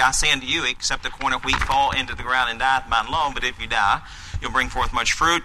I 0.00 0.10
say 0.10 0.32
unto 0.32 0.46
you, 0.46 0.64
except 0.64 1.02
the 1.02 1.10
corn 1.10 1.32
of 1.32 1.44
wheat 1.44 1.56
fall 1.56 1.92
into 1.92 2.14
the 2.14 2.22
ground 2.22 2.50
and 2.50 2.58
die 2.58 2.82
by 2.88 3.04
alone, 3.06 3.34
but 3.34 3.44
if 3.44 3.60
you 3.60 3.66
die, 3.66 4.00
you'll 4.40 4.52
bring 4.52 4.68
forth 4.68 4.92
much 4.92 5.12
fruit. 5.12 5.42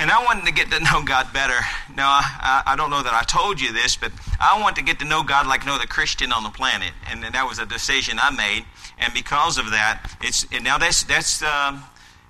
And 0.00 0.10
I 0.10 0.24
wanted 0.24 0.46
to 0.46 0.52
get 0.52 0.70
to 0.70 0.80
know 0.80 1.02
God 1.04 1.30
better. 1.32 1.58
Now, 1.94 2.08
I, 2.08 2.62
I, 2.68 2.76
don't 2.76 2.88
know 2.88 3.02
that 3.02 3.12
I 3.12 3.22
told 3.22 3.60
you 3.60 3.70
this, 3.70 3.96
but 3.96 4.12
I 4.40 4.58
want 4.58 4.76
to 4.76 4.82
get 4.82 4.98
to 5.00 5.04
know 5.04 5.22
God 5.22 5.46
like 5.46 5.66
no 5.66 5.74
other 5.74 5.86
Christian 5.86 6.32
on 6.32 6.42
the 6.42 6.48
planet. 6.48 6.92
And 7.10 7.22
that 7.22 7.46
was 7.46 7.58
a 7.58 7.66
decision 7.66 8.18
I 8.18 8.30
made. 8.30 8.64
And 8.98 9.12
because 9.12 9.58
of 9.58 9.72
that, 9.72 10.16
it's 10.22 10.50
now 10.50 10.78
that's 10.78 11.04
that's 11.04 11.42
uh, 11.42 11.78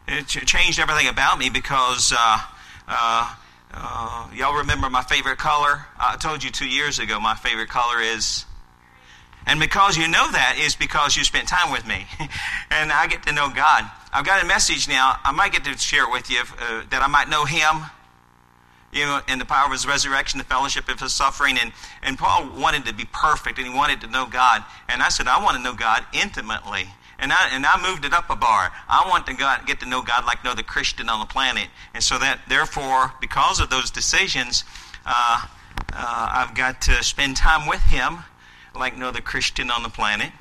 it 0.08 0.26
changed 0.26 0.80
everything 0.80 1.06
about 1.06 1.38
me 1.38 1.48
because 1.48 2.12
uh, 2.12 2.38
uh, 2.88 3.34
uh, 3.72 4.28
y'all 4.34 4.58
remember 4.58 4.90
my 4.90 5.02
favorite 5.02 5.38
color? 5.38 5.86
I 5.96 6.16
told 6.16 6.42
you 6.42 6.50
two 6.50 6.68
years 6.68 6.98
ago 6.98 7.20
my 7.20 7.34
favorite 7.34 7.68
color 7.68 8.00
is. 8.00 8.46
And 9.50 9.58
because 9.58 9.96
you 9.96 10.06
know 10.06 10.30
that 10.30 10.58
is 10.60 10.76
because 10.76 11.16
you 11.16 11.24
spent 11.24 11.48
time 11.48 11.72
with 11.72 11.84
me. 11.84 12.06
and 12.70 12.92
I 12.92 13.08
get 13.08 13.24
to 13.24 13.32
know 13.32 13.50
God. 13.50 13.82
I've 14.12 14.24
got 14.24 14.44
a 14.44 14.46
message 14.46 14.86
now. 14.86 15.16
I 15.24 15.32
might 15.32 15.50
get 15.50 15.64
to 15.64 15.76
share 15.76 16.04
it 16.04 16.12
with 16.12 16.30
you 16.30 16.38
uh, 16.38 16.84
that 16.90 17.02
I 17.02 17.08
might 17.08 17.28
know 17.28 17.44
Him, 17.44 17.82
you 18.92 19.06
know, 19.06 19.20
in 19.26 19.40
the 19.40 19.44
power 19.44 19.66
of 19.66 19.72
His 19.72 19.88
resurrection, 19.88 20.38
the 20.38 20.44
fellowship 20.44 20.88
of 20.88 21.00
His 21.00 21.12
suffering. 21.12 21.58
And, 21.60 21.72
and 22.00 22.16
Paul 22.16 22.48
wanted 22.60 22.84
to 22.86 22.94
be 22.94 23.06
perfect 23.12 23.58
and 23.58 23.66
he 23.66 23.74
wanted 23.74 24.00
to 24.02 24.06
know 24.06 24.24
God. 24.24 24.62
And 24.88 25.02
I 25.02 25.08
said, 25.08 25.26
I 25.26 25.42
want 25.42 25.56
to 25.56 25.62
know 25.64 25.74
God 25.74 26.04
intimately. 26.12 26.86
And 27.18 27.32
I, 27.32 27.50
and 27.52 27.66
I 27.66 27.82
moved 27.82 28.04
it 28.04 28.12
up 28.12 28.30
a 28.30 28.36
bar. 28.36 28.70
I 28.88 29.08
want 29.08 29.26
to 29.26 29.34
God, 29.34 29.66
get 29.66 29.80
to 29.80 29.86
know 29.86 30.00
God 30.00 30.26
like 30.26 30.44
no 30.44 30.52
other 30.52 30.62
Christian 30.62 31.08
on 31.08 31.18
the 31.18 31.26
planet. 31.26 31.66
And 31.92 32.04
so 32.04 32.18
that, 32.18 32.38
therefore, 32.48 33.14
because 33.20 33.58
of 33.58 33.68
those 33.68 33.90
decisions, 33.90 34.62
uh, 35.04 35.44
uh, 35.92 36.28
I've 36.32 36.54
got 36.54 36.82
to 36.82 37.02
spend 37.02 37.36
time 37.36 37.66
with 37.66 37.80
Him 37.80 38.18
like 38.74 38.96
no 38.96 39.08
other 39.08 39.20
Christian 39.20 39.70
on 39.70 39.82
the 39.82 39.88
planet. 39.88 40.32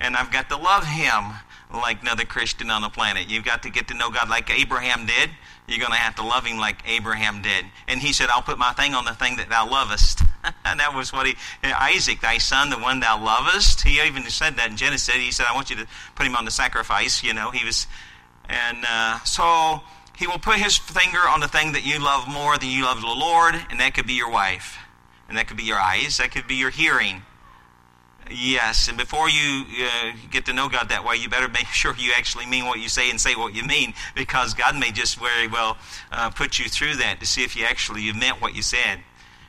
And 0.00 0.16
I've 0.16 0.30
got 0.30 0.48
to 0.50 0.56
love 0.56 0.86
Him 0.86 1.34
like 1.72 2.02
another 2.02 2.24
Christian 2.24 2.70
on 2.70 2.82
the 2.82 2.88
planet. 2.88 3.28
You've 3.28 3.44
got 3.44 3.62
to 3.64 3.70
get 3.70 3.88
to 3.88 3.94
know 3.94 4.10
God 4.10 4.28
like 4.28 4.50
Abraham 4.50 5.06
did. 5.06 5.30
You're 5.66 5.78
going 5.78 5.92
to 5.92 5.98
have 5.98 6.14
to 6.14 6.24
love 6.24 6.46
him 6.46 6.56
like 6.56 6.82
Abraham 6.88 7.42
did. 7.42 7.66
And 7.86 8.00
he 8.00 8.14
said, 8.14 8.30
I'll 8.30 8.42
put 8.42 8.56
my 8.56 8.72
thing 8.72 8.94
on 8.94 9.04
the 9.04 9.12
thing 9.12 9.36
that 9.36 9.50
thou 9.50 9.68
lovest. 9.68 10.22
and 10.64 10.80
that 10.80 10.94
was 10.94 11.12
what 11.12 11.26
he, 11.26 11.36
Isaac, 11.62 12.22
thy 12.22 12.38
son, 12.38 12.70
the 12.70 12.78
one 12.78 13.00
thou 13.00 13.22
lovest. 13.22 13.82
He 13.82 14.00
even 14.00 14.22
said 14.30 14.56
that 14.56 14.70
in 14.70 14.76
Genesis. 14.78 15.14
He 15.14 15.30
said, 15.30 15.46
I 15.48 15.54
want 15.54 15.68
you 15.68 15.76
to 15.76 15.86
put 16.14 16.26
him 16.26 16.36
on 16.36 16.46
the 16.46 16.50
sacrifice. 16.50 17.22
You 17.22 17.34
know, 17.34 17.50
he 17.50 17.66
was, 17.66 17.86
and 18.48 18.78
uh, 18.88 19.18
so 19.24 19.82
he 20.16 20.26
will 20.26 20.38
put 20.38 20.56
his 20.56 20.78
finger 20.78 21.20
on 21.28 21.40
the 21.40 21.48
thing 21.48 21.72
that 21.72 21.84
you 21.84 22.02
love 22.02 22.26
more 22.26 22.56
than 22.56 22.70
you 22.70 22.84
love 22.84 23.02
the 23.02 23.06
Lord, 23.06 23.54
and 23.70 23.78
that 23.80 23.92
could 23.92 24.06
be 24.06 24.14
your 24.14 24.30
wife. 24.30 24.78
And 25.28 25.36
that 25.36 25.48
could 25.48 25.58
be 25.58 25.64
your 25.64 25.78
eyes. 25.78 26.16
That 26.16 26.30
could 26.30 26.46
be 26.46 26.54
your 26.54 26.70
hearing. 26.70 27.22
Yes, 28.30 28.88
and 28.88 28.98
before 28.98 29.28
you 29.28 29.64
uh, 29.84 30.12
get 30.30 30.46
to 30.46 30.52
know 30.52 30.68
God 30.68 30.88
that 30.90 31.04
way, 31.04 31.16
you 31.16 31.28
better 31.28 31.48
make 31.48 31.66
sure 31.72 31.94
you 31.96 32.12
actually 32.16 32.46
mean 32.46 32.66
what 32.66 32.80
you 32.80 32.88
say 32.88 33.10
and 33.10 33.20
say 33.20 33.34
what 33.34 33.54
you 33.54 33.64
mean, 33.64 33.94
because 34.14 34.54
God 34.54 34.78
may 34.78 34.90
just 34.90 35.18
very 35.18 35.48
well 35.48 35.76
uh, 36.12 36.30
put 36.30 36.58
you 36.58 36.68
through 36.68 36.96
that 36.96 37.20
to 37.20 37.26
see 37.26 37.44
if 37.44 37.56
you 37.56 37.64
actually 37.64 38.02
you 38.02 38.14
meant 38.14 38.40
what 38.40 38.54
you 38.54 38.62
said. 38.62 39.00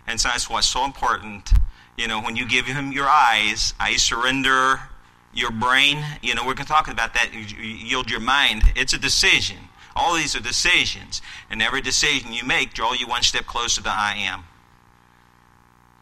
And 0.08 0.20
so 0.20 0.30
that's 0.30 0.50
what's 0.50 0.68
so 0.68 0.86
important. 0.86 1.52
You 1.98 2.08
know, 2.08 2.22
when 2.22 2.36
you 2.36 2.48
give 2.48 2.66
Him 2.66 2.92
your 2.92 3.08
eyes, 3.08 3.74
I 3.80 3.98
surrender 3.98 4.80
your 5.34 5.52
brain. 5.52 6.04
You 6.22 6.34
know, 6.34 6.42
we're 6.42 6.56
going 6.56 6.66
to 6.66 6.72
talk 6.72 6.88
about 6.88 7.14
that. 7.14 7.34
You 7.34 7.42
yield 7.42 8.10
your 8.10 8.22
mind. 8.22 8.64
It's 8.76 8.94
a 8.94 8.98
decision. 8.98 9.58
All 9.96 10.16
these 10.16 10.36
are 10.36 10.40
decisions, 10.40 11.22
and 11.50 11.62
every 11.62 11.82
decision 11.82 12.32
you 12.32 12.46
make 12.46 12.74
draw 12.74 12.94
you 12.94 13.08
one 13.08 13.24
step 13.24 13.46
closer 13.46 13.82
to 13.84 13.90
I 13.90 14.16
am 14.18 14.46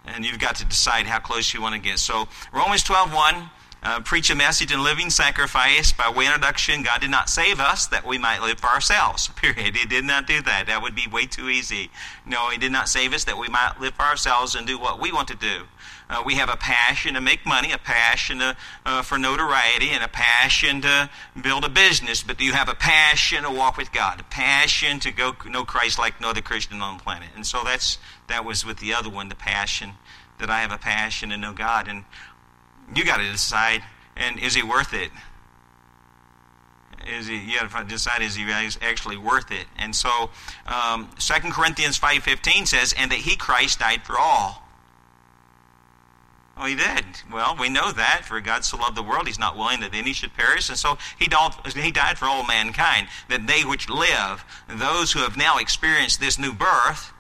and 0.08 0.26
you've 0.26 0.40
got 0.40 0.56
to 0.56 0.66
decide 0.66 1.06
how 1.06 1.20
close 1.20 1.54
you 1.54 1.62
want 1.62 1.76
to 1.76 1.82
get. 1.82 2.00
So 2.00 2.28
Romans 2.52 2.84
12, 2.84 3.14
1, 3.14 3.50
uh, 3.83 4.00
preach 4.02 4.30
a 4.30 4.36
message 4.36 4.72
in 4.72 4.83
living 4.83 5.09
sacrifice. 5.09 5.92
By 5.92 6.09
way 6.09 6.25
of 6.25 6.33
introduction, 6.33 6.83
God 6.83 7.02
did 7.02 7.11
not 7.11 7.30
save 7.30 7.59
us 7.59 7.88
that 7.88 8.06
we 8.06 8.17
might 8.17 8.42
live 8.42 8.59
for 8.59 8.67
ourselves. 8.67 9.27
Period. 9.36 9.76
He 9.76 9.86
did 9.86 10.05
not 10.05 10.27
do 10.27 10.42
that. 10.42 10.67
That 10.67 10.82
would 10.82 10.95
be 10.95 11.08
way 11.08 11.26
too 11.26 11.49
easy. 11.49 11.89
No, 12.26 12.49
He 12.49 12.58
did 12.58 12.71
not 12.71 12.89
save 12.89 13.14
us 13.14 13.23
that 13.26 13.37
we 13.37 13.48
might 13.48 13.80
live 13.80 13.93
for 13.93 14.04
ourselves 14.04 14.55
and 14.55 14.66
do 14.67 14.80
what 14.80 14.99
we 14.99 15.11
want 15.11 15.27
to 15.30 15.36
do. 15.36 15.64
Uh, 16.10 16.23
we 16.26 16.36
have 16.36 16.49
a 16.49 16.55
passion 16.55 17.16
to 17.16 17.21
make 17.21 17.45
money, 17.45 17.71
a 17.71 17.77
passion 17.77 18.39
to, 18.39 18.55
uh, 18.86 19.02
for 19.02 19.17
notoriety, 19.17 19.89
and 19.89 20.02
a 20.02 20.08
passion 20.08 20.82
to 20.82 21.10
build 21.42 21.66
a 21.66 21.70
business. 21.70 22.23
But 22.23 22.37
do 22.37 22.45
you 22.45 22.54
have 22.54 22.70
a 22.70 22.76
passion 22.76 23.43
to 23.43 23.52
walk 23.52 23.76
with 23.76 23.92
God? 23.92 24.21
A 24.21 24.23
passion 24.23 25.02
to 25.02 25.11
go 25.11 25.36
know 25.45 25.66
Christ 25.66 25.99
like 25.99 26.21
no 26.21 26.30
other 26.30 26.42
Christian 26.42 26.82
on 26.82 26.98
the 26.98 27.04
planet? 27.04 27.30
And 27.36 27.45
so 27.45 27.61
that's 27.64 27.98
that 28.27 28.45
was 28.45 28.66
with 28.66 28.77
the 28.77 28.93
other 28.93 29.10
one, 29.10 29.27
the 29.27 29.36
passion 29.36 29.92
that 30.39 30.49
I 30.49 30.61
have 30.61 30.71
a 30.71 30.77
passion 30.77 31.30
to 31.30 31.37
know 31.37 31.52
God. 31.52 31.87
And 31.87 32.05
you 32.95 33.05
got 33.05 33.17
to 33.17 33.31
decide, 33.31 33.83
and 34.15 34.39
is 34.39 34.55
he 34.55 34.64
worth 34.64 34.93
it? 34.93 35.11
Is 37.08 37.27
he, 37.27 37.37
you 37.37 37.59
got 37.59 37.71
to 37.71 37.83
decide 37.86 38.21
is 38.21 38.36
he 38.36 38.43
actually 38.81 39.17
worth 39.17 39.52
it? 39.52 39.65
And 39.77 39.95
so, 39.95 40.30
um, 40.67 41.09
2 41.20 41.33
Corinthians 41.52 41.98
5.15 41.98 42.67
says, 42.67 42.93
and 42.98 43.11
that 43.11 43.20
he, 43.20 43.36
Christ, 43.37 43.80
died 43.80 44.03
for 44.03 44.17
all 44.20 44.67
Oh, 46.59 46.65
he 46.65 46.75
did. 46.75 47.05
Well, 47.31 47.55
we 47.59 47.70
know 47.70 47.92
that. 47.92 48.23
For 48.25 48.42
God 48.42 48.65
so 48.65 48.77
loved 48.77 48.98
the 48.98 49.04
world, 49.04 49.27
he's 49.27 49.37
not 49.37 49.55
willing 49.55 49.81
that 49.81 49.93
any 49.93 50.14
should 50.14 50.33
perish. 50.33 50.69
And 50.69 50.77
so 50.77 50.98
he 51.19 51.27
died 51.27 52.17
for 52.17 52.25
all 52.25 52.45
mankind, 52.45 53.08
that 53.30 53.45
they 53.45 53.64
which 53.64 53.89
live, 53.89 54.43
those 54.67 55.11
who 55.11 55.19
have 55.19 55.37
now 55.37 55.58
experienced 55.58 56.19
this 56.19 56.39
new 56.39 56.54
birth, 56.54 57.14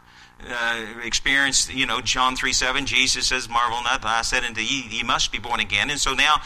uh, 0.49 0.85
experienced, 1.03 1.73
you 1.73 1.85
know, 1.85 2.01
John 2.01 2.35
3 2.35 2.53
7, 2.53 2.85
Jesus 2.85 3.27
says, 3.27 3.49
Marvel 3.49 3.81
not, 3.81 4.05
I 4.05 4.21
said 4.21 4.43
unto 4.43 4.61
ye, 4.61 4.87
ye 4.89 5.03
must 5.03 5.31
be 5.31 5.39
born 5.39 5.59
again. 5.59 5.89
And 5.89 5.99
so 5.99 6.13
now, 6.13 6.41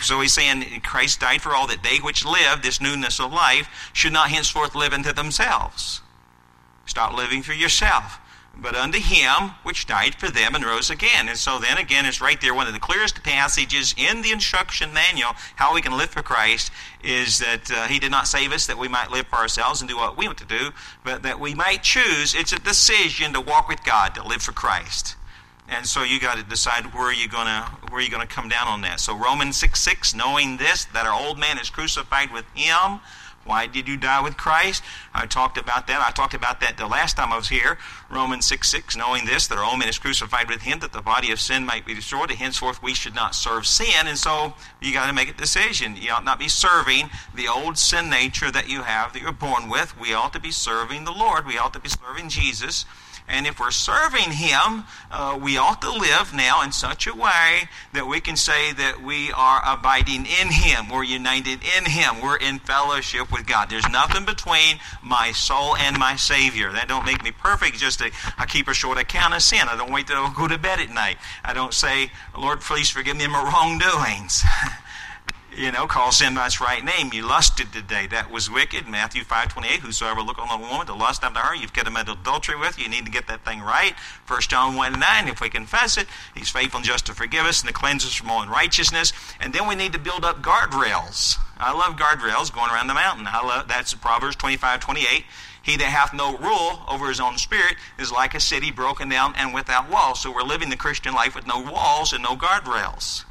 so 0.00 0.20
he's 0.20 0.32
saying 0.32 0.80
Christ 0.82 1.20
died 1.20 1.42
for 1.42 1.54
all 1.54 1.66
that 1.66 1.82
they 1.82 1.98
which 1.98 2.24
live 2.24 2.62
this 2.62 2.80
newness 2.80 3.20
of 3.20 3.32
life 3.32 3.90
should 3.92 4.12
not 4.12 4.30
henceforth 4.30 4.74
live 4.74 4.92
unto 4.92 5.12
themselves. 5.12 6.00
Stop 6.86 7.16
living 7.16 7.42
for 7.42 7.52
yourself 7.52 8.18
but 8.60 8.74
unto 8.74 8.98
him 8.98 9.52
which 9.62 9.86
died 9.86 10.14
for 10.16 10.28
them 10.30 10.54
and 10.54 10.64
rose 10.64 10.90
again. 10.90 11.28
And 11.28 11.38
so 11.38 11.58
then 11.58 11.78
again, 11.78 12.04
it's 12.06 12.20
right 12.20 12.40
there. 12.40 12.54
One 12.54 12.66
of 12.66 12.72
the 12.72 12.80
clearest 12.80 13.22
passages 13.22 13.94
in 13.96 14.22
the 14.22 14.32
instruction 14.32 14.92
manual, 14.92 15.32
how 15.56 15.74
we 15.74 15.80
can 15.80 15.96
live 15.96 16.10
for 16.10 16.22
Christ, 16.22 16.72
is 17.02 17.38
that 17.38 17.70
uh, 17.70 17.86
he 17.86 17.98
did 17.98 18.10
not 18.10 18.26
save 18.26 18.52
us 18.52 18.66
that 18.66 18.76
we 18.76 18.88
might 18.88 19.10
live 19.10 19.26
for 19.28 19.36
ourselves 19.36 19.80
and 19.80 19.88
do 19.88 19.96
what 19.96 20.16
we 20.16 20.26
want 20.26 20.38
to 20.38 20.44
do, 20.44 20.70
but 21.04 21.22
that 21.22 21.38
we 21.38 21.54
might 21.54 21.82
choose. 21.82 22.34
It's 22.34 22.52
a 22.52 22.58
decision 22.58 23.32
to 23.32 23.40
walk 23.40 23.68
with 23.68 23.84
God, 23.84 24.14
to 24.16 24.26
live 24.26 24.42
for 24.42 24.52
Christ. 24.52 25.14
And 25.68 25.86
so 25.86 26.02
you 26.02 26.18
got 26.18 26.38
to 26.38 26.42
decide 26.42 26.94
where 26.94 27.12
you're 27.12 27.28
gonna 27.28 27.62
where 27.90 28.00
you're 28.00 28.10
gonna 28.10 28.26
come 28.26 28.48
down 28.48 28.68
on 28.68 28.80
that. 28.82 29.00
So 29.00 29.14
Romans 29.14 29.56
six 29.56 29.80
six, 29.80 30.14
knowing 30.14 30.56
this 30.56 30.86
that 30.86 31.06
our 31.06 31.12
old 31.12 31.38
man 31.38 31.58
is 31.58 31.68
crucified 31.68 32.32
with 32.32 32.46
him 32.54 33.00
why 33.48 33.66
did 33.66 33.88
you 33.88 33.96
die 33.96 34.20
with 34.20 34.36
Christ? 34.36 34.84
I 35.14 35.24
talked 35.24 35.56
about 35.56 35.86
that. 35.86 36.06
I 36.06 36.10
talked 36.10 36.34
about 36.34 36.60
that 36.60 36.76
the 36.76 36.86
last 36.86 37.16
time 37.16 37.32
I 37.32 37.36
was 37.36 37.48
here. 37.48 37.78
Romans 38.10 38.44
6 38.44 38.68
6, 38.68 38.94
knowing 38.94 39.24
this, 39.24 39.46
that 39.48 39.56
our 39.56 39.64
old 39.64 39.78
man 39.78 39.88
is 39.88 39.98
crucified 39.98 40.50
with 40.50 40.62
him, 40.62 40.80
that 40.80 40.92
the 40.92 41.00
body 41.00 41.32
of 41.32 41.40
sin 41.40 41.64
might 41.64 41.86
be 41.86 41.94
destroyed, 41.94 42.30
and 42.30 42.38
henceforth 42.38 42.82
we 42.82 42.92
should 42.92 43.14
not 43.14 43.34
serve 43.34 43.66
sin. 43.66 44.06
And 44.06 44.18
so 44.18 44.52
you 44.82 44.92
got 44.92 45.06
to 45.06 45.14
make 45.14 45.30
a 45.30 45.32
decision. 45.32 45.96
You 45.96 46.12
ought 46.12 46.24
not 46.24 46.38
be 46.38 46.48
serving 46.48 47.08
the 47.34 47.48
old 47.48 47.78
sin 47.78 48.10
nature 48.10 48.50
that 48.50 48.68
you 48.68 48.82
have, 48.82 49.14
that 49.14 49.22
you're 49.22 49.32
born 49.32 49.70
with. 49.70 49.98
We 49.98 50.12
ought 50.12 50.34
to 50.34 50.40
be 50.40 50.50
serving 50.50 51.04
the 51.04 51.12
Lord. 51.12 51.46
We 51.46 51.56
ought 51.56 51.72
to 51.72 51.80
be 51.80 51.88
serving 51.88 52.28
Jesus. 52.28 52.84
And 53.28 53.46
if 53.46 53.60
we're 53.60 53.70
serving 53.70 54.32
Him, 54.32 54.84
uh, 55.10 55.38
we 55.40 55.58
ought 55.58 55.82
to 55.82 55.92
live 55.92 56.32
now 56.34 56.62
in 56.62 56.72
such 56.72 57.06
a 57.06 57.14
way 57.14 57.68
that 57.92 58.06
we 58.06 58.20
can 58.20 58.36
say 58.36 58.72
that 58.72 59.02
we 59.02 59.30
are 59.32 59.60
abiding 59.64 60.26
in 60.26 60.48
Him. 60.48 60.88
We're 60.88 61.04
united 61.04 61.60
in 61.62 61.84
Him. 61.84 62.22
We're 62.22 62.36
in 62.36 62.58
fellowship 62.58 63.30
with 63.30 63.46
God. 63.46 63.68
There's 63.68 63.88
nothing 63.88 64.24
between 64.24 64.80
my 65.02 65.32
soul 65.32 65.76
and 65.76 65.98
my 65.98 66.16
Savior. 66.16 66.72
That 66.72 66.88
don't 66.88 67.04
make 67.04 67.22
me 67.22 67.30
perfect. 67.30 67.76
Just 67.76 68.02
I 68.02 68.46
keep 68.46 68.66
a 68.66 68.74
short 68.74 68.98
account 68.98 69.34
of 69.34 69.42
sin. 69.42 69.68
I 69.68 69.76
don't 69.76 69.92
wait 69.92 70.06
till 70.06 70.16
I 70.16 70.32
go 70.34 70.48
to 70.48 70.58
bed 70.58 70.80
at 70.80 70.90
night. 70.90 71.18
I 71.44 71.52
don't 71.52 71.74
say, 71.74 72.10
Lord, 72.36 72.60
please 72.60 72.88
forgive 72.88 73.16
me 73.16 73.26
my 73.26 73.42
wrongdoings. 73.42 74.42
you 75.56 75.72
know, 75.72 75.86
call 75.86 76.12
sin 76.12 76.34
by 76.34 76.46
its 76.46 76.60
right 76.60 76.84
name. 76.84 77.10
You 77.12 77.26
lusted 77.26 77.72
today. 77.72 78.06
That 78.06 78.30
was 78.30 78.50
wicked. 78.50 78.86
Matthew 78.86 79.24
5 79.24 79.48
28, 79.48 79.80
whosoever 79.80 80.20
look 80.20 80.38
on 80.38 80.48
a 80.48 80.62
woman 80.62 80.86
to 80.86 80.94
lust 80.94 81.24
after 81.24 81.40
her, 81.40 81.54
you've 81.54 81.72
committed 81.72 82.08
adultery 82.08 82.56
with. 82.56 82.78
You 82.78 82.88
need 82.88 83.04
to 83.06 83.10
get 83.10 83.26
that 83.28 83.44
thing 83.44 83.60
right. 83.60 83.94
1 84.26 84.40
John 84.42 84.76
1 84.76 84.98
9, 84.98 85.28
if 85.28 85.40
we 85.40 85.48
confess 85.48 85.96
it, 85.96 86.06
he's 86.34 86.50
faithful 86.50 86.78
and 86.78 86.86
just 86.86 87.06
to 87.06 87.14
forgive 87.14 87.46
us 87.46 87.60
and 87.60 87.68
to 87.68 87.74
cleanse 87.74 88.04
us 88.04 88.14
from 88.14 88.30
all 88.30 88.42
unrighteousness. 88.42 89.12
And 89.40 89.52
then 89.52 89.66
we 89.66 89.74
need 89.74 89.92
to 89.94 89.98
build 89.98 90.24
up 90.24 90.42
guardrails. 90.42 91.36
I 91.58 91.72
love 91.72 91.96
guardrails 91.96 92.52
going 92.54 92.70
around 92.70 92.86
the 92.86 92.94
mountain. 92.94 93.26
I 93.28 93.44
love 93.44 93.68
that's 93.68 93.94
Proverbs 93.94 94.36
25 94.36 94.80
28. 94.80 95.24
He 95.62 95.76
that 95.76 95.84
hath 95.84 96.14
no 96.14 96.36
rule 96.36 96.82
over 96.88 97.08
his 97.08 97.20
own 97.20 97.36
spirit 97.36 97.76
is 97.98 98.12
like 98.12 98.34
a 98.34 98.40
city 98.40 98.70
broken 98.70 99.08
down 99.08 99.34
and 99.36 99.52
without 99.52 99.90
walls. 99.90 100.20
So 100.20 100.32
we're 100.32 100.42
living 100.42 100.70
the 100.70 100.76
Christian 100.76 101.14
life 101.14 101.34
with 101.34 101.46
no 101.46 101.60
walls 101.60 102.12
and 102.12 102.22
no 102.22 102.36
guardrails. 102.36 103.24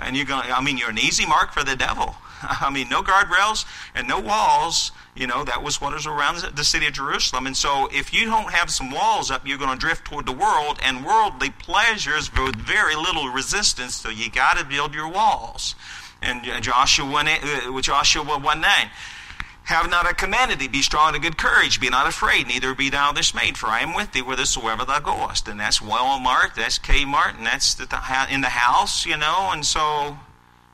And 0.00 0.16
you're 0.16 0.26
going, 0.26 0.50
I 0.50 0.60
mean, 0.62 0.78
you're 0.78 0.90
an 0.90 0.98
easy 0.98 1.26
mark 1.26 1.52
for 1.52 1.64
the 1.64 1.76
devil. 1.76 2.16
I 2.42 2.70
mean, 2.70 2.88
no 2.88 3.02
guardrails 3.02 3.64
and 3.94 4.06
no 4.06 4.20
walls. 4.20 4.92
You 5.14 5.26
know, 5.26 5.42
that 5.44 5.62
was 5.62 5.80
what 5.80 5.92
was 5.92 6.06
around 6.06 6.38
the 6.38 6.64
city 6.64 6.86
of 6.86 6.92
Jerusalem. 6.92 7.46
And 7.46 7.56
so, 7.56 7.88
if 7.92 8.14
you 8.14 8.26
don't 8.26 8.52
have 8.52 8.70
some 8.70 8.90
walls 8.92 9.30
up, 9.30 9.46
you're 9.46 9.58
going 9.58 9.72
to 9.72 9.76
drift 9.76 10.04
toward 10.04 10.26
the 10.26 10.32
world 10.32 10.78
and 10.82 11.04
worldly 11.04 11.50
pleasures 11.50 12.32
with 12.32 12.54
very 12.54 12.94
little 12.94 13.28
resistance. 13.28 13.96
So, 13.96 14.10
you 14.10 14.30
got 14.30 14.58
to 14.58 14.64
build 14.64 14.94
your 14.94 15.08
walls. 15.08 15.74
And 16.22 16.44
Joshua 16.62 17.10
1, 17.10 17.28
uh, 17.28 17.80
Joshua 17.80 18.24
1 18.24 18.60
9. 18.60 18.90
Have 19.68 19.90
not 19.90 20.06
I 20.06 20.14
commanded 20.14 20.60
thee, 20.60 20.66
be 20.66 20.80
strong 20.80 21.12
and 21.12 21.22
good 21.22 21.36
courage, 21.36 21.78
be 21.78 21.90
not 21.90 22.06
afraid, 22.06 22.46
neither 22.46 22.74
be 22.74 22.88
thou 22.88 23.12
dismayed, 23.12 23.58
for 23.58 23.66
I 23.66 23.80
am 23.80 23.94
with 23.94 24.12
thee 24.12 24.20
whithersoever 24.20 24.86
thou 24.86 24.98
goest. 24.98 25.46
And 25.46 25.60
that's 25.60 25.80
Walmart, 25.80 26.54
that's 26.54 26.78
Kmart, 26.78 27.36
and 27.36 27.44
that's 27.44 27.74
the, 27.74 27.86
in 28.30 28.40
the 28.40 28.48
house, 28.48 29.04
you 29.04 29.18
know, 29.18 29.50
and 29.52 29.66
so, 29.66 30.16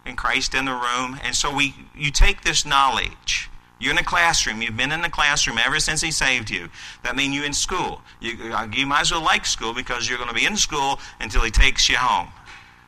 in 0.07 0.15
Christ 0.15 0.55
in 0.55 0.67
the 0.67 0.75
room. 0.75 1.19
And 1.25 1.35
so 1.35 1.53
we, 1.53 1.75
you 1.97 2.13
take 2.13 2.43
this 2.43 2.65
knowledge. 2.65 3.51
You're 3.81 3.91
in 3.91 3.99
a 3.99 4.05
classroom. 4.05 4.63
You've 4.63 4.77
been 4.77 4.93
in 4.93 5.03
the 5.03 5.11
classroom 5.11 5.59
ever 5.59 5.81
since 5.81 6.01
He 6.01 6.13
saved 6.13 6.49
you. 6.49 6.69
That 7.03 7.17
means 7.17 7.35
you're 7.35 7.45
in 7.45 7.53
school. 7.53 8.01
You, 8.21 8.55
you 8.73 8.87
might 8.87 9.01
as 9.01 9.11
well 9.11 9.25
like 9.25 9.45
school 9.45 9.75
because 9.75 10.09
you're 10.09 10.19
going 10.19 10.31
to 10.31 10.37
be 10.37 10.47
in 10.47 10.57
school 10.57 11.01
until 11.19 11.43
He 11.43 11.51
takes 11.51 11.89
you 11.89 11.97
home. 11.97 12.29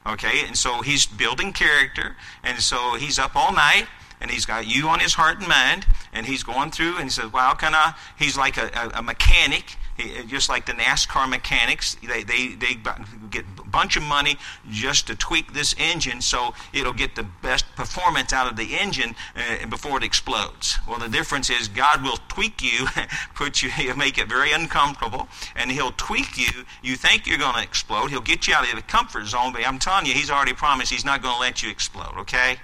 Okay? 0.07 0.47
And 0.47 0.57
so 0.57 0.83
He's 0.83 1.05
building 1.05 1.53
character. 1.53 2.15
And 2.45 2.61
so 2.61 2.95
He's 2.95 3.19
up 3.19 3.35
all 3.35 3.53
night 3.53 3.89
and 4.21 4.31
he's 4.31 4.47
got 4.47 4.67
you 4.67 4.89
on 4.89 5.01
his 5.01 5.15
heart 5.15 5.39
and 5.39 5.49
mind, 5.49 5.87
and 6.13 6.27
he's 6.27 6.43
going 6.43 6.71
through 6.71 6.97
and 6.97 7.05
he 7.05 7.11
says, 7.11 7.33
Well, 7.33 7.55
can 7.55 7.75
I? 7.75 7.95
He's 8.19 8.37
like 8.37 8.57
a, 8.57 8.71
a, 8.75 8.99
a 8.99 9.03
mechanic, 9.03 9.77
he, 9.97 10.23
just 10.27 10.49
like 10.49 10.67
the 10.67 10.73
NASCAR 10.73 11.29
mechanics. 11.29 11.97
They, 12.07 12.23
they, 12.23 12.49
they 12.49 12.77
get 13.31 13.45
a 13.59 13.69
bunch 13.69 13.97
of 13.97 14.03
money 14.03 14.37
just 14.71 15.07
to 15.07 15.17
tweak 15.17 15.53
this 15.53 15.75
engine 15.79 16.21
so 16.21 16.55
it'll 16.73 16.93
get 16.93 17.15
the 17.15 17.27
best 17.43 17.65
performance 17.77 18.33
out 18.33 18.51
of 18.51 18.57
the 18.57 18.75
engine 18.75 19.15
uh, 19.35 19.67
before 19.67 19.99
it 19.99 20.05
explodes. 20.05 20.79
Well, 20.87 20.99
the 20.99 21.09
difference 21.09 21.51
is 21.51 21.69
God 21.69 22.03
will 22.03 22.19
tweak 22.29 22.63
you, 22.63 22.87
put 23.35 23.63
you, 23.63 23.71
he'll 23.71 23.97
make 23.97 24.19
it 24.19 24.29
very 24.29 24.53
uncomfortable, 24.53 25.29
and 25.55 25.71
he'll 25.71 25.93
tweak 25.93 26.37
you. 26.37 26.65
You 26.83 26.97
think 26.97 27.27
you're 27.27 27.39
going 27.39 27.55
to 27.55 27.63
explode. 27.63 28.11
He'll 28.11 28.21
get 28.21 28.47
you 28.47 28.55
out 28.55 28.69
of 28.69 28.75
the 28.77 28.83
comfort 28.83 29.27
zone, 29.27 29.53
but 29.53 29.67
I'm 29.67 29.79
telling 29.79 30.07
you, 30.07 30.13
he's 30.13 30.31
already 30.31 30.53
promised 30.53 30.93
he's 30.93 31.05
not 31.05 31.23
going 31.23 31.35
to 31.35 31.41
let 31.41 31.63
you 31.63 31.71
explode, 31.71 32.15
okay? 32.19 32.59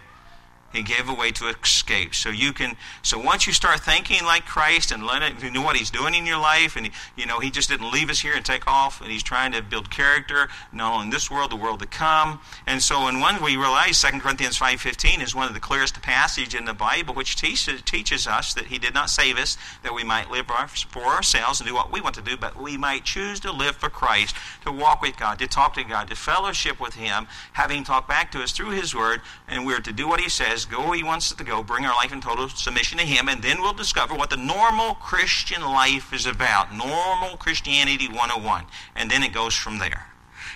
He 0.72 0.82
gave 0.82 1.08
a 1.08 1.14
way 1.14 1.30
to 1.32 1.48
escape. 1.48 2.14
So 2.14 2.30
you 2.30 2.52
can. 2.52 2.76
So 3.02 3.18
once 3.18 3.46
you 3.46 3.52
start 3.52 3.80
thinking 3.80 4.24
like 4.24 4.46
Christ 4.46 4.90
and 4.90 5.04
learning 5.04 5.36
you 5.42 5.50
know 5.50 5.62
what 5.62 5.76
He's 5.76 5.90
doing 5.90 6.14
in 6.14 6.26
your 6.26 6.38
life, 6.38 6.76
and 6.76 6.90
you 7.16 7.26
know 7.26 7.40
He 7.40 7.50
just 7.50 7.68
didn't 7.68 7.90
leave 7.90 8.10
us 8.10 8.20
here 8.20 8.34
and 8.34 8.44
take 8.44 8.66
off, 8.66 9.00
and 9.00 9.10
He's 9.10 9.22
trying 9.22 9.52
to 9.52 9.62
build 9.62 9.90
character, 9.90 10.48
not 10.72 10.92
only 10.92 11.04
in 11.06 11.10
this 11.10 11.30
world, 11.30 11.50
the 11.50 11.56
world 11.56 11.80
to 11.80 11.86
come. 11.86 12.40
And 12.66 12.82
so, 12.82 13.08
in 13.08 13.20
one 13.20 13.42
we 13.42 13.56
realize 13.56 14.00
2 14.00 14.20
Corinthians 14.20 14.56
five 14.56 14.80
fifteen 14.80 15.20
is 15.20 15.34
one 15.34 15.48
of 15.48 15.54
the 15.54 15.60
clearest 15.60 16.00
passages 16.02 16.54
in 16.54 16.64
the 16.64 16.74
Bible, 16.74 17.14
which 17.14 17.36
teaches 17.36 17.82
teaches 17.82 18.26
us 18.26 18.54
that 18.54 18.66
He 18.66 18.78
did 18.78 18.94
not 18.94 19.10
save 19.10 19.36
us 19.38 19.56
that 19.82 19.94
we 19.94 20.04
might 20.04 20.30
live 20.30 20.46
for 20.88 21.02
ourselves 21.02 21.60
and 21.60 21.68
do 21.68 21.74
what 21.74 21.92
we 21.92 22.00
want 22.00 22.14
to 22.14 22.22
do, 22.22 22.36
but 22.36 22.60
we 22.60 22.76
might 22.76 23.04
choose 23.04 23.40
to 23.40 23.52
live 23.52 23.76
for 23.76 23.88
Christ, 23.88 24.34
to 24.64 24.72
walk 24.72 25.02
with 25.02 25.16
God, 25.16 25.38
to 25.38 25.46
talk 25.46 25.74
to 25.74 25.84
God, 25.84 26.08
to 26.08 26.16
fellowship 26.16 26.80
with 26.80 26.94
Him, 26.94 27.26
having 27.52 27.84
talked 27.84 28.08
back 28.08 28.32
to 28.32 28.42
us 28.42 28.52
through 28.52 28.70
His 28.70 28.94
Word, 28.94 29.20
and 29.48 29.66
we're 29.66 29.80
to 29.80 29.92
do 29.92 30.08
what 30.08 30.20
He 30.20 30.28
says 30.28 30.61
go 30.64 30.86
where 30.86 30.96
He 30.96 31.02
wants 31.02 31.30
us 31.30 31.38
to 31.38 31.44
go, 31.44 31.62
bring 31.62 31.84
our 31.84 31.94
life 31.94 32.12
in 32.12 32.20
total 32.20 32.48
submission 32.48 32.98
to 32.98 33.04
Him, 33.04 33.28
and 33.28 33.42
then 33.42 33.60
we'll 33.60 33.72
discover 33.72 34.14
what 34.14 34.30
the 34.30 34.36
normal 34.36 34.94
Christian 34.94 35.62
life 35.62 36.12
is 36.12 36.26
about. 36.26 36.74
Normal 36.74 37.36
Christianity 37.36 38.08
101. 38.08 38.64
And 38.96 39.10
then 39.10 39.22
it 39.22 39.32
goes 39.32 39.54
from 39.54 39.78
there. 39.78 40.06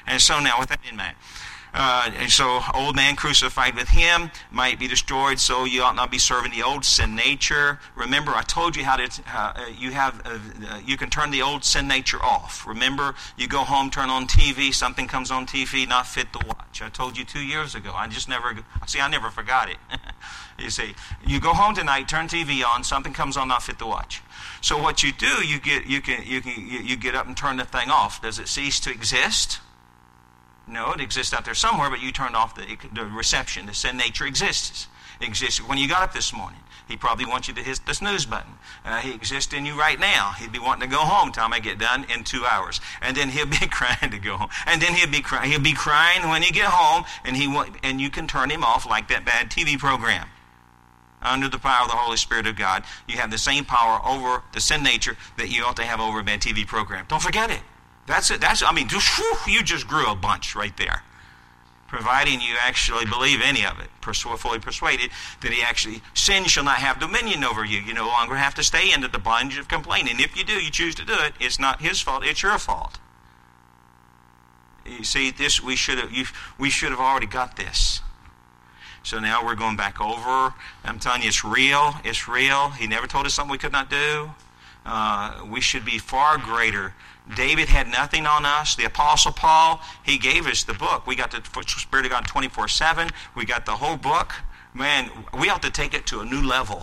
And 0.07 0.21
so 0.21 0.39
now, 0.41 0.61
with 0.61 0.69
that 0.69 0.81
in 0.89 0.97
mind, 0.97 1.17
uh, 1.79 2.11
and 2.17 2.31
so, 2.31 2.63
old 2.73 2.97
man 2.97 3.17
crucified 3.17 3.75
with 3.75 3.89
him 3.89 4.31
might 4.51 4.79
be 4.79 4.89
destroyed. 4.89 5.39
So 5.39 5.65
you 5.65 5.83
ought 5.83 5.95
not 5.95 6.11
be 6.11 6.19
serving 6.19 6.53
the 6.53 6.63
old 6.63 6.87
sin 6.87 7.15
nature. 7.15 7.79
Remember, 7.95 8.33
I 8.33 8.43
told 8.43 8.77
you 8.77 8.85
how 8.85 8.97
to. 8.97 9.23
Uh, 9.31 9.67
you 9.79 9.91
have. 9.91 10.27
Uh, 10.27 10.39
uh, 10.71 10.81
you 10.85 10.97
can 10.97 11.11
turn 11.11 11.31
the 11.31 11.43
old 11.43 11.65
sin 11.65 11.87
nature 11.87 12.23
off. 12.23 12.67
Remember, 12.67 13.15
you 13.37 13.47
go 13.47 13.59
home, 13.59 13.91
turn 13.91 14.09
on 14.09 14.27
TV. 14.27 14.73
Something 14.73 15.07
comes 15.07 15.31
on 15.31 15.47
TV 15.47 15.87
not 15.87 16.07
fit 16.07 16.33
to 16.33 16.47
watch. 16.47 16.81
I 16.81 16.89
told 16.89 17.19
you 17.19 17.27
two 17.27 17.43
years 17.43 17.75
ago. 17.75 17.93
I 17.95 18.09
just 18.09 18.27
never. 18.27 18.57
See, 18.87 19.01
I 19.01 19.09
never 19.09 19.31
forgot 19.31 19.69
it. 19.69 19.77
you 20.59 20.71
see, 20.71 20.95
you 21.27 21.41
go 21.41 21.53
home 21.53 21.75
tonight, 21.75 22.09
turn 22.09 22.27
TV 22.27 22.65
on. 22.65 22.85
Something 22.85 23.13
comes 23.13 23.37
on 23.37 23.49
not 23.49 23.63
fit 23.63 23.79
to 23.81 23.87
watch. 23.87 24.23
So 24.63 24.81
what 24.81 25.03
you 25.03 25.13
do, 25.13 25.47
you 25.47 25.61
get. 25.61 25.85
You 25.85 26.01
can. 26.01 26.25
You 26.25 26.41
can. 26.41 26.67
You 26.67 26.97
get 26.97 27.15
up 27.15 27.27
and 27.27 27.37
turn 27.37 27.59
the 27.59 27.67
thing 27.67 27.91
off. 27.91 28.23
Does 28.23 28.39
it 28.39 28.49
cease 28.49 28.81
to 28.81 28.91
exist? 28.91 29.61
No, 30.69 30.93
it 30.93 31.01
exists 31.01 31.33
out 31.33 31.45
there 31.45 31.55
somewhere, 31.55 31.91
but 31.91 32.03
you 32.03 32.11
turned 32.11 32.35
off 32.35 32.55
the, 32.55 32.67
the 32.93 33.05
reception. 33.05 33.67
The 33.67 33.75
sin 33.75 33.97
nature 33.97 34.27
exists. 34.27 34.89
It 35.21 35.29
exists 35.29 35.67
when 35.67 35.79
you 35.79 35.89
got 35.89 36.03
up 36.03 36.13
this 36.13 36.33
morning. 36.33 36.61
He 36.89 36.97
probably 36.97 37.25
wants 37.25 37.49
you 37.49 37.55
to 37.55 37.63
hit 37.63 37.81
the 37.85 37.95
snooze 37.95 38.27
button. 38.27 38.53
Uh, 38.85 39.01
he 39.01 39.13
exists 39.13 39.53
in 39.53 39.67
you 39.67 39.79
right 39.79 39.99
now. 39.99 40.33
He'd 40.39 40.53
be 40.53 40.61
wanting 40.61 40.89
to 40.89 40.95
go 40.95 41.03
home 41.03 41.33
time 41.33 41.53
I 41.53 41.59
get 41.59 41.79
done 41.79 42.07
in 42.15 42.23
two 42.23 42.45
hours, 42.45 42.81
and 43.03 43.17
then 43.17 43.31
he'll 43.31 43.47
be 43.47 43.57
crying 43.71 44.11
to 44.11 44.19
go 44.19 44.37
home. 44.37 44.51
And 44.67 44.81
then 44.81 44.95
he'll 44.95 45.11
be 45.11 45.21
crying. 45.21 45.51
He'll 45.51 45.61
be 45.61 45.73
crying 45.73 46.29
when 46.29 46.43
you 46.43 46.53
get 46.53 46.67
home, 46.67 47.05
and 47.25 47.37
he 47.37 47.53
and 47.83 48.01
you 48.01 48.11
can 48.11 48.29
turn 48.29 48.51
him 48.51 48.63
off 48.63 48.87
like 48.87 49.09
that 49.09 49.25
bad 49.25 49.51
TV 49.51 49.79
program. 49.79 50.29
Under 51.23 51.49
the 51.49 51.59
power 51.59 51.85
of 51.85 51.91
the 51.91 51.97
Holy 51.97 52.19
Spirit 52.19 52.47
of 52.47 52.55
God, 52.55 52.85
you 53.09 53.17
have 53.17 53.33
the 53.33 53.39
same 53.39 53.65
power 53.65 54.01
over 54.07 54.45
the 54.53 54.61
sin 54.61 54.85
nature 54.85 55.17
that 55.39 55.49
you 55.51 55.65
ought 55.65 55.77
to 55.77 55.83
have 55.83 55.99
over 55.99 56.21
a 56.21 56.25
bad 56.25 56.41
TV 56.41 56.65
program. 56.65 57.05
Don't 57.09 57.23
forget 57.23 57.51
it. 57.51 57.63
That's 58.07 58.31
it. 58.31 58.41
That's 58.41 58.63
I 58.63 58.73
mean, 58.73 58.89
just, 58.89 59.19
whew, 59.19 59.37
you 59.53 59.63
just 59.63 59.87
grew 59.87 60.07
a 60.11 60.15
bunch 60.15 60.55
right 60.55 60.77
there. 60.77 61.03
Providing 61.89 62.41
you 62.41 62.55
actually 62.61 63.05
believe 63.07 63.41
any 63.43 63.65
of 63.65 63.79
it, 63.79 63.89
fully 64.01 64.59
persuaded 64.59 65.11
that 65.41 65.53
he 65.53 65.63
actually 65.63 66.03
sin 66.15 66.45
shall 66.45 66.65
not 66.65 66.79
have 66.79 66.99
dominion 66.99 67.45
over 67.45 67.65
you. 67.65 67.79
You 67.79 67.95
no 67.95 68.07
longer 68.07 68.35
have 68.35 68.55
to 68.57 68.65
stay 68.65 68.93
into 68.93 69.07
the 69.07 69.19
bondage 69.19 69.59
of 69.59 69.69
complaining. 69.69 70.19
If 70.19 70.37
you 70.37 70.45
do, 70.45 70.55
you 70.55 70.71
choose 70.71 70.97
to 70.97 71.05
do 71.05 71.15
it. 71.15 71.35
It's 71.39 71.61
not 71.61 71.81
his 71.81 72.01
fault. 72.01 72.25
It's 72.25 72.43
your 72.43 72.59
fault. 72.59 72.99
You 74.85 75.05
see, 75.05 75.31
this 75.31 75.63
we 75.63 75.77
should 75.77 75.99
have. 75.99 76.11
We 76.59 76.71
should 76.71 76.91
have 76.91 77.01
already 77.01 77.27
got 77.27 77.57
this. 77.57 78.03
So 79.03 79.21
now 79.21 79.45
we're 79.45 79.55
going 79.55 79.77
back 79.77 80.01
over. 80.01 80.55
I'm 80.85 80.99
telling 80.99 81.23
you, 81.23 81.29
it's 81.29 81.45
real. 81.45 81.95
It's 82.05 82.27
real. 82.27 82.71
He 82.71 82.89
never 82.89 83.07
told 83.07 83.27
us 83.27 83.35
something 83.35 83.53
we 83.53 83.59
could 83.59 83.73
not 83.73 83.89
do. 83.89 84.31
Uh, 84.85 85.45
we 85.49 85.61
should 85.61 85.85
be 85.85 85.99
far 85.99 86.39
greater 86.39 86.95
David 87.35 87.69
had 87.69 87.89
nothing 87.89 88.27
on 88.27 88.45
us. 88.45 88.77
The 88.77 88.85
Apostle 88.85 89.33
Paul, 89.33 89.81
he 90.05 90.19
gave 90.19 90.47
us 90.47 90.63
the 90.63 90.75
book. 90.75 91.07
We 91.07 91.17
got 91.17 91.33
the 91.33 91.43
Spirit 91.67 92.07
of 92.07 92.13
God 92.13 92.27
24 92.27 92.69
7. 92.69 93.11
We 93.35 93.45
got 93.45 93.67
the 93.67 93.73
whole 93.73 93.97
book. 93.97 94.33
Man, 94.73 95.11
we 95.39 95.49
ought 95.49 95.63
to 95.63 95.71
take 95.71 95.95
it 95.95 96.07
to 96.07 96.21
a 96.21 96.25
new 96.25 96.43
level. 96.43 96.83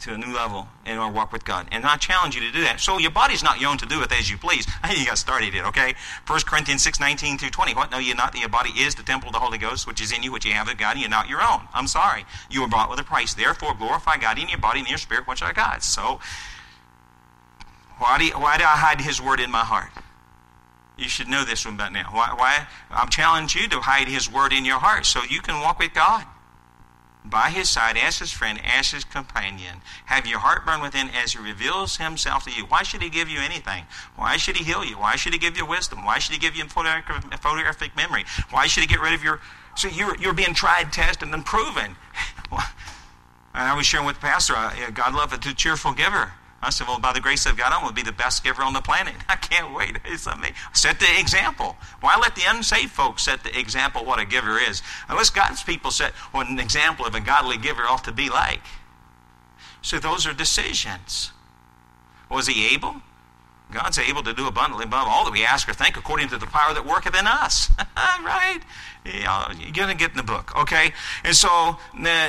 To 0.00 0.12
a 0.12 0.18
new 0.18 0.34
level 0.34 0.68
in 0.84 0.98
our 0.98 1.10
walk 1.10 1.32
with 1.32 1.44
God. 1.44 1.68
And 1.72 1.86
I 1.86 1.96
challenge 1.96 2.34
you 2.34 2.42
to 2.42 2.52
do 2.52 2.60
that. 2.62 2.80
So 2.80 2.98
your 2.98 3.12
body's 3.12 3.42
not 3.42 3.60
your 3.60 3.70
own 3.70 3.78
to 3.78 3.86
do 3.86 4.00
with 4.00 4.12
as 4.12 4.28
you 4.28 4.36
please. 4.36 4.66
you 4.94 5.06
got 5.06 5.16
started 5.16 5.54
it, 5.54 5.64
okay? 5.66 5.94
1 6.26 6.40
Corinthians 6.40 6.82
6 6.82 7.00
19 7.00 7.38
through 7.38 7.50
20. 7.50 7.74
What? 7.74 7.90
No, 7.90 7.98
you're 7.98 8.16
not. 8.16 8.36
Your 8.38 8.50
body 8.50 8.70
is 8.70 8.94
the 8.94 9.02
temple 9.02 9.28
of 9.28 9.32
the 9.32 9.38
Holy 9.38 9.56
Ghost, 9.56 9.86
which 9.86 10.02
is 10.02 10.12
in 10.12 10.22
you, 10.22 10.32
which 10.32 10.44
you 10.44 10.52
have 10.52 10.68
of 10.68 10.76
God, 10.76 10.92
and 10.92 11.00
you're 11.00 11.08
not 11.08 11.28
your 11.28 11.40
own. 11.40 11.62
I'm 11.72 11.86
sorry. 11.86 12.26
You 12.50 12.60
were 12.60 12.68
bought 12.68 12.90
with 12.90 12.98
a 12.98 13.04
price. 13.04 13.32
Therefore, 13.32 13.72
glorify 13.74 14.18
God 14.18 14.38
in 14.38 14.48
your 14.48 14.58
body 14.58 14.80
and 14.80 14.88
your 14.88 14.98
spirit, 14.98 15.26
which 15.26 15.42
are 15.42 15.54
God's. 15.54 15.86
So, 15.86 16.20
why 18.04 18.18
do, 18.18 18.26
you, 18.26 18.32
why 18.32 18.58
do 18.58 18.64
I 18.64 18.76
hide 18.76 19.00
His 19.00 19.18
Word 19.18 19.40
in 19.40 19.50
my 19.50 19.64
heart? 19.64 19.88
You 20.98 21.08
should 21.08 21.26
know 21.26 21.42
this 21.42 21.64
one 21.64 21.78
by 21.78 21.88
now. 21.88 22.10
Why, 22.12 22.34
why? 22.36 22.66
I'm 22.90 23.08
challenging 23.08 23.62
you 23.62 23.68
to 23.70 23.80
hide 23.80 24.08
His 24.08 24.30
Word 24.30 24.52
in 24.52 24.66
your 24.66 24.78
heart 24.78 25.06
so 25.06 25.22
you 25.24 25.40
can 25.40 25.58
walk 25.62 25.78
with 25.78 25.94
God. 25.94 26.26
By 27.24 27.48
His 27.48 27.70
side, 27.70 27.96
as 27.96 28.18
His 28.18 28.30
friend, 28.30 28.60
as 28.62 28.90
His 28.90 29.04
companion. 29.04 29.80
Have 30.04 30.26
your 30.26 30.40
heart 30.40 30.66
burn 30.66 30.82
within 30.82 31.08
as 31.08 31.32
He 31.32 31.38
reveals 31.38 31.96
Himself 31.96 32.44
to 32.44 32.50
you. 32.50 32.66
Why 32.66 32.82
should 32.82 33.00
He 33.00 33.08
give 33.08 33.30
you 33.30 33.40
anything? 33.40 33.84
Why 34.16 34.36
should 34.36 34.58
He 34.58 34.64
heal 34.64 34.84
you? 34.84 34.98
Why 34.98 35.16
should 35.16 35.32
He 35.32 35.38
give 35.38 35.56
you 35.56 35.64
wisdom? 35.64 36.04
Why 36.04 36.18
should 36.18 36.34
He 36.34 36.38
give 36.38 36.54
you 36.54 36.64
photographic 36.66 37.96
memory? 37.96 38.26
Why 38.50 38.66
should 38.66 38.82
He 38.82 38.86
get 38.86 39.00
rid 39.00 39.14
of 39.14 39.24
your. 39.24 39.40
So 39.76 39.88
you're, 39.88 40.14
you're 40.18 40.34
being 40.34 40.52
tried, 40.52 40.92
tested, 40.92 41.30
and 41.30 41.42
proven. 41.42 41.96
and 42.52 42.60
I 43.54 43.74
was 43.74 43.86
sharing 43.86 44.04
with 44.04 44.16
the 44.16 44.26
pastor, 44.26 44.54
God 44.92 45.14
loveth 45.14 45.46
a 45.46 45.54
cheerful 45.54 45.94
giver. 45.94 46.32
I 46.64 46.70
said, 46.70 46.86
well, 46.86 46.98
by 46.98 47.12
the 47.12 47.20
grace 47.20 47.46
of 47.46 47.56
God, 47.56 47.72
I'm 47.72 47.80
going 47.80 47.94
to 47.94 47.94
be 47.94 48.02
the 48.02 48.16
best 48.16 48.42
giver 48.42 48.62
on 48.62 48.72
the 48.72 48.80
planet. 48.80 49.14
I 49.28 49.36
can't 49.36 49.74
wait. 49.74 49.96
It's 50.04 50.26
amazing. 50.26 50.54
Set 50.72 51.00
the 51.00 51.06
example. 51.18 51.76
Why 52.00 52.16
let 52.20 52.34
the 52.34 52.42
unsaved 52.46 52.90
folks 52.90 53.24
set 53.24 53.44
the 53.44 53.58
example 53.58 54.04
what 54.04 54.18
a 54.18 54.24
giver 54.24 54.58
is? 54.58 54.82
Unless 55.08 55.30
God's 55.30 55.62
people 55.62 55.90
set 55.90 56.12
what 56.32 56.48
an 56.48 56.58
example 56.58 57.06
of 57.06 57.14
a 57.14 57.20
godly 57.20 57.58
giver 57.58 57.82
ought 57.82 58.04
to 58.04 58.12
be 58.12 58.28
like. 58.30 58.62
So 59.82 59.98
those 59.98 60.26
are 60.26 60.32
decisions. 60.32 61.32
Was 62.30 62.46
he 62.46 62.74
able? 62.74 62.96
God's 63.70 63.98
able 63.98 64.22
to 64.22 64.32
do 64.32 64.46
abundantly 64.46 64.84
above 64.84 65.06
all 65.08 65.24
that 65.24 65.32
we 65.32 65.44
ask 65.44 65.68
or 65.68 65.72
think 65.72 65.96
according 65.96 66.28
to 66.28 66.38
the 66.38 66.46
power 66.46 66.72
that 66.74 66.86
worketh 66.86 67.18
in 67.18 67.26
us. 67.26 67.70
right? 67.96 68.60
you're 69.04 69.72
going 69.72 69.90
to 69.90 69.96
get 69.96 70.12
in 70.12 70.16
the 70.16 70.22
book, 70.22 70.56
okay? 70.56 70.92
And 71.24 71.34
so, 71.34 71.76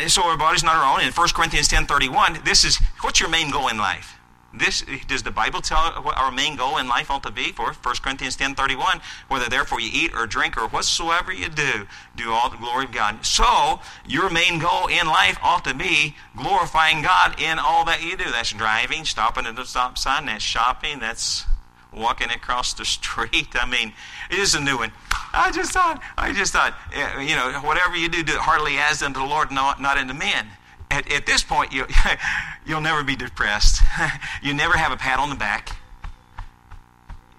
so 0.08 0.24
our 0.24 0.38
body's 0.38 0.64
not 0.64 0.76
our 0.76 0.94
own. 0.94 1.06
In 1.06 1.14
1 1.14 1.28
Corinthians 1.30 1.70
10.31, 1.70 2.44
this 2.44 2.66
is, 2.66 2.78
what's 3.02 3.20
your 3.20 3.30
main 3.30 3.52
goal 3.52 3.70
in 3.70 3.78
life? 3.78 4.15
This 4.58 4.84
does 5.08 5.24
the 5.24 5.32
Bible 5.32 5.62
tell 5.62 5.92
what 6.02 6.18
our 6.18 6.32
main 6.32 6.56
goal 6.56 6.78
in 6.78 6.88
life 6.88 7.12
ought 7.12 7.24
to 7.24 7.32
be? 7.32 7.52
For 7.52 7.74
1 7.74 7.96
Corinthians 8.02 8.36
10:31, 8.36 9.02
whether 9.28 9.50
therefore 9.50 9.80
you 9.80 9.90
eat 9.92 10.14
or 10.14 10.26
drink 10.28 10.58
or 10.58 10.68
whatsoever 10.68 11.32
you 11.32 11.50
do, 11.50 11.88
do 12.16 12.32
all 12.32 12.50
the 12.50 12.58
glory 12.58 12.86
of 12.86 12.92
God. 12.92 13.26
So 13.26 13.82
your 14.06 14.30
main 14.30 14.60
goal 14.60 14.88
in 14.88 15.08
life 15.08 15.38
ought 15.42 15.66
to 15.66 15.74
be 15.74 16.16
glorifying 16.36 17.02
God 17.02 17.40
in 17.40 17.60
all 17.60 17.86
that 17.86 18.02
you 18.02 18.16
do. 18.16 18.32
That's 18.32 18.52
driving, 18.52 19.06
stopping 19.06 19.46
at 19.46 19.56
the 19.56 19.66
stop 19.66 19.98
sign, 19.98 20.26
that's 20.26 20.44
shopping, 20.44 21.00
that's 21.00 21.46
walking 21.92 22.30
across 22.30 22.74
the 22.74 22.86
street. 22.98 23.50
I 23.56 23.66
mean, 23.66 23.94
it 24.30 24.40
is 24.40 24.56
a 24.56 24.62
new 24.62 24.78
one. 24.78 24.92
I 25.34 25.52
just 25.52 25.72
thought, 25.72 26.02
I 26.18 26.32
just 26.34 26.54
thought, 26.54 26.74
eh, 26.94 27.22
you 27.22 27.36
know, 27.36 27.60
whatever 27.62 27.96
you 27.96 28.10
do, 28.10 28.24
do 28.24 28.34
it 28.34 28.40
heartily 28.40 28.78
as 28.78 29.02
unto 29.02 29.20
the 29.20 29.26
Lord, 29.26 29.52
not, 29.52 29.82
not 29.82 29.98
unto 29.98 30.14
men. 30.14 30.48
At, 30.96 31.12
at 31.12 31.26
this 31.26 31.44
point, 31.44 31.74
you, 31.74 31.86
you'll 32.66 32.80
never 32.80 33.04
be 33.04 33.18
depressed. 33.18 33.84
you 34.42 34.54
never 34.54 34.78
have 34.78 34.94
a 34.94 34.98
pat 34.98 35.20
on 35.20 35.30
the 35.30 35.36
back. 35.36 35.76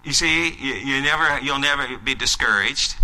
You 0.04 0.12
see, 0.12 0.50
you, 0.50 0.74
you 0.74 1.02
never, 1.02 1.40
you'll 1.40 1.58
never 1.58 1.96
be 1.96 2.14
discouraged. 2.14 2.96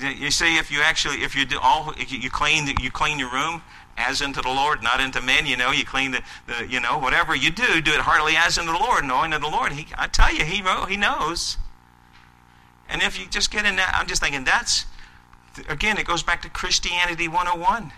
You 0.00 0.30
see, 0.30 0.58
if 0.58 0.70
you 0.70 0.80
actually, 0.80 1.22
if 1.22 1.34
you 1.34 1.44
do 1.44 1.58
all, 1.60 1.92
you 1.98 2.30
clean, 2.30 2.68
you 2.80 2.90
clean 2.90 3.18
your 3.18 3.30
room 3.30 3.62
as 3.96 4.22
unto 4.22 4.42
the 4.42 4.48
Lord, 4.48 4.82
not 4.82 5.00
unto 5.00 5.20
men. 5.20 5.44
You 5.44 5.56
know, 5.56 5.72
you 5.72 5.84
clean 5.84 6.12
the, 6.12 6.22
the 6.46 6.66
you 6.68 6.80
know, 6.80 6.98
whatever 6.98 7.34
you 7.34 7.50
do, 7.50 7.80
do 7.80 7.92
it 7.92 8.00
heartily 8.00 8.34
as 8.36 8.58
unto 8.58 8.72
the 8.72 8.78
Lord, 8.78 9.04
knowing 9.04 9.32
that 9.32 9.40
the 9.40 9.48
Lord. 9.48 9.72
He, 9.72 9.86
I 9.98 10.06
tell 10.06 10.32
you, 10.32 10.44
he 10.44 10.62
he 10.88 10.96
knows. 10.96 11.56
And 12.88 13.02
if 13.02 13.18
you 13.18 13.26
just 13.26 13.50
get 13.50 13.64
in 13.64 13.76
that, 13.76 13.94
I'm 13.94 14.06
just 14.06 14.22
thinking 14.22 14.44
that's, 14.44 14.86
again, 15.68 15.98
it 15.98 16.06
goes 16.06 16.22
back 16.22 16.42
to 16.42 16.48
Christianity 16.48 17.28
101. 17.28 17.92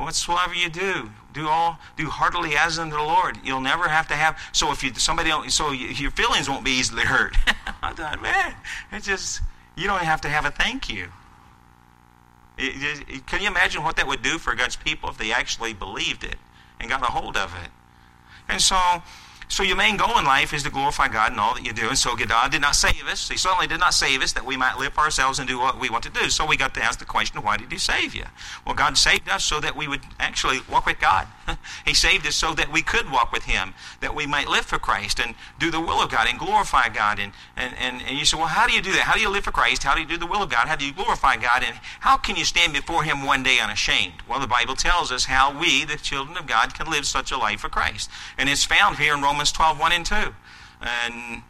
Whatsoever 0.00 0.54
you 0.54 0.70
do, 0.70 1.10
do 1.34 1.46
all 1.46 1.78
do 1.98 2.08
heartily 2.08 2.56
as 2.56 2.78
unto 2.78 2.96
the 2.96 3.02
Lord. 3.02 3.38
You'll 3.44 3.60
never 3.60 3.86
have 3.86 4.08
to 4.08 4.14
have. 4.14 4.38
So 4.52 4.72
if 4.72 4.82
you 4.82 4.94
somebody 4.94 5.28
don't, 5.28 5.50
so 5.52 5.72
you, 5.72 5.88
your 5.88 6.10
feelings 6.10 6.48
won't 6.48 6.64
be 6.64 6.70
easily 6.70 7.02
hurt. 7.02 7.36
I 7.82 7.92
thought, 7.92 8.22
man, 8.22 8.54
it's 8.92 9.06
just 9.06 9.42
you 9.76 9.86
don't 9.86 10.00
have 10.00 10.22
to 10.22 10.28
have 10.30 10.46
a 10.46 10.50
thank 10.50 10.88
you. 10.88 11.08
It, 12.56 13.04
it, 13.08 13.26
can 13.26 13.42
you 13.42 13.48
imagine 13.48 13.82
what 13.82 13.96
that 13.96 14.06
would 14.06 14.22
do 14.22 14.38
for 14.38 14.54
God's 14.54 14.76
people 14.76 15.10
if 15.10 15.18
they 15.18 15.32
actually 15.32 15.74
believed 15.74 16.24
it 16.24 16.36
and 16.80 16.88
got 16.88 17.02
a 17.02 17.12
hold 17.12 17.36
of 17.36 17.54
it? 17.62 17.70
And 18.48 18.60
so 18.60 18.76
so 19.50 19.64
your 19.64 19.76
main 19.76 19.96
goal 19.96 20.16
in 20.16 20.24
life 20.24 20.54
is 20.54 20.62
to 20.62 20.70
glorify 20.70 21.08
God 21.08 21.32
in 21.32 21.38
all 21.40 21.54
that 21.54 21.66
you 21.66 21.72
do. 21.72 21.88
And 21.88 21.98
so 21.98 22.14
God 22.14 22.52
did 22.52 22.60
not 22.60 22.76
save 22.76 23.04
us. 23.08 23.28
He 23.28 23.36
certainly 23.36 23.66
did 23.66 23.80
not 23.80 23.94
save 23.94 24.22
us 24.22 24.32
that 24.34 24.46
we 24.46 24.56
might 24.56 24.78
live 24.78 24.92
for 24.92 25.00
ourselves 25.00 25.40
and 25.40 25.48
do 25.48 25.58
what 25.58 25.80
we 25.80 25.90
want 25.90 26.04
to 26.04 26.10
do. 26.10 26.30
So 26.30 26.46
we 26.46 26.56
got 26.56 26.72
to 26.74 26.82
ask 26.82 27.00
the 27.00 27.04
question, 27.04 27.42
why 27.42 27.56
did 27.56 27.72
he 27.72 27.76
save 27.76 28.14
you? 28.14 28.24
Well, 28.64 28.76
God 28.76 28.96
saved 28.96 29.28
us 29.28 29.44
so 29.44 29.58
that 29.58 29.76
we 29.76 29.88
would 29.88 30.02
actually 30.20 30.60
walk 30.70 30.86
with 30.86 31.00
God. 31.00 31.26
he 31.86 31.94
saved 31.94 32.26
us 32.26 32.34
so 32.34 32.54
that 32.54 32.72
we 32.72 32.82
could 32.82 33.10
walk 33.10 33.32
with 33.32 33.44
him, 33.44 33.74
that 34.00 34.14
we 34.14 34.26
might 34.26 34.48
live 34.48 34.64
for 34.64 34.78
Christ 34.78 35.20
and 35.20 35.34
do 35.58 35.70
the 35.70 35.80
will 35.80 36.02
of 36.02 36.10
God 36.10 36.26
and 36.28 36.38
glorify 36.38 36.88
God. 36.88 37.18
And, 37.18 37.32
and, 37.56 37.74
and, 37.78 38.02
and 38.02 38.18
you 38.18 38.24
say, 38.24 38.36
well, 38.36 38.46
how 38.46 38.66
do 38.66 38.72
you 38.72 38.82
do 38.82 38.92
that? 38.92 39.02
How 39.02 39.14
do 39.14 39.20
you 39.20 39.28
live 39.28 39.44
for 39.44 39.52
Christ? 39.52 39.82
How 39.82 39.94
do 39.94 40.00
you 40.00 40.06
do 40.06 40.16
the 40.16 40.26
will 40.26 40.42
of 40.42 40.50
God? 40.50 40.68
How 40.68 40.76
do 40.76 40.86
you 40.86 40.92
glorify 40.92 41.36
God? 41.36 41.62
And 41.64 41.76
how 42.00 42.16
can 42.16 42.36
you 42.36 42.44
stand 42.44 42.72
before 42.72 43.02
him 43.02 43.24
one 43.24 43.42
day 43.42 43.58
unashamed? 43.60 44.14
Well, 44.28 44.40
the 44.40 44.46
Bible 44.46 44.76
tells 44.76 45.12
us 45.12 45.26
how 45.26 45.58
we, 45.58 45.84
the 45.84 45.96
children 45.96 46.36
of 46.36 46.46
God, 46.46 46.74
can 46.74 46.90
live 46.90 47.06
such 47.06 47.30
a 47.32 47.36
life 47.36 47.60
for 47.60 47.68
Christ. 47.68 48.10
And 48.38 48.48
it's 48.48 48.64
found 48.64 48.96
here 48.96 49.14
in 49.14 49.22
Romans 49.22 49.52
12, 49.52 49.78
1 49.78 49.92
and 49.92 50.06
2. 50.06 50.14
And 50.80 51.42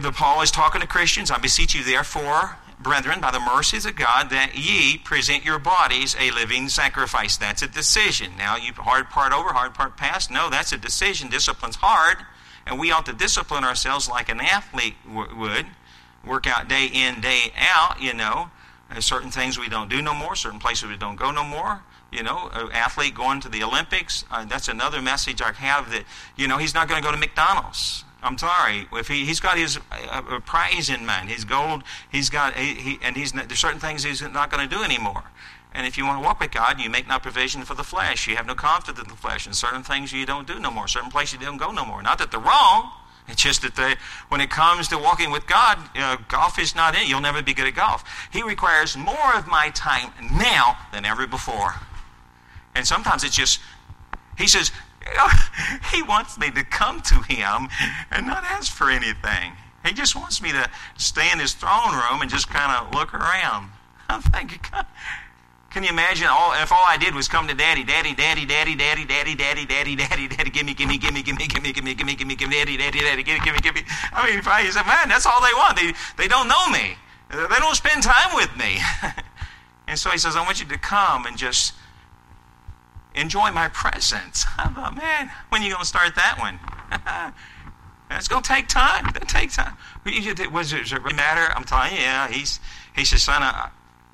the 0.00 0.12
Paul 0.12 0.42
is 0.42 0.50
talking 0.50 0.80
to 0.80 0.86
Christians. 0.86 1.30
I 1.30 1.38
beseech 1.38 1.74
you, 1.74 1.82
therefore, 1.82 2.56
brethren, 2.80 3.20
by 3.20 3.30
the 3.30 3.40
mercies 3.40 3.86
of 3.86 3.96
God, 3.96 4.30
that 4.30 4.56
ye 4.56 4.98
present 4.98 5.44
your 5.44 5.58
bodies 5.58 6.16
a 6.18 6.30
living 6.30 6.68
sacrifice. 6.68 7.36
That's 7.36 7.62
a 7.62 7.68
decision. 7.68 8.32
Now, 8.36 8.56
you 8.56 8.72
hard 8.72 9.10
part 9.10 9.32
over, 9.32 9.50
hard 9.50 9.74
part 9.74 9.96
past. 9.96 10.30
No, 10.30 10.50
that's 10.50 10.72
a 10.72 10.78
decision. 10.78 11.28
Discipline's 11.28 11.76
hard, 11.76 12.18
and 12.66 12.78
we 12.78 12.90
ought 12.90 13.06
to 13.06 13.12
discipline 13.12 13.64
ourselves 13.64 14.08
like 14.08 14.28
an 14.28 14.40
athlete 14.40 14.96
w- 15.06 15.36
would. 15.36 15.66
Work 16.24 16.46
out 16.46 16.68
day 16.68 16.86
in, 16.86 17.20
day 17.20 17.52
out, 17.56 18.00
you 18.00 18.12
know. 18.12 18.50
There's 18.90 19.04
certain 19.04 19.30
things 19.30 19.58
we 19.58 19.68
don't 19.68 19.88
do 19.88 20.02
no 20.02 20.14
more, 20.14 20.34
certain 20.34 20.58
places 20.58 20.88
we 20.88 20.96
don't 20.96 21.16
go 21.16 21.30
no 21.30 21.44
more 21.44 21.82
you 22.12 22.22
know, 22.22 22.50
an 22.52 22.72
athlete 22.72 23.14
going 23.14 23.40
to 23.40 23.48
the 23.48 23.62
Olympics. 23.62 24.24
Uh, 24.30 24.44
that's 24.44 24.68
another 24.68 25.00
message 25.00 25.40
I 25.40 25.52
have 25.52 25.90
that, 25.92 26.04
you 26.36 26.48
know, 26.48 26.58
he's 26.58 26.74
not 26.74 26.88
going 26.88 27.00
to 27.00 27.06
go 27.06 27.12
to 27.12 27.18
McDonald's. 27.18 28.04
I'm 28.22 28.36
sorry. 28.36 28.86
If 28.92 29.08
he, 29.08 29.24
he's 29.24 29.40
got 29.40 29.56
his 29.56 29.78
uh, 29.78 30.22
uh, 30.28 30.40
prize 30.40 30.90
in 30.90 31.06
mind, 31.06 31.30
his 31.30 31.44
gold, 31.44 31.82
he's 32.10 32.28
got, 32.28 32.54
he, 32.54 32.74
he 32.74 32.98
and 33.02 33.16
he's, 33.16 33.32
there's 33.32 33.58
certain 33.58 33.80
things 33.80 34.04
he's 34.04 34.22
not 34.22 34.50
going 34.50 34.68
to 34.68 34.74
do 34.74 34.82
anymore. 34.82 35.24
And 35.72 35.86
if 35.86 35.96
you 35.96 36.04
want 36.04 36.20
to 36.20 36.24
walk 36.24 36.40
with 36.40 36.50
God, 36.50 36.80
you 36.80 36.90
make 36.90 37.08
no 37.08 37.18
provision 37.18 37.62
for 37.62 37.74
the 37.74 37.84
flesh. 37.84 38.26
You 38.26 38.36
have 38.36 38.46
no 38.46 38.54
confidence 38.54 39.02
in 39.02 39.08
the 39.08 39.16
flesh. 39.16 39.46
And 39.46 39.54
certain 39.54 39.82
things 39.82 40.12
you 40.12 40.26
don't 40.26 40.46
do 40.46 40.58
no 40.58 40.70
more. 40.70 40.88
Certain 40.88 41.10
places 41.10 41.40
you 41.40 41.46
don't 41.46 41.58
go 41.58 41.70
no 41.70 41.84
more. 41.84 42.02
Not 42.02 42.18
that 42.18 42.30
they're 42.30 42.40
wrong. 42.40 42.90
It's 43.28 43.42
just 43.42 43.62
that 43.62 43.76
they, 43.76 43.94
when 44.28 44.40
it 44.40 44.50
comes 44.50 44.88
to 44.88 44.98
walking 44.98 45.30
with 45.30 45.46
God, 45.46 45.78
you 45.94 46.00
know, 46.00 46.16
golf 46.28 46.58
is 46.58 46.74
not 46.74 46.96
it. 46.96 47.08
You'll 47.08 47.20
never 47.20 47.42
be 47.42 47.54
good 47.54 47.68
at 47.68 47.76
golf. 47.76 48.02
He 48.32 48.42
requires 48.42 48.96
more 48.96 49.36
of 49.36 49.46
my 49.46 49.70
time 49.70 50.10
now 50.32 50.76
than 50.92 51.04
ever 51.04 51.28
before. 51.28 51.74
And 52.74 52.84
sometimes 52.84 53.22
it's 53.22 53.36
just, 53.36 53.60
he 54.36 54.48
says, 54.48 54.72
he 55.92 56.02
wants 56.02 56.38
me 56.38 56.50
to 56.50 56.64
come 56.64 57.00
to 57.02 57.14
him 57.22 57.68
and 58.10 58.26
not 58.26 58.44
ask 58.44 58.72
for 58.72 58.90
anything. 58.90 59.52
He 59.84 59.92
just 59.92 60.14
wants 60.14 60.42
me 60.42 60.52
to 60.52 60.68
stay 60.98 61.30
in 61.32 61.38
his 61.38 61.54
throne 61.54 61.92
room 61.92 62.20
and 62.20 62.30
just 62.30 62.48
kind 62.48 62.70
of 62.72 62.94
look 62.94 63.14
around. 63.14 63.70
I'm 64.08 64.20
thinking, 64.20 64.60
can 65.70 65.84
you 65.84 65.88
imagine 65.88 66.26
all, 66.28 66.52
if 66.60 66.72
all 66.72 66.84
I 66.84 66.96
did 66.96 67.14
was 67.14 67.28
come 67.28 67.46
to 67.48 67.54
daddy, 67.54 67.84
daddy, 67.84 68.14
daddy, 68.14 68.44
daddy, 68.44 68.74
daddy, 68.74 69.04
daddy, 69.04 69.36
daddy, 69.36 69.64
daddy, 69.64 69.96
daddy, 69.96 70.28
daddy, 70.28 70.50
give 70.50 70.66
me, 70.66 70.74
give 70.74 70.88
me, 70.88 70.98
give 70.98 71.14
me, 71.14 71.22
give 71.22 71.36
me, 71.36 71.46
give 71.46 71.62
me, 71.62 71.72
give 71.72 71.84
me, 71.84 71.94
give 71.94 72.06
me, 72.06 72.14
give 72.14 72.26
me, 72.26 72.34
give 72.34 72.48
me, 72.48 72.56
daddy, 72.56 72.76
daddy, 72.76 73.00
daddy, 73.00 73.22
give 73.22 73.38
me, 73.38 73.40
give 73.44 73.54
me, 73.54 73.60
give 73.60 73.74
me. 73.76 73.82
I 74.12 74.28
mean, 74.28 74.38
if 74.38 74.48
I 74.48 74.68
said, 74.68 74.84
man, 74.84 75.08
that's 75.08 75.26
all 75.26 75.40
they 75.40 75.54
want. 75.54 75.78
They, 75.78 75.92
they 76.16 76.28
don't 76.28 76.48
know 76.48 76.68
me. 76.70 76.96
They 77.30 77.58
don't 77.60 77.76
spend 77.76 78.02
time 78.02 78.34
with 78.34 78.50
me. 78.58 78.78
and 79.86 79.96
so 79.96 80.10
he 80.10 80.18
says, 80.18 80.34
I 80.34 80.42
want 80.42 80.60
you 80.60 80.66
to 80.66 80.78
come 80.78 81.26
and 81.26 81.38
just 81.38 81.72
enjoy 83.14 83.50
my 83.50 83.68
presence. 83.68 84.46
I 84.58 84.68
thought, 84.68 84.92
oh, 84.92 84.96
man, 84.96 85.30
when 85.48 85.62
you 85.62 85.70
going 85.70 85.82
to 85.82 85.86
start 85.86 86.14
that 86.16 86.36
one? 86.38 86.58
it's 88.10 88.28
going 88.28 88.42
to 88.42 88.48
take 88.48 88.68
time. 88.68 89.08
It'll 89.08 89.26
take 89.26 89.52
time. 89.52 89.76
Was 90.52 90.72
it, 90.72 90.78
does 90.78 90.92
it 90.92 91.02
really 91.02 91.16
matter? 91.16 91.52
I'm 91.54 91.64
telling 91.64 91.92
you, 91.92 92.00
yeah. 92.00 92.28
He's, 92.28 92.60
he 92.94 93.04
says, 93.04 93.22
son, 93.22 93.42
I, 93.42 93.70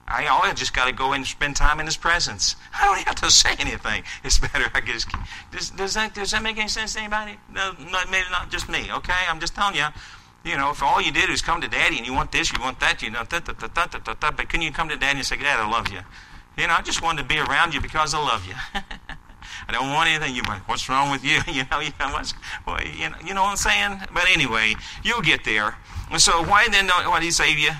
I 0.08 0.26
always 0.26 0.54
just 0.54 0.74
got 0.74 0.86
to 0.86 0.92
go 0.92 1.12
and 1.12 1.26
spend 1.26 1.56
time 1.56 1.80
in 1.80 1.86
his 1.86 1.96
presence. 1.96 2.56
I 2.74 2.84
don't 2.86 2.98
have 3.06 3.16
to 3.16 3.30
say 3.30 3.54
anything. 3.58 4.04
It's 4.24 4.38
better, 4.38 4.70
I 4.74 4.80
guess. 4.80 5.06
Does, 5.52 5.70
does, 5.70 5.94
that, 5.94 6.14
does 6.14 6.30
that 6.30 6.42
make 6.42 6.58
any 6.58 6.68
sense 6.68 6.94
to 6.94 7.00
anybody? 7.00 7.38
No, 7.52 7.72
not, 7.90 8.10
maybe 8.10 8.26
not 8.30 8.50
just 8.50 8.68
me, 8.68 8.86
okay? 8.90 9.24
I'm 9.28 9.40
just 9.40 9.54
telling 9.54 9.76
you. 9.76 9.86
You 10.44 10.56
know, 10.56 10.70
if 10.70 10.80
all 10.80 11.02
you 11.02 11.10
did 11.10 11.28
is 11.28 11.42
come 11.42 11.60
to 11.60 11.66
daddy 11.66 11.98
and 11.98 12.06
you 12.06 12.12
want 12.12 12.30
this, 12.30 12.52
you 12.52 12.60
want 12.60 12.78
that, 12.78 13.02
you 13.02 13.10
know, 13.10 13.24
but 13.28 14.48
can 14.48 14.62
you 14.62 14.70
come 14.70 14.88
to 14.88 14.96
daddy 14.96 15.18
and 15.18 15.26
say, 15.26 15.36
Dad, 15.36 15.58
I 15.58 15.68
love 15.68 15.88
you? 15.88 15.98
You 16.56 16.66
know, 16.66 16.74
I 16.74 16.82
just 16.82 17.02
wanted 17.02 17.22
to 17.22 17.28
be 17.28 17.38
around 17.38 17.74
you 17.74 17.80
because 17.80 18.14
I 18.14 18.18
love 18.18 18.46
you. 18.46 18.54
I 19.68 19.72
don't 19.72 19.90
want 19.90 20.08
anything. 20.08 20.34
You 20.34 20.42
like, 20.42 20.66
what's 20.68 20.88
wrong 20.88 21.10
with 21.10 21.24
you? 21.24 21.40
You 21.46 21.64
know, 21.70 21.80
you 21.80 21.90
know, 21.98 22.08
what's, 22.12 22.34
well, 22.66 22.82
you 22.82 23.10
know, 23.10 23.16
you 23.24 23.34
know 23.34 23.42
what 23.42 23.50
I'm 23.50 23.56
saying? 23.56 24.00
But 24.12 24.28
anyway, 24.28 24.74
you'll 25.02 25.22
get 25.22 25.44
there. 25.44 25.76
And 26.10 26.20
so 26.20 26.42
why 26.44 26.66
then 26.70 26.86
don't, 26.86 27.08
why 27.08 27.20
do 27.20 27.26
you 27.26 27.32
save 27.32 27.58
you? 27.58 27.70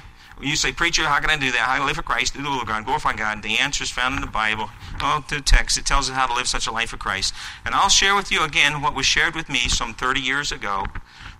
You 0.41 0.55
say, 0.57 0.73
preacher, 0.73 1.05
how 1.05 1.19
can 1.21 1.31
I 1.31 1.37
do 1.37 1.51
that? 1.51 1.61
How 1.61 1.75
can 1.75 1.83
I 1.83 1.87
live 1.87 1.97
for 1.97 2.03
Christ? 2.03 2.35
Do 2.35 2.43
the 2.43 2.51
will 2.51 2.61
of 2.61 2.67
God, 2.67 2.85
glorify 2.85 3.15
God. 3.15 3.43
The 3.43 3.59
answer 3.59 3.85
is 3.85 3.91
found 3.91 4.17
in 4.17 4.21
the 4.21 4.27
Bible. 4.27 4.69
Oh, 5.01 5.25
the 5.29 5.41
text. 5.41 5.79
It 5.79 5.87
tells 5.87 6.11
us 6.11 6.17
how 6.17 6.27
to 6.27 6.35
live 6.35 6.47
such 6.47 6.67
a 6.67 6.73
life 6.73 6.91
for 6.91 6.99
Christ. 6.99 7.33
And 7.65 7.75
I'll 7.75 7.89
share 7.89 8.15
with 8.15 8.31
you 8.31 8.45
again 8.45 8.83
what 8.83 8.95
was 8.95 9.07
shared 9.07 9.35
with 9.35 9.49
me 9.49 9.69
some 9.69 9.95
30 9.95 10.21
years 10.21 10.53
ago. 10.53 10.85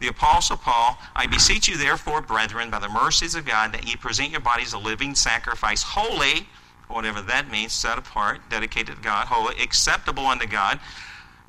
The 0.01 0.09
Apostle 0.09 0.57
Paul, 0.57 0.99
I 1.15 1.27
beseech 1.27 1.69
you 1.69 1.77
therefore, 1.77 2.23
brethren, 2.23 2.71
by 2.71 2.79
the 2.79 2.89
mercies 2.89 3.35
of 3.35 3.45
God, 3.45 3.73
that 3.73 3.87
ye 3.87 3.97
present 3.97 4.31
your 4.31 4.41
bodies 4.41 4.73
a 4.73 4.79
living 4.79 5.15
sacrifice, 5.15 5.83
holy, 5.83 6.49
whatever 6.89 7.21
that 7.23 7.51
means, 7.51 7.73
set 7.73 7.99
apart, 7.99 8.41
dedicated 8.49 8.97
to 8.97 9.03
God, 9.03 9.27
holy, 9.27 9.61
acceptable 9.63 10.27
unto 10.27 10.47
God, 10.47 10.79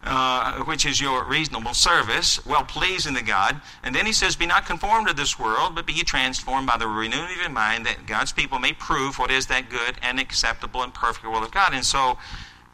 uh, 0.04 0.64
which 0.64 0.86
is 0.86 1.02
your 1.02 1.26
reasonable 1.26 1.74
service, 1.74 2.44
well 2.46 2.64
pleasing 2.64 3.16
to 3.16 3.24
God. 3.24 3.60
And 3.84 3.94
then 3.94 4.06
he 4.06 4.14
says, 4.14 4.36
Be 4.36 4.46
not 4.46 4.66
conformed 4.66 5.08
to 5.08 5.14
this 5.14 5.38
world, 5.38 5.76
but 5.76 5.86
be 5.86 5.94
ye 5.94 6.04
transformed 6.04 6.68
by 6.68 6.78
the 6.78 6.88
renewing 6.88 7.32
of 7.32 7.38
your 7.38 7.50
mind, 7.50 7.86
that 7.86 8.06
God's 8.06 8.32
people 8.32 8.60
may 8.60 8.74
prove 8.74 9.20
what 9.20 9.32
is 9.32 9.48
that 9.48 9.70
good 9.70 9.96
and 10.02 10.20
acceptable 10.20 10.84
and 10.84 10.94
perfect 10.94 11.26
will 11.26 11.44
of 11.44 11.52
God. 11.52 11.74
And 11.74 11.86
so, 11.86 12.18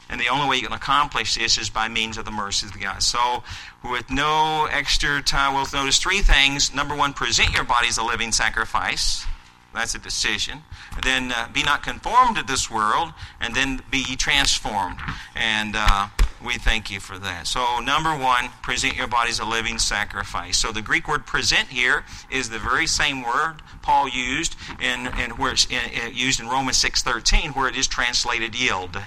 and 0.10 0.20
the 0.20 0.27
only 0.27 0.48
way 0.48 0.58
you 0.58 0.63
can 0.63 0.74
accomplish 0.74 1.36
this 1.36 1.58
is 1.58 1.70
by 1.70 1.88
means 1.88 2.17
of 2.17 2.25
the 2.25 2.32
mercies 2.32 2.70
of 2.70 2.79
God. 2.79 3.01
So, 3.01 3.43
with 3.84 4.12
no 4.12 4.67
extra 4.72 5.22
time, 5.22 5.53
we'll 5.55 5.65
notice 5.74 5.98
three 5.98 6.22
things. 6.22 6.74
Number 6.74 6.96
one, 6.96 7.13
present 7.13 7.53
your 7.53 7.63
body 7.63 7.88
as 7.88 7.98
a 7.98 8.03
living 8.03 8.32
sacrifice. 8.32 9.25
That's 9.74 9.96
a 9.96 10.00
decision. 10.00 10.60
Then 11.01 11.32
uh, 11.32 11.50
be 11.51 11.63
not 11.63 11.84
conformed 11.84 12.38
to 12.38 12.44
this 12.44 12.70
world, 12.70 13.13
and 13.42 13.56
then 13.56 13.82
be 13.89 14.03
transformed. 14.15 15.00
And 15.36 15.75
uh, 15.75 16.08
we 16.46 16.53
thank 16.56 16.92
you 16.92 17.00
for 17.00 17.18
that. 17.20 17.48
So, 17.48 17.80
number 17.80 18.15
one, 18.15 18.50
present 18.62 18.96
your 18.96 19.08
body 19.08 19.30
as 19.30 19.39
a 19.39 19.46
living 19.46 19.80
sacrifice. 19.80 20.58
So, 20.58 20.72
the 20.72 20.82
Greek 20.82 21.08
word 21.08 21.25
present 21.25 21.70
here 21.70 22.06
is 22.30 22.50
the 22.50 22.60
very 22.60 22.86
same 22.86 23.24
word 23.24 23.62
Paul 23.82 24.10
used 24.10 24.56
in, 24.82 25.08
in 25.18 25.32
where 25.32 25.53
it's 25.53 25.65
in, 25.65 26.13
used 26.13 26.39
in 26.39 26.48
Romans 26.48 26.77
six 26.77 27.01
thirteen, 27.01 27.51
where 27.51 27.68
it 27.68 27.75
is 27.75 27.88
translated 27.88 28.53
yield. 28.56 28.98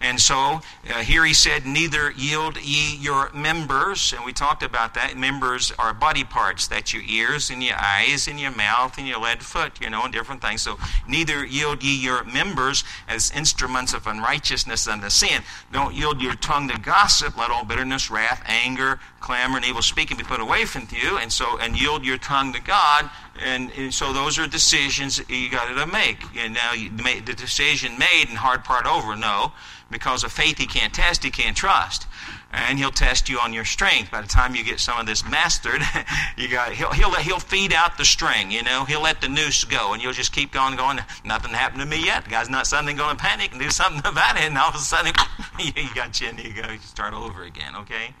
And 0.00 0.18
so 0.18 0.60
uh, 0.88 0.94
here 1.00 1.24
he 1.26 1.34
said, 1.34 1.66
Neither 1.66 2.10
yield 2.12 2.56
ye 2.62 2.96
your 2.96 3.30
members. 3.34 4.14
And 4.14 4.24
we 4.24 4.32
talked 4.32 4.62
about 4.62 4.94
that. 4.94 5.16
Members 5.16 5.72
are 5.78 5.92
body 5.92 6.24
parts. 6.24 6.66
That's 6.66 6.94
your 6.94 7.02
ears 7.06 7.50
and 7.50 7.62
your 7.62 7.76
eyes 7.76 8.26
and 8.26 8.40
your 8.40 8.50
mouth 8.50 8.96
and 8.96 9.06
your 9.06 9.20
lead 9.20 9.42
foot, 9.42 9.80
you 9.80 9.90
know, 9.90 10.04
and 10.04 10.12
different 10.12 10.40
things. 10.40 10.62
So 10.62 10.78
neither 11.06 11.44
yield 11.44 11.82
ye 11.82 11.94
your 11.94 12.24
members 12.24 12.82
as 13.08 13.30
instruments 13.32 13.92
of 13.92 14.06
unrighteousness 14.06 14.88
unto 14.88 15.10
sin. 15.10 15.42
Don't 15.70 15.94
yield 15.94 16.22
your 16.22 16.34
tongue 16.34 16.68
to 16.68 16.80
gossip. 16.80 17.36
Let 17.36 17.50
all 17.50 17.64
bitterness, 17.64 18.10
wrath, 18.10 18.42
anger, 18.46 19.00
clamor, 19.20 19.58
and 19.58 19.66
evil 19.66 19.82
speaking 19.82 20.16
be 20.16 20.24
put 20.24 20.40
away 20.40 20.64
from 20.64 20.88
you. 20.90 21.18
And 21.18 21.30
so, 21.30 21.58
and 21.58 21.78
yield 21.78 22.06
your 22.06 22.18
tongue 22.18 22.54
to 22.54 22.60
God. 22.62 23.10
And, 23.44 23.70
and 23.76 23.92
so 23.92 24.12
those 24.12 24.38
are 24.38 24.46
decisions 24.46 25.20
you 25.28 25.50
got 25.50 25.74
to 25.74 25.86
make. 25.86 26.22
And 26.36 26.54
now 26.54 26.72
you 26.72 26.90
made 26.90 27.26
the 27.26 27.34
decision 27.34 27.98
made 27.98 28.26
and 28.28 28.36
hard 28.36 28.64
part 28.64 28.86
over. 28.86 29.16
No 29.16 29.52
because 29.90 30.22
of 30.24 30.32
faith 30.32 30.58
he 30.58 30.66
can't 30.66 30.94
test, 30.94 31.24
he 31.24 31.30
can't 31.30 31.56
trust. 31.56 32.06
And 32.52 32.78
he'll 32.78 32.90
test 32.90 33.28
you 33.28 33.38
on 33.38 33.52
your 33.52 33.64
strength. 33.64 34.10
By 34.10 34.22
the 34.22 34.28
time 34.28 34.56
you 34.56 34.64
get 34.64 34.80
some 34.80 34.98
of 34.98 35.06
this 35.06 35.24
mastered, 35.28 35.82
you 36.36 36.48
got 36.48 36.72
he'll 36.72 36.90
he'll 36.90 37.14
he'll 37.14 37.38
feed 37.38 37.72
out 37.72 37.96
the 37.96 38.04
string. 38.04 38.50
You 38.50 38.64
know, 38.64 38.84
he'll 38.84 39.02
let 39.02 39.20
the 39.20 39.28
noose 39.28 39.62
go, 39.64 39.92
and 39.92 40.02
you'll 40.02 40.12
just 40.12 40.32
keep 40.32 40.52
going, 40.52 40.76
going. 40.76 40.98
Nothing 41.24 41.52
happened 41.52 41.80
to 41.80 41.86
me 41.86 42.04
yet. 42.04 42.24
The 42.24 42.30
guy's 42.30 42.50
not 42.50 42.66
suddenly 42.66 42.94
going 42.94 43.16
to 43.16 43.22
panic 43.22 43.52
and 43.52 43.60
do 43.60 43.70
something 43.70 44.04
about 44.04 44.36
it, 44.36 44.42
and 44.42 44.58
all 44.58 44.70
of 44.70 44.74
a 44.74 44.78
sudden, 44.78 45.12
you 45.60 45.94
got 45.94 46.20
you, 46.20 46.28
and 46.28 46.42
you 46.42 46.52
go 46.52 46.70
you 46.70 46.78
start 46.78 47.14
over 47.14 47.44
again. 47.44 47.76
Okay. 47.76 48.14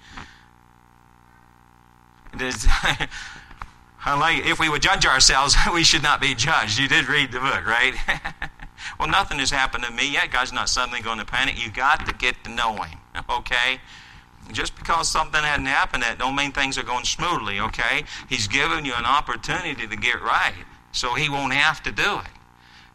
Like 4.06 4.46
if 4.46 4.58
we 4.58 4.68
would 4.68 4.82
judge 4.82 5.06
ourselves, 5.06 5.56
we 5.74 5.84
should 5.84 6.02
not 6.02 6.20
be 6.20 6.34
judged. 6.34 6.78
You 6.78 6.88
did 6.88 7.08
read 7.08 7.32
the 7.32 7.40
book, 7.40 7.66
right? 7.66 7.94
Well, 8.98 9.08
nothing 9.08 9.38
has 9.38 9.50
happened 9.50 9.84
to 9.84 9.92
me 9.92 10.12
yet. 10.12 10.30
God's 10.30 10.52
not 10.52 10.68
suddenly 10.68 11.00
going 11.00 11.18
to 11.18 11.24
panic. 11.24 11.62
You 11.62 11.70
got 11.70 12.06
to 12.06 12.14
get 12.14 12.42
to 12.44 12.50
know 12.50 12.74
Him, 12.82 12.98
okay? 13.28 13.80
Just 14.52 14.76
because 14.76 15.08
something 15.08 15.42
hadn't 15.42 15.66
happened, 15.66 16.02
that 16.02 16.18
don't 16.18 16.34
mean 16.34 16.52
things 16.52 16.76
are 16.76 16.82
going 16.82 17.04
smoothly, 17.04 17.60
okay? 17.60 18.04
He's 18.28 18.48
given 18.48 18.84
you 18.84 18.94
an 18.94 19.04
opportunity 19.04 19.86
to 19.86 19.96
get 19.96 20.20
right, 20.22 20.54
so 20.92 21.14
He 21.14 21.28
won't 21.28 21.52
have 21.52 21.82
to 21.84 21.92
do 21.92 22.18
it. 22.18 22.39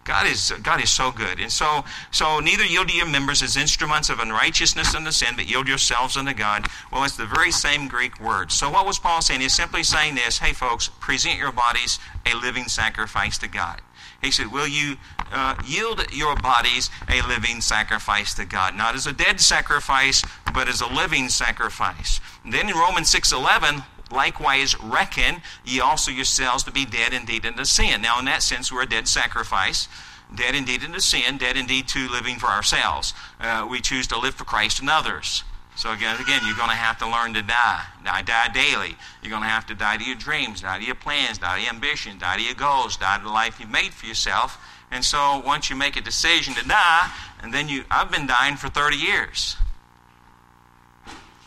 God 0.06 0.28
is 0.28 0.54
God 0.62 0.82
is 0.82 0.92
so 0.92 1.12
good, 1.12 1.40
and 1.40 1.52
so 1.52 1.84
so 2.12 2.40
neither 2.40 2.64
yield 2.64 2.90
to 2.90 2.96
your 2.96 3.08
members 3.08 3.42
as 3.42 3.58
instruments 3.58 4.10
of 4.10 4.20
unrighteousness 4.20 4.94
unto 4.94 5.12
sin, 5.12 5.36
but 5.36 5.50
yield 5.50 5.68
yourselves 5.68 6.16
unto 6.16 6.34
God. 6.34 6.68
Well, 6.92 7.04
it's 7.04 7.18
the 7.18 7.26
very 7.26 7.52
same 7.52 7.88
Greek 7.88 8.20
word. 8.22 8.52
So 8.52 8.70
what 8.70 8.86
was 8.86 9.00
Paul 9.00 9.22
saying? 9.22 9.42
He's 9.42 9.56
simply 9.56 9.82
saying 9.82 10.14
this: 10.14 10.38
Hey, 10.38 10.54
folks, 10.54 10.90
present 11.00 11.40
your 11.40 11.52
bodies 11.52 12.00
a 12.24 12.36
living 12.36 12.68
sacrifice 12.68 13.40
to 13.40 13.48
God. 13.48 13.82
He 14.22 14.32
said, 14.32 14.52
Will 14.52 14.68
you 14.68 14.98
uh, 15.32 15.56
yield 15.66 16.06
your 16.12 16.36
bodies 16.36 16.90
a 17.10 17.22
living 17.28 17.62
sacrifice 17.62 18.34
to 18.36 18.46
God? 18.46 18.76
Not 18.76 18.96
as 18.96 19.08
a 19.08 19.14
dead 19.14 19.40
sacrifice, 19.40 20.24
but 20.54 20.68
as 20.68 20.82
a 20.82 20.88
living 20.88 21.30
sacrifice. 21.30 22.20
And 22.44 22.54
then 22.54 22.70
in 22.70 22.76
Romans 22.76 23.12
6.11, 23.14 23.84
likewise 24.12 24.80
reckon 24.82 25.42
ye 25.64 25.80
also 25.80 26.12
yourselves 26.12 26.64
to 26.64 26.72
be 26.72 26.86
dead 26.86 27.14
indeed 27.14 27.46
unto 27.46 27.66
sin. 27.66 28.02
Now, 28.02 28.20
in 28.20 28.26
that 28.26 28.44
sense, 28.44 28.72
we're 28.72 28.84
a 28.84 28.90
dead 28.90 29.08
sacrifice. 29.08 29.88
Dead 30.34 30.56
indeed 30.56 30.84
unto 30.84 31.00
sin, 31.00 31.38
dead 31.38 31.56
indeed 31.56 31.88
to 31.90 32.08
living 32.10 32.38
for 32.38 32.48
ourselves. 32.48 33.14
Uh, 33.40 33.68
we 33.70 33.80
choose 33.80 34.08
to 34.08 34.18
live 34.18 34.36
for 34.36 34.44
Christ 34.44 34.80
and 34.80 34.90
others. 34.90 35.44
So 35.76 35.92
again, 35.92 36.20
again, 36.22 36.42
you're 36.46 36.56
going 36.56 36.70
to 36.70 36.76
have 36.76 36.98
to 37.00 37.10
learn 37.10 37.34
to 37.34 37.42
die. 37.42 37.84
Die, 38.04 38.22
die 38.22 38.48
daily. 38.54 38.96
You're 39.22 39.30
going 39.30 39.44
to 39.44 39.50
have 39.50 39.66
to 39.68 39.76
die 39.76 39.98
to 39.98 40.04
your 40.04 40.16
dreams, 40.16 40.62
die 40.62 40.80
to 40.80 40.86
your 40.86 40.96
plans, 40.96 41.38
die 41.38 41.58
to 41.58 41.62
your 41.62 41.74
ambitions, 41.74 42.22
die 42.22 42.38
to 42.38 42.42
your 42.42 42.56
goals, 42.56 42.98
die 42.98 43.18
to 43.18 43.24
the 43.24 43.30
life 43.30 43.60
you've 43.60 43.70
made 43.70 43.94
for 43.94 44.06
yourself. 44.06 44.58
And 44.90 45.04
so 45.04 45.42
once 45.46 45.70
you 45.70 45.76
make 45.76 45.98
a 45.98 46.02
decision 46.02 46.54
to 46.56 46.66
die, 46.66 47.12
and 47.44 47.54
then 47.54 47.68
you, 47.68 47.84
I've 47.92 48.10
been 48.10 48.26
dying 48.26 48.56
for 48.56 48.70
30 48.70 48.96
years. 48.96 49.58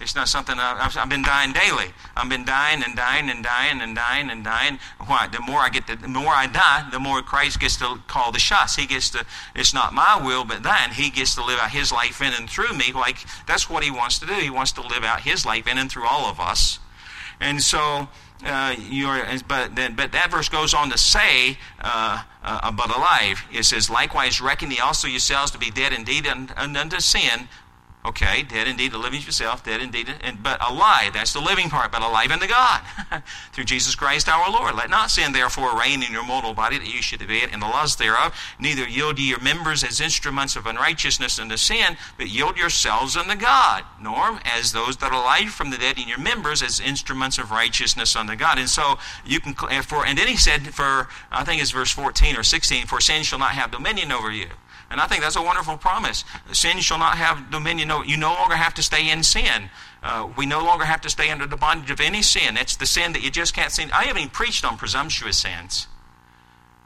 It's 0.00 0.14
not 0.14 0.28
something 0.28 0.56
I've, 0.58 0.96
I've, 0.96 1.08
been 1.08 1.22
dying 1.22 1.52
daily. 1.52 1.86
I've 2.16 2.28
been 2.28 2.44
dying 2.44 2.84
and 2.84 2.94
dying 2.94 3.28
and 3.28 3.42
dying 3.42 3.80
and 3.80 3.96
dying 3.96 4.30
and 4.30 4.44
dying. 4.44 4.78
Why? 5.04 5.26
The 5.26 5.40
more 5.40 5.58
I 5.58 5.70
get, 5.70 5.88
to, 5.88 5.96
the 5.96 6.06
more 6.06 6.32
I 6.32 6.46
die, 6.46 6.88
the 6.92 7.00
more 7.00 7.20
Christ 7.20 7.58
gets 7.58 7.76
to 7.78 7.98
call 8.06 8.30
the 8.30 8.38
shots. 8.38 8.76
He 8.76 8.86
gets 8.86 9.10
to. 9.10 9.26
It's 9.56 9.74
not 9.74 9.92
my 9.92 10.20
will, 10.24 10.44
but 10.44 10.62
thine. 10.62 10.92
He 10.92 11.10
gets 11.10 11.34
to 11.34 11.44
live 11.44 11.58
out 11.58 11.70
His 11.70 11.90
life 11.90 12.22
in 12.22 12.32
and 12.32 12.48
through 12.48 12.74
me. 12.74 12.92
Like 12.92 13.18
that's 13.46 13.68
what 13.68 13.82
He 13.82 13.90
wants 13.90 14.20
to 14.20 14.26
do. 14.26 14.34
He 14.34 14.50
wants 14.50 14.70
to 14.72 14.82
live 14.82 15.02
out 15.02 15.22
His 15.22 15.44
life 15.44 15.66
in 15.66 15.78
and 15.78 15.90
through 15.90 16.06
all 16.06 16.26
of 16.26 16.38
us. 16.38 16.78
And 17.40 17.62
so. 17.62 18.08
Uh, 18.46 18.76
you're, 18.88 19.20
but 19.48 19.74
then, 19.74 19.96
but 19.96 20.12
that 20.12 20.30
verse 20.30 20.48
goes 20.48 20.72
on 20.72 20.90
to 20.90 20.96
say, 20.96 21.58
uh, 21.80 22.22
uh, 22.44 22.70
but 22.70 22.94
alive. 22.96 23.42
It 23.52 23.64
says, 23.64 23.90
likewise, 23.90 24.40
reckon 24.40 24.70
ye 24.70 24.78
also 24.78 25.08
yourselves 25.08 25.50
to 25.50 25.58
be 25.58 25.72
dead 25.72 25.92
indeed 25.92 26.24
unto 26.28 27.00
sin, 27.00 27.48
Okay, 28.08 28.42
dead 28.42 28.66
indeed 28.66 28.92
to 28.92 28.98
living 28.98 29.20
yourself, 29.20 29.62
dead 29.62 29.82
indeed, 29.82 30.08
and, 30.22 30.42
but 30.42 30.58
alive. 30.66 31.12
That's 31.12 31.34
the 31.34 31.42
living 31.42 31.68
part, 31.68 31.92
but 31.92 32.00
alive 32.00 32.30
unto 32.30 32.46
God 32.46 32.80
through 33.52 33.64
Jesus 33.64 33.94
Christ 33.94 34.30
our 34.30 34.50
Lord. 34.50 34.74
Let 34.74 34.88
not 34.88 35.10
sin 35.10 35.32
therefore 35.32 35.78
reign 35.78 36.02
in 36.02 36.10
your 36.10 36.24
mortal 36.24 36.54
body 36.54 36.78
that 36.78 36.88
you 36.88 37.02
should 37.02 37.20
obey 37.20 37.42
it 37.42 37.52
in 37.52 37.60
the 37.60 37.66
lust 37.66 37.98
thereof. 37.98 38.34
Neither 38.58 38.88
yield 38.88 39.18
ye 39.18 39.28
your 39.28 39.40
members 39.40 39.84
as 39.84 40.00
instruments 40.00 40.56
of 40.56 40.64
unrighteousness 40.64 41.38
unto 41.38 41.58
sin, 41.58 41.98
but 42.16 42.30
yield 42.30 42.56
yourselves 42.56 43.14
unto 43.14 43.34
God. 43.34 43.84
Norm, 44.00 44.40
as 44.42 44.72
those 44.72 44.96
that 44.96 45.12
are 45.12 45.20
alive 45.20 45.50
from 45.50 45.68
the 45.68 45.76
dead 45.76 45.98
in 45.98 46.08
your 46.08 46.18
members 46.18 46.62
as 46.62 46.80
instruments 46.80 47.36
of 47.36 47.50
righteousness 47.50 48.16
unto 48.16 48.36
God. 48.36 48.58
And 48.58 48.70
so 48.70 48.98
you 49.26 49.38
can, 49.38 49.52
for, 49.82 50.06
and 50.06 50.16
then 50.16 50.28
he 50.28 50.36
said 50.38 50.72
for, 50.74 51.08
I 51.30 51.44
think 51.44 51.60
it's 51.60 51.72
verse 51.72 51.90
14 51.90 52.36
or 52.36 52.42
16, 52.42 52.86
for 52.86 53.02
sin 53.02 53.22
shall 53.22 53.38
not 53.38 53.50
have 53.50 53.70
dominion 53.70 54.12
over 54.12 54.32
you. 54.32 54.48
And 54.90 55.00
I 55.00 55.06
think 55.06 55.22
that's 55.22 55.36
a 55.36 55.42
wonderful 55.42 55.76
promise. 55.76 56.24
Sin 56.52 56.78
shall 56.78 56.98
not 56.98 57.18
have 57.18 57.50
dominion. 57.50 57.90
You 58.06 58.16
no 58.16 58.32
longer 58.32 58.56
have 58.56 58.74
to 58.74 58.82
stay 58.82 59.10
in 59.10 59.22
sin. 59.22 59.70
Uh, 60.02 60.28
we 60.36 60.46
no 60.46 60.64
longer 60.64 60.84
have 60.84 61.00
to 61.02 61.10
stay 61.10 61.30
under 61.30 61.46
the 61.46 61.56
bondage 61.56 61.90
of 61.90 62.00
any 62.00 62.22
sin. 62.22 62.56
It's 62.56 62.76
the 62.76 62.86
sin 62.86 63.12
that 63.12 63.22
you 63.22 63.30
just 63.30 63.54
can't 63.54 63.70
sin. 63.70 63.90
I 63.92 64.04
haven't 64.04 64.22
even 64.22 64.30
preached 64.30 64.64
on 64.64 64.78
presumptuous 64.78 65.38
sins. 65.38 65.88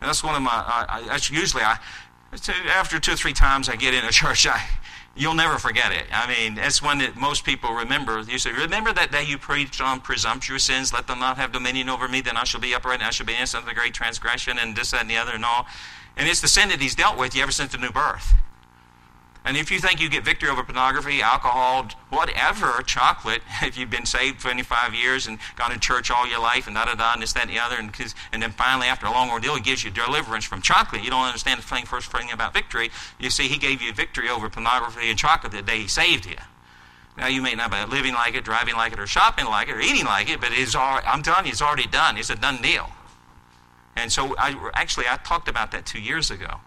And 0.01 0.09
that's 0.09 0.25
one 0.25 0.35
of 0.35 0.43
my. 0.43 0.51
I, 0.51 0.87
I, 0.89 1.03
that's 1.03 1.31
usually 1.31 1.63
I. 1.63 1.79
After 2.75 2.99
two 2.99 3.13
or 3.13 3.17
three 3.17 3.35
times 3.35 3.69
I 3.69 3.77
get 3.77 3.95
in 3.95 4.05
a 4.05 4.11
church, 4.11 4.49
I, 4.49 4.67
you'll 5.15 5.35
never 5.35 5.59
forget 5.59 5.93
it. 5.93 6.07
I 6.13 6.27
mean, 6.27 6.57
that's 6.57 6.83
one 6.83 6.99
that 6.99 7.15
most 7.15 7.45
people 7.45 7.73
remember. 7.73 8.21
You 8.21 8.39
say, 8.39 8.51
"Remember 8.51 8.93
that 8.95 9.13
day 9.13 9.23
you 9.23 9.39
preached 9.39 9.81
on 9.81 10.01
presumptuous 10.01 10.65
sins? 10.65 10.93
Let 10.93 11.07
them 11.07 11.21
not 11.21 11.37
have 11.37 11.53
dominion 11.53 11.89
over 11.89 12.09
me. 12.09 12.21
Then 12.21 12.37
I 12.37 12.43
shall 12.43 12.61
be 12.61 12.75
upright, 12.75 12.99
and 12.99 13.07
I 13.07 13.11
shall 13.11 13.27
be 13.27 13.35
innocent 13.35 13.63
of 13.63 13.69
the 13.69 13.75
great 13.77 13.95
transgression, 13.95 14.59
and 14.59 14.75
this, 14.75 14.91
that, 14.91 15.03
and 15.03 15.11
the 15.11 15.19
other, 15.19 15.33
and 15.33 15.45
all." 15.45 15.69
And 16.17 16.29
it's 16.29 16.41
the 16.41 16.49
sin 16.49 16.69
that 16.69 16.81
he's 16.81 16.95
dealt 16.95 17.19
with 17.19 17.35
you 17.35 17.43
ever 17.43 17.53
since 17.53 17.73
the 17.73 17.79
new 17.79 17.91
birth. 17.91 18.35
And 19.45 19.57
if 19.57 19.73
you 19.73 19.81
think 19.81 20.01
you 20.01 20.09
get 20.09 20.25
victory 20.25 20.49
over 20.49 20.63
pornography, 20.63 21.21
alcohol, 21.21 21.89
whatever, 22.11 22.81
chocolate, 22.83 23.43
if 23.63 23.77
you've 23.77 23.91
been 23.91 24.07
saved 24.07 24.41
25 24.41 24.95
years 24.95 25.27
and 25.27 25.39
gone 25.57 25.71
to 25.71 25.79
church 25.81 26.11
all 26.11 26.29
your 26.29 26.41
life 26.41 26.67
and 26.67 26.77
da 26.77 26.85
da 26.85 26.95
da 26.95 27.15
and 27.15 27.23
this, 27.23 27.33
that, 27.33 27.49
and 27.49 27.51
the 27.51 27.59
other, 27.59 27.77
and, 27.77 27.93
and 28.33 28.43
then 28.43 28.53
finally, 28.53 28.87
after 28.87 29.07
a 29.07 29.11
long 29.11 29.31
ordeal, 29.31 29.57
he 29.57 29.61
gives 29.61 29.83
you 29.83 29.91
deliverance 29.91 30.45
from 30.45 30.63
chocolate, 30.63 31.03
you 31.03 31.11
don't 31.11 31.25
understand 31.25 31.59
the 31.59 31.65
thing, 31.65 31.87
first 31.87 32.13
thing 32.13 32.31
about 32.31 32.55
victory. 32.55 32.91
You 33.19 33.31
see, 33.31 33.49
he 33.49 33.59
gave 33.59 33.83
you 33.83 33.93
victory 33.93 34.29
over 34.29 34.49
pornography 34.49 35.11
and 35.11 35.19
chocolate 35.19 35.53
the 35.53 35.63
day 35.63 35.81
he 35.81 35.89
saved 35.89 36.27
you. 36.27 36.37
Now, 37.17 37.27
you 37.27 37.43
may 37.43 37.55
not 37.55 37.71
be 37.71 37.95
living 37.95 38.15
like 38.15 38.35
it, 38.35 38.45
driving 38.45 38.75
like 38.75 38.93
it, 38.93 38.99
or 38.99 39.07
shopping 39.07 39.45
like 39.45 39.69
it, 39.69 39.73
or 39.75 39.81
eating 39.81 40.07
like 40.07 40.31
it, 40.31 40.41
but 40.41 40.51
it's 40.53 40.75
all, 40.75 41.01
I'm 41.05 41.23
telling 41.23 41.45
you, 41.45 41.53
it's 41.53 41.61
already 41.61 41.87
done. 41.87 42.17
It's 42.17 42.31
a 42.31 42.37
done 42.37 42.63
deal. 42.63 42.89
And 43.97 44.11
so, 44.11 44.35
I, 44.39 44.71
actually, 44.75 45.07
I 45.09 45.17
talked 45.17 45.49
about 45.49 45.71
that 45.73 45.85
two 45.85 46.01
years 46.01 46.31
ago. 46.31 46.61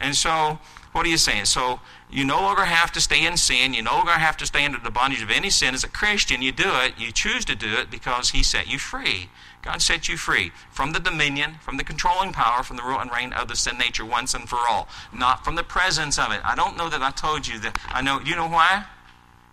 And 0.00 0.16
so, 0.16 0.58
what 0.92 1.06
are 1.06 1.08
you 1.08 1.16
saying? 1.16 1.44
So, 1.46 1.80
you 2.10 2.24
no 2.24 2.40
longer 2.40 2.64
have 2.64 2.92
to 2.92 3.00
stay 3.00 3.26
in 3.26 3.36
sin. 3.36 3.74
You 3.74 3.82
no 3.82 3.92
longer 3.92 4.12
have 4.12 4.36
to 4.38 4.46
stay 4.46 4.64
under 4.64 4.78
the 4.78 4.90
bondage 4.90 5.22
of 5.22 5.30
any 5.30 5.50
sin. 5.50 5.74
As 5.74 5.84
a 5.84 5.88
Christian, 5.88 6.42
you 6.42 6.52
do 6.52 6.70
it. 6.80 6.94
You 6.98 7.10
choose 7.10 7.44
to 7.46 7.54
do 7.54 7.74
it 7.74 7.90
because 7.90 8.30
He 8.30 8.42
set 8.42 8.66
you 8.68 8.78
free. 8.78 9.28
God 9.62 9.80
set 9.80 10.08
you 10.08 10.16
free 10.16 10.52
from 10.70 10.92
the 10.92 11.00
dominion, 11.00 11.54
from 11.60 11.78
the 11.78 11.84
controlling 11.84 12.32
power, 12.32 12.62
from 12.62 12.76
the 12.76 12.82
rule 12.82 13.00
and 13.00 13.10
reign 13.10 13.32
of 13.32 13.48
the 13.48 13.56
sin 13.56 13.78
nature 13.78 14.04
once 14.04 14.34
and 14.34 14.48
for 14.48 14.58
all, 14.58 14.88
not 15.12 15.44
from 15.44 15.54
the 15.54 15.62
presence 15.62 16.18
of 16.18 16.32
it. 16.32 16.40
I 16.44 16.54
don't 16.54 16.76
know 16.76 16.90
that 16.90 17.02
I 17.02 17.10
told 17.10 17.46
you 17.46 17.58
that. 17.60 17.78
I 17.88 18.02
know. 18.02 18.20
You 18.20 18.36
know 18.36 18.48
why? 18.48 18.84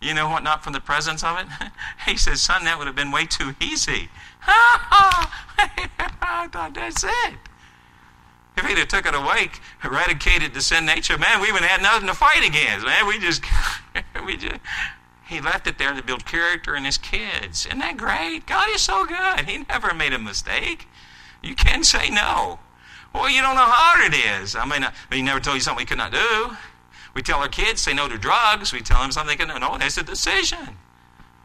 You 0.02 0.16
know 0.16 0.28
what? 0.28 0.44
Not 0.44 0.64
from 0.64 0.74
the 0.74 0.82
presence 0.82 1.24
of 1.24 1.38
it. 1.38 1.46
he 2.06 2.18
says, 2.18 2.42
"Son, 2.42 2.66
that 2.66 2.78
would 2.78 2.88
have 2.88 2.96
been 2.96 3.12
way 3.12 3.26
too 3.26 3.56
easy." 3.62 4.10
I 4.48 6.48
thought 6.52 6.74
that's 6.74 7.04
it. 7.04 7.36
If 8.58 8.66
he'd 8.66 8.78
have 8.78 8.88
took 8.88 9.06
it 9.06 9.16
away, 9.16 9.50
eradicated 9.84 10.54
the 10.54 10.62
sin 10.62 10.86
nature, 10.86 11.18
man, 11.18 11.40
we 11.40 11.48
even 11.48 11.64
had 11.64 11.82
nothing 11.82 12.08
to 12.08 12.14
fight 12.14 12.46
against. 12.46 12.86
Man, 12.86 13.08
we 13.08 13.18
just, 13.18 13.44
we 14.26 14.38
just, 14.38 14.60
he 15.26 15.40
left 15.40 15.68
it 15.68 15.78
there 15.78 15.94
to 15.94 16.04
build 16.04 16.26
character 16.26 16.76
in 16.76 16.84
his 16.84 16.98
kids. 16.98 17.66
Isn't 17.66 17.80
that 17.80 17.98
great? 17.98 18.46
God 18.46 18.70
is 18.72 18.82
so 18.82 19.06
good. 19.06 19.48
He 19.48 19.60
never 19.70 19.94
made 19.94 20.14
a 20.14 20.20
mistake. 20.20 20.88
You 21.42 21.56
can 21.56 21.84
say 21.84 22.10
no. 22.10 22.60
Well, 23.14 23.30
you 23.30 23.42
don't 23.42 23.56
know 23.56 23.66
how 23.66 23.72
hard 23.72 24.14
it 24.14 24.42
is. 24.42 24.56
I 24.56 24.66
mean, 24.66 24.86
he 25.12 25.22
never 25.22 25.40
told 25.40 25.56
you 25.56 25.62
something 25.62 25.82
we 25.82 25.86
could 25.86 25.98
not 25.98 26.12
do. 26.12 26.58
We 27.13 27.21
tell 27.21 27.39
our 27.39 27.50
kids, 27.50 27.82
say 27.82 27.93
no 27.93 28.08
to 28.08 28.17
drugs. 28.17 28.71
We 28.71 28.82
tell 28.82 29.02
them 29.02 29.12
something 29.12 29.38
they 29.38 29.45
can 29.45 29.60
no. 29.60 29.78
That's 29.78 29.97
a 29.97 30.04
decision. 30.04 30.78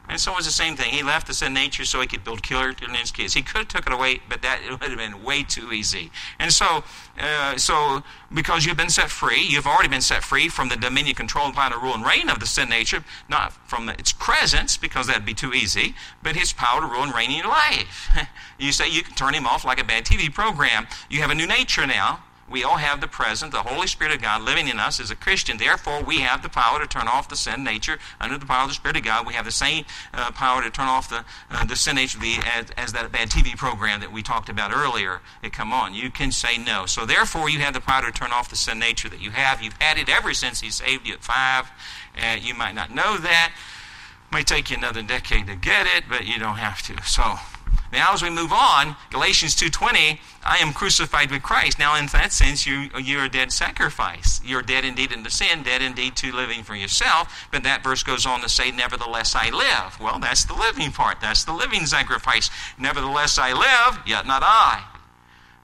And 0.08 0.20
so 0.20 0.32
it 0.32 0.36
was 0.36 0.46
the 0.46 0.52
same 0.52 0.76
thing. 0.76 0.92
He 0.92 1.02
left 1.02 1.26
the 1.26 1.34
sin 1.34 1.52
nature 1.52 1.84
so 1.84 2.00
he 2.00 2.06
could 2.06 2.22
build 2.22 2.42
killer 2.42 2.72
in 2.80 2.94
his 2.94 3.10
kids. 3.10 3.34
He 3.34 3.42
could 3.42 3.58
have 3.58 3.68
took 3.68 3.86
it 3.86 3.92
away, 3.92 4.20
but 4.28 4.40
that 4.42 4.60
would 4.70 4.80
have 4.80 4.98
been 4.98 5.24
way 5.24 5.42
too 5.42 5.72
easy. 5.72 6.12
And 6.38 6.52
so, 6.52 6.84
uh, 7.18 7.56
so 7.56 8.04
because 8.32 8.64
you've 8.64 8.76
been 8.76 8.88
set 8.88 9.10
free, 9.10 9.42
you've 9.42 9.66
already 9.66 9.88
been 9.88 10.00
set 10.00 10.22
free 10.22 10.48
from 10.48 10.68
the 10.68 10.76
dominion, 10.76 11.16
control, 11.16 11.46
and 11.46 11.54
power, 11.54 11.76
rule, 11.80 11.94
and 11.94 12.06
reign 12.06 12.30
of 12.30 12.38
the 12.38 12.46
sin 12.46 12.68
nature, 12.68 13.04
not 13.28 13.52
from 13.68 13.88
its 13.88 14.12
presence, 14.12 14.76
because 14.76 15.08
that'd 15.08 15.26
be 15.26 15.34
too 15.34 15.52
easy, 15.52 15.96
but 16.22 16.36
his 16.36 16.52
power 16.52 16.82
to 16.82 16.86
rule 16.86 17.02
and 17.02 17.14
reign 17.14 17.30
in 17.30 17.38
your 17.38 17.48
life. 17.48 18.08
you 18.58 18.70
say 18.70 18.88
you 18.88 19.02
can 19.02 19.14
turn 19.16 19.34
him 19.34 19.46
off 19.46 19.64
like 19.64 19.80
a 19.80 19.84
bad 19.84 20.04
TV 20.04 20.32
program. 20.32 20.86
You 21.10 21.20
have 21.22 21.30
a 21.30 21.34
new 21.34 21.48
nature 21.48 21.86
now. 21.86 22.20
We 22.48 22.62
all 22.62 22.76
have 22.76 23.00
the 23.00 23.08
present, 23.08 23.50
the 23.50 23.62
Holy 23.62 23.88
Spirit 23.88 24.14
of 24.14 24.22
God 24.22 24.42
living 24.42 24.68
in 24.68 24.78
us 24.78 25.00
as 25.00 25.10
a 25.10 25.16
Christian. 25.16 25.58
Therefore, 25.58 26.02
we 26.02 26.20
have 26.20 26.42
the 26.42 26.48
power 26.48 26.78
to 26.78 26.86
turn 26.86 27.08
off 27.08 27.28
the 27.28 27.36
sin 27.36 27.64
nature 27.64 27.98
under 28.20 28.38
the 28.38 28.46
power 28.46 28.62
of 28.62 28.68
the 28.68 28.74
Spirit 28.74 28.96
of 28.96 29.02
God. 29.02 29.26
We 29.26 29.34
have 29.34 29.44
the 29.44 29.50
same 29.50 29.84
uh, 30.14 30.30
power 30.30 30.62
to 30.62 30.70
turn 30.70 30.86
off 30.86 31.08
the, 31.08 31.24
uh, 31.50 31.64
the 31.64 31.74
sin 31.74 31.96
nature 31.96 32.20
the, 32.20 32.36
as, 32.46 32.70
as, 32.76 32.92
that 32.92 33.10
bad 33.10 33.30
TV 33.30 33.56
program 33.56 34.00
that 34.00 34.12
we 34.12 34.22
talked 34.22 34.48
about 34.48 34.72
earlier. 34.72 35.20
It 35.42 35.52
come 35.52 35.72
on. 35.72 35.94
You 35.94 36.10
can 36.10 36.30
say 36.30 36.56
no. 36.56 36.86
So, 36.86 37.04
therefore, 37.04 37.50
you 37.50 37.58
have 37.60 37.74
the 37.74 37.80
power 37.80 38.06
to 38.06 38.12
turn 38.12 38.30
off 38.30 38.48
the 38.48 38.56
sin 38.56 38.78
nature 38.78 39.08
that 39.08 39.20
you 39.20 39.30
have. 39.30 39.60
You've 39.60 39.80
had 39.80 39.98
it 39.98 40.08
ever 40.08 40.32
since 40.32 40.60
He 40.60 40.70
saved 40.70 41.06
you 41.06 41.14
at 41.14 41.24
five. 41.24 41.70
Uh, 42.16 42.36
you 42.40 42.54
might 42.54 42.74
not 42.74 42.94
know 42.94 43.16
that. 43.16 43.52
It 44.30 44.34
may 44.34 44.42
take 44.44 44.70
you 44.70 44.76
another 44.76 45.02
decade 45.02 45.48
to 45.48 45.56
get 45.56 45.86
it, 45.86 46.04
but 46.08 46.26
you 46.26 46.38
don't 46.38 46.56
have 46.56 46.80
to. 46.82 47.02
So, 47.02 47.38
now, 47.92 48.12
as 48.12 48.22
we 48.22 48.30
move 48.30 48.52
on, 48.52 48.96
Galatians 49.10 49.54
2.20, 49.54 50.18
I 50.44 50.58
am 50.58 50.72
crucified 50.72 51.30
with 51.30 51.42
Christ. 51.42 51.78
Now, 51.78 51.96
in 51.96 52.06
that 52.06 52.32
sense, 52.32 52.66
you, 52.66 52.88
you're 53.00 53.24
a 53.24 53.28
dead 53.28 53.52
sacrifice. 53.52 54.40
You're 54.44 54.62
dead 54.62 54.84
indeed 54.84 55.12
into 55.12 55.30
sin, 55.30 55.62
dead 55.62 55.82
indeed 55.82 56.16
to 56.16 56.32
living 56.32 56.62
for 56.62 56.74
yourself. 56.74 57.48
But 57.50 57.62
that 57.62 57.84
verse 57.84 58.02
goes 58.02 58.26
on 58.26 58.40
to 58.40 58.48
say, 58.48 58.70
nevertheless 58.70 59.34
I 59.34 59.50
live. 59.50 60.00
Well, 60.00 60.18
that's 60.18 60.44
the 60.44 60.54
living 60.54 60.92
part. 60.92 61.20
That's 61.20 61.44
the 61.44 61.52
living 61.52 61.86
sacrifice. 61.86 62.50
Nevertheless 62.78 63.38
I 63.38 63.52
live, 63.52 64.00
yet 64.06 64.26
not 64.26 64.42
I. 64.44 64.84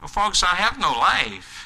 Well, 0.01 0.09
folks, 0.09 0.43
I 0.43 0.57
have 0.57 0.79
no 0.79 0.93
life. 0.93 1.62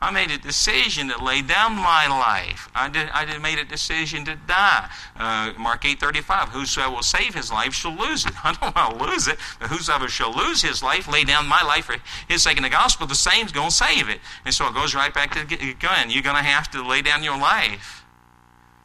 I 0.00 0.12
made 0.12 0.30
a 0.30 0.38
decision 0.38 1.08
to 1.08 1.22
lay 1.22 1.42
down 1.42 1.74
my 1.74 2.06
life. 2.06 2.68
I 2.72 2.88
did. 2.88 3.08
I 3.10 3.24
did 3.24 3.42
made 3.42 3.58
a 3.58 3.64
decision 3.64 4.24
to 4.26 4.36
die. 4.36 4.88
Uh, 5.16 5.52
Mark 5.58 5.84
eight 5.84 5.98
thirty 5.98 6.20
five. 6.20 6.50
Whosoever 6.50 6.94
will 6.94 7.02
save 7.02 7.34
his 7.34 7.50
life 7.50 7.74
shall 7.74 7.96
lose 7.96 8.24
it. 8.24 8.32
I 8.44 8.52
don't 8.52 8.76
want 8.76 8.98
to 8.98 9.04
lose 9.04 9.26
it, 9.26 9.38
but 9.58 9.70
whosoever 9.70 10.08
shall 10.08 10.32
lose 10.32 10.62
his 10.62 10.82
life, 10.84 11.08
lay 11.08 11.24
down 11.24 11.48
my 11.48 11.62
life 11.62 11.86
for 11.86 11.96
his 12.28 12.42
sake 12.42 12.58
in 12.58 12.62
the 12.62 12.68
gospel, 12.68 13.08
the 13.08 13.16
same's 13.16 13.50
going 13.50 13.70
to 13.70 13.74
save 13.74 14.08
it. 14.08 14.20
And 14.44 14.54
so 14.54 14.68
it 14.68 14.74
goes 14.74 14.94
right 14.94 15.12
back 15.12 15.34
to 15.34 15.44
the 15.44 15.74
gun. 15.74 16.10
You're 16.10 16.22
going 16.22 16.36
to 16.36 16.42
have 16.42 16.70
to 16.70 16.86
lay 16.86 17.02
down 17.02 17.24
your 17.24 17.38
life. 17.38 18.04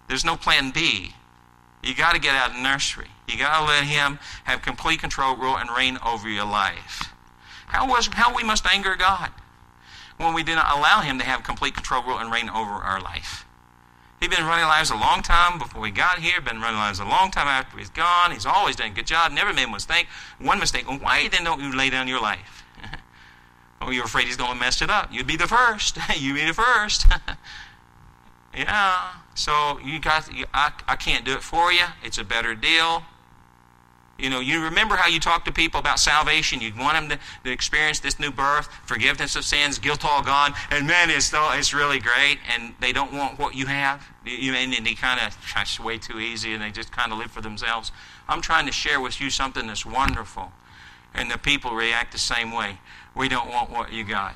There's 0.07 0.25
no 0.25 0.35
plan 0.35 0.71
B. 0.71 1.13
You 1.83 1.93
got 1.93 2.13
to 2.13 2.19
get 2.19 2.33
out 2.33 2.51
of 2.51 2.55
the 2.55 2.63
nursery. 2.63 3.09
You 3.27 3.37
got 3.37 3.59
to 3.59 3.65
let 3.65 3.83
him 3.83 4.17
have 4.45 4.61
complete 4.61 4.99
control, 4.99 5.35
rule, 5.35 5.57
and 5.57 5.69
reign 5.69 5.99
over 6.03 6.27
your 6.27 6.45
life. 6.45 7.13
How 7.67 7.87
was 7.87 8.07
how 8.07 8.35
we 8.35 8.43
must 8.43 8.65
anger 8.65 8.95
God? 8.95 9.31
When 10.17 10.33
we 10.33 10.43
did 10.43 10.55
not 10.55 10.77
allow 10.77 11.01
Him 11.01 11.19
to 11.19 11.25
have 11.25 11.43
complete 11.43 11.75
control 11.75 12.03
rule, 12.03 12.17
and 12.17 12.31
reign 12.31 12.49
over 12.49 12.71
our 12.71 13.01
life. 13.01 13.45
He'd 14.23 14.31
been 14.31 14.45
running 14.45 14.63
lives 14.67 14.89
a 14.89 14.95
long 14.95 15.21
time 15.21 15.59
before 15.59 15.81
we 15.81 15.91
got 15.91 16.19
here, 16.19 16.39
been 16.39 16.61
running 16.61 16.79
lives 16.79 16.99
a 16.99 17.03
long 17.03 17.29
time 17.29 17.47
after 17.47 17.77
he's 17.77 17.89
gone. 17.89 18.31
He's 18.31 18.45
always 18.45 18.77
done 18.77 18.91
a 18.91 18.93
good 18.93 19.05
job, 19.05 19.33
never 19.33 19.51
made 19.51 19.67
a 19.67 19.71
mistake. 19.71 20.07
One 20.39 20.59
mistake, 20.59 20.85
why 20.87 21.27
then 21.27 21.43
don't 21.43 21.59
you 21.59 21.75
lay 21.75 21.89
down 21.89 22.07
your 22.07 22.21
life? 22.21 22.63
oh, 23.81 23.91
you're 23.91 24.05
afraid 24.05 24.27
he's 24.27 24.37
going 24.37 24.53
to 24.53 24.57
mess 24.57 24.81
it 24.81 24.89
up. 24.89 25.09
You'd 25.11 25.27
be 25.27 25.35
the 25.35 25.45
first. 25.45 25.97
You'd 26.17 26.35
be 26.35 26.45
the 26.45 26.53
first. 26.53 27.05
yeah. 28.57 29.11
So 29.35 29.77
you 29.83 29.99
got, 29.99 30.29
I, 30.53 30.71
I 30.87 30.95
can't 30.95 31.25
do 31.25 31.33
it 31.33 31.43
for 31.43 31.73
you. 31.73 31.83
It's 32.01 32.17
a 32.17 32.23
better 32.23 32.55
deal. 32.55 33.03
You 34.17 34.29
know, 34.29 34.39
you 34.39 34.61
remember 34.61 34.95
how 34.95 35.07
you 35.07 35.19
talk 35.19 35.43
to 35.45 35.51
people 35.51 35.79
about 35.79 35.99
salvation. 35.99 36.61
You 36.61 36.71
want 36.77 36.93
them 36.93 37.09
to, 37.09 37.19
to, 37.43 37.51
experience 37.51 37.99
this 37.99 38.19
new 38.19 38.31
birth, 38.31 38.67
forgiveness 38.85 39.35
of 39.35 39.43
sins, 39.43 39.79
guilt 39.79 40.05
all 40.05 40.21
gone, 40.21 40.53
and 40.69 40.85
man, 40.85 41.09
it's, 41.09 41.31
it's 41.33 41.73
really 41.73 41.99
great, 41.99 42.37
and 42.53 42.75
they 42.79 42.93
don't 42.93 43.11
want 43.11 43.39
what 43.39 43.55
you 43.55 43.65
have. 43.65 44.07
You, 44.23 44.53
and 44.53 44.85
they 44.85 44.93
kind 44.93 45.19
of, 45.19 45.35
it's 45.57 45.79
way 45.79 45.97
too 45.97 46.19
easy, 46.19 46.53
and 46.53 46.61
they 46.61 46.69
just 46.69 46.91
kind 46.91 47.11
of 47.11 47.17
live 47.17 47.31
for 47.31 47.41
themselves. 47.41 47.91
I'm 48.29 48.41
trying 48.41 48.67
to 48.67 48.71
share 48.71 49.01
with 49.01 49.19
you 49.19 49.31
something 49.31 49.65
that's 49.65 49.85
wonderful, 49.85 50.51
and 51.15 51.31
the 51.31 51.39
people 51.39 51.71
react 51.71 52.11
the 52.11 52.19
same 52.19 52.51
way. 52.51 52.77
We 53.15 53.29
don't 53.29 53.49
want 53.49 53.71
what 53.71 53.91
you 53.91 54.03
got. 54.03 54.35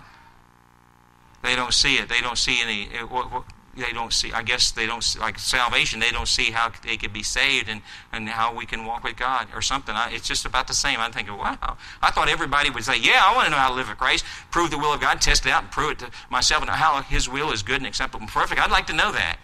They 1.44 1.56
don't 1.56 1.74
see 1.74 1.98
it. 1.98 2.10
They 2.10 2.20
don't 2.20 2.38
see 2.38 2.62
any. 2.62 2.90
Eh, 2.94 3.04
what, 3.04 3.32
what, 3.32 3.44
they 3.78 3.94
don't 3.94 4.12
see, 4.12 4.32
I 4.34 4.44
guess 4.44 4.72
they 4.72 4.86
don't, 4.86 5.04
see, 5.04 5.20
like 5.20 5.40
salvation, 5.40 6.00
they 6.00 6.12
don't 6.12 6.28
see 6.28 6.52
how 6.52 6.72
they 6.84 6.98
could 6.98 7.14
be 7.14 7.24
saved 7.24 7.70
and, 7.70 7.82
and 8.12 8.28
how 8.30 8.54
we 8.54 8.66
can 8.66 8.86
walk 8.86 9.04
with 9.04 9.16
God 9.16 9.48
or 9.54 9.62
something. 9.62 9.96
I, 9.96 10.12
it's 10.12 10.28
just 10.28 10.46
about 10.46 10.68
the 10.68 10.74
same. 10.74 11.00
I'm 11.00 11.12
thinking, 11.12 11.38
wow. 11.38 11.78
I 12.02 12.12
thought 12.12 12.30
everybody 12.30 12.70
would 12.70 12.84
say, 12.84 12.98
yeah, 12.98 13.22
I 13.24 13.36
want 13.36 13.46
to 13.46 13.52
know 13.52 13.58
how 13.58 13.70
to 13.70 13.76
live 13.76 13.90
with 13.90 13.98
Christ, 13.98 14.26
prove 14.52 14.72
the 14.72 14.78
will 14.78 14.94
of 14.94 15.02
God, 15.02 15.22
test 15.22 15.46
it 15.46 15.52
out, 15.52 15.64
and 15.64 15.72
prove 15.72 15.92
it 15.92 16.00
to 16.00 16.12
myself 16.30 16.62
and 16.62 16.70
how 16.70 17.02
His 17.02 17.30
will 17.30 17.52
is 17.52 17.64
good 17.64 17.78
and 17.78 17.86
acceptable 17.86 18.22
and 18.22 18.30
perfect. 18.30 18.60
I'd 18.60 18.72
like 18.72 18.88
to 18.88 18.94
know 18.94 19.12
that. 19.12 19.38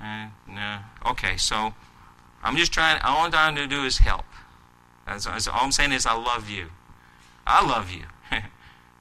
Uh, 0.00 0.28
no. 0.48 0.78
Okay, 1.10 1.36
so 1.36 1.74
I'm 2.42 2.56
just 2.56 2.72
trying, 2.72 3.00
all 3.02 3.24
I'm 3.24 3.30
trying 3.30 3.56
to 3.56 3.66
do 3.66 3.84
is 3.84 3.98
help. 3.98 4.24
All 5.06 5.18
I'm 5.48 5.72
saying 5.72 5.92
is 5.92 6.06
I 6.06 6.14
love 6.14 6.48
you. 6.48 6.68
I 7.46 7.66
love 7.66 7.90
you. 7.90 8.04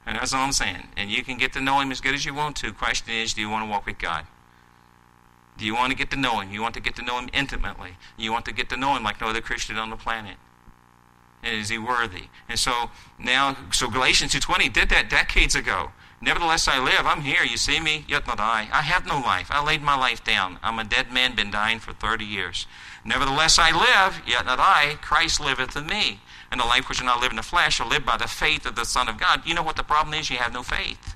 And 0.05 0.17
that's 0.17 0.33
all 0.33 0.41
I'm 0.41 0.51
saying. 0.51 0.87
And 0.97 1.09
you 1.09 1.23
can 1.23 1.37
get 1.37 1.53
to 1.53 1.61
know 1.61 1.79
Him 1.79 1.91
as 1.91 2.01
good 2.01 2.13
as 2.13 2.25
you 2.25 2.33
want 2.33 2.55
to. 2.57 2.73
Question 2.73 3.13
is, 3.13 3.33
do 3.33 3.41
you 3.41 3.49
want 3.49 3.65
to 3.65 3.69
walk 3.69 3.85
with 3.85 3.99
God? 3.99 4.25
Do 5.57 5.65
you 5.65 5.75
want 5.75 5.91
to 5.91 5.97
get 5.97 6.11
to 6.11 6.17
know 6.17 6.39
Him? 6.39 6.51
You 6.51 6.61
want 6.61 6.73
to 6.73 6.81
get 6.81 6.95
to 6.97 7.03
know 7.03 7.19
Him 7.19 7.29
intimately. 7.31 7.91
You 8.17 8.31
want 8.31 8.45
to 8.45 8.53
get 8.53 8.69
to 8.69 8.77
know 8.77 8.95
Him 8.95 9.03
like 9.03 9.21
no 9.21 9.27
other 9.27 9.41
Christian 9.41 9.77
on 9.77 9.89
the 9.89 9.95
planet. 9.95 10.35
And 11.41 11.55
is 11.55 11.69
He 11.69 11.77
worthy? 11.77 12.23
And 12.49 12.59
so 12.59 12.89
now, 13.17 13.55
so 13.71 13.89
Galatians 13.89 14.33
2.20 14.33 14.73
did 14.73 14.89
that 14.89 15.09
decades 15.09 15.55
ago. 15.55 15.91
Nevertheless 16.21 16.69
I 16.69 16.79
live. 16.79 17.05
I'm 17.05 17.21
here. 17.21 17.43
You 17.43 17.57
see 17.57 17.81
me? 17.81 18.05
Yet 18.07 18.27
not 18.27 18.39
I. 18.39 18.69
I 18.71 18.81
have 18.81 19.05
no 19.05 19.19
life. 19.19 19.47
I 19.51 19.63
laid 19.63 19.81
my 19.81 19.97
life 19.97 20.23
down. 20.23 20.57
I'm 20.63 20.79
a 20.79 20.85
dead 20.85 21.11
man, 21.11 21.35
been 21.35 21.51
dying 21.51 21.79
for 21.79 21.91
30 21.91 22.23
years. 22.23 22.65
Nevertheless 23.03 23.59
I 23.59 23.71
live, 23.71 24.21
yet 24.25 24.45
not 24.45 24.59
I. 24.59 24.97
Christ 25.01 25.41
liveth 25.41 25.75
in 25.75 25.85
me 25.87 26.21
and 26.53 26.61
the 26.61 26.65
life 26.65 26.87
which 26.87 27.01
I 27.01 27.05
not 27.05 27.19
live 27.19 27.31
in 27.31 27.37
the 27.37 27.41
flesh 27.41 27.77
shall 27.77 27.87
live 27.87 28.05
by 28.05 28.15
the 28.15 28.27
faith 28.27 28.67
of 28.67 28.75
the 28.75 28.85
Son 28.85 29.09
of 29.09 29.17
God. 29.17 29.41
You 29.43 29.55
know 29.55 29.63
what 29.63 29.75
the 29.75 29.83
problem 29.83 30.13
is? 30.13 30.29
You 30.29 30.37
have 30.37 30.53
no 30.53 30.61
faith. 30.61 31.15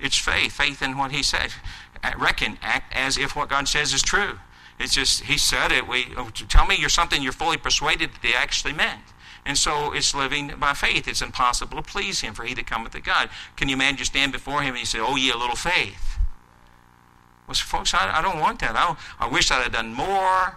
It's 0.00 0.18
faith, 0.18 0.52
faith 0.52 0.82
in 0.82 0.98
what 0.98 1.12
He 1.12 1.22
said. 1.22 1.52
Reckon, 2.18 2.58
act 2.60 2.92
as 2.92 3.16
if 3.16 3.36
what 3.36 3.48
God 3.48 3.68
says 3.68 3.92
is 3.92 4.02
true. 4.02 4.40
It's 4.80 4.94
just 4.94 5.22
He 5.22 5.38
said 5.38 5.70
it. 5.70 5.86
We 5.86 6.06
oh, 6.16 6.30
tell 6.30 6.66
me 6.66 6.74
you're 6.76 6.88
something 6.88 7.22
you're 7.22 7.30
fully 7.30 7.56
persuaded 7.56 8.10
that 8.14 8.26
He 8.26 8.34
actually 8.34 8.72
meant. 8.72 9.02
And 9.46 9.56
so 9.56 9.92
it's 9.92 10.12
living 10.12 10.54
by 10.58 10.74
faith. 10.74 11.06
It's 11.06 11.22
impossible 11.22 11.76
to 11.76 11.88
please 11.88 12.22
Him, 12.22 12.34
for 12.34 12.42
He 12.42 12.52
that 12.54 12.66
cometh 12.66 12.92
to 12.94 13.00
God. 13.00 13.30
Can 13.54 13.68
you 13.68 13.76
imagine 13.76 13.98
you 13.98 14.04
stand 14.06 14.32
before 14.32 14.62
Him 14.62 14.70
and 14.70 14.80
you 14.80 14.86
say, 14.86 14.98
"Oh, 14.98 15.14
ye 15.14 15.30
a 15.30 15.36
little 15.36 15.54
faith"? 15.54 16.18
Well, 17.46 17.54
folks, 17.54 17.94
I, 17.94 18.18
I 18.18 18.22
don't 18.22 18.40
want 18.40 18.58
that. 18.58 18.74
I, 18.74 18.96
I 19.20 19.28
wish 19.28 19.52
I'd 19.52 19.62
have 19.62 19.72
done 19.72 19.94
more. 19.94 20.56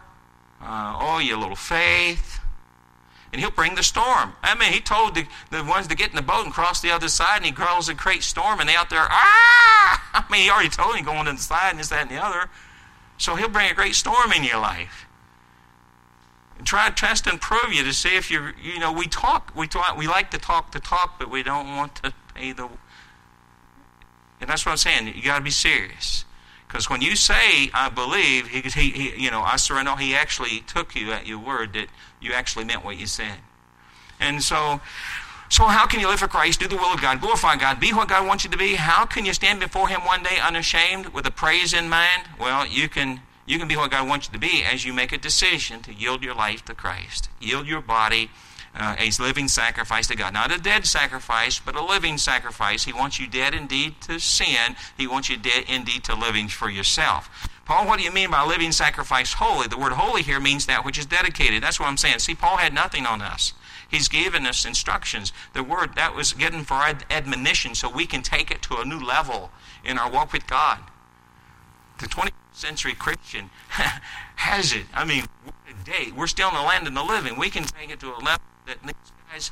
Uh, 0.60 0.98
oh, 1.00 1.20
you 1.20 1.38
little 1.38 1.56
faith 1.56 2.40
and 3.34 3.42
he'll 3.42 3.52
bring 3.52 3.74
the 3.74 3.84
storm. 3.84 4.34
I 4.44 4.54
mean, 4.56 4.72
he 4.72 4.80
told 4.80 5.16
the, 5.16 5.26
the 5.50 5.64
ones 5.64 5.88
to 5.88 5.96
get 5.96 6.12
in 6.12 6.16
the 6.16 6.22
boat 6.22 6.46
and 6.46 6.54
cross 6.54 6.82
the 6.82 6.92
other 6.92 7.08
side, 7.08 7.38
and 7.38 7.46
he 7.46 7.52
calls 7.52 7.90
a 7.90 7.96
great 7.96 8.22
storm, 8.22 8.60
and 8.60 8.70
they 8.70 8.76
out 8.76 8.92
there, 8.92 9.08
ah! 9.10 10.12
I 10.14 10.24
mean, 10.32 10.44
he 10.44 10.50
already 10.52 10.70
told 10.70 10.96
him 10.96 11.04
going 11.04 11.28
inside 11.28 11.72
and 11.72 11.80
this, 11.80 11.90
that, 11.90 12.04
and 12.04 12.12
the 12.12 12.24
other. 12.24 12.50
So 13.18 13.36
he'll 13.36 13.50
bring 13.50 13.72
a 13.72 13.74
great 13.74 13.96
storm 13.96 14.32
in 14.32 14.44
your 14.44 14.60
life. 14.60 15.08
And 16.60 16.68
try 16.68 16.88
to 16.88 16.94
test 16.94 17.26
and 17.26 17.42
prove 17.42 17.74
you 17.74 17.84
to 17.84 17.92
see 17.92 18.16
if 18.16 18.30
you're, 18.30 18.54
you 18.62 18.78
know, 18.80 18.92
we 18.92 19.08
talk, 19.08 19.52
we 19.56 19.68
talk, 19.68 19.98
we 19.98 20.08
like 20.08 20.30
to 20.32 20.38
talk 20.38 20.72
the 20.72 20.80
talk, 20.80 21.18
but 21.18 21.32
we 21.32 21.42
don't 21.42 21.76
want 21.76 21.96
to 22.04 22.14
pay 22.36 22.52
the. 22.52 22.70
And 24.40 24.50
that's 24.50 24.64
what 24.64 24.74
I'm 24.74 24.78
saying. 24.78 25.08
You 25.16 25.24
got 25.24 25.40
to 25.40 25.44
be 25.44 25.50
serious. 25.50 26.26
Because 26.74 26.90
when 26.90 27.04
you 27.04 27.16
say, 27.16 27.70
I 27.72 27.90
believe, 27.90 28.48
he, 28.48 28.62
he, 28.62 28.90
he, 28.90 29.24
you 29.26 29.30
know, 29.30 29.44
I 29.44 29.58
surrender, 29.58 29.96
he 29.96 30.16
actually 30.16 30.62
took 30.62 30.96
you 30.96 31.12
at 31.12 31.28
your 31.28 31.38
word 31.38 31.74
that 31.74 31.86
you 32.20 32.34
actually 32.34 32.66
meant 32.66 32.84
what 32.84 32.98
you 32.98 33.06
said. 33.06 33.38
And 34.20 34.42
so, 34.42 34.82
so 35.50 35.66
how 35.66 35.86
can 35.86 36.00
you 36.00 36.08
live 36.08 36.20
for 36.20 36.28
Christ, 36.28 36.60
do 36.60 36.68
the 36.68 36.76
will 36.76 36.92
of 36.92 37.00
God, 37.00 37.22
glorify 37.22 37.58
God, 37.58 37.80
be 37.80 37.94
what 37.94 38.08
God 38.08 38.26
wants 38.26 38.44
you 38.44 38.50
to 38.50 38.58
be? 38.58 38.74
How 38.74 39.06
can 39.06 39.24
you 39.24 39.36
stand 39.36 39.60
before 39.60 39.88
Him 39.88 40.02
one 40.04 40.24
day 40.24 40.40
unashamed 40.44 41.10
with 41.10 41.28
a 41.28 41.32
praise 41.32 41.76
in 41.76 41.90
mind? 41.90 42.24
Well, 42.40 42.66
you 42.66 42.90
can 42.90 43.22
you 43.46 43.60
can 43.60 43.68
be 43.68 43.78
what 43.78 43.92
God 43.92 44.08
wants 44.08 44.28
you 44.28 44.34
to 44.34 44.40
be 44.40 44.64
as 44.64 44.84
you 44.84 44.94
make 44.94 45.12
a 45.12 45.18
decision 45.20 45.84
to 45.84 45.94
yield 45.94 46.24
your 46.24 46.34
life 46.34 46.66
to 46.66 46.74
Christ, 46.74 47.30
yield 47.40 47.68
your 47.68 47.82
body 47.82 48.32
uh, 48.76 48.96
a 48.98 49.12
living 49.22 49.48
sacrifice 49.48 50.08
to 50.08 50.16
God. 50.16 50.34
Not 50.34 50.52
a 50.52 50.58
dead 50.58 50.86
sacrifice, 50.86 51.60
but 51.60 51.76
a 51.76 51.84
living 51.84 52.18
sacrifice. 52.18 52.84
He 52.84 52.94
wants 52.94 53.20
you 53.20 53.28
dead 53.28 53.54
indeed 53.54 54.02
to 54.02 54.20
sin. 54.20 54.76
He 54.98 55.08
wants 55.08 55.30
you 55.30 55.38
dead 55.38 55.66
indeed 55.68 56.04
to 56.06 56.16
living 56.16 56.48
for 56.48 56.70
yourself. 56.70 57.50
Paul, 57.66 57.88
what 57.88 57.98
do 57.98 58.04
you 58.04 58.12
mean 58.12 58.32
by 58.32 58.46
living 58.46 58.72
sacrifice 58.72 59.34
holy? 59.34 59.68
The 59.68 59.78
word 59.78 59.94
holy 59.94 60.22
here 60.22 60.40
means 60.40 60.66
that 60.66 60.84
which 60.84 60.98
is 60.98 61.06
dedicated. 61.06 61.64
That's 61.64 61.80
what 61.80 61.88
I'm 61.88 61.98
saying. 61.98 62.20
See, 62.20 62.36
Paul 62.36 62.58
had 62.58 62.74
nothing 62.74 63.06
on 63.06 63.22
us. 63.22 63.54
He's 63.90 64.08
given 64.08 64.46
us 64.46 64.66
instructions. 64.66 65.32
The 65.54 65.64
word 65.64 65.96
that 65.96 66.16
was 66.16 66.34
given 66.34 66.64
for 66.64 66.76
admonition 67.10 67.76
so 67.76 67.90
we 67.90 68.08
can 68.08 68.22
take 68.24 68.50
it 68.50 68.62
to 68.64 68.78
a 68.78 68.86
new 68.86 69.00
level 69.00 69.52
in 69.86 69.98
our 69.98 70.10
walk 70.10 70.34
with 70.34 70.48
God. 70.48 70.80
The 72.00 72.08
20 72.08 72.32
century 72.52 72.94
Christian 72.94 73.52
has 73.70 74.74
it. 74.74 74.86
I 74.94 75.06
mean, 75.06 75.26
what 75.44 75.56
a. 75.88 76.12
We're 76.12 76.28
still 76.28 76.50
in 76.50 76.56
the 76.56 76.62
land 76.62 76.88
of 76.88 76.94
the 76.94 77.04
living. 77.04 77.38
We 77.38 77.50
can 77.50 77.64
take 77.64 77.92
it 77.92 78.00
to 78.00 78.08
a 78.08 78.18
level 78.18 78.44
that 78.66 78.78
these 78.84 78.94
guys, 79.32 79.52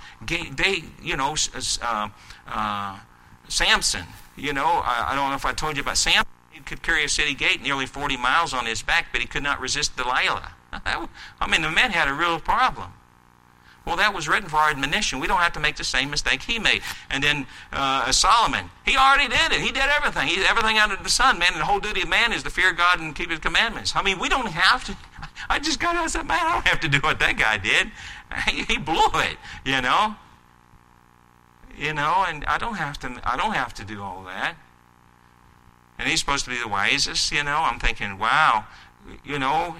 they, 0.56 0.84
you 1.02 1.17
know, 1.17 1.36
uh, 1.82 2.10
uh, 2.47 3.00
Samson, 3.47 4.06
you 4.36 4.54
know, 4.54 4.65
I, 4.65 5.10
I, 5.10 5.15
don't 5.15 5.30
know 5.30 5.36
if 5.36 5.45
I 5.45 5.54
told 5.54 5.76
you 5.76 5.84
about 5.84 5.97
Samson. 5.97 6.26
He 6.52 6.60
could 6.60 6.82
carry 6.82 7.04
a 7.04 7.10
city 7.10 7.34
gate 7.34 7.62
nearly 7.62 7.86
40 7.86 8.17
miles 8.17 8.54
on 8.54 8.65
his 8.65 8.82
back, 8.82 9.08
but 9.12 9.21
he 9.21 9.28
could 9.28 9.43
not 9.43 9.60
resist 9.60 9.97
Delilah. 9.97 10.52
I 10.74 11.08
mean, 11.50 11.62
the 11.62 11.71
man 11.71 11.91
had 11.91 12.08
a 12.08 12.13
real 12.13 12.39
problem. 12.39 12.93
Well, 13.86 13.97
that 13.97 14.13
was 14.13 14.28
written 14.28 14.47
for 14.47 14.58
our 14.58 14.69
admonition. 14.69 15.19
We 15.19 15.26
don't 15.26 15.39
have 15.39 15.54
to 15.54 15.60
make 15.60 15.76
the 15.76 15.84
same 15.84 16.12
mistake 16.12 16.43
he 16.43 16.60
made. 16.60 16.84
And 17.10 17.24
then 17.24 17.47
uh, 17.74 18.12
Solomon, 18.12 18.69
he 18.86 18.95
already 18.95 19.28
did 19.28 19.52
it. 19.52 19.60
He 19.60 19.71
did 19.71 19.84
everything. 19.84 20.28
He 20.28 20.43
everything 20.43 20.78
under 20.78 20.95
the 20.97 21.10
sun, 21.10 21.39
man. 21.39 21.54
And 21.54 21.62
the 21.62 21.65
whole 21.65 21.80
duty 21.80 22.04
of 22.04 22.10
man 22.10 22.32
is 22.32 22.43
to 22.43 22.52
fear 22.52 22.74
God 22.74 23.00
and 23.00 23.15
keep 23.15 23.32
His 23.32 23.39
commandments. 23.39 23.93
I 23.95 24.04
mean, 24.04 24.19
we 24.19 24.30
don't 24.30 24.47
have 24.47 24.84
to. 24.86 24.95
I 25.50 25.58
just 25.58 25.80
got 25.80 25.95
out 25.95 26.04
and 26.04 26.12
said, 26.12 26.28
man, 26.28 26.45
I 26.45 26.54
don't 26.54 26.67
have 26.67 26.80
to 26.82 26.88
do 26.88 27.00
what 27.00 27.19
that 27.19 27.38
guy 27.38 27.58
did. 27.58 27.91
He, 28.48 28.78
blew 28.78 29.10
it, 29.15 29.38
you 29.65 29.82
know. 29.82 30.15
You 31.78 31.94
know, 31.94 32.26
and 32.28 32.46
I 32.46 32.58
don't 32.58 32.76
have 32.76 33.00
to. 33.00 33.22
I 33.24 33.38
don't 33.38 33.54
have 33.54 33.74
to 33.76 33.86
do 33.86 34.02
all 34.02 34.24
that. 34.24 34.56
And 35.98 36.08
he's 36.08 36.20
supposed 36.20 36.46
to 36.46 36.52
be 36.52 36.58
the 36.58 36.67
wisest, 36.67 37.32
you 37.32 37.44
know. 37.44 37.58
I'm 37.58 37.80
thinking, 37.80 38.17
wow, 38.17 38.65
you 39.24 39.39
know, 39.39 39.76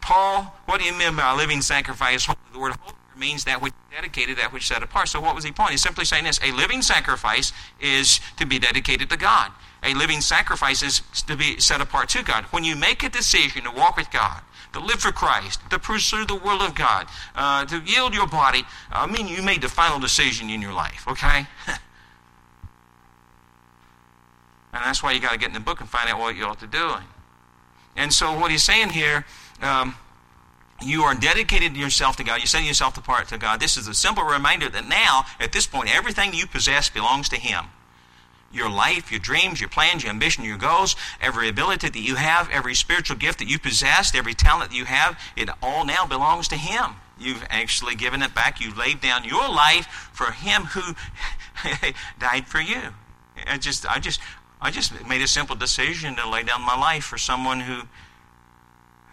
Paul, 0.00 0.54
what 0.66 0.80
do 0.80 0.86
you 0.86 0.92
mean 0.92 1.16
by 1.16 1.32
a 1.32 1.36
living 1.36 1.62
sacrifice? 1.62 2.26
The 2.52 2.58
word 2.58 2.74
holy 2.80 2.94
means 3.16 3.44
that 3.44 3.62
which 3.62 3.72
is 3.72 3.96
dedicated, 3.96 4.38
that 4.38 4.52
which 4.52 4.66
set 4.66 4.82
apart. 4.82 5.08
So 5.08 5.20
what 5.20 5.34
was 5.34 5.44
he 5.44 5.52
pointing? 5.52 5.72
He's 5.72 5.82
simply 5.82 6.04
saying 6.04 6.24
this: 6.24 6.40
a 6.42 6.52
living 6.52 6.82
sacrifice 6.82 7.52
is 7.80 8.20
to 8.36 8.46
be 8.46 8.58
dedicated 8.58 9.08
to 9.10 9.16
God. 9.16 9.50
A 9.82 9.94
living 9.94 10.20
sacrifice 10.20 10.82
is 10.82 11.02
to 11.26 11.36
be 11.36 11.58
set 11.60 11.80
apart 11.80 12.08
to 12.10 12.22
God. 12.22 12.44
When 12.44 12.64
you 12.64 12.76
make 12.76 13.02
a 13.02 13.08
decision 13.08 13.64
to 13.64 13.70
walk 13.70 13.96
with 13.96 14.10
God, 14.10 14.40
to 14.74 14.80
live 14.80 15.00
for 15.00 15.12
Christ, 15.12 15.60
to 15.70 15.78
pursue 15.78 16.24
the 16.24 16.34
will 16.34 16.60
of 16.60 16.74
God, 16.74 17.06
uh, 17.34 17.64
to 17.66 17.78
yield 17.80 18.14
your 18.14 18.26
body, 18.26 18.64
I 18.92 19.06
mean, 19.06 19.26
you 19.26 19.42
made 19.42 19.62
the 19.62 19.68
final 19.68 19.98
decision 19.98 20.50
in 20.50 20.60
your 20.60 20.72
life. 20.72 21.06
Okay. 21.08 21.46
and 21.66 21.78
that's 24.72 25.02
why 25.02 25.12
you 25.12 25.20
got 25.20 25.32
to 25.32 25.38
get 25.38 25.48
in 25.48 25.54
the 25.54 25.60
book 25.60 25.80
and 25.80 25.88
find 25.88 26.08
out 26.10 26.18
what 26.20 26.36
you 26.36 26.44
ought 26.44 26.60
to 26.60 26.66
do. 26.66 26.94
And 27.96 28.12
so 28.12 28.38
what 28.38 28.50
he's 28.50 28.62
saying 28.62 28.90
here 28.90 29.24
um, 29.62 29.96
you 30.82 31.02
are 31.02 31.14
dedicated 31.14 31.76
yourself 31.76 32.16
to 32.16 32.24
God. 32.24 32.40
You're 32.40 32.46
setting 32.46 32.66
yourself 32.66 32.98
apart 32.98 33.28
to 33.28 33.38
God. 33.38 33.60
This 33.60 33.76
is 33.76 33.88
a 33.88 33.94
simple 33.94 34.24
reminder 34.24 34.68
that 34.68 34.86
now, 34.86 35.24
at 35.40 35.52
this 35.52 35.66
point, 35.66 35.94
everything 35.94 36.34
you 36.34 36.46
possess 36.46 36.90
belongs 36.90 37.28
to 37.30 37.36
Him. 37.36 37.66
Your 38.54 38.70
life, 38.70 39.10
your 39.10 39.20
dreams, 39.20 39.60
your 39.60 39.68
plans, 39.68 40.02
your 40.02 40.10
ambition, 40.10 40.44
your 40.44 40.56
goals, 40.56 40.96
every 41.20 41.48
ability 41.48 41.88
that 41.88 41.98
you 41.98 42.14
have, 42.14 42.48
every 42.50 42.74
spiritual 42.74 43.16
gift 43.16 43.38
that 43.40 43.48
you 43.48 43.58
possess, 43.58 44.14
every 44.14 44.34
talent 44.34 44.70
that 44.70 44.76
you 44.76 44.84
have, 44.84 45.18
it 45.36 45.48
all 45.62 45.84
now 45.84 46.06
belongs 46.06 46.48
to 46.48 46.56
Him. 46.56 46.96
You've 47.18 47.44
actually 47.50 47.94
given 47.94 48.22
it 48.22 48.34
back. 48.34 48.60
You 48.60 48.74
laid 48.74 49.00
down 49.00 49.24
your 49.24 49.48
life 49.48 49.86
for 50.12 50.32
Him 50.32 50.64
who 50.64 50.94
died 52.18 52.46
for 52.46 52.60
you. 52.60 52.94
I 53.46 53.58
just, 53.58 53.86
I 53.86 53.98
just, 53.98 54.20
I 54.60 54.70
just 54.70 55.06
made 55.06 55.22
a 55.22 55.28
simple 55.28 55.56
decision 55.56 56.16
to 56.16 56.28
lay 56.28 56.42
down 56.42 56.62
my 56.62 56.78
life 56.78 57.04
for 57.04 57.18
someone 57.18 57.60
who 57.60 57.82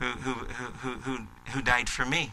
who, 0.01 0.07
who, 0.07 0.33
who, 0.33 0.89
who, 1.01 1.27
who 1.51 1.61
died 1.61 1.87
for 1.87 2.05
me. 2.05 2.31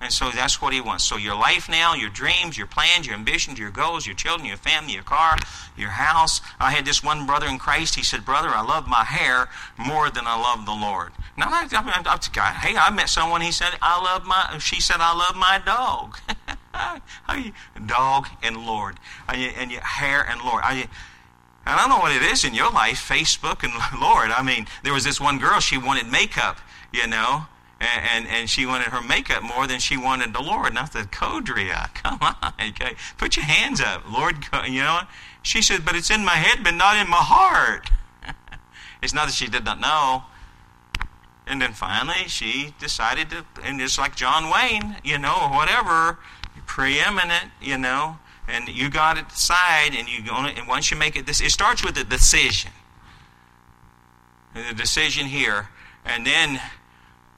And 0.00 0.12
so 0.12 0.30
that's 0.30 0.60
what 0.60 0.72
he 0.72 0.80
wants. 0.80 1.04
So 1.04 1.16
your 1.16 1.34
life 1.34 1.68
now, 1.68 1.94
your 1.94 2.10
dreams, 2.10 2.58
your 2.58 2.66
plans, 2.66 3.06
your 3.06 3.14
ambitions, 3.16 3.58
your 3.58 3.70
goals, 3.70 4.06
your 4.06 4.14
children, 4.14 4.46
your 4.46 4.58
family, 4.58 4.92
your 4.92 5.02
car, 5.02 5.36
your 5.76 5.90
house. 5.90 6.40
I 6.60 6.72
had 6.72 6.84
this 6.84 7.02
one 7.02 7.26
brother 7.26 7.46
in 7.46 7.58
Christ. 7.58 7.94
He 7.94 8.02
said, 8.02 8.24
"Brother, 8.24 8.48
I 8.48 8.62
love 8.62 8.86
my 8.86 9.04
hair 9.04 9.48
more 9.78 10.10
than 10.10 10.26
I 10.26 10.38
love 10.38 10.66
the 10.66 10.72
Lord." 10.72 11.12
Now, 11.36 11.48
I, 11.48 11.66
I, 11.72 12.02
I, 12.04 12.40
I, 12.40 12.52
hey, 12.52 12.76
I 12.76 12.90
met 12.90 13.08
someone. 13.08 13.40
He 13.40 13.52
said, 13.52 13.72
"I 13.80 14.02
love 14.02 14.24
my." 14.24 14.58
She 14.58 14.80
said, 14.80 14.96
"I 15.00 15.14
love 15.16 15.34
my 15.34 15.60
dog." 15.64 16.18
dog 17.86 18.28
and 18.42 18.66
Lord, 18.66 18.98
and 19.28 19.70
your, 19.70 19.80
hair 19.80 20.26
and 20.28 20.40
Lord. 20.42 20.62
And 20.64 20.88
I 21.74 21.76
don't 21.80 21.88
know 21.88 21.98
what 21.98 22.14
it 22.14 22.22
is 22.22 22.44
in 22.44 22.54
your 22.54 22.70
life, 22.70 23.08
Facebook 23.08 23.64
and 23.64 23.72
Lord. 24.00 24.30
I 24.30 24.42
mean, 24.42 24.66
there 24.84 24.92
was 24.92 25.04
this 25.04 25.20
one 25.20 25.38
girl, 25.38 25.58
she 25.60 25.78
wanted 25.78 26.06
makeup, 26.06 26.58
you 26.92 27.06
know, 27.06 27.46
and, 27.80 28.04
and, 28.10 28.26
and 28.28 28.50
she 28.50 28.64
wanted 28.64 28.88
her 28.88 29.02
makeup 29.02 29.42
more 29.42 29.66
than 29.66 29.80
she 29.80 29.96
wanted 29.96 30.32
the 30.32 30.42
Lord. 30.42 30.68
And 30.68 30.78
I 30.78 30.86
said, 30.86 31.12
Codria, 31.12 31.92
come 31.94 32.18
on, 32.20 32.52
okay, 32.68 32.94
put 33.18 33.36
your 33.36 33.44
hands 33.44 33.80
up, 33.80 34.10
Lord, 34.10 34.36
you 34.66 34.82
know. 34.82 34.94
what? 34.94 35.08
She 35.42 35.62
said, 35.62 35.84
but 35.84 35.94
it's 35.94 36.10
in 36.10 36.24
my 36.24 36.34
head, 36.34 36.64
but 36.64 36.74
not 36.74 36.96
in 36.96 37.08
my 37.08 37.18
heart. 37.18 37.90
it's 39.02 39.14
not 39.14 39.26
that 39.26 39.34
she 39.34 39.46
did 39.46 39.64
not 39.64 39.80
know. 39.80 40.24
And 41.46 41.62
then 41.62 41.72
finally, 41.72 42.26
she 42.26 42.74
decided 42.80 43.30
to, 43.30 43.44
and 43.62 43.80
it's 43.80 43.98
like 43.98 44.16
John 44.16 44.50
Wayne, 44.50 44.96
you 45.04 45.18
know, 45.18 45.48
whatever, 45.52 46.18
preeminent, 46.66 47.52
you 47.62 47.78
know, 47.78 48.18
and 48.48 48.68
you 48.68 48.90
got 48.90 49.16
to 49.16 49.22
decide, 49.22 49.94
and 49.96 50.08
you 50.08 50.22
going 50.22 50.56
and 50.56 50.66
once 50.66 50.90
you 50.90 50.96
make 50.96 51.16
it, 51.16 51.26
this 51.26 51.40
it 51.40 51.50
starts 51.50 51.84
with 51.84 51.96
a 51.98 52.04
decision. 52.04 52.72
The 54.54 54.74
decision 54.74 55.26
here, 55.26 55.68
and 56.04 56.26
then 56.26 56.60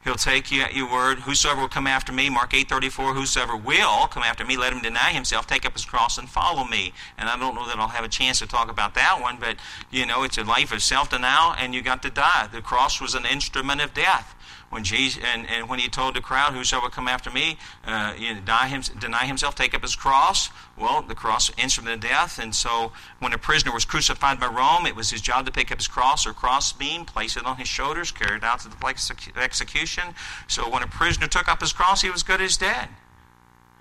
he'll 0.08 0.16
take 0.16 0.50
you 0.50 0.62
at 0.62 0.74
your 0.74 0.90
word. 0.90 1.18
Whosoever 1.18 1.60
will 1.60 1.68
come 1.68 1.86
after 1.86 2.12
me, 2.12 2.30
Mark 2.30 2.54
eight 2.54 2.66
thirty 2.66 2.88
four. 2.88 3.12
Whosoever 3.12 3.54
will 3.54 4.06
come 4.06 4.22
after 4.22 4.42
me, 4.42 4.56
let 4.56 4.72
him 4.72 4.80
deny 4.80 5.12
himself, 5.12 5.46
take 5.46 5.66
up 5.66 5.74
his 5.74 5.84
cross, 5.84 6.16
and 6.16 6.26
follow 6.26 6.64
me. 6.64 6.94
And 7.18 7.28
I 7.28 7.36
don't 7.36 7.54
know 7.54 7.66
that 7.66 7.78
I'll 7.78 7.88
have 7.88 8.06
a 8.06 8.08
chance 8.08 8.38
to 8.38 8.46
talk 8.46 8.70
about 8.70 8.94
that 8.94 9.20
one, 9.20 9.36
but 9.38 9.56
you 9.90 10.06
know, 10.06 10.22
it's 10.22 10.38
a 10.38 10.44
life 10.44 10.72
of 10.72 10.82
self 10.82 11.10
denial, 11.10 11.54
and 11.58 11.74
you 11.74 11.82
got 11.82 12.00
to 12.02 12.10
die. 12.10 12.48
The 12.50 12.62
cross 12.62 13.02
was 13.02 13.14
an 13.14 13.26
instrument 13.26 13.82
of 13.82 13.92
death 13.92 14.34
when 14.70 14.84
Jesus 14.84 15.22
and, 15.24 15.48
and 15.48 15.68
when 15.68 15.78
he 15.78 15.88
told 15.88 16.14
the 16.14 16.20
crowd, 16.20 16.52
"Whosoever 16.52 16.88
come 16.90 17.08
after 17.08 17.30
me, 17.30 17.58
uh, 17.86 18.14
you 18.16 18.34
know, 18.34 18.40
die 18.40 18.68
him, 18.68 18.82
deny 18.98 19.24
himself, 19.26 19.54
take 19.54 19.74
up 19.74 19.82
his 19.82 19.96
cross." 19.96 20.50
Well, 20.76 21.02
the 21.02 21.14
cross 21.14 21.50
instrument 21.56 21.94
of 21.94 22.00
death, 22.08 22.38
and 22.38 22.54
so 22.54 22.92
when 23.18 23.32
a 23.32 23.38
prisoner 23.38 23.72
was 23.72 23.84
crucified 23.84 24.38
by 24.38 24.46
Rome, 24.46 24.86
it 24.86 24.94
was 24.94 25.10
his 25.10 25.20
job 25.20 25.46
to 25.46 25.52
pick 25.52 25.72
up 25.72 25.78
his 25.78 25.88
cross 25.88 26.26
or 26.26 26.32
cross 26.32 26.72
beam, 26.72 27.04
place 27.04 27.36
it 27.36 27.44
on 27.44 27.56
his 27.56 27.68
shoulders, 27.68 28.12
carry 28.12 28.36
it 28.36 28.44
out 28.44 28.60
to 28.60 28.68
the 28.68 28.76
place 28.76 29.10
of 29.10 29.18
execution. 29.36 30.14
So 30.46 30.68
when 30.68 30.82
a 30.82 30.86
prisoner 30.86 31.26
took 31.26 31.48
up 31.48 31.60
his 31.60 31.72
cross, 31.72 32.02
he 32.02 32.10
was 32.10 32.22
good 32.22 32.40
as 32.40 32.56
dead. 32.56 32.88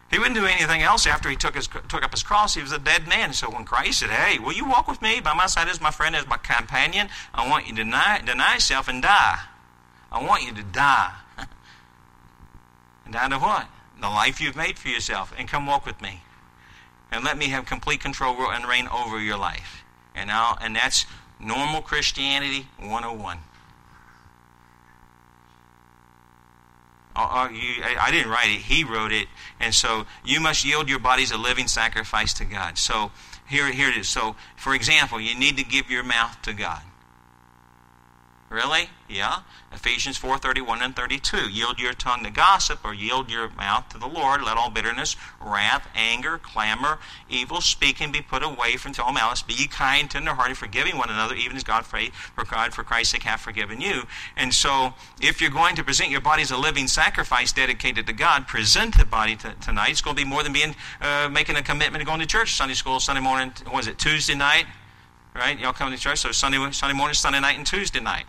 He 0.10 0.18
wouldn't 0.18 0.36
do 0.36 0.46
anything 0.46 0.82
else 0.82 1.06
after 1.06 1.30
he 1.30 1.36
took, 1.36 1.56
his, 1.56 1.68
took 1.68 2.04
up 2.04 2.12
his 2.12 2.24
cross. 2.24 2.56
He 2.56 2.62
was 2.62 2.72
a 2.72 2.80
dead 2.80 3.08
man. 3.08 3.34
So 3.34 3.50
when 3.50 3.66
Christ 3.66 4.00
said, 4.00 4.10
Hey, 4.10 4.40
will 4.40 4.54
you 4.54 4.66
walk 4.66 4.88
with 4.88 5.02
me 5.02 5.20
by 5.20 5.34
my 5.34 5.48
side 5.48 5.68
as 5.68 5.82
my 5.82 5.92
friend, 5.92 6.16
as 6.16 6.26
my 6.28 6.38
companion? 6.38 7.10
I 7.34 7.48
want 7.48 7.68
you 7.68 7.76
to 7.76 7.84
deny, 7.84 8.22
deny 8.26 8.56
yourself 8.56 8.88
and 8.88 9.02
die. 9.02 9.40
I 10.12 10.24
want 10.24 10.44
you 10.44 10.54
to 10.54 10.64
die. 10.64 11.14
and 13.06 13.14
die 13.14 13.30
to 13.30 13.38
what? 13.38 13.68
The 14.00 14.08
life 14.08 14.40
you've 14.40 14.56
made 14.56 14.78
for 14.78 14.88
yourself. 14.88 15.34
And 15.38 15.48
come 15.48 15.66
walk 15.66 15.86
with 15.86 16.02
me. 16.02 16.22
And 17.12 17.24
let 17.24 17.38
me 17.38 17.48
have 17.48 17.66
complete 17.66 18.00
control 18.00 18.36
and 18.52 18.66
reign 18.66 18.88
over 18.88 19.20
your 19.20 19.38
life. 19.38 19.84
And 20.16 20.28
now, 20.28 20.58
and 20.62 20.76
that's 20.76 21.06
normal 21.40 21.82
Christianity 21.82 22.68
101. 22.80 23.40
Uh, 27.16 27.50
you, 27.52 27.84
I 28.00 28.12
didn't 28.12 28.30
write 28.30 28.50
it, 28.50 28.62
he 28.62 28.84
wrote 28.84 29.12
it. 29.12 29.28
And 29.60 29.74
so 29.74 30.06
you 30.24 30.40
must 30.40 30.64
yield 30.64 30.88
your 30.88 31.00
bodies 31.00 31.32
a 31.32 31.38
living 31.38 31.68
sacrifice 31.68 32.34
to 32.36 32.46
God. 32.46 32.78
So 32.78 33.12
here, 33.48 33.72
here 33.72 33.90
it 33.90 33.98
is. 33.98 34.08
So, 34.08 34.36
for 34.56 34.76
example, 34.76 35.20
you 35.20 35.38
need 35.38 35.58
to 35.58 35.64
give 35.64 35.90
your 35.90 36.04
mouth 36.04 36.40
to 36.44 36.54
God. 36.54 36.82
Really? 38.50 38.90
Yeah. 39.10 39.40
Ephesians 39.74 40.16
4 40.16 40.38
31 40.38 40.82
and 40.82 40.96
32. 40.96 41.50
Yield 41.50 41.80
your 41.80 41.92
tongue 41.92 42.24
to 42.24 42.32
gossip, 42.32 42.80
or 42.86 42.94
yield 42.94 43.30
your 43.30 43.50
mouth 43.50 43.90
to 43.90 43.98
the 43.98 44.08
Lord. 44.08 44.42
Let 44.42 44.56
all 44.56 44.70
bitterness, 44.70 45.18
wrath, 45.42 45.86
anger, 45.94 46.38
clamor, 46.38 47.00
evil 47.30 47.60
speaking 47.60 48.10
be 48.10 48.22
put 48.22 48.44
away 48.44 48.78
from 48.78 48.94
all 49.04 49.12
malice. 49.12 49.42
Be 49.42 49.54
ye 49.54 49.68
kind, 49.68 50.10
tenderhearted, 50.10 50.58
forgiving 50.58 50.98
one 50.98 51.10
another, 51.10 51.36
even 51.36 51.58
as 51.58 51.66
God 51.66 51.86
for, 51.86 52.00
God 52.46 52.74
for 52.74 52.86
Christ's 52.86 53.12
sake 53.12 53.24
hath 53.24 53.42
forgiven 53.42 53.82
you. 53.82 54.04
And 54.38 54.54
so, 54.54 54.94
if 55.22 55.42
you're 55.42 55.52
going 55.52 55.76
to 55.76 55.84
present 55.84 56.10
your 56.10 56.22
body 56.22 56.42
as 56.42 56.52
a 56.52 56.58
living 56.58 56.88
sacrifice 56.88 57.52
dedicated 57.52 58.08
to 58.08 58.14
God, 58.14 58.48
present 58.48 58.98
the 58.98 59.06
body 59.06 59.36
to, 59.36 59.56
tonight. 59.56 59.90
It's 59.90 60.02
going 60.02 60.16
to 60.16 60.24
be 60.24 60.28
more 60.28 60.44
than 60.44 60.54
being 60.54 60.74
uh, 61.02 61.28
making 61.30 61.58
a 61.58 61.62
commitment 61.62 62.02
to 62.02 62.06
going 62.06 62.22
to 62.22 62.26
church 62.26 62.54
Sunday 62.54 62.76
school, 62.76 63.02
Sunday 63.02 63.22
morning. 63.22 63.52
Was 63.74 63.88
it 63.88 63.98
Tuesday 63.98 64.36
night? 64.36 64.68
Right? 65.36 65.60
Y'all 65.60 65.74
come 65.74 65.92
to 65.92 65.98
church, 65.98 66.20
so 66.20 66.32
Sunday, 66.32 66.72
Sunday 66.72 66.96
morning, 66.96 67.14
Sunday 67.14 67.42
night, 67.42 67.58
and 67.58 67.68
Tuesday 67.68 68.00
night. 68.00 68.24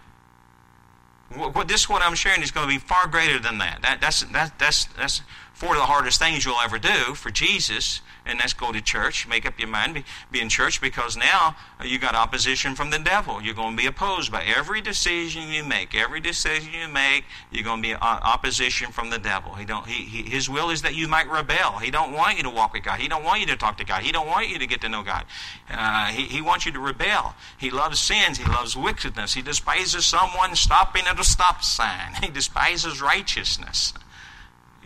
What, 1.34 1.68
this 1.68 1.88
what 1.88 2.02
I'm 2.02 2.14
sharing 2.14 2.42
is 2.42 2.50
going 2.50 2.66
to 2.66 2.72
be 2.72 2.78
far 2.78 3.06
greater 3.06 3.38
than 3.38 3.58
that. 3.58 3.82
that 3.82 4.00
that's, 4.00 4.22
that, 4.24 4.58
that's, 4.58 4.86
that's 4.86 5.22
four 5.58 5.70
of 5.70 5.80
the 5.80 5.86
hardest 5.86 6.20
things 6.20 6.44
you'll 6.44 6.60
ever 6.62 6.78
do 6.78 7.16
for 7.16 7.32
Jesus, 7.32 8.00
and 8.24 8.38
that's 8.38 8.52
go 8.52 8.70
to 8.70 8.80
church, 8.80 9.26
make 9.26 9.44
up 9.44 9.58
your 9.58 9.66
mind, 9.66 9.92
be, 9.92 10.04
be 10.30 10.40
in 10.40 10.48
church, 10.48 10.80
because 10.80 11.16
now 11.16 11.56
you 11.84 11.98
got 11.98 12.14
opposition 12.14 12.76
from 12.76 12.90
the 12.90 12.98
devil. 13.00 13.42
You're 13.42 13.56
going 13.56 13.76
to 13.76 13.82
be 13.82 13.88
opposed 13.88 14.30
by 14.30 14.44
every 14.44 14.80
decision 14.80 15.48
you 15.48 15.64
make. 15.64 15.96
Every 15.96 16.20
decision 16.20 16.72
you 16.72 16.86
make, 16.86 17.24
you're 17.50 17.64
going 17.64 17.82
to 17.82 17.88
be 17.88 17.92
uh, 17.92 17.98
opposition 18.00 18.92
from 18.92 19.10
the 19.10 19.18
devil. 19.18 19.54
He 19.54 19.64
don't. 19.64 19.84
He, 19.84 20.04
he, 20.04 20.30
his 20.30 20.48
will 20.48 20.70
is 20.70 20.82
that 20.82 20.94
you 20.94 21.08
might 21.08 21.28
rebel. 21.28 21.78
He 21.78 21.90
don't 21.90 22.12
want 22.12 22.36
you 22.36 22.44
to 22.44 22.50
walk 22.50 22.72
with 22.72 22.84
God. 22.84 23.00
He 23.00 23.08
don't 23.08 23.24
want 23.24 23.40
you 23.40 23.46
to 23.46 23.56
talk 23.56 23.78
to 23.78 23.84
God. 23.84 24.04
He 24.04 24.12
don't 24.12 24.28
want 24.28 24.48
you 24.48 24.60
to 24.60 24.66
get 24.66 24.80
to 24.82 24.88
know 24.88 25.02
God. 25.02 25.24
Uh, 25.68 26.06
he, 26.06 26.22
he 26.22 26.40
wants 26.40 26.66
you 26.66 26.72
to 26.72 26.78
rebel. 26.78 27.34
He 27.58 27.70
loves 27.70 27.98
sins. 27.98 28.38
He 28.38 28.44
loves 28.44 28.76
wickedness. 28.76 29.34
He 29.34 29.42
despises 29.42 30.06
someone 30.06 30.54
stopping 30.54 31.02
at 31.08 31.18
a 31.18 31.24
stop 31.24 31.64
sign. 31.64 32.14
He 32.22 32.28
despises 32.28 33.02
righteousness. 33.02 33.92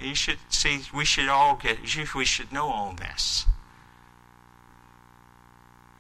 You 0.03 0.15
should 0.15 0.39
see, 0.49 0.81
we 0.93 1.05
should 1.05 1.29
all 1.29 1.57
get, 1.57 1.79
we 2.15 2.25
should 2.25 2.53
know 2.53 2.67
all 2.69 2.93
this. 2.93 3.47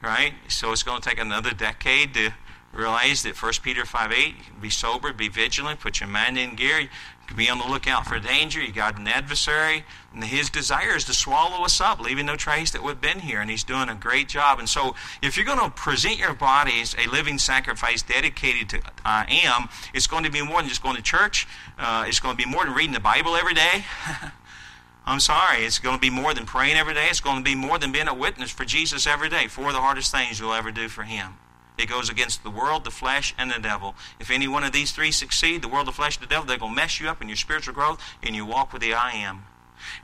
Right? 0.02 0.34
So 0.48 0.72
it's 0.72 0.82
going 0.82 1.00
to 1.00 1.08
take 1.08 1.20
another 1.20 1.52
decade 1.52 2.14
to 2.14 2.30
realize 2.72 3.22
that 3.22 3.40
1 3.40 3.52
Peter 3.62 3.84
5 3.84 4.12
8, 4.12 4.60
be 4.60 4.70
sober, 4.70 5.12
be 5.12 5.28
vigilant, 5.28 5.80
put 5.80 6.00
your 6.00 6.08
mind 6.08 6.38
in 6.38 6.56
gear 6.56 6.88
be 7.34 7.48
on 7.48 7.58
the 7.58 7.66
lookout 7.66 8.06
for 8.06 8.18
danger. 8.18 8.62
You 8.62 8.72
got 8.72 8.98
an 8.98 9.08
adversary, 9.08 9.84
and 10.12 10.24
his 10.24 10.50
desire 10.50 10.96
is 10.96 11.04
to 11.04 11.14
swallow 11.14 11.64
us 11.64 11.80
up, 11.80 12.00
leaving 12.00 12.26
no 12.26 12.36
trace 12.36 12.70
that 12.72 12.82
we've 12.82 13.00
been 13.00 13.20
here. 13.20 13.40
And 13.40 13.50
he's 13.50 13.64
doing 13.64 13.88
a 13.88 13.94
great 13.94 14.28
job. 14.28 14.58
And 14.58 14.68
so, 14.68 14.94
if 15.22 15.36
you're 15.36 15.46
going 15.46 15.58
to 15.58 15.70
present 15.70 16.18
your 16.18 16.34
bodies 16.34 16.94
a 16.98 17.08
living 17.10 17.38
sacrifice 17.38 18.02
dedicated 18.02 18.68
to 18.70 18.80
I 19.04 19.26
am, 19.44 19.68
it's 19.94 20.06
going 20.06 20.24
to 20.24 20.30
be 20.30 20.42
more 20.42 20.60
than 20.60 20.68
just 20.68 20.82
going 20.82 20.96
to 20.96 21.02
church. 21.02 21.46
Uh, 21.78 22.04
it's 22.06 22.20
going 22.20 22.36
to 22.36 22.42
be 22.42 22.50
more 22.50 22.64
than 22.64 22.74
reading 22.74 22.94
the 22.94 23.00
Bible 23.00 23.36
every 23.36 23.54
day. 23.54 23.84
I'm 25.04 25.20
sorry, 25.20 25.64
it's 25.64 25.80
going 25.80 25.96
to 25.96 26.00
be 26.00 26.10
more 26.10 26.32
than 26.32 26.46
praying 26.46 26.76
every 26.76 26.94
day. 26.94 27.08
It's 27.10 27.20
going 27.20 27.38
to 27.38 27.42
be 27.42 27.56
more 27.56 27.78
than 27.78 27.90
being 27.90 28.06
a 28.06 28.14
witness 28.14 28.50
for 28.50 28.64
Jesus 28.64 29.06
every 29.06 29.28
day. 29.28 29.48
Four 29.48 29.68
of 29.68 29.72
the 29.72 29.80
hardest 29.80 30.12
things 30.12 30.38
you'll 30.38 30.52
ever 30.52 30.70
do 30.70 30.88
for 30.88 31.02
Him. 31.02 31.38
It 31.82 31.88
goes 31.88 32.08
against 32.08 32.44
the 32.44 32.50
world, 32.50 32.84
the 32.84 32.90
flesh, 32.90 33.34
and 33.36 33.50
the 33.50 33.58
devil. 33.58 33.94
If 34.20 34.30
any 34.30 34.46
one 34.46 34.62
of 34.62 34.72
these 34.72 34.92
three 34.92 35.10
succeed, 35.10 35.62
the 35.62 35.68
world, 35.68 35.88
the 35.88 35.92
flesh, 35.92 36.16
the 36.16 36.26
devil, 36.26 36.46
they're 36.46 36.58
going 36.58 36.72
to 36.72 36.76
mess 36.76 37.00
you 37.00 37.08
up 37.08 37.20
in 37.20 37.28
your 37.28 37.36
spiritual 37.36 37.74
growth 37.74 38.00
and 38.22 38.36
you 38.36 38.46
walk 38.46 38.72
with 38.72 38.82
the 38.82 38.94
I 38.94 39.12
am. 39.12 39.44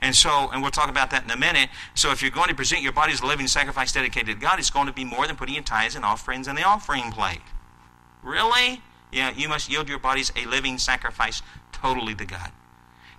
And 0.01 0.13
so, 0.13 0.49
and 0.51 0.61
we'll 0.61 0.71
talk 0.71 0.89
about 0.89 1.11
that 1.11 1.23
in 1.23 1.31
a 1.31 1.37
minute. 1.37 1.69
So, 1.95 2.11
if 2.11 2.21
you're 2.21 2.31
going 2.31 2.49
to 2.49 2.55
present 2.55 2.81
your 2.81 2.91
body 2.91 3.13
as 3.13 3.21
a 3.21 3.25
living 3.25 3.47
sacrifice 3.47 3.93
dedicated 3.93 4.35
to 4.35 4.41
God, 4.41 4.59
it's 4.59 4.69
going 4.69 4.87
to 4.87 4.93
be 4.93 5.05
more 5.05 5.25
than 5.25 5.37
putting 5.37 5.55
your 5.55 5.63
tithes 5.63 5.95
and 5.95 6.03
offerings 6.03 6.47
in 6.49 6.55
the 6.55 6.63
offering 6.63 7.11
plate. 7.11 7.41
Really? 8.21 8.81
Yeah, 9.11 9.31
you 9.31 9.47
must 9.47 9.69
yield 9.69 9.87
your 9.87 9.99
bodies 9.99 10.31
a 10.35 10.45
living 10.45 10.77
sacrifice 10.77 11.41
totally 11.71 12.13
to 12.15 12.25
God. 12.25 12.51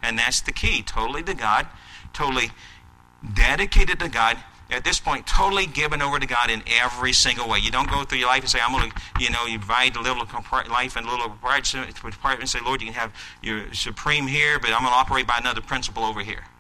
And 0.02 0.18
that's 0.18 0.40
the 0.40 0.52
key 0.52 0.82
totally 0.82 1.22
to 1.24 1.34
God, 1.34 1.66
totally 2.12 2.50
dedicated 3.34 3.98
to 4.00 4.08
God, 4.08 4.38
at 4.70 4.84
this 4.84 5.00
point 5.00 5.26
totally 5.26 5.66
given 5.66 6.00
over 6.00 6.18
to 6.18 6.26
God 6.26 6.50
in 6.50 6.62
every 6.66 7.12
single 7.12 7.48
way. 7.48 7.58
You 7.58 7.70
don't 7.70 7.90
go 7.90 8.04
through 8.04 8.18
your 8.18 8.28
life 8.28 8.42
and 8.42 8.50
say, 8.50 8.60
I'm 8.60 8.72
going 8.72 8.90
to, 8.90 8.96
you 9.18 9.30
know, 9.30 9.46
you 9.46 9.58
divide 9.58 9.96
a 9.96 10.00
little 10.00 10.24
life 10.70 10.96
in 10.96 11.06
little 11.06 11.30
parts 11.30 11.74
and 11.74 12.48
say, 12.48 12.58
Lord, 12.64 12.80
you 12.80 12.88
can 12.88 12.94
have 12.94 13.12
your 13.42 13.72
supreme 13.74 14.26
here, 14.26 14.58
but 14.58 14.70
I'm 14.70 14.80
going 14.80 14.92
to 14.92 14.98
operate 14.98 15.26
by 15.26 15.38
another 15.38 15.60
principle 15.60 16.04
over 16.04 16.20
here. 16.20 16.44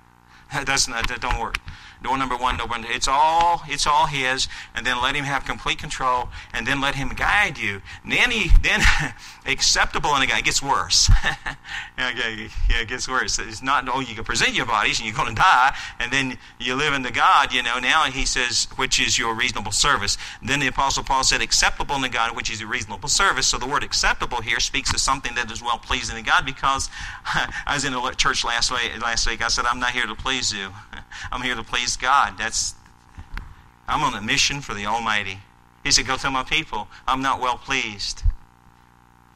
That 0.52 0.66
doesn't, 0.66 0.92
that 0.92 1.20
don't 1.20 1.38
work. 1.38 1.58
Door 2.02 2.18
number 2.18 2.36
one, 2.36 2.56
door 2.56 2.66
number 2.66 2.88
it's 2.90 3.08
all 3.08 3.62
it's 3.66 3.86
all 3.86 4.06
his, 4.06 4.48
and 4.74 4.86
then 4.86 5.02
let 5.02 5.14
him 5.14 5.24
have 5.24 5.44
complete 5.44 5.78
control, 5.78 6.28
and 6.52 6.66
then 6.66 6.80
let 6.80 6.94
him 6.94 7.10
guide 7.10 7.58
you. 7.58 7.82
And 8.02 8.12
then 8.12 8.30
he 8.30 8.50
then 8.62 8.80
acceptable 9.46 10.14
in 10.16 10.22
a 10.22 10.26
guy 10.26 10.38
it 10.38 10.44
gets 10.44 10.62
worse. 10.62 11.10
okay, 11.98 12.48
yeah, 12.68 12.80
it 12.80 12.88
gets 12.88 13.08
worse. 13.08 13.38
It's 13.38 13.62
not 13.62 13.88
oh 13.88 14.00
you 14.00 14.14
can 14.14 14.24
present 14.24 14.54
your 14.54 14.66
bodies 14.66 14.98
and 14.98 15.06
you're 15.06 15.16
going 15.16 15.34
to 15.34 15.40
die, 15.40 15.76
and 15.98 16.12
then 16.12 16.38
you 16.58 16.74
live 16.74 16.90
the 17.02 17.10
God. 17.10 17.52
You 17.52 17.62
know 17.62 17.78
now 17.78 18.04
he 18.04 18.24
says 18.24 18.66
which 18.76 19.00
is 19.00 19.18
your 19.18 19.34
reasonable 19.34 19.72
service. 19.72 20.16
Then 20.42 20.60
the 20.60 20.66
apostle 20.66 21.04
Paul 21.04 21.24
said 21.24 21.42
acceptable 21.42 21.98
the 21.98 22.08
God, 22.08 22.34
which 22.34 22.50
is 22.50 22.60
your 22.60 22.70
reasonable 22.70 23.08
service. 23.08 23.46
So 23.46 23.58
the 23.58 23.66
word 23.66 23.84
acceptable 23.84 24.40
here 24.40 24.60
speaks 24.60 24.92
of 24.92 25.00
something 25.00 25.34
that 25.34 25.50
is 25.50 25.62
well 25.62 25.78
pleasing 25.78 26.16
to 26.16 26.22
God. 26.22 26.46
Because 26.46 26.88
I 27.26 27.74
was 27.74 27.84
in 27.84 27.94
a 27.94 28.14
church 28.14 28.44
last 28.44 28.70
week. 28.70 29.00
Last 29.00 29.28
week 29.28 29.44
I 29.44 29.48
said 29.48 29.66
I'm 29.66 29.80
not 29.80 29.90
here 29.90 30.06
to 30.06 30.14
please 30.14 30.52
you. 30.52 30.70
I'm 31.32 31.42
here 31.42 31.54
to 31.54 31.62
please 31.62 31.89
God. 31.96 32.38
That's 32.38 32.74
I'm 33.88 34.02
on 34.02 34.14
a 34.14 34.22
mission 34.22 34.60
for 34.60 34.72
the 34.72 34.86
Almighty. 34.86 35.40
He 35.82 35.90
said, 35.90 36.06
Go 36.06 36.16
tell 36.16 36.30
my 36.30 36.44
people 36.44 36.88
I'm 37.06 37.22
not 37.22 37.40
well 37.40 37.58
pleased. 37.58 38.22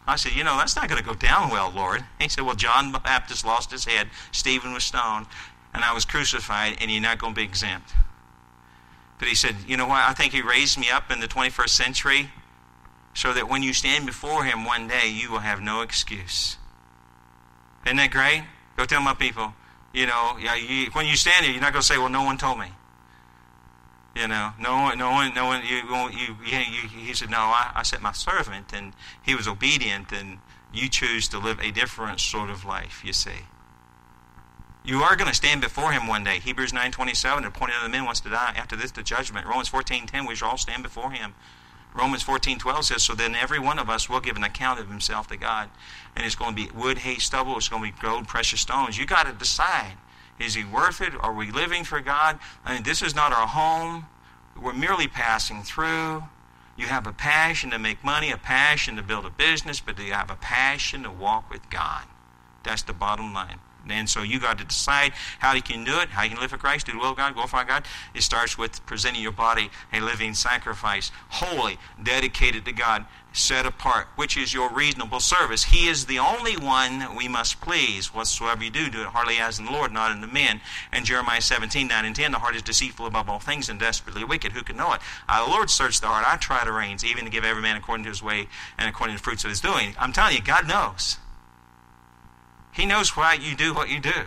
I 0.07 0.17
said, 0.17 0.33
You 0.33 0.45
know, 0.45 0.57
that's 0.57 0.77
not 0.77 0.89
going 0.89 1.03
to 1.03 1.09
go 1.09 1.15
down 1.15 1.51
well, 1.51 1.73
Lord. 1.75 2.05
He 2.21 2.29
said, 2.29 2.45
Well, 2.45 2.55
John 2.55 2.93
the 2.93 2.99
Baptist 2.99 3.45
lost 3.45 3.71
his 3.71 3.85
head, 3.85 4.09
Stephen 4.33 4.73
was 4.73 4.85
stoned, 4.85 5.27
and 5.73 5.83
I 5.83 5.93
was 5.93 6.05
crucified, 6.05 6.77
and 6.81 6.91
you're 6.91 7.03
not 7.03 7.19
going 7.19 7.35
to 7.35 7.41
be 7.41 7.45
exempt. 7.45 7.93
But 9.19 9.29
he 9.29 9.35
said, 9.35 9.57
You 9.67 9.77
know 9.77 9.87
what? 9.87 10.09
I 10.09 10.13
think 10.13 10.33
he 10.33 10.43
raised 10.43 10.79
me 10.79 10.91
up 10.91 11.11
in 11.11 11.21
the 11.21 11.29
21st 11.29 11.71
century 11.71 12.31
so 13.15 13.33
that 13.33 13.49
when 13.49 13.63
you 13.63 13.73
stand 13.73 14.07
before 14.07 14.45
him 14.45 14.65
one 14.65 14.89
day, 14.89 15.09
you 15.09 15.31
will 15.31 15.39
have 15.39 15.61
no 15.61 15.81
excuse. 15.81 16.57
Isn't 17.87 17.97
that 17.97 18.11
great? 18.11 18.45
Go 18.77 18.85
tell 18.85 19.01
my 19.01 19.15
people 19.15 19.55
you 19.95 20.07
know, 20.07 20.37
yeah, 20.41 20.57
you, 20.57 20.91
when 20.93 21.07
you 21.07 21.17
stand 21.17 21.45
there, 21.45 21.53
you're 21.53 21.61
not 21.61 21.73
going 21.73 21.81
to 21.83 21.87
say, 21.87 21.97
"Well, 21.97 22.11
no 22.11 22.25
one 22.25 22.37
told 22.37 22.59
me." 22.59 22.67
You 24.17 24.29
know, 24.29 24.53
no 24.61 24.75
one, 24.75 24.99
no 24.99 25.11
one, 25.11 25.35
no 25.35 25.47
one. 25.47 25.63
You, 25.63 25.77
you, 25.77 26.37
you, 26.45 26.59
you 26.59 26.89
he 26.89 27.15
said, 27.15 27.31
"No, 27.31 27.39
I, 27.39 27.73
I 27.77 27.83
sent 27.83 28.03
my 28.03 28.13
servant, 28.13 28.73
and 28.73 28.93
he 29.23 29.35
was 29.35 29.49
obedient, 29.49 30.13
and 30.13 30.39
you 30.73 30.89
choose 30.89 31.27
to 31.29 31.39
live 31.39 31.59
a 31.61 31.71
different 31.71 32.21
sort 32.21 32.51
of 32.51 32.65
life." 32.65 33.03
You 33.05 33.13
see, 33.13 33.47
you 34.85 35.03
are 35.03 35.17
going 35.17 35.31
to 35.31 35.35
stand 35.35 35.61
before 35.61 35.93
him 35.93 36.07
one 36.07 36.25
day. 36.25 36.39
Hebrews 36.39 36.73
nine 36.73 36.93
twenty 36.93 37.15
seven. 37.15 37.45
Appointed 37.45 37.77
of 37.77 37.83
the 37.83 37.89
men 37.89 38.05
once 38.05 38.21
to 38.21 38.31
die. 38.31 38.55
After 38.57 38.77
this, 38.77 38.91
the 38.91 39.03
judgment. 39.03 39.47
Romans 39.47 39.69
fourteen 39.69 40.07
ten. 40.07 40.27
We 40.27 40.35
shall 40.35 40.51
all 40.51 40.59
stand 40.59 40.83
before 40.83 41.11
him. 41.11 41.35
Romans 41.95 42.25
14:12 42.25 42.85
says, 42.85 43.03
"So 43.05 43.15
then 43.15 43.35
every 43.35 43.59
one 43.59 43.79
of 43.79 43.89
us 43.89 44.09
will 44.09 44.21
give 44.21 44.37
an 44.37 44.45
account 44.45 44.81
of 44.81 44.89
himself 44.89 45.29
to 45.29 45.37
God." 45.37 45.71
And 46.15 46.27
it's 46.27 46.35
going 46.35 46.55
to 46.55 46.67
be 46.67 46.71
wood, 46.73 46.99
hay, 46.99 47.19
stubble. 47.19 47.57
It's 47.57 47.69
going 47.69 47.83
to 47.83 47.93
be 47.93 48.01
gold, 48.01 48.27
precious 48.27 48.61
stones. 48.61 48.99
You 48.99 49.07
got 49.07 49.27
to 49.27 49.33
decide: 49.33 49.97
Is 50.39 50.55
he 50.55 50.65
worth 50.65 51.01
it? 51.01 51.15
Are 51.21 51.33
we 51.33 51.53
living 51.53 51.85
for 51.85 52.01
God? 52.01 52.41
I 52.65 52.75
mean, 52.75 52.83
this 52.83 53.01
is 53.01 53.15
not 53.15 53.33
our 53.33 53.47
home. 53.47 54.07
We're 54.61 54.73
merely 54.73 55.07
passing 55.07 55.63
through. 55.63 56.25
You 56.77 56.87
have 56.87 57.07
a 57.07 57.13
passion 57.13 57.71
to 57.71 57.79
make 57.79 58.03
money, 58.03 58.33
a 58.33 58.37
passion 58.37 58.97
to 58.97 59.03
build 59.03 59.25
a 59.27 59.31
business, 59.31 59.79
but 59.79 59.97
do 59.97 60.03
you 60.03 60.13
have 60.13 60.31
a 60.31 60.37
passion 60.37 61.05
to 61.05 61.11
walk 61.11 61.49
with 61.49 61.71
God? 61.71 62.05
That's 62.65 62.83
the 62.83 62.93
bottom 62.93 63.33
line. 63.33 63.61
And 63.89 64.09
so 64.09 64.23
you 64.23 64.41
got 64.41 64.59
to 64.59 64.65
decide 64.65 65.13
how 65.39 65.53
you 65.55 65.63
can 65.63 65.85
do 65.85 65.99
it, 66.01 66.11
how 66.11 66.23
you 66.23 66.31
can 66.31 66.41
live 66.41 66.51
for 66.51 66.59
Christ, 66.59 66.87
do 66.87 66.93
the 66.93 66.99
will 66.99 67.11
of 67.11 67.17
God, 67.17 67.35
glorify 67.35 67.65
God. 67.65 67.85
It 68.15 68.23
starts 68.23 68.57
with 68.57 68.85
presenting 68.87 69.23
your 69.23 69.33
body 69.33 69.71
a 69.93 70.01
living 70.01 70.35
sacrifice, 70.35 71.11
holy, 71.29 71.79
dedicated 72.03 72.65
to 72.65 72.73
God, 72.73 73.07
set 73.35 73.67
apart, 73.67 74.07
which 74.17 74.37
is 74.37 74.55
your 74.55 74.71
reasonable 74.71 75.21
service. 75.21 75.65
He 75.65 75.89
is 75.89 76.07
the 76.07 76.19
only 76.19 76.57
one 76.57 77.17
we 77.17 77.29
must 77.29 77.61
please. 77.61 78.15
Whatsoever 78.15 78.63
you 78.63 78.71
do, 78.71 78.89
do 78.89 79.03
it 79.03 79.09
heartily 79.09 79.39
as 79.39 79.59
in 79.59 79.67
the 79.67 79.73
Lord, 79.73 79.93
not 79.93 80.13
in 80.13 80.21
the 80.21 80.27
men. 80.27 80.61
And 80.93 81.05
Jeremiah 81.05 81.41
17, 81.41 81.89
9 81.89 82.05
and 82.05 82.15
10, 82.17 82.33
the 82.33 82.39
heart 82.39 82.57
is 82.57 82.63
deceitful 82.63 83.07
above 83.07 83.29
all 83.29 83.41
things 83.41 83.69
and 83.69 83.79
desperately 83.79 84.25
wicked. 84.25 84.53
Who 84.53 84.63
can 84.63 84.77
know 84.77 84.93
it? 84.93 85.01
Uh, 85.29 85.45
the 85.45 85.51
Lord 85.51 85.69
search 85.69 86.01
the 86.01 86.07
heart. 86.07 86.25
I 86.27 86.37
try 86.37 86.65
the 86.65 86.73
reins, 86.73 87.05
even 87.05 87.25
to 87.25 87.31
give 87.31 87.45
every 87.45 87.63
man 87.63 87.77
according 87.77 88.05
to 88.05 88.11
his 88.11 88.23
way 88.23 88.47
and 88.79 88.89
according 88.89 89.17
to 89.17 89.21
the 89.21 89.25
fruits 89.25 89.45
of 89.45 89.51
his 89.51 89.61
doing. 89.61 89.95
I'm 89.99 90.13
telling 90.13 90.37
you, 90.37 90.43
God 90.43 90.69
knows. 90.69 91.19
He 92.75 92.87
knows 92.87 93.17
why 93.17 93.35
you 93.35 93.55
do 93.55 93.73
what 93.73 93.89
you 93.89 94.01
do. 94.01 94.25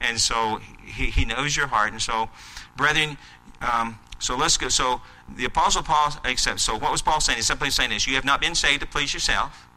And 0.00 0.18
so 0.18 0.60
he, 0.84 1.06
he 1.06 1.24
knows 1.24 1.56
your 1.56 1.68
heart. 1.68 1.92
And 1.92 2.00
so, 2.00 2.30
brethren, 2.76 3.18
um, 3.60 3.98
so 4.18 4.36
let's 4.36 4.56
go. 4.56 4.68
So 4.68 5.00
the 5.28 5.44
Apostle 5.44 5.82
Paul 5.82 6.14
accepts. 6.24 6.62
So 6.62 6.76
what 6.76 6.90
was 6.90 7.02
Paul 7.02 7.20
saying? 7.20 7.36
He's 7.36 7.46
simply 7.46 7.70
saying 7.70 7.90
this 7.90 8.06
You 8.06 8.14
have 8.14 8.24
not 8.24 8.40
been 8.40 8.54
saved 8.54 8.80
to 8.80 8.86
please 8.86 9.12
yourself. 9.12 9.68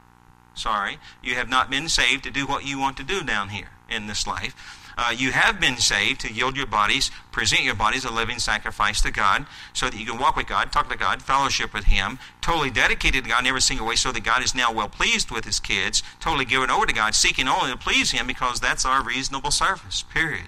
Sorry. 0.54 0.98
You 1.22 1.36
have 1.36 1.50
not 1.50 1.70
been 1.70 1.90
saved 1.90 2.24
to 2.24 2.32
do 2.32 2.46
what 2.46 2.66
you 2.66 2.80
want 2.80 2.98
to 2.98 3.04
do 3.04 3.24
down 3.24 3.50
here 3.50 3.72
in 3.90 4.08
this 4.08 4.26
life. 4.26 4.85
Uh, 4.98 5.14
you 5.16 5.32
have 5.32 5.60
been 5.60 5.78
saved 5.78 6.22
to 6.22 6.32
yield 6.32 6.56
your 6.56 6.66
bodies, 6.66 7.12
present 7.32 7.64
your 7.64 7.76
bodies 7.76 8.06
a 8.06 8.12
living 8.12 8.40
sacrifice 8.40 9.02
to 9.02 9.12
God, 9.12 9.46
so 9.74 9.90
that 9.90 10.00
you 10.00 10.06
can 10.06 10.18
walk 10.18 10.38
with 10.38 10.48
God, 10.48 10.72
talk 10.72 10.90
to 10.90 10.98
God, 10.98 11.22
fellowship 11.22 11.74
with 11.74 11.86
Him, 11.86 12.18
totally 12.40 12.70
dedicated 12.70 13.26
to 13.26 13.30
God 13.30 13.42
in 13.42 13.48
every 13.48 13.62
single 13.62 13.86
way, 13.86 13.96
so 13.96 14.14
that 14.14 14.24
God 14.24 14.44
is 14.44 14.56
now 14.56 14.72
well 14.72 14.88
pleased 14.88 15.32
with 15.32 15.44
His 15.44 15.60
kids, 15.60 16.02
totally 16.22 16.46
given 16.46 16.70
over 16.70 16.86
to 16.86 16.94
God, 16.94 17.14
seeking 17.14 17.48
only 17.48 17.72
to 17.72 17.78
please 17.78 18.12
Him, 18.12 18.26
because 18.26 18.62
that's 18.62 18.86
our 18.86 19.04
reasonable 19.04 19.52
service. 19.52 20.04
Period. 20.04 20.48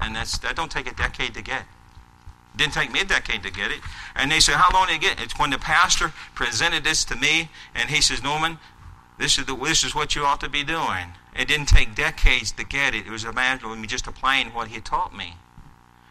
And 0.00 0.16
that's 0.16 0.36
that 0.38 0.56
don't 0.56 0.70
take 0.70 0.90
a 0.90 0.94
decade 0.94 1.34
to 1.34 1.42
get. 1.42 1.64
Didn't 2.56 2.74
take 2.74 2.92
me 2.92 3.00
a 3.00 3.04
decade 3.04 3.42
to 3.44 3.52
get 3.52 3.70
it. 3.70 3.80
And 4.16 4.30
they 4.30 4.40
said, 4.40 4.56
How 4.56 4.76
long 4.76 4.88
did 4.88 4.96
it 4.96 5.00
get? 5.00 5.20
It's 5.20 5.38
when 5.38 5.50
the 5.50 5.58
pastor 5.58 6.12
presented 6.34 6.82
this 6.82 7.04
to 7.04 7.16
me, 7.16 7.50
and 7.74 7.88
he 7.88 8.00
says, 8.00 8.22
Norman, 8.22 8.58
this 9.18 9.38
is, 9.38 9.46
the, 9.46 9.54
this 9.54 9.84
is 9.84 9.94
what 9.94 10.16
you 10.16 10.24
ought 10.24 10.40
to 10.40 10.48
be 10.48 10.64
doing. 10.64 11.14
It 11.34 11.48
didn't 11.48 11.66
take 11.66 11.94
decades 11.94 12.52
to 12.52 12.64
get 12.64 12.94
it. 12.94 13.06
It 13.06 13.10
was 13.10 13.24
a 13.24 13.32
matter 13.32 13.66
of 13.66 13.78
me 13.78 13.86
just 13.86 14.06
applying 14.06 14.48
what 14.48 14.68
he 14.68 14.80
taught 14.80 15.16
me. 15.16 15.36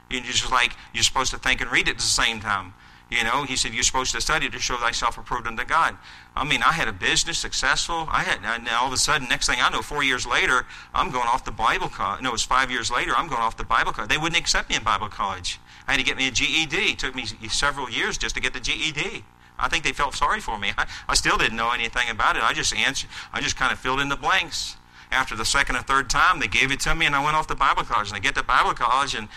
You 0.09 0.21
just 0.21 0.51
like 0.51 0.75
you're 0.93 1.03
supposed 1.03 1.31
to 1.31 1.37
think 1.37 1.61
and 1.61 1.71
read 1.71 1.87
it 1.87 1.91
at 1.91 1.97
the 1.97 2.03
same 2.03 2.39
time. 2.39 2.73
You 3.09 3.25
know, 3.25 3.43
he 3.43 3.57
said, 3.57 3.73
You're 3.73 3.83
supposed 3.83 4.13
to 4.13 4.21
study 4.21 4.49
to 4.49 4.59
show 4.59 4.77
thyself 4.77 5.17
approved 5.17 5.45
unto 5.45 5.65
God. 5.65 5.97
I 6.33 6.45
mean, 6.45 6.63
I 6.63 6.71
had 6.71 6.87
a 6.87 6.93
business 6.93 7.37
successful. 7.37 8.07
I 8.09 8.23
had, 8.23 8.39
and 8.43 8.67
all 8.69 8.87
of 8.87 8.93
a 8.93 8.97
sudden, 8.97 9.27
next 9.27 9.47
thing 9.47 9.59
I 9.61 9.69
know, 9.69 9.81
four 9.81 10.01
years 10.01 10.25
later, 10.25 10.65
I'm 10.93 11.11
going 11.11 11.27
off 11.27 11.43
the 11.43 11.51
Bible 11.51 11.89
college. 11.89 12.21
No, 12.21 12.29
it 12.29 12.33
was 12.33 12.43
five 12.43 12.71
years 12.71 12.89
later, 12.89 13.11
I'm 13.15 13.27
going 13.27 13.41
off 13.41 13.57
the 13.57 13.65
Bible 13.65 13.91
college. 13.91 14.09
They 14.09 14.17
wouldn't 14.17 14.39
accept 14.39 14.69
me 14.69 14.77
in 14.77 14.83
Bible 14.83 15.09
college. 15.09 15.59
I 15.87 15.91
had 15.91 15.97
to 15.97 16.05
get 16.05 16.15
me 16.15 16.29
a 16.29 16.31
GED. 16.31 16.77
It 16.77 16.99
took 16.99 17.13
me 17.13 17.25
several 17.49 17.89
years 17.89 18.17
just 18.17 18.35
to 18.35 18.41
get 18.41 18.53
the 18.53 18.61
GED. 18.61 19.25
I 19.59 19.67
think 19.67 19.83
they 19.83 19.91
felt 19.91 20.15
sorry 20.15 20.39
for 20.39 20.57
me. 20.57 20.71
I, 20.77 20.87
I 21.09 21.15
still 21.15 21.37
didn't 21.37 21.57
know 21.57 21.71
anything 21.71 22.09
about 22.09 22.37
it. 22.37 22.43
I 22.43 22.53
just 22.53 22.73
answered, 22.73 23.09
I 23.33 23.41
just 23.41 23.57
kind 23.57 23.73
of 23.73 23.79
filled 23.79 23.99
in 23.99 24.07
the 24.07 24.15
blanks 24.15 24.77
after 25.11 25.35
the 25.35 25.45
second 25.45 25.75
or 25.75 25.81
third 25.81 26.09
time, 26.09 26.39
they 26.39 26.47
gave 26.47 26.71
it 26.71 26.79
to 26.81 26.95
me, 26.95 27.05
and 27.05 27.13
I 27.13 27.23
went 27.23 27.35
off 27.35 27.47
to 27.47 27.55
Bible 27.55 27.83
college. 27.83 28.07
And 28.07 28.15
I 28.15 28.19
get 28.19 28.35
to 28.35 28.43
Bible 28.43 28.73
college 28.73 29.13
and 29.13 29.27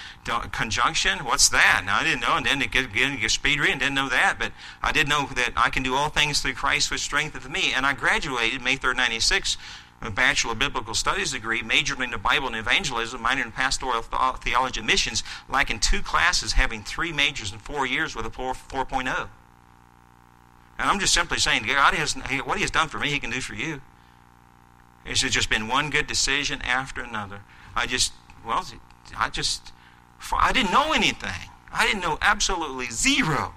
conjunction, 0.52 1.24
what's 1.24 1.48
that? 1.48 1.82
Now 1.84 1.98
I 1.98 2.04
didn't 2.04 2.20
know, 2.20 2.36
and 2.36 2.46
then 2.46 2.60
to 2.60 2.68
get, 2.68 2.92
get, 2.92 3.20
get 3.20 3.30
speed 3.30 3.58
reading, 3.58 3.78
didn't 3.78 3.94
know 3.94 4.08
that, 4.08 4.36
but 4.38 4.52
I 4.82 4.92
did 4.92 5.08
know 5.08 5.26
that 5.34 5.52
I 5.56 5.70
can 5.70 5.82
do 5.82 5.94
all 5.94 6.08
things 6.08 6.40
through 6.40 6.54
Christ 6.54 6.90
which 6.90 7.00
strengtheneth 7.00 7.50
me. 7.50 7.72
And 7.74 7.84
I 7.84 7.92
graduated 7.92 8.62
May 8.62 8.76
3rd, 8.76 8.96
96, 8.96 9.56
a 10.00 10.10
Bachelor 10.10 10.52
of 10.52 10.58
Biblical 10.58 10.94
Studies 10.94 11.32
degree, 11.32 11.62
majored 11.62 12.00
in 12.00 12.10
the 12.10 12.18
Bible 12.18 12.46
and 12.46 12.56
Evangelism, 12.56 13.20
minored 13.22 13.46
in 13.46 13.52
Pastoral 13.52 14.02
Theology 14.02 14.80
and 14.80 14.86
Missions, 14.86 15.24
like 15.48 15.70
in 15.70 15.80
two 15.80 16.02
classes, 16.02 16.52
having 16.52 16.82
three 16.82 17.12
majors 17.12 17.52
in 17.52 17.58
four 17.58 17.86
years 17.86 18.14
with 18.14 18.26
a 18.26 18.30
4, 18.30 18.54
4.0. 18.54 19.28
And 20.78 20.90
I'm 20.90 21.00
just 21.00 21.14
simply 21.14 21.38
saying, 21.38 21.64
God 21.64 21.94
has, 21.94 22.14
what 22.44 22.58
He 22.58 22.62
has 22.62 22.70
done 22.70 22.88
for 22.88 22.98
me, 22.98 23.08
He 23.08 23.18
can 23.18 23.30
do 23.30 23.40
for 23.40 23.54
you. 23.54 23.80
It's 25.04 25.20
just 25.20 25.50
been 25.50 25.68
one 25.68 25.90
good 25.90 26.06
decision 26.06 26.62
after 26.62 27.02
another. 27.02 27.40
I 27.76 27.86
just, 27.86 28.12
well, 28.44 28.64
I 29.16 29.28
just, 29.30 29.72
I 30.32 30.52
didn't 30.52 30.72
know 30.72 30.92
anything. 30.92 31.50
I 31.72 31.86
didn't 31.86 32.00
know 32.00 32.18
absolutely 32.22 32.86
zero. 32.90 33.54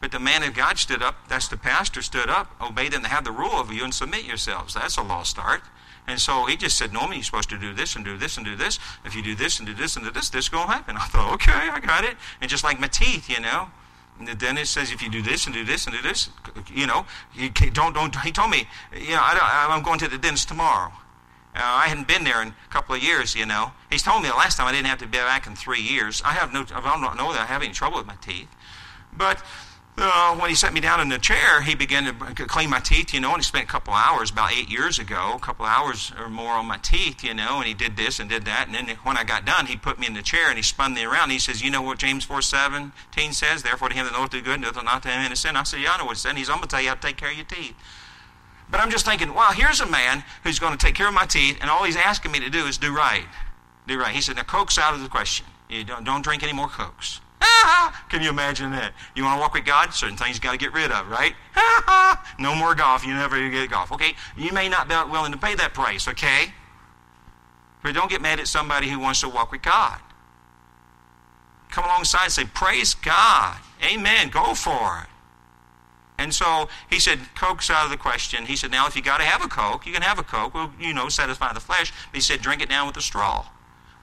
But 0.00 0.12
the 0.12 0.20
man 0.20 0.44
of 0.44 0.54
God 0.54 0.78
stood 0.78 1.02
up, 1.02 1.28
that's 1.28 1.48
the 1.48 1.56
pastor, 1.56 2.02
stood 2.02 2.28
up, 2.28 2.54
obey 2.60 2.88
them 2.88 3.02
to 3.02 3.08
have 3.08 3.24
the 3.24 3.32
rule 3.32 3.54
over 3.54 3.74
you 3.74 3.82
and 3.82 3.92
submit 3.92 4.24
yourselves. 4.24 4.74
That's 4.74 4.96
a 4.96 5.02
law 5.02 5.24
start. 5.24 5.62
And 6.06 6.20
so 6.20 6.46
he 6.46 6.56
just 6.56 6.78
said, 6.78 6.92
Normally, 6.92 7.16
you're 7.16 7.24
supposed 7.24 7.50
to 7.50 7.58
do 7.58 7.74
this 7.74 7.96
and 7.96 8.04
do 8.04 8.16
this 8.16 8.36
and 8.36 8.46
do 8.46 8.56
this. 8.56 8.78
If 9.04 9.14
you 9.14 9.22
do 9.22 9.34
this 9.34 9.58
and 9.58 9.66
do 9.66 9.74
this 9.74 9.96
and 9.96 10.04
do 10.04 10.10
this, 10.10 10.30
this 10.30 10.46
is 10.46 10.48
going 10.48 10.66
to 10.66 10.72
happen. 10.72 10.96
I 10.96 11.04
thought, 11.06 11.34
okay, 11.34 11.52
I 11.52 11.80
got 11.80 12.04
it. 12.04 12.16
And 12.40 12.48
just 12.48 12.64
like 12.64 12.80
my 12.80 12.86
teeth, 12.86 13.28
you 13.28 13.40
know, 13.40 13.68
and 14.18 14.26
the 14.26 14.34
dentist 14.34 14.72
says 14.72 14.92
if 14.92 15.02
you 15.02 15.10
do 15.10 15.22
this 15.22 15.46
and 15.46 15.54
do 15.54 15.64
this 15.64 15.86
and 15.86 15.94
do 15.94 16.02
this, 16.02 16.30
you 16.72 16.86
know, 16.86 17.06
you 17.34 17.50
don't 17.50 17.94
don't. 17.94 18.14
He 18.16 18.32
told 18.32 18.50
me, 18.50 18.66
you 18.92 19.10
know, 19.10 19.20
I 19.22 19.68
am 19.70 19.82
going 19.82 19.98
to 20.00 20.08
the 20.08 20.18
dentist 20.18 20.48
tomorrow. 20.48 20.92
Uh, 21.54 21.60
I 21.62 21.88
hadn't 21.88 22.06
been 22.06 22.24
there 22.24 22.42
in 22.42 22.48
a 22.48 22.72
couple 22.72 22.94
of 22.94 23.02
years, 23.02 23.34
you 23.34 23.46
know. 23.46 23.72
He's 23.90 24.02
told 24.02 24.22
me 24.22 24.28
the 24.28 24.34
last 24.34 24.56
time 24.56 24.66
I 24.66 24.72
didn't 24.72 24.86
have 24.86 24.98
to 24.98 25.06
be 25.06 25.18
back 25.18 25.46
in 25.46 25.56
three 25.56 25.80
years. 25.80 26.22
I 26.24 26.32
have 26.32 26.52
no, 26.52 26.60
I 26.72 26.80
don't 26.80 27.16
know 27.16 27.32
that 27.32 27.42
I 27.42 27.46
have 27.46 27.62
any 27.62 27.72
trouble 27.72 27.98
with 27.98 28.06
my 28.06 28.16
teeth, 28.16 28.48
but 29.16 29.42
uh, 30.00 30.36
when 30.36 30.50
he 30.50 30.56
set 30.56 30.72
me 30.72 30.80
down 30.80 31.00
in 31.00 31.08
the 31.08 31.18
chair, 31.18 31.62
he 31.62 31.74
began 31.74 32.04
to 32.34 32.46
clean 32.46 32.70
my 32.70 32.80
teeth, 32.80 33.12
you 33.12 33.20
know, 33.20 33.30
and 33.30 33.38
he 33.38 33.42
spent 33.42 33.64
a 33.64 33.68
couple 33.68 33.94
hours, 33.94 34.30
about 34.30 34.52
eight 34.52 34.70
years 34.70 34.98
ago, 34.98 35.32
a 35.34 35.38
couple 35.38 35.64
hours 35.64 36.12
or 36.18 36.28
more 36.28 36.52
on 36.52 36.66
my 36.66 36.78
teeth, 36.78 37.24
you 37.24 37.34
know, 37.34 37.58
and 37.58 37.66
he 37.66 37.74
did 37.74 37.96
this 37.96 38.18
and 38.18 38.28
did 38.28 38.44
that. 38.44 38.66
And 38.66 38.74
then 38.74 38.96
when 39.02 39.16
I 39.16 39.24
got 39.24 39.44
done, 39.44 39.66
he 39.66 39.76
put 39.76 39.98
me 39.98 40.06
in 40.06 40.14
the 40.14 40.22
chair 40.22 40.48
and 40.48 40.56
he 40.56 40.62
spun 40.62 40.94
me 40.94 41.04
around. 41.04 41.30
He 41.30 41.38
says, 41.38 41.62
You 41.62 41.70
know 41.70 41.82
what 41.82 41.98
James 41.98 42.24
4 42.24 42.42
17 42.42 43.32
says? 43.32 43.62
Therefore, 43.62 43.88
to 43.88 43.94
him 43.94 44.06
that 44.06 44.12
knoweth 44.12 44.30
do 44.30 44.40
good, 44.40 44.60
knoweth 44.60 44.82
not 44.82 45.02
to 45.02 45.08
him 45.08 45.30
in 45.30 45.36
sin. 45.36 45.56
I 45.56 45.62
said, 45.64 45.80
Yeah, 45.80 45.92
I 45.92 45.98
know 45.98 46.04
what 46.04 46.16
it 46.16 46.20
says. 46.20 46.30
And 46.30 46.38
he's, 46.38 46.48
I'm 46.48 46.56
going 46.56 46.68
to 46.68 46.74
tell 46.74 46.82
you 46.82 46.88
how 46.88 46.94
to 46.94 47.00
take 47.00 47.16
care 47.16 47.30
of 47.30 47.36
your 47.36 47.46
teeth. 47.46 47.74
But 48.70 48.80
I'm 48.80 48.90
just 48.90 49.06
thinking, 49.06 49.32
wow, 49.32 49.50
here's 49.54 49.80
a 49.80 49.86
man 49.86 50.24
who's 50.44 50.58
going 50.58 50.76
to 50.76 50.78
take 50.78 50.94
care 50.94 51.08
of 51.08 51.14
my 51.14 51.24
teeth, 51.24 51.56
and 51.60 51.70
all 51.70 51.84
he's 51.84 51.96
asking 51.96 52.32
me 52.32 52.40
to 52.40 52.50
do 52.50 52.66
is 52.66 52.76
do 52.76 52.94
right. 52.94 53.24
Do 53.86 53.98
right. 53.98 54.14
He 54.14 54.20
said, 54.20 54.36
Now, 54.36 54.42
Coke's 54.42 54.78
out 54.78 54.94
of 54.94 55.02
the 55.02 55.08
question. 55.08 55.46
You 55.70 55.84
don't, 55.84 56.04
don't 56.04 56.22
drink 56.22 56.42
any 56.42 56.52
more 56.52 56.68
Cokes. 56.68 57.20
Can 58.08 58.22
you 58.22 58.30
imagine 58.30 58.70
that? 58.72 58.92
You 59.14 59.24
want 59.24 59.36
to 59.36 59.40
walk 59.40 59.54
with 59.54 59.64
God? 59.64 59.92
Certain 59.92 60.16
things 60.16 60.36
you 60.36 60.40
got 60.40 60.52
to 60.52 60.58
get 60.58 60.72
rid 60.72 60.90
of, 60.90 61.08
right? 61.08 61.34
no 62.38 62.54
more 62.54 62.74
golf. 62.74 63.06
You 63.06 63.14
never 63.14 63.48
get 63.48 63.70
golf. 63.70 63.92
Okay? 63.92 64.14
You 64.36 64.52
may 64.52 64.68
not 64.68 64.88
be 64.88 64.94
willing 65.10 65.32
to 65.32 65.38
pay 65.38 65.54
that 65.54 65.74
price, 65.74 66.08
okay? 66.08 66.52
But 67.82 67.94
don't 67.94 68.10
get 68.10 68.20
mad 68.20 68.40
at 68.40 68.48
somebody 68.48 68.88
who 68.88 68.98
wants 68.98 69.20
to 69.20 69.28
walk 69.28 69.52
with 69.52 69.62
God. 69.62 70.00
Come 71.70 71.84
alongside 71.84 72.24
and 72.24 72.32
say, 72.32 72.44
Praise 72.44 72.94
God. 72.94 73.58
Amen. 73.84 74.30
Go 74.30 74.54
for 74.54 75.02
it. 75.02 75.08
And 76.20 76.34
so 76.34 76.68
he 76.90 76.98
said, 76.98 77.20
Coke's 77.36 77.70
out 77.70 77.84
of 77.84 77.90
the 77.90 77.96
question. 77.96 78.46
He 78.46 78.56
said, 78.56 78.70
Now, 78.72 78.86
if 78.86 78.96
you 78.96 79.02
got 79.02 79.18
to 79.18 79.24
have 79.24 79.44
a 79.44 79.48
Coke, 79.48 79.86
you 79.86 79.92
can 79.92 80.02
have 80.02 80.18
a 80.18 80.24
Coke. 80.24 80.54
Well, 80.54 80.72
you 80.80 80.92
know, 80.92 81.08
satisfy 81.08 81.52
the 81.52 81.60
flesh. 81.60 81.92
But 82.10 82.16
he 82.16 82.20
said, 82.20 82.40
Drink 82.40 82.62
it 82.62 82.68
down 82.68 82.86
with 82.86 82.96
a 82.96 83.02
straw. 83.02 83.46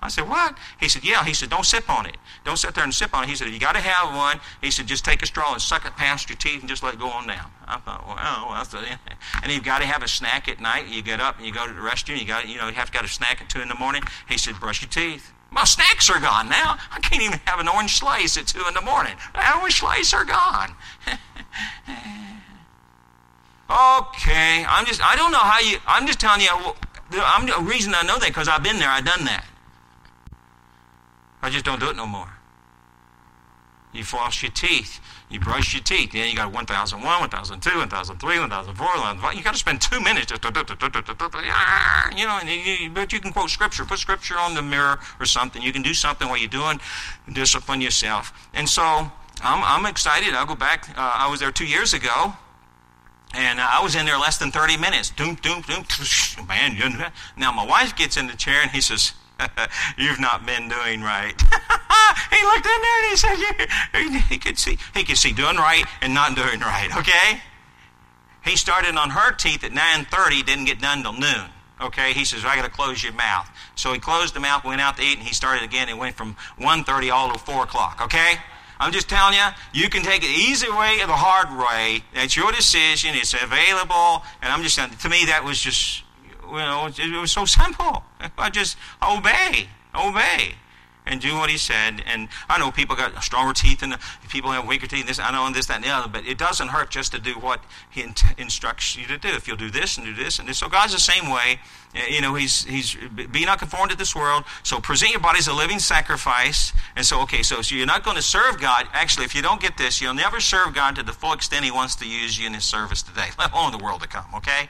I 0.02 0.10
said, 0.10 0.30
What? 0.30 0.58
He 0.80 0.89
said, 0.89 1.04
Yeah. 1.04 1.24
He 1.24 1.34
said, 1.34 1.50
Don't 1.50 1.66
sip 1.66 1.89
on 1.89 2.06
it. 2.06 2.18
Don't 2.43 2.58
sit 2.58 2.76
there 2.76 2.84
and 2.84 2.93
sip 2.93 3.14
on 3.14 3.24
it. 3.24 3.30
He 3.30 3.36
said, 3.36 3.48
If 3.48 3.54
You 3.54 3.60
got 3.60 3.74
to 3.74 3.82
have 3.82 4.16
one. 4.16 4.39
He 4.62 4.72
said, 4.72 4.88
Just 4.88 5.04
take 5.06 5.22
a 5.24 5.26
straw 5.26 5.54
and 5.54 5.62
suck 5.62 5.86
it 5.86 5.96
past 5.96 6.30
your 6.30 6.38
teeth 6.38 6.60
and 6.62 6.70
just 6.70 6.84
let 6.84 6.93
it 6.93 7.00
go 7.00 7.08
on 7.08 7.28
down. 7.28 7.52
I 7.68 7.78
thought, 7.78 8.06
Well, 8.08 8.54
that's 8.54 8.70
the, 8.70 8.80
and 9.43 9.52
you've 9.52 9.64
got 9.64 9.80
to 9.80 9.86
have 9.86 10.04
a 10.04 10.08
snack 10.08 10.48
at 10.48 10.60
night. 10.60 10.88
You 10.88 11.02
get 11.02 11.20
up 11.20 11.38
and 11.38 11.46
you 11.46 11.54
go 11.54 11.68
to 11.68 11.74
the 11.74 11.80
restroom. 11.80 12.20
You 12.20 12.26
got, 12.26 12.48
you 12.48 12.58
know, 12.58 12.68
you 12.68 12.74
have 12.76 12.91
got 12.91 13.06
a 13.06 13.08
snack 13.08 13.41
at 13.41 13.50
two 13.50 13.62
in 13.62 13.68
the 13.68 13.76
morning. 13.76 14.04
He 14.30 14.38
said, 14.38 14.56
Brush 14.60 14.82
your 14.82 14.89
teeth. 14.89 15.32
My 15.52 15.64
snacks 15.64 16.10
are 16.10 16.20
gone 16.20 16.50
now. 16.50 16.78
I 16.91 17.00
can't 17.00 17.22
even 17.22 17.39
have 17.46 17.60
an 17.60 17.70
orange 17.70 17.98
slice 17.98 18.36
at 18.38 18.48
two 18.48 18.64
in 18.68 18.74
the 18.74 18.82
morning. 18.82 19.14
Orange 19.56 19.80
slice 19.80 20.14
are 20.14 20.26
gone. 20.26 20.76
okay, 23.70 24.66
I'm 24.68 24.86
just, 24.86 25.02
I 25.02 25.16
don't 25.16 25.32
know 25.32 25.39
how 25.39 25.60
you, 25.60 25.78
I'm 25.88 26.06
just 26.08 26.20
telling 26.20 26.41
you, 26.41 26.50
I'm, 27.14 27.46
the 27.46 27.70
reason 27.70 27.93
I 27.96 28.04
know 28.04 28.20
that 28.20 28.28
because 28.28 28.50
I've 28.50 28.64
been 28.64 28.80
there, 28.80 28.89
I've 28.89 29.06
done 29.06 29.24
that. 29.26 29.46
I 31.46 31.50
just 31.52 31.64
don't 31.64 31.80
do 31.80 31.89
it 31.89 31.96
no 31.96 32.08
more. 32.08 32.34
You 33.93 34.04
floss 34.04 34.41
your 34.41 34.52
teeth. 34.52 35.00
You 35.30 35.39
brush 35.39 35.74
your 35.74 35.84
teeth. 35.84 36.12
Then 36.12 36.28
you 36.30 36.36
got 36.36 36.52
1001, 36.52 37.02
1002, 37.02 37.78
1003, 37.78 38.39
1004, 38.39 38.88
1005. 38.88 39.34
You 39.36 39.43
got 39.43 39.54
to 39.54 39.60
spend 39.60 39.80
two 39.80 40.02
minutes. 40.02 40.32
You 40.32 42.26
know, 42.26 42.39
you, 42.41 42.89
but 42.89 43.14
you 43.14 43.20
can 43.20 43.32
quote 43.32 43.50
scripture. 43.52 43.86
Put 43.86 44.00
scripture 44.00 44.38
on 44.38 44.56
the 44.56 44.62
mirror 44.62 45.00
or 45.20 45.26
something. 45.26 45.62
You 45.62 45.72
can 45.72 45.82
do 45.82 45.93
something 45.93 46.28
while 46.28 46.38
you're 46.38 46.50
doing. 46.50 46.82
Discipline 47.32 47.80
yourself. 47.80 48.34
And 48.54 48.68
so 48.68 48.82
I'm, 48.82 49.12
I'm 49.41 49.86
excited. 49.86 50.34
I'll 50.34 50.46
go 50.46 50.56
back. 50.56 50.89
Uh, 50.89 51.14
I 51.16 51.30
was 51.30 51.39
there 51.39 51.52
two 51.52 51.68
years 51.68 51.93
ago. 51.93 52.34
And 53.34 53.60
uh, 53.60 53.68
I 53.70 53.84
was 53.84 53.96
in 53.96 54.06
there 54.06 54.18
less 54.18 54.38
than 54.38 54.52
30 54.52 54.78
minutes. 54.78 55.12
Doom, 55.12 55.36
doom, 55.36 55.62
doom. 55.62 55.86
Man, 56.48 57.12
now 57.38 57.52
my 57.52 57.66
wife 57.66 57.96
gets 57.96 58.18
in 58.18 58.28
the 58.28 58.36
chair 58.36 58.62
and 58.62 58.72
he 58.72 58.82
says, 58.82 59.14
You've 59.98 60.20
not 60.20 60.46
been 60.46 60.70
doing 60.70 61.02
right. 61.02 61.34
he 62.32 62.46
looked 62.46 62.66
in 62.66 62.82
there 62.82 63.00
and 63.02 63.10
he 63.10 63.16
said, 63.16 64.22
he 64.30 64.38
could 64.38 64.58
see, 64.58 64.78
he 64.96 65.04
could 65.04 65.18
see 65.18 65.34
doing 65.34 65.58
right 65.58 65.84
and 66.02 66.14
not 66.14 66.36
doing 66.36 66.60
right. 66.60 66.90
Okay. 66.98 67.42
He 68.44 68.56
started 68.56 68.96
on 68.96 69.10
her 69.10 69.32
teeth 69.34 69.64
at 69.64 69.72
9:30, 69.72 70.46
didn't 70.46 70.66
get 70.66 70.80
done 70.80 71.02
till 71.02 71.14
noon. 71.14 71.50
Okay. 71.82 72.14
He 72.14 72.26
says, 72.26 72.46
I 72.46 72.56
got 72.56 72.66
to 72.66 72.72
close 72.72 73.04
your 73.04 73.14
mouth. 73.14 73.50
So 73.76 73.92
he 73.92 74.00
closed 74.00 74.34
the 74.36 74.40
mouth, 74.40 74.64
went 74.64 74.82
out 74.82 74.98
to 74.98 75.04
eat, 75.04 75.18
and 75.18 75.28
he 75.28 75.34
started 75.34 75.64
again. 75.64 75.90
It 75.90 75.98
went 75.98 76.16
from 76.16 76.36
1:30 76.60 77.12
all 77.12 77.34
to 77.34 77.40
4 77.40 77.64
o'clock. 77.64 78.02
Okay. 78.04 78.36
I'm 78.80 78.92
just 78.92 79.08
telling 79.08 79.36
you, 79.36 79.46
you 79.74 79.90
can 79.90 80.04
take 80.04 80.22
it 80.24 80.30
easy 80.30 80.70
way 80.70 81.00
or 81.02 81.08
the 81.08 81.16
hard 81.16 81.58
way. 81.58 82.04
That's 82.14 82.36
your 82.36 82.52
decision. 82.52 83.16
It's 83.16 83.34
available. 83.34 84.24
And 84.42 84.52
I'm 84.52 84.64
just 84.64 84.78
to 84.78 85.10
me 85.10 85.26
that 85.26 85.44
was 85.44 85.60
just 85.60 86.05
you 86.50 86.58
know, 86.58 86.88
it 86.88 87.22
was 87.22 87.32
so 87.32 87.46
simple. 87.46 88.04
I 88.38 88.50
just 88.50 88.78
obey, 89.02 89.68
obey, 89.93 90.56
and 91.06 91.22
do 91.22 91.36
what 91.36 91.50
he 91.50 91.58
said. 91.58 92.02
And 92.06 92.28
I 92.50 92.58
know 92.60 92.72
people 92.72 92.96
got 92.96 93.24
stronger 93.24 93.54
teeth 93.54 93.84
and 93.84 93.96
people 94.30 94.52
have 94.52 94.68
weaker 94.68 94.88
teeth. 94.88 95.08
This 95.08 95.20
I 95.20 95.32
know, 95.32 95.46
and 95.46 95.56
this, 95.56 95.68
that, 95.68 95.76
and 95.76 95.84
the 95.84 95.89
other. 95.89 96.08
But 96.08 96.26
it 96.26 96.38
doesn't 96.38 96.70
hurt 96.70 96.89
just 96.89 97.12
to 97.14 97.20
do 97.20 97.34
what 97.34 97.64
he 97.89 98.06
instructs 98.38 98.96
you 98.96 99.06
to 99.08 99.18
do. 99.18 99.30
If 99.30 99.48
you'll 99.48 99.58
do 99.58 99.70
this 99.70 99.98
and 99.98 100.06
do 100.06 100.14
this 100.14 100.39
and 100.39 100.48
this, 100.48 100.58
so 100.58 100.68
God's 100.68 100.93
the 100.93 101.00
same 101.00 101.30
way. 101.30 101.60
Eh, 101.93 102.08
you 102.10 102.22
know, 102.22 102.34
he's 102.34 102.66
he's 102.66 102.96
be 103.32 103.46
not 103.46 103.60
conformed 103.60 103.91
to 103.91 103.98
this 103.98 104.16
world. 104.16 104.43
So 104.64 104.80
present 104.80 105.12
your 105.12 105.22
body 105.22 105.39
as 105.39 105.48
a 105.48 105.54
living 105.54 105.80
sacrifice. 105.80 106.74
And 106.96 107.06
so, 107.06 107.22
okay, 107.22 107.43
so 107.43 107.62
so 107.62 107.76
you're 107.76 107.86
not 107.86 108.04
going 108.04 108.18
to 108.18 108.24
serve 108.24 108.60
God. 108.60 108.88
Actually, 108.93 109.26
if 109.26 109.36
you 109.36 109.41
don't 109.41 109.62
get 109.62 109.78
this, 109.78 110.02
you'll 110.02 110.14
never 110.14 110.39
serve 110.39 110.74
God 110.74 110.96
to 110.96 111.04
the 111.04 111.14
full 111.14 111.34
extent 111.34 111.66
He 111.66 111.72
wants 111.72 111.96
to 111.96 112.08
use 112.08 112.39
you 112.39 112.48
in 112.48 112.54
His 112.54 112.66
service 112.66 113.04
today, 113.04 113.30
let 113.39 113.52
alone 113.54 113.72
the 113.72 113.84
world 113.84 114.02
to 114.02 114.08
come. 114.08 114.34
Okay. 114.36 114.70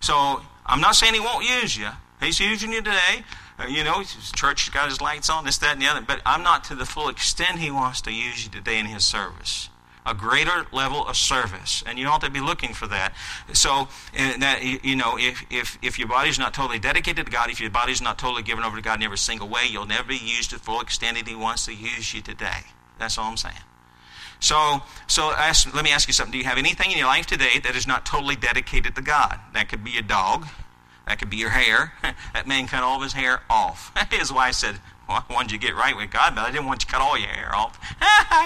So 0.00 0.42
I'm 0.70 0.80
not 0.80 0.94
saying 0.94 1.14
he 1.14 1.20
won't 1.20 1.44
use 1.44 1.76
you. 1.76 1.88
He's 2.20 2.38
using 2.38 2.72
you 2.72 2.80
today. 2.80 3.24
Uh, 3.58 3.66
you 3.66 3.82
know, 3.82 3.98
his 3.98 4.30
church 4.32 4.72
got 4.72 4.88
his 4.88 5.00
lights 5.00 5.28
on, 5.28 5.44
this, 5.44 5.58
that, 5.58 5.72
and 5.72 5.82
the 5.82 5.86
other. 5.86 6.00
But 6.00 6.22
I'm 6.24 6.44
not 6.44 6.62
to 6.64 6.76
the 6.76 6.86
full 6.86 7.08
extent 7.08 7.58
he 7.58 7.72
wants 7.72 8.00
to 8.02 8.12
use 8.12 8.44
you 8.44 8.50
today 8.50 8.78
in 8.78 8.86
his 8.86 9.04
service. 9.04 9.68
A 10.06 10.14
greater 10.14 10.66
level 10.72 11.06
of 11.06 11.16
service, 11.16 11.82
and 11.86 11.98
you 11.98 12.06
ought 12.06 12.22
to 12.22 12.30
be 12.30 12.40
looking 12.40 12.72
for 12.72 12.86
that. 12.86 13.12
So 13.52 13.88
that 14.14 14.62
you 14.62 14.96
know, 14.96 15.18
if 15.18 15.44
if 15.50 15.76
if 15.82 15.98
your 15.98 16.08
body's 16.08 16.38
not 16.38 16.54
totally 16.54 16.78
dedicated 16.78 17.26
to 17.26 17.32
God, 17.32 17.50
if 17.50 17.60
your 17.60 17.68
body's 17.68 18.00
not 18.00 18.16
totally 18.16 18.42
given 18.42 18.64
over 18.64 18.76
to 18.76 18.82
God 18.82 19.00
in 19.00 19.02
every 19.02 19.18
single 19.18 19.48
way, 19.48 19.66
you'll 19.68 19.86
never 19.86 20.08
be 20.08 20.16
used 20.16 20.50
to 20.50 20.56
the 20.56 20.62
full 20.62 20.80
extent 20.80 21.18
that 21.18 21.28
He 21.28 21.34
wants 21.34 21.66
to 21.66 21.74
use 21.74 22.14
you 22.14 22.22
today. 22.22 22.62
That's 22.98 23.18
all 23.18 23.26
I'm 23.26 23.36
saying. 23.36 23.56
So, 24.40 24.82
so 25.06 25.30
ask, 25.30 25.72
let 25.74 25.84
me 25.84 25.90
ask 25.90 26.08
you 26.08 26.14
something. 26.14 26.32
Do 26.32 26.38
you 26.38 26.44
have 26.44 26.58
anything 26.58 26.90
in 26.90 26.98
your 26.98 27.06
life 27.06 27.26
today 27.26 27.58
that 27.62 27.76
is 27.76 27.86
not 27.86 28.06
totally 28.06 28.36
dedicated 28.36 28.96
to 28.96 29.02
God? 29.02 29.38
That 29.52 29.68
could 29.68 29.84
be 29.84 29.90
your 29.90 30.02
dog. 30.02 30.46
That 31.06 31.18
could 31.18 31.30
be 31.30 31.36
your 31.36 31.50
hair. 31.50 31.92
that 32.32 32.46
man 32.46 32.66
cut 32.66 32.82
all 32.82 32.96
of 32.96 33.02
his 33.02 33.12
hair 33.12 33.42
off. 33.50 33.92
his 34.10 34.32
wife 34.32 34.54
said, 34.54 34.76
I 35.08 35.22
wanted 35.28 35.52
you 35.52 35.58
to 35.58 35.66
get 35.66 35.74
right 35.74 35.96
with 35.96 36.10
God, 36.10 36.34
but 36.34 36.42
I 36.42 36.50
didn't 36.50 36.66
want 36.66 36.82
you 36.82 36.86
to 36.86 36.92
cut 36.92 37.02
all 37.02 37.18
your 37.18 37.28
hair 37.28 37.54
off. 37.54 37.78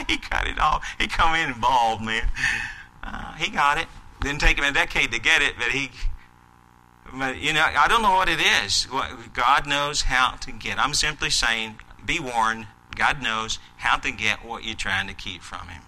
he 0.08 0.16
cut 0.16 0.48
it 0.48 0.58
off. 0.58 0.84
He 0.98 1.06
come 1.06 1.34
in 1.36 1.60
bald, 1.60 2.02
man. 2.02 2.28
Uh, 3.02 3.34
he 3.34 3.50
got 3.50 3.78
it. 3.78 3.86
Didn't 4.20 4.40
take 4.40 4.58
him 4.58 4.64
a 4.64 4.72
decade 4.72 5.12
to 5.12 5.20
get 5.20 5.42
it, 5.42 5.54
but 5.58 5.68
he. 5.68 5.90
But 7.12 7.36
you 7.36 7.52
know, 7.52 7.60
I 7.62 7.86
don't 7.86 8.02
know 8.02 8.12
what 8.12 8.28
it 8.28 8.40
is. 8.40 8.88
God 9.34 9.66
knows 9.66 10.02
how 10.02 10.36
to 10.36 10.50
get. 10.50 10.78
I'm 10.78 10.94
simply 10.94 11.30
saying, 11.30 11.76
be 12.04 12.18
warned. 12.18 12.66
God 12.96 13.22
knows 13.22 13.58
how 13.84 13.98
to 13.98 14.10
get 14.10 14.44
what 14.44 14.64
you're 14.64 14.74
trying 14.74 15.06
to 15.06 15.14
keep 15.14 15.42
from 15.42 15.68
Him 15.68 15.82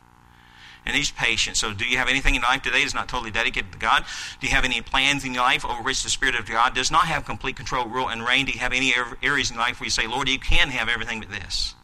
and 0.87 0.95
He's 0.95 1.11
patient. 1.11 1.57
So, 1.57 1.75
do 1.75 1.85
you 1.85 1.99
have 1.99 2.09
anything 2.09 2.37
in 2.37 2.43
life 2.43 2.63
today 2.63 2.83
that's 2.83 2.95
not 2.95 3.09
totally 3.09 3.33
dedicated 3.33 3.73
to 3.73 3.79
God? 3.79 4.05
Do 4.41 4.47
you 4.47 4.55
have 4.55 4.65
any 4.65 4.81
plans 4.81 5.25
in 5.25 5.35
your 5.35 5.43
life 5.43 5.65
over 5.65 5.83
which 5.83 6.03
the 6.03 6.09
Spirit 6.09 6.37
of 6.37 6.47
God 6.47 6.75
does 6.75 6.91
not 6.91 7.07
have 7.07 7.25
complete 7.25 7.57
control, 7.57 7.87
rule, 7.87 8.09
and 8.09 8.25
reign? 8.25 8.47
Do 8.47 8.53
you 8.53 8.61
have 8.61 8.73
any 8.73 8.93
er, 8.97 9.19
areas 9.23 9.51
in 9.51 9.57
life 9.57 9.81
where 9.81 9.87
you 9.87 9.91
say, 9.91 10.07
Lord, 10.07 10.29
you 10.29 10.39
can 10.39 10.69
have 10.69 10.89
everything 10.89 11.21
but 11.21 11.31
this? 11.31 11.75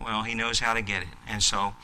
Well, 0.00 0.22
He 0.22 0.34
knows 0.34 0.60
how 0.60 0.74
to 0.74 0.82
get 0.82 1.02
it. 1.02 1.08
And 1.26 1.42
so, 1.42 1.74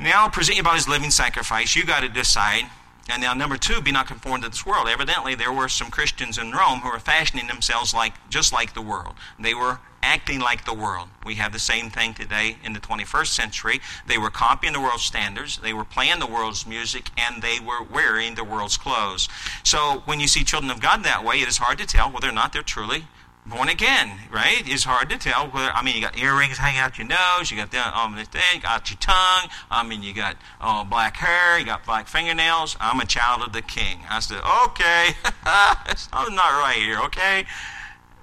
now 0.00 0.24
I'll 0.24 0.30
present 0.30 0.56
you 0.56 0.62
about 0.62 0.74
His 0.74 0.88
living 0.88 1.10
sacrifice. 1.10 1.76
You 1.76 1.86
got 1.86 2.00
to 2.00 2.08
decide. 2.08 2.64
And 3.10 3.22
now, 3.22 3.32
number 3.32 3.56
two, 3.56 3.80
be 3.80 3.90
not 3.90 4.06
conformed 4.06 4.42
to 4.42 4.50
this 4.50 4.66
world. 4.66 4.86
Evidently, 4.86 5.34
there 5.34 5.52
were 5.52 5.68
some 5.68 5.90
Christians 5.90 6.36
in 6.36 6.52
Rome 6.52 6.80
who 6.80 6.90
were 6.90 6.98
fashioning 6.98 7.46
themselves 7.46 7.94
like 7.94 8.12
just 8.28 8.52
like 8.52 8.74
the 8.74 8.82
world. 8.82 9.14
They 9.38 9.54
were 9.54 9.78
acting 10.02 10.40
like 10.40 10.64
the 10.64 10.74
world. 10.74 11.08
We 11.24 11.34
have 11.36 11.52
the 11.52 11.58
same 11.58 11.90
thing 11.90 12.14
today 12.14 12.56
in 12.64 12.72
the 12.72 12.80
21st 12.80 13.26
century. 13.26 13.80
They 14.06 14.18
were 14.18 14.30
copying 14.30 14.72
the 14.72 14.80
world's 14.80 15.04
standards, 15.04 15.58
they 15.58 15.72
were 15.72 15.84
playing 15.84 16.18
the 16.18 16.26
world's 16.26 16.66
music, 16.66 17.10
and 17.16 17.42
they 17.42 17.58
were 17.60 17.82
wearing 17.82 18.34
the 18.34 18.44
world's 18.44 18.76
clothes. 18.76 19.28
So 19.64 20.02
when 20.04 20.20
you 20.20 20.28
see 20.28 20.44
children 20.44 20.70
of 20.70 20.80
God 20.80 21.04
that 21.04 21.24
way, 21.24 21.40
it 21.40 21.48
is 21.48 21.58
hard 21.58 21.78
to 21.78 21.86
tell 21.86 22.10
whether 22.10 22.28
or 22.28 22.32
not 22.32 22.52
they're 22.52 22.62
truly 22.62 23.04
born 23.48 23.68
again, 23.68 24.18
right? 24.30 24.62
It's 24.66 24.84
hard 24.84 25.08
to 25.10 25.18
tell 25.18 25.48
whether, 25.48 25.70
I 25.70 25.82
mean, 25.82 25.96
you 25.96 26.02
got 26.02 26.18
earrings 26.18 26.58
hanging 26.58 26.80
out 26.80 26.98
your 26.98 27.06
nose, 27.06 27.50
you 27.50 27.56
got 27.56 27.70
the, 27.70 27.98
um, 27.98 28.16
the 28.16 28.24
thing, 28.24 28.60
got 28.60 28.90
your 28.90 28.98
tongue, 28.98 29.48
I 29.70 29.84
mean, 29.86 30.02
you 30.02 30.12
got 30.12 30.36
uh, 30.60 30.84
black 30.84 31.16
hair, 31.16 31.58
you 31.58 31.64
got 31.64 31.84
black 31.84 32.08
fingernails. 32.08 32.76
I'm 32.80 33.00
a 33.00 33.06
child 33.06 33.42
of 33.42 33.52
the 33.52 33.62
king. 33.62 34.00
I 34.08 34.20
said, 34.20 34.40
okay, 34.66 35.10
something's 35.96 36.36
not 36.36 36.60
right 36.60 36.78
here, 36.78 37.00
okay? 37.00 37.46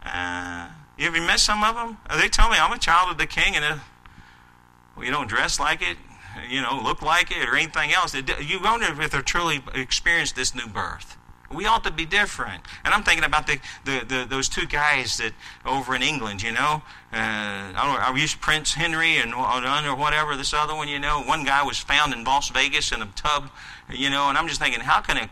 Uh, 0.05 0.69
you 0.97 1.07
ever 1.07 1.19
met 1.19 1.39
some 1.39 1.63
of 1.63 1.75
them? 1.75 1.97
They 2.19 2.27
tell 2.27 2.49
me 2.49 2.57
I'm 2.59 2.71
a 2.71 2.77
child 2.77 3.11
of 3.11 3.17
the 3.17 3.27
king, 3.27 3.55
and 3.55 3.65
uh, 3.65 3.77
well, 4.95 5.11
don't 5.11 5.27
dress 5.27 5.59
like 5.59 5.81
it, 5.81 5.97
you 6.49 6.61
know, 6.61 6.79
look 6.83 7.01
like 7.01 7.31
it, 7.31 7.49
or 7.49 7.55
anything 7.55 7.91
else. 7.91 8.13
You 8.13 8.61
wonder 8.61 8.87
if 9.01 9.11
they're 9.11 9.21
truly 9.21 9.61
experienced 9.73 10.35
this 10.35 10.55
new 10.55 10.67
birth. 10.67 11.17
We 11.53 11.65
ought 11.67 11.83
to 11.83 11.91
be 11.91 12.05
different. 12.05 12.63
And 12.83 12.93
I'm 12.93 13.03
thinking 13.03 13.23
about 13.23 13.45
the, 13.45 13.59
the, 13.85 14.03
the 14.05 14.25
those 14.27 14.49
two 14.49 14.65
guys 14.65 15.17
that 15.17 15.33
over 15.65 15.95
in 15.95 16.01
England, 16.01 16.41
you 16.41 16.51
know. 16.51 16.81
Uh, 17.13 17.71
I 17.71 17.73
don't 17.75 17.93
know, 17.93 17.99
I 17.99 18.17
used 18.17 18.41
Prince 18.41 18.73
Henry 18.73 19.17
and 19.17 19.33
or 19.33 19.95
whatever 19.95 20.35
this 20.35 20.53
other 20.53 20.75
one, 20.75 20.87
you 20.87 20.99
know. 20.99 21.21
One 21.21 21.43
guy 21.43 21.63
was 21.63 21.77
found 21.77 22.13
in 22.13 22.23
Las 22.23 22.49
Vegas 22.49 22.91
in 22.91 23.01
a 23.01 23.05
tub, 23.15 23.51
you 23.89 24.09
know. 24.09 24.27
And 24.27 24.37
I'm 24.37 24.47
just 24.47 24.59
thinking, 24.59 24.81
how 24.81 25.01
can 25.01 25.17
a 25.17 25.29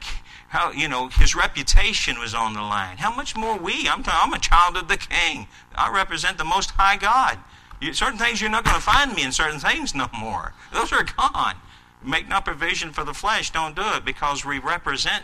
how 0.54 0.72
you 0.72 0.88
know 0.88 1.08
his 1.08 1.36
reputation 1.36 2.20
was 2.20 2.36
on 2.36 2.54
the 2.54 2.62
line. 2.62 2.98
How 2.98 3.14
much 3.14 3.36
more 3.36 3.58
we? 3.58 3.88
I'm, 3.90 4.04
I'm 4.06 4.34
a 4.34 4.40
child 4.40 4.78
of 4.78 4.88
the 4.88 4.98
King. 4.98 5.48
I 5.74 5.92
represent 5.92 6.38
the 6.38 6.44
Most 6.44 6.70
High 6.70 6.96
God. 6.96 7.40
You, 7.82 7.92
certain 7.92 8.20
things 8.20 8.40
you're 8.40 8.52
not 8.52 8.64
going 8.64 8.76
to 8.76 8.82
find 8.82 9.16
me 9.16 9.24
in 9.24 9.32
certain 9.32 9.60
things 9.60 9.96
no 9.96 10.08
more. 10.18 10.54
Those 10.72 10.94
are 10.94 11.04
gone. 11.04 11.56
Make 12.04 12.30
no 12.30 12.40
provision 12.40 12.92
for 12.92 13.04
the 13.04 13.16
flesh. 13.16 13.50
Don't 13.50 13.76
do 13.76 13.82
it 13.96 14.06
because 14.06 14.46
we 14.46 14.60
represent 14.60 15.24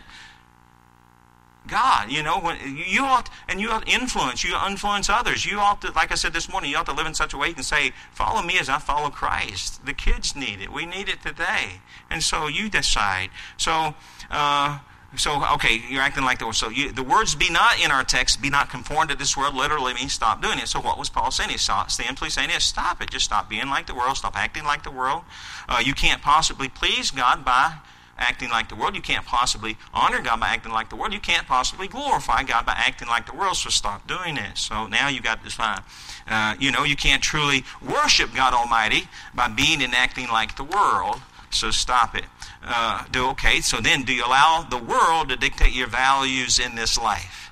God. 1.68 2.10
You 2.10 2.24
know, 2.24 2.40
when 2.40 2.56
you 2.76 3.04
ought 3.04 3.30
and 3.48 3.60
you 3.60 3.70
ought 3.70 3.86
to 3.86 3.92
influence. 3.92 4.42
You 4.42 4.56
influence 4.66 5.08
others. 5.08 5.46
You 5.46 5.60
ought 5.60 5.80
to, 5.82 5.92
like 5.92 6.10
I 6.10 6.16
said 6.16 6.32
this 6.32 6.50
morning, 6.50 6.72
you 6.72 6.76
ought 6.76 6.86
to 6.86 6.92
live 6.92 7.06
in 7.06 7.14
such 7.14 7.34
a 7.34 7.38
way 7.38 7.52
can 7.52 7.62
say, 7.62 7.92
"Follow 8.10 8.42
me 8.42 8.58
as 8.58 8.68
I 8.68 8.78
follow 8.78 9.10
Christ." 9.10 9.86
The 9.86 9.94
kids 9.94 10.34
need 10.34 10.60
it. 10.60 10.72
We 10.72 10.86
need 10.86 11.08
it 11.08 11.22
today, 11.22 11.82
and 12.10 12.20
so 12.20 12.48
you 12.48 12.68
decide. 12.68 13.30
So. 13.56 13.94
Uh, 14.28 14.80
so, 15.16 15.42
okay, 15.54 15.82
you're 15.88 16.02
acting 16.02 16.22
like 16.22 16.38
the 16.38 16.44
world. 16.44 16.54
So, 16.54 16.68
you, 16.68 16.92
the 16.92 17.02
words 17.02 17.34
be 17.34 17.50
not 17.50 17.82
in 17.82 17.90
our 17.90 18.04
text, 18.04 18.40
be 18.40 18.48
not 18.48 18.70
conformed 18.70 19.10
to 19.10 19.16
this 19.16 19.36
world, 19.36 19.54
literally 19.54 19.92
means 19.92 20.12
stop 20.12 20.40
doing 20.40 20.58
it. 20.60 20.68
So, 20.68 20.80
what 20.80 20.98
was 20.98 21.08
Paul 21.08 21.32
saying? 21.32 21.50
He's 21.50 21.68
simply 21.88 22.30
saying 22.30 22.50
is 22.50 22.62
stop 22.62 23.02
it. 23.02 23.10
Just 23.10 23.24
stop 23.24 23.48
being 23.48 23.68
like 23.68 23.86
the 23.88 23.94
world. 23.94 24.16
Stop 24.16 24.36
acting 24.36 24.62
like 24.62 24.84
the 24.84 24.90
world. 24.90 25.22
Uh, 25.68 25.82
you 25.84 25.94
can't 25.94 26.22
possibly 26.22 26.68
please 26.68 27.10
God 27.10 27.44
by 27.44 27.74
acting 28.18 28.50
like 28.50 28.68
the 28.68 28.76
world. 28.76 28.94
You 28.94 29.02
can't 29.02 29.26
possibly 29.26 29.76
honor 29.92 30.22
God 30.22 30.38
by 30.38 30.48
acting 30.48 30.70
like 30.70 30.90
the 30.90 30.96
world. 30.96 31.12
You 31.12 31.20
can't 31.20 31.46
possibly 31.46 31.88
glorify 31.88 32.44
God 32.44 32.64
by 32.64 32.74
acting 32.76 33.08
like 33.08 33.26
the 33.26 33.34
world. 33.34 33.56
So, 33.56 33.68
stop 33.68 34.06
doing 34.06 34.36
it. 34.36 34.58
So, 34.58 34.86
now 34.86 35.08
you've 35.08 35.24
got 35.24 35.42
this 35.42 35.54
fine. 35.54 35.80
Uh, 36.28 36.54
you 36.60 36.70
know, 36.70 36.84
you 36.84 36.94
can't 36.94 37.22
truly 37.22 37.64
worship 37.82 38.32
God 38.32 38.54
Almighty 38.54 39.08
by 39.34 39.48
being 39.48 39.82
and 39.82 39.92
acting 39.92 40.28
like 40.28 40.56
the 40.56 40.64
world. 40.64 41.20
So, 41.50 41.72
stop 41.72 42.14
it 42.14 42.26
uh, 42.62 43.04
do 43.10 43.26
okay. 43.28 43.60
So 43.60 43.78
then, 43.80 44.02
do 44.02 44.12
you 44.12 44.24
allow 44.24 44.66
the 44.68 44.78
world 44.78 45.28
to 45.30 45.36
dictate 45.36 45.72
your 45.72 45.86
values 45.86 46.58
in 46.58 46.74
this 46.74 46.98
life? 46.98 47.50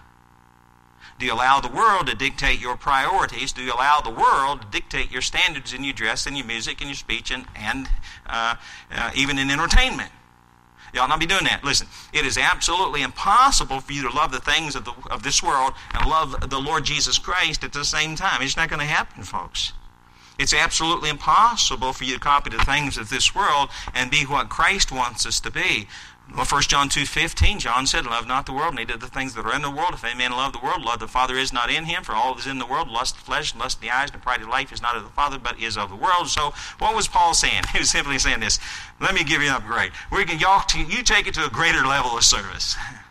Do 1.18 1.26
you 1.26 1.34
allow 1.34 1.60
the 1.60 1.68
world 1.68 2.06
to 2.06 2.14
dictate 2.14 2.60
your 2.60 2.76
priorities? 2.76 3.52
Do 3.52 3.62
you 3.62 3.72
allow 3.72 4.00
the 4.00 4.10
world 4.10 4.62
to 4.62 4.66
dictate 4.68 5.10
your 5.10 5.22
standards 5.22 5.72
in 5.72 5.82
your 5.82 5.92
dress 5.92 6.26
and 6.26 6.36
your 6.36 6.46
music 6.46 6.80
and 6.80 6.88
your 6.88 6.96
speech 6.96 7.32
and, 7.32 7.44
and 7.56 7.88
uh, 8.26 8.54
uh, 8.92 9.10
even 9.16 9.38
in 9.38 9.50
entertainment? 9.50 10.12
You 10.94 11.00
ought 11.00 11.08
not 11.08 11.20
be 11.20 11.26
doing 11.26 11.44
that. 11.44 11.64
Listen, 11.64 11.88
it 12.12 12.24
is 12.24 12.38
absolutely 12.38 13.02
impossible 13.02 13.80
for 13.80 13.92
you 13.92 14.08
to 14.08 14.14
love 14.14 14.32
the 14.32 14.40
things 14.40 14.74
of, 14.74 14.84
the, 14.84 14.92
of 15.10 15.22
this 15.22 15.42
world 15.42 15.72
and 15.92 16.08
love 16.08 16.48
the 16.48 16.60
Lord 16.60 16.84
Jesus 16.84 17.18
Christ 17.18 17.64
at 17.64 17.72
the 17.72 17.84
same 17.84 18.14
time. 18.14 18.40
It's 18.40 18.56
not 18.56 18.70
going 18.70 18.80
to 18.80 18.86
happen, 18.86 19.22
folks. 19.22 19.72
It's 20.38 20.54
absolutely 20.54 21.10
impossible 21.10 21.92
for 21.92 22.04
you 22.04 22.14
to 22.14 22.20
copy 22.20 22.50
the 22.50 22.64
things 22.64 22.96
of 22.96 23.10
this 23.10 23.34
world 23.34 23.70
and 23.92 24.10
be 24.10 24.24
what 24.24 24.48
Christ 24.48 24.92
wants 24.92 25.26
us 25.26 25.40
to 25.40 25.50
be. 25.50 25.88
Well, 26.34 26.44
1 26.44 26.62
John 26.62 26.90
2.15, 26.90 27.58
John 27.58 27.86
said, 27.86 28.04
Love 28.04 28.26
not 28.26 28.44
the 28.44 28.52
world, 28.52 28.74
neither 28.74 28.98
the 28.98 29.08
things 29.08 29.34
that 29.34 29.46
are 29.46 29.54
in 29.54 29.62
the 29.62 29.70
world. 29.70 29.94
If 29.94 30.04
any 30.04 30.18
man 30.18 30.32
love 30.32 30.52
the 30.52 30.58
world, 30.58 30.82
love 30.82 31.00
the 31.00 31.08
Father 31.08 31.36
is 31.36 31.54
not 31.54 31.70
in 31.70 31.86
him. 31.86 32.04
For 32.04 32.12
all 32.12 32.34
that 32.34 32.40
is 32.40 32.46
in 32.46 32.58
the 32.58 32.66
world, 32.66 32.88
lust 32.88 33.16
the 33.16 33.22
flesh, 33.22 33.54
lust 33.54 33.78
of 33.78 33.82
the 33.82 33.90
eyes, 33.90 34.10
and 34.12 34.22
pride 34.22 34.42
of 34.42 34.48
life 34.48 34.70
is 34.70 34.82
not 34.82 34.94
of 34.94 35.04
the 35.04 35.10
Father, 35.10 35.38
but 35.38 35.58
is 35.58 35.78
of 35.78 35.88
the 35.88 35.96
world. 35.96 36.28
So 36.28 36.52
what 36.78 36.94
was 36.94 37.08
Paul 37.08 37.34
saying? 37.34 37.62
He 37.72 37.78
was 37.78 37.90
simply 37.90 38.18
saying 38.18 38.40
this. 38.40 38.60
Let 39.00 39.14
me 39.14 39.24
give 39.24 39.40
you 39.40 39.48
an 39.48 39.54
upgrade. 39.54 39.92
We 40.12 40.24
can, 40.24 40.38
y'all, 40.38 40.62
you 40.76 41.02
take 41.02 41.26
it 41.26 41.34
to 41.34 41.46
a 41.46 41.50
greater 41.50 41.84
level 41.86 42.16
of 42.16 42.24
service. 42.24 42.76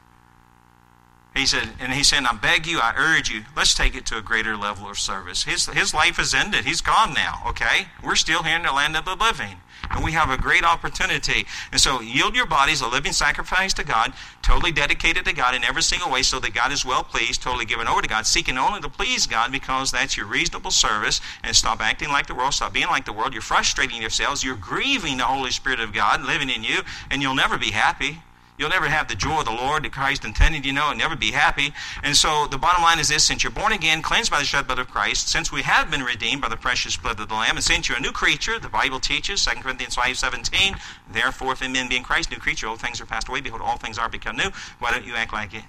He 1.37 1.45
said, 1.45 1.69
and 1.79 1.93
he 1.93 2.03
said, 2.03 2.23
I 2.25 2.35
beg 2.35 2.65
you, 2.65 2.79
I 2.79 2.95
urge 2.97 3.29
you, 3.29 3.43
let's 3.55 3.75
take 3.75 3.95
it 3.95 4.07
to 4.07 4.17
a 4.17 4.23
greater 4.23 4.57
level 4.57 4.89
of 4.89 4.97
service. 4.97 5.43
His, 5.43 5.67
his 5.67 5.93
life 5.93 6.17
is 6.19 6.33
ended. 6.33 6.65
He's 6.65 6.81
gone 6.81 7.13
now, 7.13 7.43
okay? 7.45 7.89
We're 8.03 8.15
still 8.15 8.41
here 8.41 8.55
in 8.55 8.63
the 8.63 8.71
land 8.71 8.97
of 8.97 9.05
the 9.05 9.15
living. 9.15 9.57
And 9.91 10.03
we 10.03 10.13
have 10.13 10.31
a 10.31 10.41
great 10.41 10.63
opportunity. 10.63 11.45
And 11.71 11.79
so 11.79 12.01
yield 12.01 12.35
your 12.35 12.47
bodies 12.47 12.81
a 12.81 12.87
living 12.87 13.13
sacrifice 13.13 13.71
to 13.75 13.83
God, 13.83 14.13
totally 14.41 14.71
dedicated 14.71 15.25
to 15.25 15.33
God 15.33 15.53
in 15.53 15.63
every 15.63 15.83
single 15.83 16.09
way 16.09 16.23
so 16.23 16.39
that 16.39 16.55
God 16.55 16.71
is 16.71 16.83
well 16.83 17.03
pleased, 17.03 17.43
totally 17.43 17.65
given 17.65 17.87
over 17.87 18.01
to 18.01 18.09
God, 18.09 18.25
seeking 18.25 18.57
only 18.57 18.81
to 18.81 18.89
please 18.89 19.27
God 19.27 19.51
because 19.51 19.91
that's 19.91 20.17
your 20.17 20.25
reasonable 20.25 20.71
service. 20.71 21.21
And 21.43 21.55
stop 21.55 21.81
acting 21.81 22.09
like 22.09 22.25
the 22.25 22.35
world, 22.35 22.55
stop 22.55 22.73
being 22.73 22.87
like 22.87 23.05
the 23.05 23.13
world. 23.13 23.33
You're 23.33 23.43
frustrating 23.43 24.01
yourselves, 24.01 24.43
you're 24.43 24.55
grieving 24.55 25.17
the 25.17 25.25
Holy 25.25 25.51
Spirit 25.51 25.79
of 25.79 25.93
God 25.93 26.25
living 26.25 26.49
in 26.49 26.63
you, 26.63 26.79
and 27.11 27.21
you'll 27.21 27.35
never 27.35 27.59
be 27.59 27.71
happy. 27.71 28.21
You'll 28.57 28.69
never 28.69 28.87
have 28.87 29.07
the 29.07 29.15
joy 29.15 29.39
of 29.39 29.45
the 29.45 29.51
Lord 29.51 29.83
that 29.83 29.91
Christ 29.91 30.25
intended, 30.25 30.65
you 30.65 30.73
know, 30.73 30.89
and 30.89 30.97
never 30.97 31.15
be 31.15 31.31
happy. 31.31 31.73
And 32.01 32.15
so 32.15 32.47
the 32.47 32.57
bottom 32.57 32.81
line 32.81 32.97
is 32.97 33.09
this 33.09 33.23
since 33.23 33.43
you're 33.43 33.51
born 33.51 33.71
again, 33.71 34.01
cleansed 34.01 34.31
by 34.31 34.39
the 34.39 34.45
shed 34.45 34.65
blood 34.65 34.79
of 34.79 34.89
Christ, 34.89 35.29
since 35.29 35.51
we 35.51 35.61
have 35.61 35.91
been 35.91 36.01
redeemed 36.01 36.41
by 36.41 36.49
the 36.49 36.57
precious 36.57 36.97
blood 36.97 37.19
of 37.19 37.29
the 37.29 37.35
Lamb, 37.35 37.57
and 37.57 37.63
since 37.63 37.87
you're 37.87 37.99
a 37.99 38.01
new 38.01 38.11
creature, 38.11 38.57
the 38.57 38.67
Bible 38.67 38.99
teaches, 38.99 39.45
2 39.45 39.61
Corinthians 39.61 39.93
5 39.93 40.17
17, 40.17 40.75
therefore, 41.11 41.53
if 41.53 41.61
in 41.61 41.71
men 41.71 41.87
being 41.87 42.03
Christ, 42.03 42.31
new 42.31 42.37
creature, 42.37 42.67
old 42.67 42.81
things 42.81 42.99
are 42.99 43.05
passed 43.05 43.27
away, 43.27 43.41
behold, 43.41 43.61
all 43.61 43.77
things 43.77 43.99
are 43.99 44.09
become 44.09 44.35
new. 44.35 44.49
Why 44.79 44.91
don't 44.91 45.05
you 45.05 45.13
act 45.13 45.33
like 45.33 45.53
it? 45.53 45.63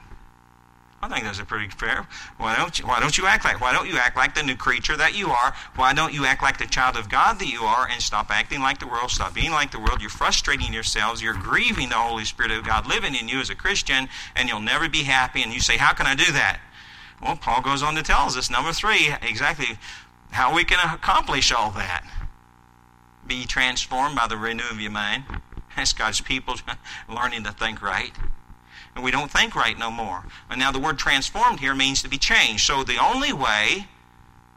I 1.01 1.09
think 1.09 1.25
those 1.25 1.39
are 1.39 1.45
pretty 1.45 1.69
fair. 1.69 2.09
Why 2.39 2.57
don't 2.57 2.77
you? 2.77 2.87
Why 2.87 2.99
don't 2.99 3.17
you 3.17 3.27
act 3.27 3.45
like? 3.45 3.61
Why 3.61 3.73
don't 3.73 3.89
you 3.89 3.99
act 3.99 4.17
like 4.17 4.35
the 4.35 4.43
new 4.43 4.57
creature 4.57 4.97
that 4.97 5.17
you 5.17 5.31
are? 5.31 5.55
Why 5.77 5.93
don't 5.93 6.13
you 6.13 6.25
act 6.25 6.43
like 6.43 6.59
the 6.59 6.67
child 6.67 6.97
of 6.97 7.09
God 7.09 7.39
that 7.39 7.47
you 7.47 7.63
are, 7.63 7.87
and 7.89 8.03
stop 8.03 8.31
acting 8.31 8.61
like 8.61 8.81
the 8.81 8.89
world? 8.89 9.13
Stop 9.13 9.33
being 9.33 9.53
like 9.53 9.71
the 9.71 9.79
world. 9.79 10.01
You're 10.01 10.11
frustrating 10.11 10.73
yourselves. 10.73 11.23
You're 11.23 11.35
grieving 11.35 11.91
the 11.91 11.95
Holy 11.95 12.25
Spirit 12.25 12.51
of 12.51 12.67
God 12.67 12.89
living 12.89 13.15
in 13.15 13.29
you 13.29 13.39
as 13.39 13.49
a 13.49 13.55
Christian, 13.55 14.09
and 14.35 14.49
you'll 14.49 14.61
never 14.61 14.89
be 14.89 15.05
happy. 15.05 15.41
And 15.43 15.53
you 15.55 15.61
say, 15.61 15.77
"How 15.77 15.93
can 15.93 16.07
I 16.07 16.17
do 16.17 16.33
that?" 16.33 16.59
Well, 17.23 17.37
Paul 17.37 17.63
goes 17.63 17.83
on 17.83 17.95
to 17.95 18.03
tell 18.03 18.27
us 18.27 18.51
number 18.51 18.73
three 18.73 19.15
exactly 19.23 19.79
how 20.33 20.53
we 20.53 20.65
can 20.65 20.81
accomplish 20.81 21.53
all 21.53 21.71
that. 21.73 22.05
Be 23.25 23.45
transformed 23.45 24.17
by 24.17 24.27
the 24.27 24.37
renewing 24.37 24.73
of 24.73 24.81
your 24.81 24.91
mind. 24.91 25.25
That's 25.77 25.93
God's 25.93 26.21
people 26.21 26.57
learning 27.09 27.45
to 27.45 27.53
think 27.53 27.83
right 27.83 28.13
and 28.99 29.05
we 29.05 29.13
don't 29.13 29.31
think 29.31 29.55
right 29.55 29.79
no 29.79 29.93
more. 29.93 30.25
And 30.51 30.59
now 30.59 30.73
the 30.73 30.81
word 30.81 30.99
transformed 30.99 31.61
here 31.61 31.73
means 31.73 32.03
to 32.03 32.09
be 32.09 32.19
changed. 32.19 32.67
So 32.67 32.83
the 32.83 32.99
only 32.99 33.33
way, 33.33 33.87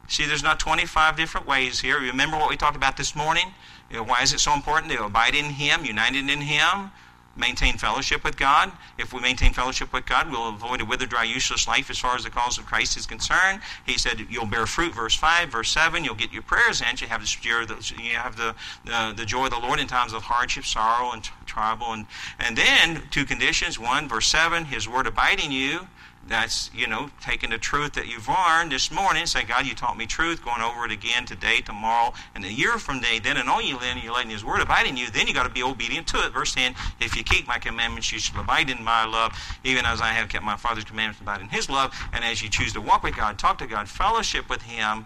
see, 0.07 0.25
there's 0.25 0.41
not 0.41 0.59
25 0.59 1.15
different 1.15 1.45
ways 1.45 1.81
here. 1.81 1.99
Remember 1.99 2.37
what 2.37 2.49
we 2.49 2.57
talked 2.57 2.75
about 2.75 2.97
this 2.97 3.15
morning? 3.15 3.53
You 3.91 3.97
know, 3.97 4.03
why 4.03 4.23
is 4.23 4.33
it 4.33 4.39
so 4.39 4.51
important 4.55 4.91
to 4.93 5.05
abide 5.05 5.35
in 5.35 5.45
Him, 5.45 5.85
united 5.85 6.27
in 6.27 6.41
Him? 6.41 6.89
Maintain 7.35 7.77
fellowship 7.77 8.23
with 8.23 8.37
God. 8.37 8.71
If 8.97 9.13
we 9.13 9.21
maintain 9.21 9.53
fellowship 9.53 9.93
with 9.93 10.05
God, 10.05 10.29
we'll 10.29 10.49
avoid 10.49 10.81
a 10.81 10.85
withered, 10.85 11.09
dry, 11.09 11.23
useless 11.23 11.67
life 11.67 11.89
as 11.89 11.97
far 11.97 12.15
as 12.15 12.23
the 12.23 12.29
cause 12.29 12.57
of 12.57 12.65
Christ 12.65 12.97
is 12.97 13.05
concerned. 13.05 13.61
He 13.85 13.97
said, 13.97 14.27
"You'll 14.29 14.45
bear 14.45 14.65
fruit." 14.65 14.93
Verse 14.93 15.15
five, 15.15 15.49
verse 15.49 15.69
seven. 15.69 16.03
You'll 16.03 16.15
get 16.15 16.31
your 16.31 16.41
prayers 16.41 16.81
answered. 16.81 17.05
You 17.05 17.09
have 17.09 17.21
the 17.21 17.93
you 17.97 18.15
have 18.15 18.35
the, 18.35 18.55
the, 18.85 19.13
the 19.15 19.25
joy 19.25 19.45
of 19.45 19.51
the 19.51 19.59
Lord 19.59 19.79
in 19.79 19.87
times 19.87 20.13
of 20.13 20.23
hardship, 20.23 20.65
sorrow, 20.65 21.11
and 21.11 21.23
trouble. 21.45 21.93
And 21.93 22.05
and 22.39 22.57
then 22.57 23.03
two 23.11 23.25
conditions. 23.25 23.79
One, 23.79 24.07
verse 24.07 24.27
seven, 24.27 24.65
His 24.65 24.87
word 24.87 25.07
abiding 25.07 25.51
you 25.51 25.87
that's, 26.31 26.71
you 26.73 26.87
know, 26.87 27.09
taking 27.21 27.49
the 27.49 27.57
truth 27.57 27.93
that 27.93 28.07
you've 28.07 28.27
learned 28.27 28.71
this 28.71 28.91
morning, 28.91 29.25
saying, 29.25 29.47
God, 29.47 29.65
you 29.65 29.75
taught 29.75 29.97
me 29.97 30.05
truth, 30.05 30.43
going 30.43 30.61
over 30.61 30.85
it 30.85 30.91
again 30.91 31.25
today, 31.25 31.61
tomorrow, 31.61 32.13
and 32.35 32.45
a 32.45 32.51
year 32.51 32.77
from 32.77 32.99
day, 32.99 33.19
then 33.19 33.37
and 33.37 33.49
you 33.63 33.77
then 33.79 33.97
you're 34.03 34.13
letting 34.13 34.31
his 34.31 34.45
word 34.45 34.61
abide 34.61 34.87
in 34.87 34.97
you, 34.97 35.09
then 35.09 35.27
you 35.27 35.33
got 35.33 35.43
to 35.43 35.49
be 35.49 35.63
obedient 35.63 36.07
to 36.07 36.17
it. 36.25 36.33
Verse 36.33 36.55
10, 36.55 36.73
if 36.99 37.15
you 37.15 37.23
keep 37.23 37.47
my 37.47 37.57
commandments, 37.57 38.11
you 38.11 38.19
shall 38.19 38.39
abide 38.39 38.69
in 38.69 38.83
my 38.83 39.05
love, 39.05 39.37
even 39.63 39.85
as 39.85 40.01
I 40.01 40.09
have 40.09 40.29
kept 40.29 40.43
my 40.43 40.55
Father's 40.55 40.85
commandments, 40.85 41.21
abide 41.21 41.41
in 41.41 41.49
his 41.49 41.69
love. 41.69 41.93
And 42.13 42.23
as 42.23 42.41
you 42.41 42.49
choose 42.49 42.73
to 42.73 42.81
walk 42.81 43.03
with 43.03 43.15
God, 43.15 43.37
talk 43.37 43.57
to 43.59 43.67
God, 43.67 43.89
fellowship 43.89 44.49
with 44.49 44.61
him, 44.61 45.05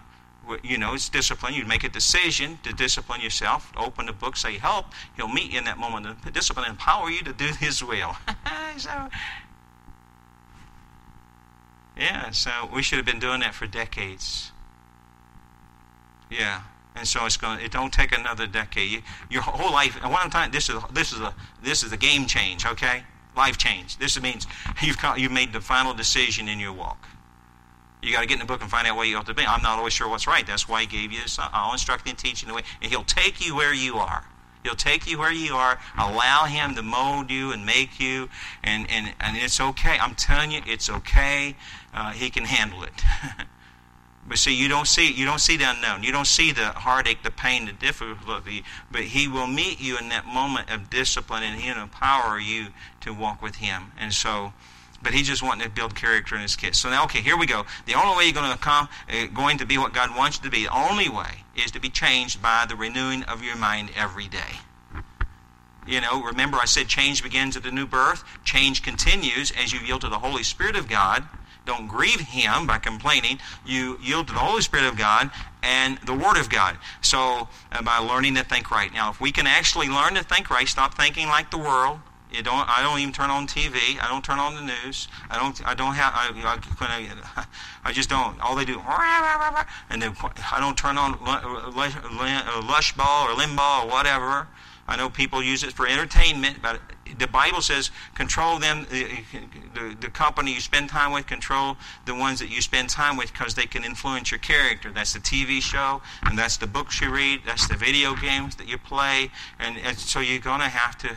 you 0.62 0.78
know, 0.78 0.94
it's 0.94 1.08
discipline. 1.08 1.54
You 1.54 1.64
make 1.64 1.84
a 1.84 1.88
decision 1.88 2.58
to 2.62 2.72
discipline 2.72 3.20
yourself. 3.20 3.72
Open 3.76 4.06
the 4.06 4.12
book, 4.12 4.36
say 4.36 4.58
help. 4.58 4.86
He'll 5.16 5.28
meet 5.28 5.52
you 5.52 5.58
in 5.58 5.64
that 5.64 5.78
moment. 5.78 6.06
Of 6.06 6.32
discipline, 6.32 6.66
and 6.66 6.72
empower 6.72 7.10
you 7.10 7.22
to 7.24 7.32
do 7.32 7.46
His 7.46 7.82
will. 7.82 8.16
so 8.76 9.08
yeah, 11.96 12.30
so 12.30 12.50
we 12.74 12.82
should 12.82 12.98
have 12.98 13.06
been 13.06 13.18
doing 13.18 13.40
that 13.40 13.54
for 13.54 13.66
decades. 13.66 14.52
Yeah, 16.30 16.62
and 16.94 17.06
so 17.06 17.24
it's 17.24 17.36
going. 17.36 17.60
It 17.60 17.72
don't 17.72 17.92
take 17.92 18.16
another 18.16 18.46
decade. 18.46 18.90
You, 18.90 19.02
your 19.30 19.42
whole 19.42 19.72
life. 19.72 19.98
And 20.02 20.10
what 20.10 20.24
I'm 20.24 20.30
talking. 20.30 20.52
This 20.52 20.68
is 20.68 20.76
this 20.92 21.12
is 21.12 21.20
a 21.20 21.34
this 21.62 21.82
is 21.82 21.92
a 21.92 21.96
game 21.96 22.26
change. 22.26 22.66
Okay, 22.66 23.04
life 23.36 23.56
change. 23.56 23.98
This 23.98 24.20
means 24.20 24.46
you've 24.82 24.98
you've 25.16 25.32
made 25.32 25.52
the 25.52 25.60
final 25.60 25.94
decision 25.94 26.48
in 26.48 26.58
your 26.58 26.72
walk. 26.72 27.08
You 28.02 28.12
got 28.12 28.20
to 28.20 28.26
get 28.26 28.34
in 28.34 28.40
the 28.40 28.46
book 28.46 28.60
and 28.60 28.70
find 28.70 28.86
out 28.86 28.96
where 28.96 29.06
you 29.06 29.16
ought 29.16 29.26
to 29.26 29.34
be. 29.34 29.44
I'm 29.44 29.62
not 29.62 29.78
always 29.78 29.92
sure 29.92 30.08
what's 30.08 30.26
right. 30.26 30.46
That's 30.46 30.68
why 30.68 30.82
he 30.82 30.86
gave 30.86 31.12
you 31.12 31.22
this. 31.22 31.38
Uh, 31.38 31.48
I'll 31.52 31.72
instruct 31.72 32.08
and 32.08 32.16
teach 32.16 32.42
in 32.42 32.48
the 32.48 32.54
way, 32.54 32.62
and 32.82 32.90
he'll 32.90 33.04
take 33.04 33.44
you 33.44 33.56
where 33.56 33.74
you 33.74 33.96
are. 33.96 34.24
He'll 34.66 34.74
take 34.74 35.08
you 35.08 35.20
where 35.20 35.32
you 35.32 35.54
are, 35.54 35.78
allow 35.96 36.46
Him 36.46 36.74
to 36.74 36.82
mold 36.82 37.30
you 37.30 37.52
and 37.52 37.64
make 37.64 38.00
you, 38.00 38.28
and, 38.64 38.90
and, 38.90 39.14
and 39.20 39.36
it's 39.36 39.60
okay. 39.60 39.96
I'm 40.00 40.16
telling 40.16 40.50
you, 40.50 40.60
it's 40.66 40.90
okay. 40.90 41.54
Uh, 41.96 42.12
he 42.12 42.30
can 42.30 42.44
handle 42.44 42.82
it. 42.82 42.92
but 44.28 44.38
see, 44.38 44.54
you 44.54 44.68
don't 44.68 44.86
see 44.86 45.10
you 45.10 45.24
don't 45.24 45.40
see 45.40 45.56
the 45.56 45.68
unknown. 45.68 46.02
You 46.02 46.12
don't 46.12 46.26
see 46.26 46.52
the 46.52 46.66
heartache, 46.66 47.22
the 47.22 47.30
pain, 47.30 47.64
the 47.64 47.72
difficulty. 47.72 48.62
But 48.90 49.02
He 49.02 49.26
will 49.26 49.46
meet 49.46 49.80
you 49.80 49.98
in 49.98 50.10
that 50.10 50.26
moment 50.26 50.70
of 50.70 50.90
discipline, 50.90 51.42
and 51.42 51.60
He'll 51.60 51.82
empower 51.82 52.38
you 52.38 52.68
to 53.00 53.14
walk 53.14 53.40
with 53.40 53.56
Him. 53.56 53.92
And 53.98 54.12
so 54.12 54.52
but 55.02 55.14
he 55.14 55.22
just 55.22 55.42
wanted 55.42 55.64
to 55.64 55.70
build 55.70 55.94
character 55.94 56.34
in 56.34 56.40
his 56.40 56.56
kids. 56.56 56.78
So 56.78 56.90
now, 56.90 57.04
okay, 57.04 57.20
here 57.20 57.36
we 57.36 57.46
go. 57.46 57.64
The 57.86 57.94
only 57.94 58.16
way 58.16 58.24
you're 58.24 58.32
going 58.32 58.50
to 58.50 58.58
come, 58.58 58.88
uh, 59.08 59.26
going 59.26 59.58
to 59.58 59.66
be 59.66 59.78
what 59.78 59.92
God 59.92 60.16
wants 60.16 60.38
you 60.38 60.44
to 60.44 60.50
be, 60.50 60.64
the 60.64 60.76
only 60.76 61.08
way 61.08 61.44
is 61.54 61.70
to 61.72 61.80
be 61.80 61.90
changed 61.90 62.42
by 62.42 62.66
the 62.68 62.74
renewing 62.74 63.22
of 63.24 63.42
your 63.42 63.56
mind 63.56 63.90
every 63.96 64.26
day. 64.26 64.60
You 65.86 66.00
know, 66.00 66.22
remember 66.22 66.56
I 66.56 66.64
said 66.64 66.88
change 66.88 67.22
begins 67.22 67.56
at 67.56 67.62
the 67.62 67.70
new 67.70 67.86
birth. 67.86 68.24
Change 68.44 68.82
continues 68.82 69.52
as 69.52 69.72
you 69.72 69.78
yield 69.78 70.00
to 70.00 70.08
the 70.08 70.18
Holy 70.18 70.42
Spirit 70.42 70.74
of 70.74 70.88
God. 70.88 71.28
Don't 71.66 71.88
grieve 71.88 72.20
Him 72.20 72.66
by 72.66 72.78
complaining. 72.78 73.40
You 73.66 73.98
yield 74.00 74.28
to 74.28 74.32
the 74.32 74.38
Holy 74.38 74.62
Spirit 74.62 74.86
of 74.86 74.96
God 74.96 75.30
and 75.62 75.98
the 75.98 76.14
Word 76.14 76.38
of 76.38 76.48
God. 76.48 76.78
So, 77.02 77.48
uh, 77.72 77.82
by 77.82 77.98
learning 77.98 78.36
to 78.36 78.44
think 78.44 78.70
right. 78.70 78.92
Now, 78.92 79.10
if 79.10 79.20
we 79.20 79.32
can 79.32 79.46
actually 79.46 79.88
learn 79.88 80.14
to 80.14 80.22
think 80.22 80.48
right, 80.48 80.68
stop 80.68 80.94
thinking 80.94 81.26
like 81.26 81.50
the 81.50 81.58
world, 81.58 81.98
you 82.32 82.42
don't. 82.42 82.68
I 82.68 82.82
don't 82.82 82.98
even 82.98 83.12
turn 83.12 83.30
on 83.30 83.46
TV. 83.46 84.00
I 84.00 84.08
don't 84.08 84.24
turn 84.24 84.38
on 84.38 84.54
the 84.54 84.60
news. 84.60 85.08
I 85.30 85.38
don't. 85.38 85.66
I 85.66 85.74
don't 85.74 85.94
have. 85.94 86.12
I, 86.14 86.66
I, 86.80 87.46
I 87.84 87.92
just 87.92 88.08
don't. 88.10 88.40
All 88.40 88.56
they 88.56 88.64
do, 88.64 88.80
and 89.90 90.02
then 90.02 90.14
I 90.52 90.58
don't 90.58 90.76
turn 90.76 90.98
on 90.98 91.18
Lush 91.22 92.92
Ball 92.94 93.28
or 93.28 93.34
Limbaugh 93.34 93.84
or 93.84 93.88
whatever. 93.88 94.48
I 94.88 94.96
know 94.96 95.08
people 95.08 95.42
use 95.42 95.62
it 95.62 95.72
for 95.72 95.86
entertainment, 95.86 96.58
but 96.62 96.80
the 97.18 97.26
Bible 97.26 97.60
says 97.60 97.90
control 98.14 98.58
them. 98.58 98.86
The, 98.90 99.08
the, 99.74 99.96
the 100.00 100.08
company 100.08 100.54
you 100.54 100.60
spend 100.60 100.88
time 100.88 101.12
with, 101.12 101.26
control 101.26 101.76
the 102.04 102.14
ones 102.14 102.38
that 102.40 102.50
you 102.50 102.62
spend 102.62 102.88
time 102.88 103.16
with 103.16 103.32
because 103.32 103.54
they 103.54 103.66
can 103.66 103.84
influence 103.84 104.30
your 104.30 104.40
character. 104.40 104.90
That's 104.90 105.12
the 105.12 105.20
TV 105.20 105.60
show, 105.60 106.02
and 106.22 106.38
that's 106.38 106.56
the 106.56 106.66
books 106.66 107.00
you 107.00 107.10
read, 107.10 107.40
that's 107.44 107.68
the 107.68 107.76
video 107.76 108.14
games 108.14 108.56
that 108.56 108.68
you 108.68 108.78
play, 108.78 109.30
and, 109.58 109.76
and 109.78 109.98
so 109.98 110.20
you're 110.20 110.40
going 110.40 110.60
to 110.60 110.68
have 110.68 110.96
to 110.98 111.16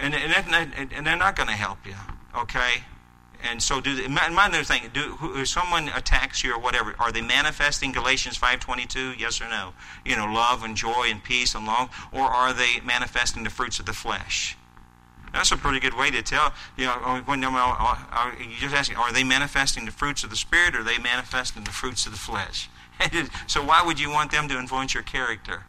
and, 0.00 0.14
and, 0.14 0.92
and 0.92 1.06
they're 1.06 1.16
not 1.16 1.36
going 1.36 1.48
to 1.48 1.54
help 1.54 1.84
you, 1.84 1.94
okay? 2.36 2.84
And 3.42 3.62
so, 3.62 3.80
do 3.80 4.08
my, 4.08 4.28
my 4.30 4.46
other 4.46 4.64
thing, 4.64 4.90
do 4.92 5.16
if 5.36 5.48
someone 5.48 5.88
attacks 5.88 6.42
you 6.42 6.54
or 6.54 6.58
whatever, 6.58 6.94
are 6.98 7.12
they 7.12 7.20
manifesting 7.20 7.92
Galatians 7.92 8.36
five 8.36 8.58
twenty 8.58 8.84
two? 8.84 9.12
Yes 9.12 9.40
or 9.40 9.48
no? 9.48 9.74
You 10.04 10.16
know, 10.16 10.26
love 10.26 10.64
and 10.64 10.76
joy 10.76 11.06
and 11.06 11.22
peace 11.22 11.54
and 11.54 11.64
long, 11.64 11.90
or 12.10 12.22
are 12.22 12.52
they 12.52 12.80
manifesting 12.84 13.44
the 13.44 13.50
fruits 13.50 13.78
of 13.78 13.86
the 13.86 13.92
flesh? 13.92 14.56
That's 15.32 15.52
a 15.52 15.56
pretty 15.56 15.80
good 15.80 15.94
way 15.94 16.10
to 16.10 16.22
tell. 16.22 16.52
You 16.76 16.86
know, 16.86 16.92
uh, 17.04 17.20
when 17.22 17.44
uh, 17.44 17.50
uh, 17.50 18.32
you 18.38 18.56
just 18.58 18.74
ask, 18.74 18.98
are 18.98 19.12
they 19.12 19.24
manifesting 19.24 19.84
the 19.84 19.90
fruits 19.90 20.24
of 20.24 20.30
the 20.30 20.36
spirit, 20.36 20.74
or 20.74 20.80
are 20.80 20.84
they 20.84 20.98
manifesting 20.98 21.64
the 21.64 21.70
fruits 21.70 22.06
of 22.06 22.12
the 22.12 22.18
flesh? 22.18 22.68
so 23.46 23.62
why 23.62 23.82
would 23.82 24.00
you 24.00 24.10
want 24.10 24.30
them 24.30 24.48
to 24.48 24.58
influence 24.58 24.94
your 24.94 25.02
character? 25.02 25.64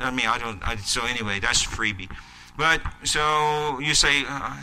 I 0.00 0.10
mean, 0.10 0.26
I 0.26 0.38
don't. 0.38 0.66
I, 0.66 0.76
so 0.76 1.04
anyway, 1.06 1.40
that's 1.40 1.64
freebie. 1.64 2.10
But 2.56 2.80
so 3.04 3.78
you 3.80 3.94
say, 3.94 4.24
uh, 4.26 4.56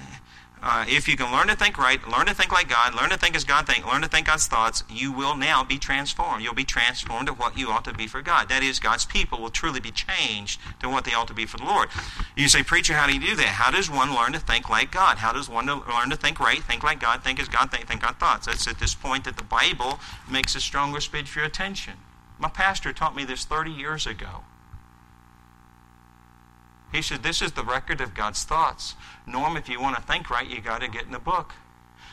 uh, 0.64 0.86
if 0.88 1.09
you 1.09 1.18
can 1.18 1.30
learn 1.30 1.47
to 1.47 1.55
think 1.55 1.78
right, 1.78 1.99
learn 2.07 2.26
to 2.28 2.34
think 2.34 2.53
like 2.53 2.70
God, 2.70 2.95
learn 2.95 3.09
to 3.09 3.18
think 3.18 3.36
as 3.36 3.43
God 3.43 3.68
thinks, 3.68 3.86
learn 3.86 4.01
to 4.01 4.07
think 4.07 4.28
God's 4.28 4.47
thoughts, 4.47 4.86
you 4.89 5.11
will 5.11 5.36
now 5.36 5.61
be 5.61 5.78
transformed. 5.78 6.41
You'll 6.41 6.53
be 6.53 6.64
transformed 6.64 7.28
to 7.28 7.34
what 7.34 7.57
you 7.57 7.70
ought 7.70 7.84
to 7.84 7.93
be 7.93 8.07
for 8.07 8.22
God. 8.22 8.47
That 8.47 8.64
is, 8.64 8.80
God's 8.80 9.03
people 9.03 9.41
will 9.41 9.49
truly 9.49 9.82
be 9.82 9.91
changed 9.91 10.61
to 10.80 10.88
what 10.88 11.03
they 11.03 11.14
ought 11.14 11.28
to 11.28 11.34
be 11.34 11.45
for 11.45 11.57
the 11.57 11.66
Lord. 11.66 11.89
You 12.38 12.47
say, 12.47 12.64
preacher, 12.64 12.93
how 12.93 13.07
do 13.07 13.14
you 13.14 13.20
do 13.20 13.36
that? 13.36 13.45
How 13.45 13.72
does 13.72 13.91
one 13.91 14.16
learn 14.16 14.32
to 14.34 14.39
think 14.39 14.70
like 14.70 14.89
God? 14.89 15.18
How 15.18 15.34
does 15.34 15.49
one 15.49 15.66
learn 15.66 16.09
to 16.09 16.16
think 16.16 16.39
right, 16.39 16.64
think 16.64 16.82
like 16.82 17.01
God, 17.01 17.24
think 17.24 17.41
as 17.41 17.49
God 17.49 17.70
thinks, 17.70 17.88
think 17.88 18.01
God 18.01 18.18
thoughts? 18.18 18.45
That's 18.45 18.66
at 18.66 18.80
this 18.80 18.95
point 18.95 19.26
that 19.26 19.36
the 19.36 19.43
Bible 19.43 19.99
makes 20.32 20.55
a 20.55 20.61
stronger 20.61 21.01
speech 21.01 21.30
for 21.30 21.39
your 21.39 21.47
attention. 21.47 21.93
My 22.39 22.47
pastor 22.47 22.93
taught 22.93 23.16
me 23.16 23.26
this 23.26 23.43
30 23.43 23.72
years 23.72 24.07
ago. 24.07 24.43
He 26.93 27.01
said, 27.01 27.23
This 27.23 27.41
is 27.41 27.51
the 27.51 27.63
record 27.63 27.99
of 27.99 28.13
God's 28.13 28.43
thoughts. 28.43 28.95
Norm, 29.25 29.57
if 29.57 29.67
you 29.67 29.81
want 29.81 29.95
to 29.97 30.01
think 30.03 30.29
right, 30.29 30.47
you 30.47 30.61
got 30.61 30.81
to 30.81 30.87
get 30.87 31.03
in 31.03 31.11
the 31.11 31.19
book. 31.19 31.53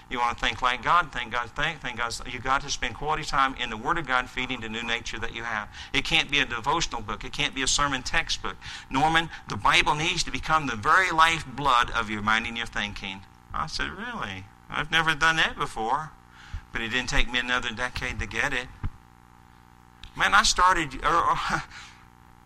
You 0.08 0.18
want 0.18 0.36
to 0.36 0.44
think 0.44 0.60
like 0.62 0.82
God, 0.82 1.12
think 1.12 1.32
God, 1.32 1.50
think, 1.50 1.80
think 1.80 1.98
God. 1.98 2.12
You 2.26 2.40
got 2.40 2.62
to 2.62 2.70
spend 2.70 2.94
quality 2.96 3.22
time 3.22 3.54
in 3.60 3.70
the 3.70 3.76
Word 3.76 3.98
of 3.98 4.06
God, 4.06 4.28
feeding 4.28 4.60
the 4.60 4.68
new 4.68 4.82
nature 4.82 5.18
that 5.20 5.34
you 5.34 5.44
have. 5.44 5.68
It 5.92 6.04
can't 6.04 6.30
be 6.30 6.40
a 6.40 6.46
devotional 6.46 7.02
book. 7.02 7.22
It 7.24 7.32
can't 7.32 7.54
be 7.54 7.62
a 7.62 7.66
sermon 7.66 8.02
textbook. 8.02 8.56
Norman, 8.88 9.28
the 9.48 9.56
Bible 9.56 9.94
needs 9.94 10.24
to 10.24 10.32
become 10.32 10.66
the 10.66 10.76
very 10.76 11.12
lifeblood 11.12 11.90
of 11.90 12.10
your 12.10 12.22
mind 12.22 12.46
and 12.46 12.56
your 12.56 12.66
thinking. 12.66 13.20
I 13.54 13.66
said, 13.66 13.90
really? 13.90 14.46
I've 14.68 14.90
never 14.90 15.14
done 15.14 15.36
that 15.36 15.56
before, 15.56 16.10
but 16.72 16.80
it 16.80 16.88
didn't 16.88 17.10
take 17.10 17.30
me 17.30 17.38
another 17.38 17.70
decade 17.70 18.18
to 18.18 18.26
get 18.26 18.52
it. 18.52 18.66
Man, 20.16 20.34
I 20.34 20.42
started. 20.42 20.98
Uh, 21.02 21.60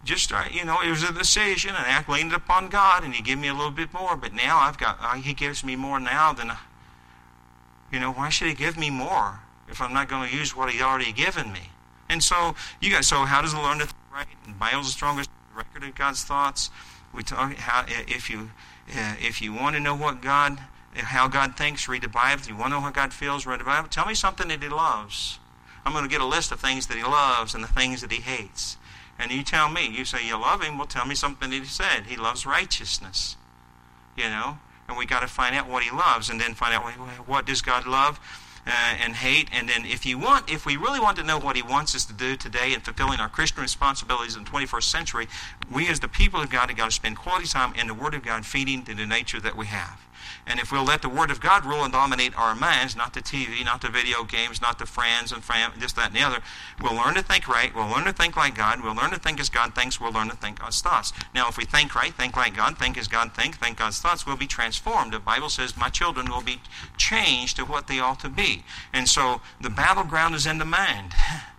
just 0.04 0.32
uh, 0.32 0.44
you 0.50 0.64
know, 0.64 0.80
it 0.80 0.90
was 0.90 1.02
a 1.02 1.12
decision, 1.12 1.74
and 1.76 1.86
I 1.86 2.04
leaned 2.12 2.32
upon 2.32 2.68
God, 2.68 3.04
and 3.04 3.14
He 3.14 3.22
gave 3.22 3.38
me 3.38 3.48
a 3.48 3.54
little 3.54 3.70
bit 3.70 3.92
more. 3.92 4.16
But 4.16 4.32
now 4.32 4.58
I've 4.58 4.78
got 4.78 4.98
uh, 5.00 5.14
He 5.14 5.34
gives 5.34 5.64
me 5.64 5.76
more 5.76 5.98
now 5.98 6.32
than, 6.32 6.52
you 7.92 8.00
know, 8.00 8.12
why 8.12 8.28
should 8.28 8.48
He 8.48 8.54
give 8.54 8.76
me 8.76 8.90
more 8.90 9.40
if 9.68 9.80
I'm 9.80 9.92
not 9.92 10.08
going 10.08 10.28
to 10.28 10.36
use 10.36 10.54
what 10.54 10.70
He 10.70 10.82
already 10.82 11.12
given 11.12 11.52
me? 11.52 11.70
And 12.08 12.22
so 12.22 12.54
you 12.80 12.90
guys, 12.90 13.06
so 13.06 13.24
how 13.24 13.42
does 13.42 13.54
it 13.54 13.58
learn 13.58 13.78
to 13.78 13.86
think 13.86 13.96
right? 14.14 14.26
And 14.46 14.58
Bible's 14.58 14.86
the 14.86 14.92
strongest 14.92 15.30
record 15.56 15.82
of 15.82 15.94
God's 15.94 16.22
thoughts. 16.22 16.70
We 17.12 17.22
talk 17.22 17.54
how 17.54 17.84
if 17.88 18.30
you 18.30 18.50
uh, 18.96 19.14
if 19.20 19.42
you 19.42 19.52
want 19.52 19.76
to 19.76 19.80
know 19.80 19.94
what 19.94 20.20
God 20.20 20.58
how 20.96 21.26
God 21.26 21.56
thinks, 21.56 21.88
read 21.88 22.02
the 22.02 22.08
Bible. 22.08 22.40
If 22.40 22.48
you 22.48 22.56
want 22.56 22.66
to 22.70 22.76
know 22.76 22.80
how 22.80 22.90
God 22.90 23.12
feels, 23.12 23.46
read 23.46 23.60
the 23.60 23.64
Bible. 23.64 23.88
Tell 23.88 24.06
me 24.06 24.14
something 24.14 24.48
that 24.48 24.62
He 24.62 24.68
loves. 24.68 25.38
I'm 25.84 25.92
going 25.92 26.04
to 26.04 26.10
get 26.10 26.20
a 26.20 26.26
list 26.26 26.52
of 26.52 26.60
things 26.60 26.86
that 26.86 26.96
He 26.96 27.02
loves 27.02 27.54
and 27.54 27.62
the 27.62 27.68
things 27.68 28.00
that 28.00 28.12
He 28.12 28.22
hates. 28.22 28.76
And 29.18 29.30
you 29.30 29.42
tell 29.42 29.68
me, 29.68 29.88
you 29.88 30.04
say 30.04 30.26
you 30.26 30.40
love 30.40 30.62
him, 30.62 30.76
well, 30.78 30.86
tell 30.86 31.06
me 31.06 31.14
something 31.14 31.50
that 31.50 31.56
he 31.56 31.64
said. 31.64 32.06
He 32.06 32.16
loves 32.16 32.44
righteousness. 32.44 33.36
You 34.16 34.24
know? 34.24 34.58
And 34.88 34.98
we 34.98 35.06
got 35.06 35.20
to 35.20 35.28
find 35.28 35.54
out 35.54 35.68
what 35.68 35.82
he 35.82 35.90
loves 35.90 36.28
and 36.28 36.40
then 36.40 36.54
find 36.54 36.74
out 36.74 36.82
what 37.26 37.46
does 37.46 37.62
God 37.62 37.86
love 37.86 38.20
uh, 38.66 38.70
and 38.70 39.14
hate. 39.14 39.48
And 39.52 39.68
then 39.68 39.84
if 39.86 40.04
you 40.04 40.18
want, 40.18 40.50
if 40.50 40.66
we 40.66 40.76
really 40.76 41.00
want 41.00 41.16
to 41.18 41.22
know 41.22 41.38
what 41.38 41.56
he 41.56 41.62
wants 41.62 41.94
us 41.94 42.04
to 42.06 42.12
do 42.12 42.36
today 42.36 42.72
in 42.74 42.80
fulfilling 42.80 43.20
our 43.20 43.28
Christian 43.28 43.62
responsibilities 43.62 44.36
in 44.36 44.44
the 44.44 44.50
21st 44.50 44.82
century, 44.82 45.28
we 45.72 45.88
as 45.88 46.00
the 46.00 46.08
people 46.08 46.40
of 46.40 46.50
God 46.50 46.68
have 46.68 46.76
got 46.76 46.86
to 46.86 46.90
spend 46.90 47.16
quality 47.16 47.46
time 47.46 47.74
in 47.74 47.86
the 47.86 47.94
Word 47.94 48.14
of 48.14 48.22
God 48.22 48.44
feeding 48.44 48.84
to 48.84 48.94
the 48.94 49.06
nature 49.06 49.40
that 49.40 49.56
we 49.56 49.66
have. 49.66 50.03
And 50.46 50.60
if 50.60 50.70
we'll 50.70 50.84
let 50.84 51.02
the 51.02 51.08
Word 51.08 51.30
of 51.30 51.40
God 51.40 51.64
rule 51.64 51.84
and 51.84 51.92
dominate 51.92 52.36
our 52.36 52.54
minds, 52.54 52.94
not 52.94 53.14
the 53.14 53.22
TV, 53.22 53.64
not 53.64 53.80
the 53.80 53.88
video 53.88 54.24
games, 54.24 54.60
not 54.60 54.78
the 54.78 54.86
friends 54.86 55.32
and 55.32 55.42
fam- 55.42 55.72
this, 55.78 55.92
that, 55.92 56.08
and 56.08 56.16
the 56.16 56.22
other, 56.22 56.40
we'll 56.82 56.94
learn 56.94 57.14
to 57.14 57.22
think 57.22 57.48
right. 57.48 57.74
We'll 57.74 57.88
learn 57.88 58.04
to 58.04 58.12
think 58.12 58.36
like 58.36 58.54
God. 58.54 58.82
We'll 58.82 58.94
learn 58.94 59.10
to 59.10 59.18
think 59.18 59.40
as 59.40 59.48
God 59.48 59.74
thinks. 59.74 60.00
We'll 60.00 60.12
learn 60.12 60.28
to 60.28 60.36
think 60.36 60.60
God's 60.60 60.80
thoughts. 60.80 61.12
Now, 61.34 61.48
if 61.48 61.56
we 61.56 61.64
think 61.64 61.94
right, 61.94 62.12
think 62.12 62.36
like 62.36 62.56
God, 62.56 62.76
think 62.78 62.98
as 62.98 63.08
God 63.08 63.34
thinks, 63.34 63.56
think 63.56 63.78
God's 63.78 64.00
thoughts, 64.00 64.26
we'll 64.26 64.36
be 64.36 64.46
transformed. 64.46 65.12
The 65.12 65.18
Bible 65.18 65.48
says, 65.48 65.76
My 65.76 65.88
children 65.88 66.30
will 66.30 66.42
be 66.42 66.60
changed 66.96 67.56
to 67.56 67.64
what 67.64 67.86
they 67.86 67.98
ought 67.98 68.20
to 68.20 68.28
be. 68.28 68.64
And 68.92 69.08
so 69.08 69.40
the 69.60 69.70
battleground 69.70 70.34
is 70.34 70.46
in 70.46 70.58
the 70.58 70.64
mind. 70.64 71.14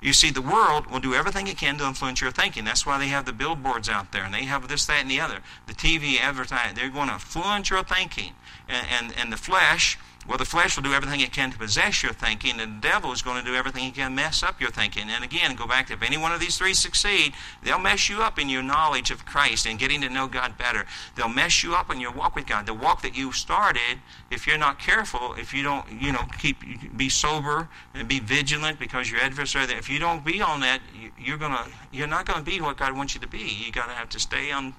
You 0.00 0.12
see, 0.12 0.30
the 0.30 0.42
world 0.42 0.86
will 0.86 1.00
do 1.00 1.14
everything 1.14 1.48
it 1.48 1.56
can 1.56 1.76
to 1.78 1.86
influence 1.86 2.20
your 2.20 2.30
thinking. 2.30 2.64
That's 2.64 2.86
why 2.86 2.98
they 2.98 3.08
have 3.08 3.24
the 3.26 3.32
billboards 3.32 3.88
out 3.88 4.12
there, 4.12 4.24
and 4.24 4.32
they 4.32 4.44
have 4.44 4.68
this, 4.68 4.86
that, 4.86 5.02
and 5.02 5.10
the 5.10 5.20
other. 5.20 5.40
The 5.66 5.74
TV 5.74 6.20
advertising. 6.20 6.76
They're 6.76 6.88
going 6.88 7.08
to 7.08 7.14
influence 7.14 7.70
your 7.70 7.82
thinking. 7.82 8.32
And, 8.68 8.86
and, 8.88 9.14
and 9.18 9.32
the 9.32 9.36
flesh 9.36 9.98
well, 10.28 10.36
the 10.36 10.44
flesh 10.44 10.76
will 10.76 10.82
do 10.82 10.92
everything 10.92 11.20
it 11.20 11.32
can 11.32 11.50
to 11.50 11.58
possess 11.58 12.02
your 12.02 12.12
thinking, 12.12 12.60
and 12.60 12.82
the 12.82 12.88
devil 12.88 13.12
is 13.12 13.22
going 13.22 13.42
to 13.42 13.50
do 13.50 13.56
everything 13.56 13.84
he 13.84 13.90
can 13.90 14.10
to 14.10 14.14
mess 14.14 14.42
up 14.42 14.60
your 14.60 14.70
thinking. 14.70 15.08
And 15.08 15.24
again, 15.24 15.56
go 15.56 15.66
back 15.66 15.86
to 15.86 15.94
if 15.94 16.02
any 16.02 16.18
one 16.18 16.32
of 16.32 16.40
these 16.40 16.58
three 16.58 16.74
succeed, 16.74 17.32
they'll 17.62 17.78
mess 17.78 18.10
you 18.10 18.20
up 18.20 18.38
in 18.38 18.50
your 18.50 18.62
knowledge 18.62 19.10
of 19.10 19.24
Christ 19.24 19.66
and 19.66 19.78
getting 19.78 20.02
to 20.02 20.10
know 20.10 20.28
God 20.28 20.58
better. 20.58 20.84
They'll 21.16 21.30
mess 21.30 21.64
you 21.64 21.74
up 21.74 21.90
in 21.90 21.98
your 21.98 22.12
walk 22.12 22.36
with 22.36 22.46
God. 22.46 22.66
The 22.66 22.74
walk 22.74 23.00
that 23.02 23.16
you 23.16 23.32
started, 23.32 24.00
if 24.30 24.46
you're 24.46 24.58
not 24.58 24.78
careful, 24.78 25.34
if 25.38 25.54
you 25.54 25.62
don't, 25.62 25.90
you 25.90 26.12
know, 26.12 26.26
keep 26.38 26.58
be 26.94 27.08
sober 27.08 27.68
and 27.94 28.06
be 28.06 28.20
vigilant 28.20 28.78
because 28.78 29.10
your 29.10 29.20
adversary, 29.20 29.64
if 29.72 29.88
you 29.88 29.98
don't 29.98 30.26
be 30.26 30.42
on 30.42 30.60
that, 30.60 30.82
you're 31.18 31.38
gonna, 31.38 31.66
you're 31.90 32.06
not 32.06 32.26
going 32.26 32.38
to 32.38 32.44
be 32.44 32.60
what 32.60 32.76
God 32.76 32.94
wants 32.94 33.14
you 33.14 33.20
to 33.22 33.28
be. 33.28 33.38
You 33.64 33.72
got 33.72 33.86
to 33.86 33.94
have 33.94 34.10
to 34.10 34.20
stay 34.20 34.52
on 34.52 34.74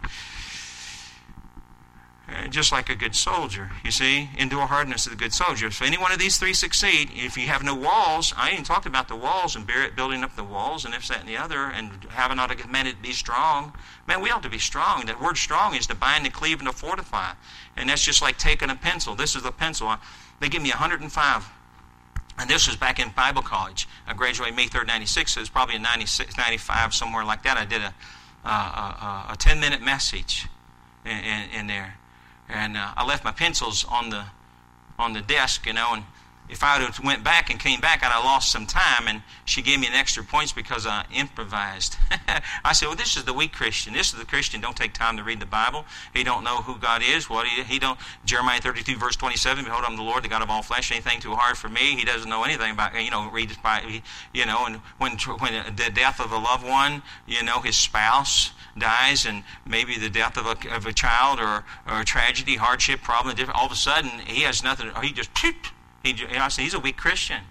uh, 2.30 2.48
just 2.48 2.72
like 2.72 2.90
a 2.90 2.96
good 2.96 3.16
soldier, 3.16 3.72
you 3.84 3.92
see, 3.92 4.30
endure 4.38 4.68
hardness 4.68 5.08
of 5.08 5.14
a 5.14 5.16
good 5.16 5.34
soldier. 5.34 5.68
If 5.68 5.82
any 5.82 5.98
one 5.98 6.12
of 6.12 6.20
these 6.20 6.38
three 6.38 6.54
succeed, 6.54 7.10
if 7.14 7.38
you 7.38 7.48
have 7.48 7.64
no 7.64 7.74
walls, 7.74 8.34
I 8.38 8.52
ain't 8.52 8.66
talked 8.66 8.86
about 8.86 9.08
the 9.08 9.16
walls 9.16 9.56
and 9.56 9.70
building 9.96 10.24
up 10.24 10.36
the 10.36 10.44
walls 10.44 10.86
and 10.86 10.94
if 10.94 11.08
that 11.08 11.22
and 11.22 11.30
the 11.30 11.38
other, 11.38 11.66
and 11.66 12.06
having 12.10 12.38
not 12.38 12.56
commanded 12.58 12.98
to 12.98 13.02
be 13.02 13.14
strong. 13.14 13.74
Man, 14.08 14.22
we 14.22 14.30
ought 14.30 14.44
to 14.44 14.50
be 14.50 14.60
strong. 14.60 15.06
That 15.06 15.22
word 15.22 15.38
strong 15.38 15.76
is 15.76 15.88
to 15.88 15.96
bind, 15.96 16.26
to 16.26 16.32
cleave, 16.32 16.60
and 16.60 16.70
to 16.70 16.76
fortify. 16.76 17.34
And 17.76 17.90
that's 17.90 18.04
just 18.04 18.22
like 18.22 18.38
taking 18.38 18.70
a 18.70 18.76
pencil. 18.76 19.16
This 19.16 19.36
is 19.36 19.46
a 19.46 19.52
pencil. 19.52 19.96
They 20.40 20.50
give 20.50 20.62
me 20.62 20.70
105 20.70 21.50
and 22.38 22.50
this 22.50 22.68
was 22.68 22.78
back 22.78 23.00
in 23.00 23.10
Bible 23.10 23.42
college. 23.42 23.86
I 24.08 24.14
graduated 24.14 24.56
May 24.56 24.68
3rd, 24.68 24.88
96. 24.88 25.34
So 25.34 25.40
it 25.40 25.42
was 25.42 25.50
probably 25.50 25.76
in 25.76 25.82
96, 25.82 26.38
95, 26.38 26.94
somewhere 26.94 27.26
like 27.26 27.44
that. 27.44 27.58
I 27.58 27.66
did 27.66 27.82
a, 27.82 27.94
uh, 28.46 29.26
a, 29.30 29.34
a 29.34 29.36
10 29.38 29.60
minute 29.60 29.82
message 29.82 30.48
in, 31.04 31.18
in, 31.18 31.50
in 31.52 31.68
there 31.68 31.99
and 32.50 32.76
uh, 32.76 32.94
I 32.98 33.06
left 33.06 33.24
my 33.24 33.32
pencils 33.32 33.86
on 33.86 34.10
the 34.10 34.26
on 34.98 35.14
the 35.14 35.22
desk, 35.22 35.66
you 35.66 35.74
know, 35.74 35.90
and 35.94 36.04
if 36.50 36.64
I 36.64 36.80
would 36.80 36.88
have 36.88 37.06
went 37.06 37.24
back 37.24 37.52
and 37.52 37.60
came 37.60 37.80
back, 37.80 38.04
I'd 38.04 38.12
have 38.12 38.24
lost 38.24 38.52
some 38.52 38.66
time. 38.66 39.08
And 39.08 39.22
she 39.46 39.62
gave 39.62 39.80
me 39.80 39.86
an 39.86 39.94
extra 39.94 40.24
points 40.24 40.52
because 40.52 40.88
I 40.88 41.06
improvised. 41.14 41.96
I 42.66 42.74
said, 42.74 42.88
"Well, 42.88 42.96
this 42.96 43.16
is 43.16 43.24
the 43.24 43.34
weak 43.34 43.54
Christian. 43.54 43.94
This 43.94 44.12
is 44.12 44.20
the 44.20 44.26
Christian. 44.26 44.60
Don't 44.60 44.76
take 44.76 44.94
time 44.94 45.16
to 45.18 45.24
read 45.24 45.40
the 45.40 45.46
Bible. 45.46 45.86
He 46.14 46.24
don't 46.24 46.44
know 46.44 46.58
who 46.64 46.78
God 46.78 47.04
is. 47.04 47.30
What 47.30 47.48
he, 47.48 47.62
he 47.64 47.78
don't." 47.78 48.00
Jeremiah 48.26 48.60
32 48.60 48.98
verse 48.98 49.16
27. 49.16 49.64
Behold, 49.64 49.84
I'm 49.88 49.96
the 49.96 50.04
Lord, 50.04 50.24
the 50.24 50.28
God 50.28 50.42
of 50.42 50.50
all 50.50 50.64
flesh. 50.64 50.92
Anything 50.92 51.20
too 51.20 51.36
hard 51.36 51.58
for 51.58 51.70
me? 51.70 51.96
He 51.96 52.04
doesn't 52.04 52.30
know 52.30 52.44
anything 52.44 52.72
about 52.72 53.00
you 53.02 53.12
know 53.12 53.30
read 53.30 53.56
by 53.62 54.02
you 54.34 54.46
know. 54.46 54.66
And 54.66 54.78
when 54.98 55.18
when 55.18 55.76
the 55.76 55.92
death 55.94 56.20
of 56.20 56.32
a 56.32 56.38
loved 56.38 56.66
one, 56.66 57.04
you 57.28 57.44
know, 57.44 57.60
his 57.62 57.76
spouse 57.76 58.52
dies, 58.80 59.26
and 59.26 59.44
maybe 59.66 59.98
the 59.98 60.10
death 60.10 60.38
of 60.38 60.46
a, 60.46 60.76
of 60.76 60.86
a 60.86 60.94
child 60.94 61.40
or, 61.40 61.66
or 61.88 62.02
a 62.02 62.06
tragedy, 62.06 62.56
hardship, 62.56 63.02
problem, 63.02 63.36
all 63.54 63.66
of 63.66 63.72
a 63.72 63.76
sudden 63.76 64.10
he 64.26 64.42
has 64.42 64.64
nothing. 64.64 64.92
He 65.02 65.12
just 65.12 65.30
he, 66.04 66.16
he's 66.58 66.74
a 66.74 66.80
weak 66.80 66.98
Christian. 66.98 67.42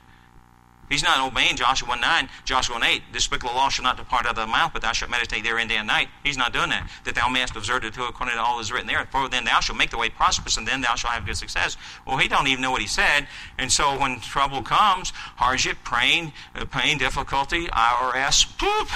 He's 0.88 1.02
not 1.02 1.20
obeying 1.20 1.56
Joshua 1.56 1.88
1 1.88 2.00
9, 2.00 2.28
Joshua 2.44 2.76
1 2.76 2.82
8. 2.82 3.02
This 3.12 3.26
book 3.26 3.42
of 3.44 3.50
the 3.50 3.56
law 3.56 3.68
shall 3.68 3.84
not 3.84 3.96
depart 3.96 4.26
out 4.26 4.30
of 4.30 4.36
thy 4.36 4.46
mouth, 4.46 4.72
but 4.72 4.82
thou 4.82 4.92
shalt 4.92 5.10
meditate 5.10 5.44
therein 5.44 5.68
day 5.68 5.76
and 5.76 5.86
night. 5.86 6.08
He's 6.24 6.36
not 6.36 6.52
doing 6.52 6.70
that. 6.70 6.88
That 7.04 7.14
thou 7.14 7.28
mayest 7.28 7.56
observe 7.56 7.84
it 7.84 7.96
according 7.96 8.36
to 8.36 8.40
all 8.40 8.56
that 8.56 8.62
is 8.62 8.72
written 8.72 8.86
there. 8.86 9.06
For 9.10 9.28
then 9.28 9.44
thou 9.44 9.60
shalt 9.60 9.78
make 9.78 9.90
the 9.90 9.98
way 9.98 10.08
prosperous, 10.08 10.56
and 10.56 10.66
then 10.66 10.80
thou 10.80 10.94
shalt 10.94 11.12
have 11.12 11.26
good 11.26 11.36
success. 11.36 11.76
Well, 12.06 12.16
he 12.16 12.28
don't 12.28 12.46
even 12.46 12.62
know 12.62 12.70
what 12.70 12.80
he 12.80 12.86
said. 12.86 13.26
And 13.58 13.70
so 13.70 13.98
when 13.98 14.20
trouble 14.20 14.62
comes, 14.62 15.10
hardship, 15.36 15.78
pain, 15.84 16.32
uh, 16.54 16.64
pain, 16.64 16.98
difficulty, 16.98 17.66
IRS, 17.66 18.46
poop, 18.58 18.88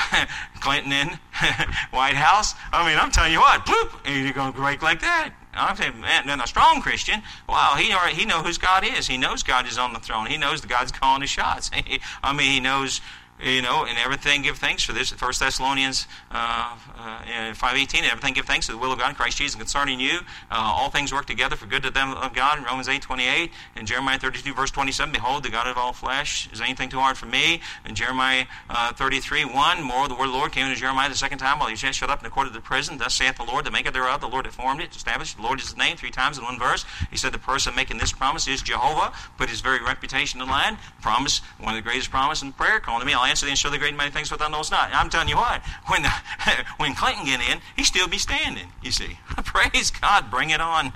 Clinton 0.61 0.93
in, 0.93 1.09
White 1.91 2.15
House. 2.15 2.55
I 2.73 2.89
mean, 2.89 2.99
I'm 2.99 3.11
telling 3.11 3.33
you 3.33 3.41
what, 3.41 3.67
poop, 3.67 3.93
and 4.05 4.25
you're 4.25 4.33
going 4.33 4.53
to 4.53 4.59
break 4.59 4.83
like 4.83 5.01
that. 5.01 5.33
I'm 5.55 5.77
saying, 5.77 6.01
man, 6.01 6.41
a 6.41 6.47
strong 6.47 6.81
Christian, 6.81 7.23
wow, 7.49 7.75
he 7.77 7.93
already, 7.93 8.17
he 8.17 8.25
knows 8.25 8.47
who 8.47 8.61
God 8.61 8.85
is. 8.85 9.07
He 9.07 9.19
knows 9.19 9.43
God 9.43 9.67
is 9.67 9.79
on 9.79 9.93
the 9.93 10.01
throne. 10.01 10.27
He 10.27 10.39
knows 10.39 10.63
that 10.63 10.69
God's 10.69 10.93
calling 10.93 11.21
the 11.21 11.27
shots. 11.27 11.71
I 12.23 12.33
mean, 12.33 12.51
he 12.51 12.61
knows 12.61 13.01
you 13.41 13.63
know, 13.63 13.85
and 13.85 13.99
everything 13.99 14.43
give 14.43 14.59
thanks 14.59 14.85
for 14.85 14.93
this. 14.93 15.11
First 15.11 15.41
Thessalonians 15.41 16.07
uh, 16.31 16.77
uh, 16.97 17.55
five 17.55 17.77
eighteen. 17.77 18.05
Everything 18.05 18.35
give 18.35 18.47
thanks 18.47 18.67
to 18.67 18.73
the 18.73 18.79
will 18.79 18.93
of 18.93 18.99
God 18.99 19.11
in 19.11 19.15
Christ 19.15 19.39
Jesus 19.39 19.57
concerning 19.57 19.99
you. 19.99 20.21
Uh, 20.51 20.73
all 20.77 20.91
things 20.91 21.13
work 21.13 21.27
together 21.27 21.57
for 21.57 21.67
good 21.67 21.83
to 21.83 21.91
them 21.91 22.13
of 22.13 22.35
God. 22.35 22.59
In 22.59 22.65
Romans 22.65 22.89
eight 22.89 23.03
twenty 23.03 23.27
eight 23.27 23.51
and 23.75 23.87
Jeremiah 23.87 24.19
thirty 24.19 24.41
two 24.41 24.55
verse 24.55 24.71
twenty 24.71 24.93
seven. 24.93 25.13
Behold, 25.13 25.43
the 25.43 25.51
God 25.51 25.67
of 25.67 25.77
all 25.77 25.93
flesh 25.93 26.49
is 26.53 26.61
anything 26.61 26.89
too 26.89 26.99
hard 26.99 27.17
for 27.17 27.27
me. 27.27 27.61
And 27.85 27.97
Jeremiah 27.97 28.47
uh, 28.71 28.93
thirty 28.93 29.19
three 29.19 29.45
one. 29.45 29.83
More 29.83 30.07
the 30.07 30.15
word 30.15 30.27
of 30.27 30.33
the 30.33 30.39
Lord 30.39 30.53
came 30.53 30.73
to 30.73 30.79
Jeremiah 30.79 31.09
the 31.09 31.17
second 31.17 31.39
time 31.39 31.59
while 31.59 31.69
he 31.69 31.73
was 31.73 31.83
yet 31.83 31.95
shut 31.95 32.11
up 32.11 32.21
in 32.21 32.25
the 32.25 32.31
court 32.31 32.47
of 32.47 32.53
the 32.53 32.61
prison. 32.61 32.99
Thus 32.99 33.15
saith 33.15 33.37
the 33.39 33.45
Lord, 33.45 33.65
the 33.65 33.71
maker 33.73 33.91
thereof, 33.91 34.21
the 34.21 34.29
Lord 34.29 34.45
that 34.47 34.53
formed 34.53 34.81
it, 34.81 34.95
established. 34.95 35.37
The 35.37 35.43
Lord 35.43 35.59
is 35.59 35.67
his 35.67 35.77
name 35.77 35.97
three 35.97 36.11
times 36.11 36.39
in 36.39 36.45
one 36.45 36.59
verse. 36.59 36.85
He 37.11 37.17
said 37.17 37.33
the 37.33 37.39
person 37.39 37.75
making 37.75 37.99
this 37.99 38.13
promise 38.13 38.47
is 38.47 38.63
Jehovah. 38.63 39.13
Put 39.37 39.51
his 39.51 39.61
very 39.61 39.83
reputation 39.83 40.41
in 40.41 40.49
line. 40.49 40.79
Promise 41.01 41.41
one 41.59 41.75
of 41.75 41.83
the 41.83 41.89
greatest 41.89 42.11
promises 42.11 42.45
in 42.45 42.53
prayer. 42.53 42.79
Calling 42.79 43.01
to 43.01 43.07
me, 43.07 43.15
I'll 43.15 43.32
and 43.41 43.59
show 43.59 43.71
the 43.71 43.79
great 43.79 43.89
and 43.89 43.97
mighty 43.97 44.11
things 44.11 44.31
what 44.31 44.41
thou 44.41 44.49
knowest 44.49 44.71
not. 44.71 44.91
I'm 44.93 45.09
telling 45.09 45.29
you 45.29 45.37
what, 45.37 45.63
when, 45.87 46.03
the, 46.03 46.13
when 46.77 46.95
Clinton 46.95 47.25
get 47.25 47.41
in, 47.41 47.61
he 47.77 47.85
still 47.85 48.09
be 48.09 48.19
standing, 48.19 48.69
you 48.83 48.91
see. 48.91 49.19
Praise 49.45 49.91
God, 49.91 50.31
bring 50.31 50.51
it 50.51 50.61
on. 50.61 50.93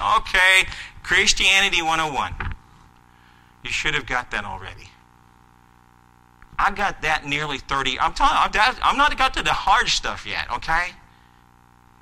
okay, 0.18 0.66
Christianity 1.02 1.82
101. 1.82 2.54
You 3.64 3.70
should 3.70 3.94
have 3.94 4.06
got 4.06 4.30
that 4.30 4.44
already. 4.44 4.90
I 6.58 6.70
got 6.70 7.02
that 7.02 7.26
nearly 7.26 7.58
30. 7.58 7.98
I'm 8.00 8.14
telling 8.14 8.32
I'm 8.82 8.96
not 8.96 9.16
got 9.18 9.34
to 9.34 9.42
the 9.42 9.52
hard 9.52 9.88
stuff 9.88 10.26
yet, 10.26 10.50
okay? 10.50 10.92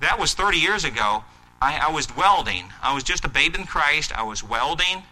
That 0.00 0.18
was 0.18 0.34
30 0.34 0.58
years 0.58 0.84
ago. 0.84 1.24
I, 1.60 1.78
I 1.88 1.90
was 1.90 2.14
welding. 2.14 2.66
I 2.82 2.94
was 2.94 3.02
just 3.02 3.24
a 3.24 3.28
babe 3.28 3.54
in 3.54 3.64
Christ. 3.64 4.12
I 4.16 4.22
was 4.22 4.44
welding 4.44 5.02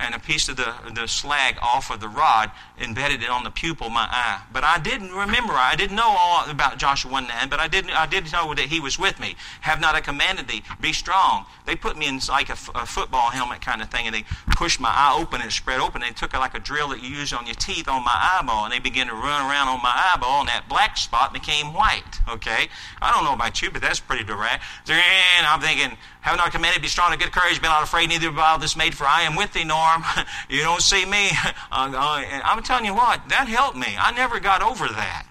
and 0.00 0.14
a 0.14 0.18
piece 0.18 0.48
of 0.48 0.56
the, 0.56 0.74
the 0.94 1.06
slag 1.06 1.56
off 1.60 1.90
of 1.90 2.00
the 2.00 2.08
rod, 2.08 2.50
embedded 2.80 3.22
it 3.22 3.28
on 3.28 3.44
the 3.44 3.50
pupil 3.50 3.88
of 3.88 3.92
my 3.92 4.08
eye. 4.10 4.42
But 4.52 4.64
I 4.64 4.78
didn't 4.78 5.12
remember, 5.12 5.52
I 5.52 5.76
didn't 5.76 5.96
know 5.96 6.16
all 6.18 6.48
about 6.48 6.78
Joshua 6.78 7.10
1 7.10 7.26
9, 7.26 7.48
but 7.48 7.60
I 7.60 7.68
didn't, 7.68 7.90
I 7.90 8.06
did 8.06 8.32
know 8.32 8.54
that 8.54 8.66
he 8.66 8.80
was 8.80 8.98
with 8.98 9.20
me. 9.20 9.36
Have 9.60 9.80
not 9.80 9.94
I 9.94 10.00
commanded 10.00 10.48
thee, 10.48 10.62
be 10.80 10.92
strong. 10.92 11.46
They 11.66 11.76
put 11.76 11.96
me 11.96 12.08
in 12.08 12.20
like 12.28 12.48
a, 12.48 12.56
football 12.56 13.30
helmet 13.30 13.60
kind 13.60 13.82
of 13.82 13.90
thing, 13.90 14.06
and 14.06 14.14
they 14.14 14.24
pushed 14.56 14.80
my 14.80 14.88
eye 14.88 15.16
open 15.20 15.40
and 15.40 15.52
spread 15.52 15.80
open. 15.80 16.00
They 16.00 16.10
took 16.10 16.32
like 16.32 16.54
a 16.54 16.58
drill 16.58 16.88
that 16.88 17.02
you 17.02 17.10
use 17.10 17.32
on 17.32 17.46
your 17.46 17.54
teeth 17.54 17.88
on 17.88 18.02
my 18.02 18.38
eyeball, 18.38 18.64
and 18.64 18.72
they 18.72 18.78
began 18.78 19.06
to 19.06 19.14
run 19.14 19.48
around 19.48 19.68
on 19.68 19.82
my 19.82 20.12
eyeball, 20.12 20.40
and 20.40 20.48
that 20.48 20.68
black 20.68 20.96
spot 20.96 21.32
became 21.32 21.74
white. 21.74 22.20
Okay? 22.28 22.68
I 23.00 23.12
don't 23.12 23.24
know 23.24 23.34
about 23.34 23.62
you, 23.62 23.70
but 23.70 23.82
that's 23.82 24.00
pretty 24.00 24.24
direct. 24.24 24.64
And 24.88 25.46
I'm 25.46 25.60
thinking, 25.60 25.96
have 26.20 26.36
not 26.36 26.52
commanded, 26.52 26.82
be 26.82 26.88
strong 26.88 27.12
and 27.12 27.20
good 27.20 27.32
courage, 27.32 27.60
be 27.60 27.68
not 27.68 27.82
afraid, 27.82 28.08
neither 28.08 28.30
be 28.30 28.42
this 28.60 28.76
made, 28.76 28.94
for 28.94 29.04
I 29.04 29.22
am 29.22 29.36
with 29.36 29.52
thee, 29.52 29.64
Norm. 29.64 30.04
you 30.48 30.62
don't 30.62 30.82
see 30.82 31.04
me. 31.04 31.30
Uh, 31.72 31.92
uh, 31.94 32.40
I'm 32.44 32.62
telling 32.64 32.84
you 32.84 32.94
what, 32.94 33.28
that 33.28 33.46
helped 33.46 33.76
me. 33.76 33.94
I 33.98 34.10
never 34.10 34.40
got 34.40 34.60
over 34.60 34.88
that. 34.88 35.24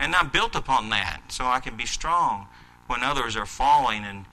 And 0.00 0.16
I 0.16 0.24
built 0.24 0.56
upon 0.56 0.90
that 0.90 1.20
so 1.28 1.46
I 1.46 1.60
can 1.60 1.76
be 1.76 1.86
strong 1.86 2.48
when 2.88 3.04
others 3.04 3.36
are 3.36 3.46
falling 3.46 4.04
and 4.04 4.24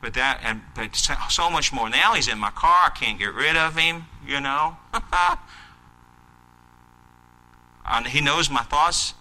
but 0.00 0.14
that 0.14 0.40
and 0.42 0.62
but 0.74 0.96
so 0.96 1.50
much 1.50 1.72
more. 1.72 1.90
Now 1.90 2.14
he's 2.14 2.28
in 2.28 2.38
my 2.38 2.50
car, 2.50 2.86
I 2.86 2.90
can't 2.90 3.18
get 3.18 3.34
rid 3.34 3.56
of 3.56 3.76
him, 3.76 4.06
you 4.26 4.40
know. 4.40 4.76
and 7.86 8.06
he 8.06 8.20
knows 8.20 8.48
my 8.48 8.62
thoughts. 8.62 9.14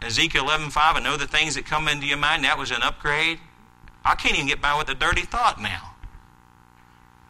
Ezekiel 0.00 0.44
11:5, 0.44 0.72
I 0.76 1.00
know 1.00 1.16
the 1.16 1.26
things 1.26 1.54
that 1.54 1.66
come 1.66 1.86
into 1.88 2.06
your 2.06 2.16
mind. 2.16 2.44
That 2.44 2.58
was 2.58 2.70
an 2.70 2.82
upgrade. 2.82 3.38
I 4.04 4.14
can't 4.14 4.34
even 4.34 4.48
get 4.48 4.60
by 4.60 4.76
with 4.76 4.88
a 4.88 4.94
dirty 4.94 5.22
thought 5.22 5.60
now. 5.60 5.94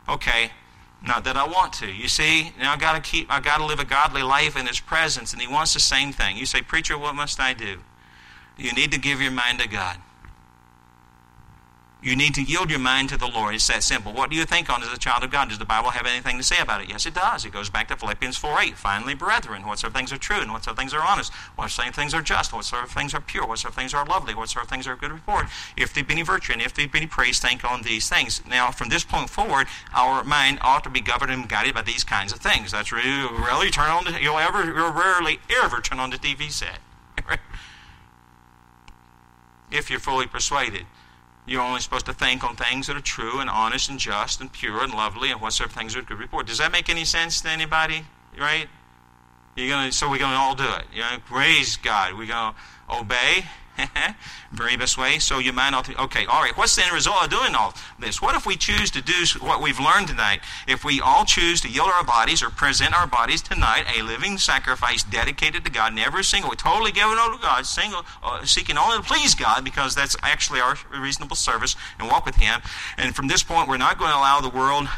Okay, 0.08 0.50
not 1.06 1.24
that 1.24 1.36
I 1.36 1.46
want 1.46 1.72
to. 1.74 1.90
You 1.90 2.08
see, 2.08 2.52
now 2.58 2.72
I 2.72 2.76
got 2.76 2.94
to 2.94 3.00
keep. 3.00 3.30
I 3.30 3.40
got 3.40 3.58
to 3.58 3.64
live 3.64 3.78
a 3.78 3.84
godly 3.84 4.22
life 4.22 4.56
in 4.56 4.66
His 4.66 4.80
presence, 4.80 5.32
and 5.32 5.40
He 5.40 5.48
wants 5.48 5.74
the 5.74 5.80
same 5.80 6.12
thing. 6.12 6.36
You 6.36 6.46
say, 6.46 6.62
preacher, 6.62 6.98
what 6.98 7.14
must 7.14 7.40
I 7.40 7.54
do? 7.54 7.80
You 8.56 8.72
need 8.72 8.92
to 8.92 8.98
give 8.98 9.20
your 9.20 9.30
mind 9.30 9.60
to 9.60 9.68
God. 9.68 9.96
You 12.02 12.16
need 12.16 12.34
to 12.34 12.42
yield 12.42 12.68
your 12.68 12.80
mind 12.80 13.10
to 13.10 13.16
the 13.16 13.28
Lord. 13.28 13.54
It's 13.54 13.68
that 13.68 13.84
simple. 13.84 14.12
What 14.12 14.28
do 14.28 14.34
you 14.34 14.44
think 14.44 14.68
on 14.68 14.82
as 14.82 14.92
a 14.92 14.98
child 14.98 15.22
of 15.22 15.30
God? 15.30 15.50
Does 15.50 15.60
the 15.60 15.64
Bible 15.64 15.90
have 15.90 16.04
anything 16.04 16.36
to 16.36 16.42
say 16.42 16.58
about 16.60 16.82
it? 16.82 16.90
Yes, 16.90 17.06
it 17.06 17.14
does. 17.14 17.44
It 17.44 17.52
goes 17.52 17.70
back 17.70 17.86
to 17.88 17.96
Philippians 17.96 18.36
4 18.36 18.60
8. 18.60 18.76
Finally, 18.76 19.14
brethren, 19.14 19.64
whatsoever 19.64 19.96
things 19.96 20.12
are 20.12 20.18
true, 20.18 20.40
and 20.40 20.50
whatsoever 20.50 20.76
things 20.76 20.92
are 20.92 21.00
honest, 21.00 21.32
whatsoever 21.54 21.92
things 21.92 22.12
are 22.12 22.20
just, 22.20 22.52
whatsoever 22.52 22.88
things 22.88 23.14
are 23.14 23.20
pure, 23.20 23.46
whatsoever 23.46 23.76
things 23.76 23.94
are 23.94 24.04
lovely, 24.04 24.34
whatsoever 24.34 24.66
things 24.66 24.88
are 24.88 24.96
good 24.96 25.12
report, 25.12 25.46
if 25.76 25.94
there 25.94 26.02
be 26.02 26.14
any 26.14 26.22
virtue, 26.22 26.52
and 26.52 26.60
if 26.60 26.74
there 26.74 26.88
be 26.88 26.98
any 26.98 27.06
praise, 27.06 27.38
think 27.38 27.64
on 27.64 27.82
these 27.82 28.08
things. 28.08 28.42
Now, 28.48 28.72
from 28.72 28.88
this 28.88 29.04
point 29.04 29.30
forward, 29.30 29.68
our 29.94 30.24
mind 30.24 30.58
ought 30.60 30.82
to 30.82 30.90
be 30.90 31.00
governed 31.00 31.30
and 31.30 31.48
guided 31.48 31.74
by 31.74 31.82
these 31.82 32.02
kinds 32.02 32.32
of 32.32 32.40
things. 32.40 32.72
That's 32.72 32.90
really, 32.90 33.28
really 33.32 33.70
turn 33.70 33.90
on 33.90 34.04
the, 34.04 34.20
you'll 34.20 34.38
ever, 34.38 34.64
you'll 34.64 34.90
rarely 34.90 35.38
ever 35.62 35.80
turn 35.80 36.00
on 36.00 36.10
the 36.10 36.18
TV 36.18 36.50
set. 36.50 36.80
if 39.70 39.88
you're 39.88 40.00
fully 40.00 40.26
persuaded. 40.26 40.84
You're 41.44 41.62
only 41.62 41.80
supposed 41.80 42.06
to 42.06 42.12
think 42.12 42.44
on 42.44 42.54
things 42.54 42.86
that 42.86 42.96
are 42.96 43.00
true 43.00 43.40
and 43.40 43.50
honest 43.50 43.90
and 43.90 43.98
just 43.98 44.40
and 44.40 44.52
pure 44.52 44.82
and 44.82 44.92
lovely 44.92 45.30
and 45.30 45.40
whatsoever 45.40 45.72
things 45.72 45.96
are 45.96 46.02
good 46.02 46.18
report. 46.18 46.46
Does 46.46 46.58
that 46.58 46.70
make 46.70 46.88
any 46.88 47.04
sense 47.04 47.40
to 47.40 47.48
anybody? 47.48 48.04
Right? 48.38 48.68
You're 49.56 49.68
gonna 49.68 49.92
so 49.92 50.08
we're 50.08 50.18
gonna 50.18 50.36
all 50.36 50.54
do 50.54 50.64
it. 50.64 50.84
You 50.94 51.00
know, 51.00 51.18
praise 51.26 51.76
God. 51.76 52.14
We're 52.16 52.28
gonna 52.28 52.54
obey 52.88 53.44
Very 54.52 54.76
best 54.76 54.98
way. 54.98 55.18
So 55.18 55.38
you 55.38 55.52
might 55.52 55.70
not. 55.70 55.88
Okay, 55.88 56.26
all 56.26 56.42
right. 56.42 56.56
What's 56.56 56.76
the 56.76 56.84
end 56.84 56.92
result 56.92 57.24
of 57.24 57.30
doing 57.30 57.54
all 57.54 57.74
this? 57.98 58.20
What 58.20 58.34
if 58.34 58.46
we 58.46 58.56
choose 58.56 58.90
to 58.92 59.02
do 59.02 59.24
what 59.40 59.62
we've 59.62 59.80
learned 59.80 60.08
tonight? 60.08 60.40
If 60.66 60.84
we 60.84 61.00
all 61.00 61.24
choose 61.24 61.60
to 61.62 61.68
yield 61.68 61.88
our 61.88 62.04
bodies 62.04 62.42
or 62.42 62.50
present 62.50 62.94
our 62.94 63.06
bodies 63.06 63.42
tonight, 63.42 63.84
a 63.96 64.02
living 64.02 64.38
sacrifice 64.38 65.02
dedicated 65.02 65.64
to 65.64 65.70
God, 65.70 65.94
never 65.94 66.22
single, 66.22 66.50
totally 66.52 66.92
given 66.92 67.18
over 67.18 67.36
to 67.36 67.42
God, 67.42 67.66
single, 67.66 68.04
uh, 68.22 68.44
seeking 68.44 68.76
only 68.76 68.98
to 68.98 69.02
please 69.02 69.34
God, 69.34 69.64
because 69.64 69.94
that's 69.94 70.16
actually 70.22 70.60
our 70.60 70.76
reasonable 70.90 71.36
service, 71.36 71.76
and 71.98 72.08
walk 72.08 72.26
with 72.26 72.36
Him. 72.36 72.60
And 72.96 73.14
from 73.14 73.28
this 73.28 73.42
point, 73.42 73.68
we're 73.68 73.76
not 73.78 73.98
going 73.98 74.10
to 74.10 74.16
allow 74.16 74.40
the 74.40 74.48
world 74.48 74.88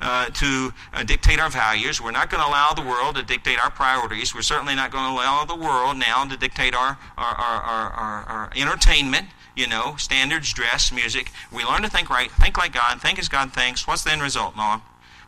uh, 0.00 0.26
to 0.26 0.72
uh, 0.92 1.02
dictate 1.02 1.38
our 1.38 1.50
values. 1.50 2.00
We're 2.00 2.10
not 2.10 2.30
going 2.30 2.42
to 2.42 2.48
allow 2.48 2.72
the 2.72 2.82
world 2.82 3.16
to 3.16 3.22
dictate 3.22 3.58
our 3.58 3.70
priorities. 3.70 4.34
We're 4.34 4.42
certainly 4.42 4.74
not 4.74 4.90
going 4.90 5.04
to 5.04 5.10
allow 5.10 5.44
the 5.44 5.56
world 5.56 5.96
now 5.96 6.24
to 6.24 6.36
dictate 6.36 6.74
our, 6.74 6.98
our, 7.16 7.34
our, 7.34 7.92
our, 7.92 8.22
our 8.24 8.50
entertainment 8.56 9.28
you 9.56 9.66
know, 9.66 9.96
standards, 9.96 10.52
dress, 10.52 10.92
music. 10.92 11.32
We 11.50 11.64
learn 11.64 11.82
to 11.82 11.88
think 11.88 12.10
right, 12.10 12.30
think 12.30 12.58
like 12.58 12.74
God, 12.74 13.00
think 13.00 13.18
as 13.18 13.28
God 13.28 13.52
thinks. 13.52 13.86
What's 13.86 14.04
the 14.04 14.12
end 14.12 14.20
result, 14.20 14.54
Noah? 14.54 14.82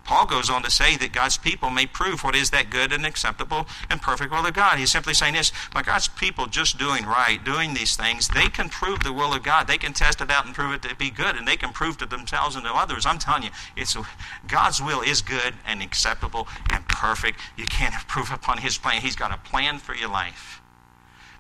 Paul 0.09 0.25
goes 0.25 0.49
on 0.49 0.63
to 0.63 0.71
say 0.71 0.97
that 0.97 1.13
God's 1.13 1.37
people 1.37 1.69
may 1.69 1.85
prove 1.85 2.25
what 2.25 2.35
is 2.35 2.49
that 2.49 2.71
good 2.71 2.95
and 2.95 3.05
acceptable 3.05 3.67
and 3.91 4.01
perfect 4.01 4.33
will 4.33 4.47
of 4.47 4.55
God. 4.55 4.79
He's 4.79 4.91
simply 4.91 5.13
saying 5.13 5.35
this 5.35 5.53
by 5.75 5.83
God's 5.83 6.09
people 6.09 6.47
just 6.47 6.79
doing 6.79 7.05
right, 7.05 7.45
doing 7.45 7.75
these 7.75 7.95
things, 7.95 8.27
they 8.29 8.49
can 8.49 8.71
prove 8.71 9.01
the 9.01 9.13
will 9.13 9.35
of 9.35 9.43
God. 9.43 9.67
They 9.67 9.77
can 9.77 9.93
test 9.93 10.23
it 10.23 10.31
out 10.31 10.47
and 10.47 10.55
prove 10.55 10.73
it 10.73 10.81
to 10.89 10.97
be 10.97 11.11
good, 11.11 11.37
and 11.37 11.47
they 11.47 11.59
can 11.59 11.75
prove 11.75 11.99
to 11.99 12.07
themselves 12.07 12.57
and 12.57 12.65
to 12.65 12.73
others. 12.73 13.05
I'm 13.05 13.19
telling 13.19 13.43
you, 13.43 13.51
it's 13.77 13.99
God's 14.47 14.81
will 14.81 15.03
is 15.03 15.21
good 15.21 15.53
and 15.67 15.83
acceptable 15.83 16.49
and 16.71 16.89
perfect. 16.89 17.39
You 17.59 17.67
can't 17.67 17.95
improve 18.01 18.33
upon 18.33 18.59
His 18.59 18.79
plan. 18.79 19.03
He's 19.03 19.15
got 19.15 19.31
a 19.31 19.37
plan 19.37 19.79
for 19.79 19.95
your 19.95 20.09
life. 20.09 20.58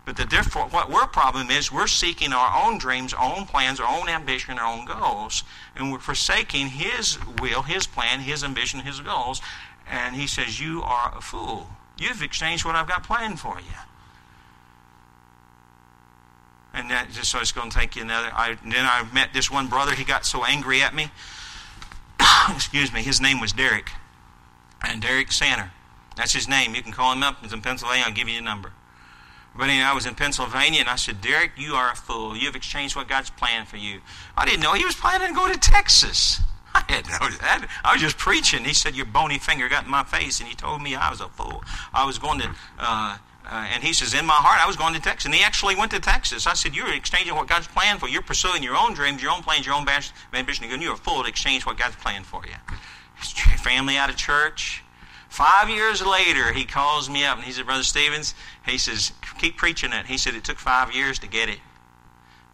But 0.08 0.16
the 0.16 0.24
different, 0.24 0.72
what 0.72 0.90
our 0.90 1.06
problem 1.06 1.50
is, 1.50 1.70
we're 1.70 1.86
seeking 1.86 2.32
our 2.32 2.66
own 2.66 2.78
dreams, 2.78 3.12
our 3.12 3.36
own 3.36 3.44
plans, 3.44 3.78
our 3.78 4.00
own 4.00 4.08
ambition, 4.08 4.58
our 4.58 4.72
own 4.72 4.86
goals, 4.86 5.44
and 5.76 5.92
we're 5.92 5.98
forsaking 5.98 6.68
His 6.68 7.18
will, 7.38 7.60
His 7.60 7.86
plan, 7.86 8.20
His 8.20 8.42
ambition, 8.42 8.80
His 8.80 9.00
goals. 9.00 9.42
And 9.86 10.16
He 10.16 10.26
says, 10.26 10.58
"You 10.58 10.80
are 10.82 11.12
a 11.14 11.20
fool. 11.20 11.68
You've 11.98 12.22
exchanged 12.22 12.64
what 12.64 12.74
I've 12.74 12.88
got 12.88 13.02
planned 13.02 13.38
for 13.38 13.60
you." 13.60 13.76
And 16.72 16.90
that 16.90 17.10
just 17.10 17.30
so 17.30 17.40
it's 17.40 17.52
going 17.52 17.68
to 17.68 17.78
take 17.78 17.94
you 17.94 18.00
another. 18.00 18.30
I, 18.32 18.56
then 18.64 18.86
I 18.86 19.06
met 19.12 19.34
this 19.34 19.50
one 19.50 19.66
brother. 19.66 19.94
He 19.94 20.04
got 20.04 20.24
so 20.24 20.42
angry 20.42 20.80
at 20.80 20.94
me. 20.94 21.10
Excuse 22.48 22.94
me. 22.94 23.02
His 23.02 23.20
name 23.20 23.40
was 23.40 23.52
Derek, 23.52 23.90
and 24.82 25.02
Derek 25.02 25.32
Sanner. 25.32 25.70
That's 26.16 26.32
his 26.32 26.48
name. 26.48 26.74
You 26.74 26.82
can 26.82 26.92
call 26.92 27.12
him 27.12 27.22
up. 27.22 27.42
He's 27.42 27.52
in 27.52 27.60
Pennsylvania. 27.60 28.04
I'll 28.06 28.14
give 28.14 28.30
you 28.30 28.38
a 28.38 28.42
number. 28.42 28.72
But 29.58 29.70
anyway, 29.70 29.84
I 29.84 29.92
was 29.92 30.06
in 30.06 30.14
Pennsylvania 30.14 30.78
and 30.80 30.88
I 30.88 30.94
said, 30.94 31.20
Derek, 31.20 31.50
you 31.56 31.74
are 31.74 31.90
a 31.90 31.96
fool. 31.96 32.36
You've 32.36 32.54
exchanged 32.54 32.94
what 32.94 33.08
God's 33.08 33.30
planned 33.30 33.66
for 33.66 33.76
you. 33.76 34.00
I 34.36 34.44
didn't 34.44 34.60
know 34.60 34.74
he 34.74 34.84
was 34.84 34.94
planning 34.94 35.28
to 35.28 35.34
go 35.34 35.52
to 35.52 35.58
Texas. 35.58 36.40
I 36.74 36.84
had 36.88 37.06
no 37.06 37.28
that. 37.28 37.66
I 37.82 37.92
was 37.92 38.00
just 38.00 38.18
preaching. 38.18 38.64
He 38.64 38.72
said, 38.72 38.94
Your 38.94 39.06
bony 39.06 39.38
finger 39.38 39.68
got 39.68 39.84
in 39.84 39.90
my 39.90 40.04
face, 40.04 40.38
and 40.38 40.48
he 40.48 40.54
told 40.54 40.80
me 40.80 40.94
I 40.94 41.10
was 41.10 41.20
a 41.20 41.28
fool. 41.28 41.64
I 41.92 42.06
was 42.06 42.18
going 42.18 42.38
to, 42.38 42.54
uh, 42.78 43.18
uh, 43.44 43.66
and 43.74 43.82
he 43.82 43.92
says, 43.92 44.14
In 44.14 44.26
my 44.26 44.34
heart, 44.34 44.62
I 44.62 44.66
was 44.68 44.76
going 44.76 44.94
to 44.94 45.00
Texas. 45.00 45.24
And 45.24 45.34
he 45.34 45.42
actually 45.42 45.74
went 45.74 45.90
to 45.90 45.98
Texas. 45.98 46.46
I 46.46 46.54
said, 46.54 46.76
You're 46.76 46.94
exchanging 46.94 47.34
what 47.34 47.48
God's 47.48 47.66
planned 47.66 47.98
for. 47.98 48.08
You're 48.08 48.22
pursuing 48.22 48.62
your 48.62 48.76
own 48.76 48.94
dreams, 48.94 49.20
your 49.20 49.32
own 49.32 49.42
plans, 49.42 49.66
your 49.66 49.74
own 49.74 49.84
ambition. 50.34 50.66
And 50.70 50.80
you're 50.80 50.94
a 50.94 50.96
fool 50.96 51.24
to 51.24 51.28
exchange 51.28 51.66
what 51.66 51.76
God's 51.76 51.96
planned 51.96 52.26
for 52.26 52.42
you. 52.46 52.54
Family 53.58 53.96
out 53.96 54.08
of 54.08 54.14
church, 54.14 54.84
Five 55.28 55.68
years 55.68 56.04
later, 56.04 56.52
he 56.52 56.64
calls 56.64 57.10
me 57.10 57.24
up 57.24 57.36
and 57.36 57.44
he 57.44 57.52
said, 57.52 57.66
Brother 57.66 57.82
Stevens, 57.82 58.34
he 58.64 58.78
says, 58.78 59.12
keep 59.38 59.56
preaching 59.56 59.92
it. 59.92 60.06
He 60.06 60.18
said, 60.18 60.34
it 60.34 60.44
took 60.44 60.58
five 60.58 60.92
years 60.94 61.18
to 61.20 61.28
get 61.28 61.48
it. 61.48 61.58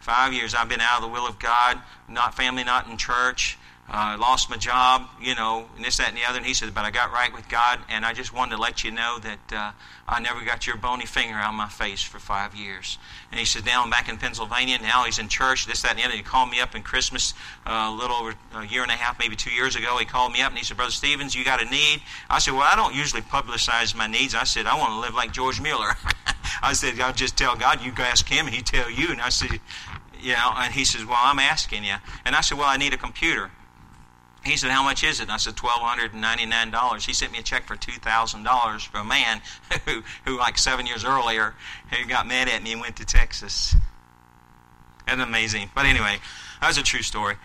Five 0.01 0.33
years 0.33 0.55
I've 0.55 0.69
been 0.69 0.81
out 0.81 0.97
of 0.97 1.03
the 1.03 1.09
will 1.09 1.27
of 1.27 1.39
God, 1.39 1.81
not 2.09 2.35
family, 2.35 2.63
not 2.65 2.87
in 2.89 2.97
church. 2.99 3.59
I 3.87 4.15
uh, 4.15 4.19
lost 4.19 4.49
my 4.49 4.57
job, 4.57 5.09
you 5.21 5.35
know, 5.35 5.67
and 5.77 5.85
this, 5.85 5.99
that, 5.99 6.09
and 6.09 6.17
the 6.17 6.25
other. 6.25 6.39
And 6.39 6.47
he 6.47 6.55
said, 6.55 6.75
But 6.75 6.85
I 6.85 6.91
got 6.91 7.13
right 7.13 7.33
with 7.33 7.49
God, 7.51 7.81
and 7.91 8.05
I 8.05 8.15
just 8.15 8.33
wanted 8.33 8.57
to 8.57 8.63
let 8.63 8.83
you 8.83 8.91
know 8.91 9.19
that 9.21 9.53
uh, 9.53 9.73
I 10.09 10.21
never 10.21 10.43
got 10.43 10.67
your 10.67 10.77
bony 10.77 11.05
finger 11.05 11.39
of 11.39 11.55
my 11.55 11.69
face 11.69 12.03
for 12.03 12.19
five 12.19 12.55
years. 12.55 12.99
And 13.31 13.39
he 13.39 13.45
said, 13.45 13.67
Now 13.67 13.83
I'm 13.85 13.91
back 13.91 14.09
in 14.09 14.17
Pennsylvania. 14.17 14.79
Now 14.81 15.05
he's 15.05 15.19
in 15.19 15.29
church, 15.29 15.67
this, 15.67 15.83
that, 15.83 15.93
and 15.93 16.01
the 16.01 16.05
other. 16.05 16.17
He 16.17 16.23
called 16.23 16.51
me 16.51 16.61
up 16.61 16.75
in 16.75 16.83
Christmas 16.83 17.35
uh, 17.67 17.91
a 17.93 17.95
little 17.95 18.17
over 18.17 18.35
a 18.55 18.67
year 18.67 18.83
and 18.83 18.91
a 18.91 18.95
half, 18.95 19.19
maybe 19.19 19.37
two 19.37 19.53
years 19.53 19.77
ago. 19.77 19.99
He 19.99 20.07
called 20.07 20.33
me 20.33 20.41
up 20.41 20.49
and 20.49 20.59
he 20.59 20.65
said, 20.65 20.79
Brother 20.79 20.93
Stevens, 20.93 21.35
you 21.35 21.45
got 21.45 21.63
a 21.63 21.67
need? 21.67 22.03
I 22.31 22.39
said, 22.39 22.55
Well, 22.55 22.63
I 22.63 22.77
don't 22.77 22.95
usually 22.95 23.23
publicize 23.23 23.95
my 23.95 24.07
needs. 24.07 24.35
I 24.35 24.45
said, 24.45 24.67
I 24.67 24.79
want 24.79 24.93
to 24.93 25.01
live 25.01 25.15
like 25.15 25.33
George 25.33 25.61
Mueller. 25.61 25.97
I 26.63 26.73
said, 26.73 26.99
I'll 27.01 27.13
just 27.13 27.37
tell 27.37 27.55
God, 27.55 27.83
you 27.83 27.93
ask 27.99 28.27
him, 28.27 28.47
and 28.47 28.55
he 28.55 28.63
tell 28.63 28.91
you. 28.91 29.11
And 29.11 29.21
I 29.21 29.29
said, 29.29 29.61
know, 30.23 30.55
and 30.57 30.73
he 30.73 30.85
says, 30.85 31.05
Well, 31.05 31.19
I'm 31.21 31.39
asking 31.39 31.85
you. 31.85 31.97
And 32.25 32.35
I 32.35 32.41
said, 32.41 32.57
Well, 32.59 32.69
I 32.69 32.77
need 32.77 32.95
a 32.95 32.97
computer. 32.97 33.51
He 34.45 34.57
said, 34.57 34.71
How 34.71 34.83
much 34.83 35.03
is 35.03 35.21
it? 35.21 35.25
And 35.25 35.33
I 35.33 35.39
said, 35.39 35.57
$1,299. 35.57 37.07
He 37.07 37.13
sent 37.13 37.33
me 37.33 37.39
a 37.39 37.43
check 37.43 37.67
for 37.67 37.77
$2,000 37.77 38.87
for 38.87 38.99
a 38.99 39.05
man 39.05 39.41
who, 39.87 40.03
who, 40.25 40.39
like 40.39 40.59
seven 40.59 40.87
years 40.87 41.05
earlier, 41.05 41.55
he 41.91 42.05
got 42.05 42.27
mad 42.27 42.49
at 42.49 42.63
me 42.63 42.73
and 42.73 42.81
went 42.81 42.97
to 42.97 43.05
Texas. 43.05 43.75
That's 45.07 45.21
amazing. 45.21 45.71
But 45.75 45.87
anyway, 45.87 46.19
that 46.61 46.69
was 46.69 46.79
a 46.79 46.83
true 46.83 47.03
story. 47.03 47.37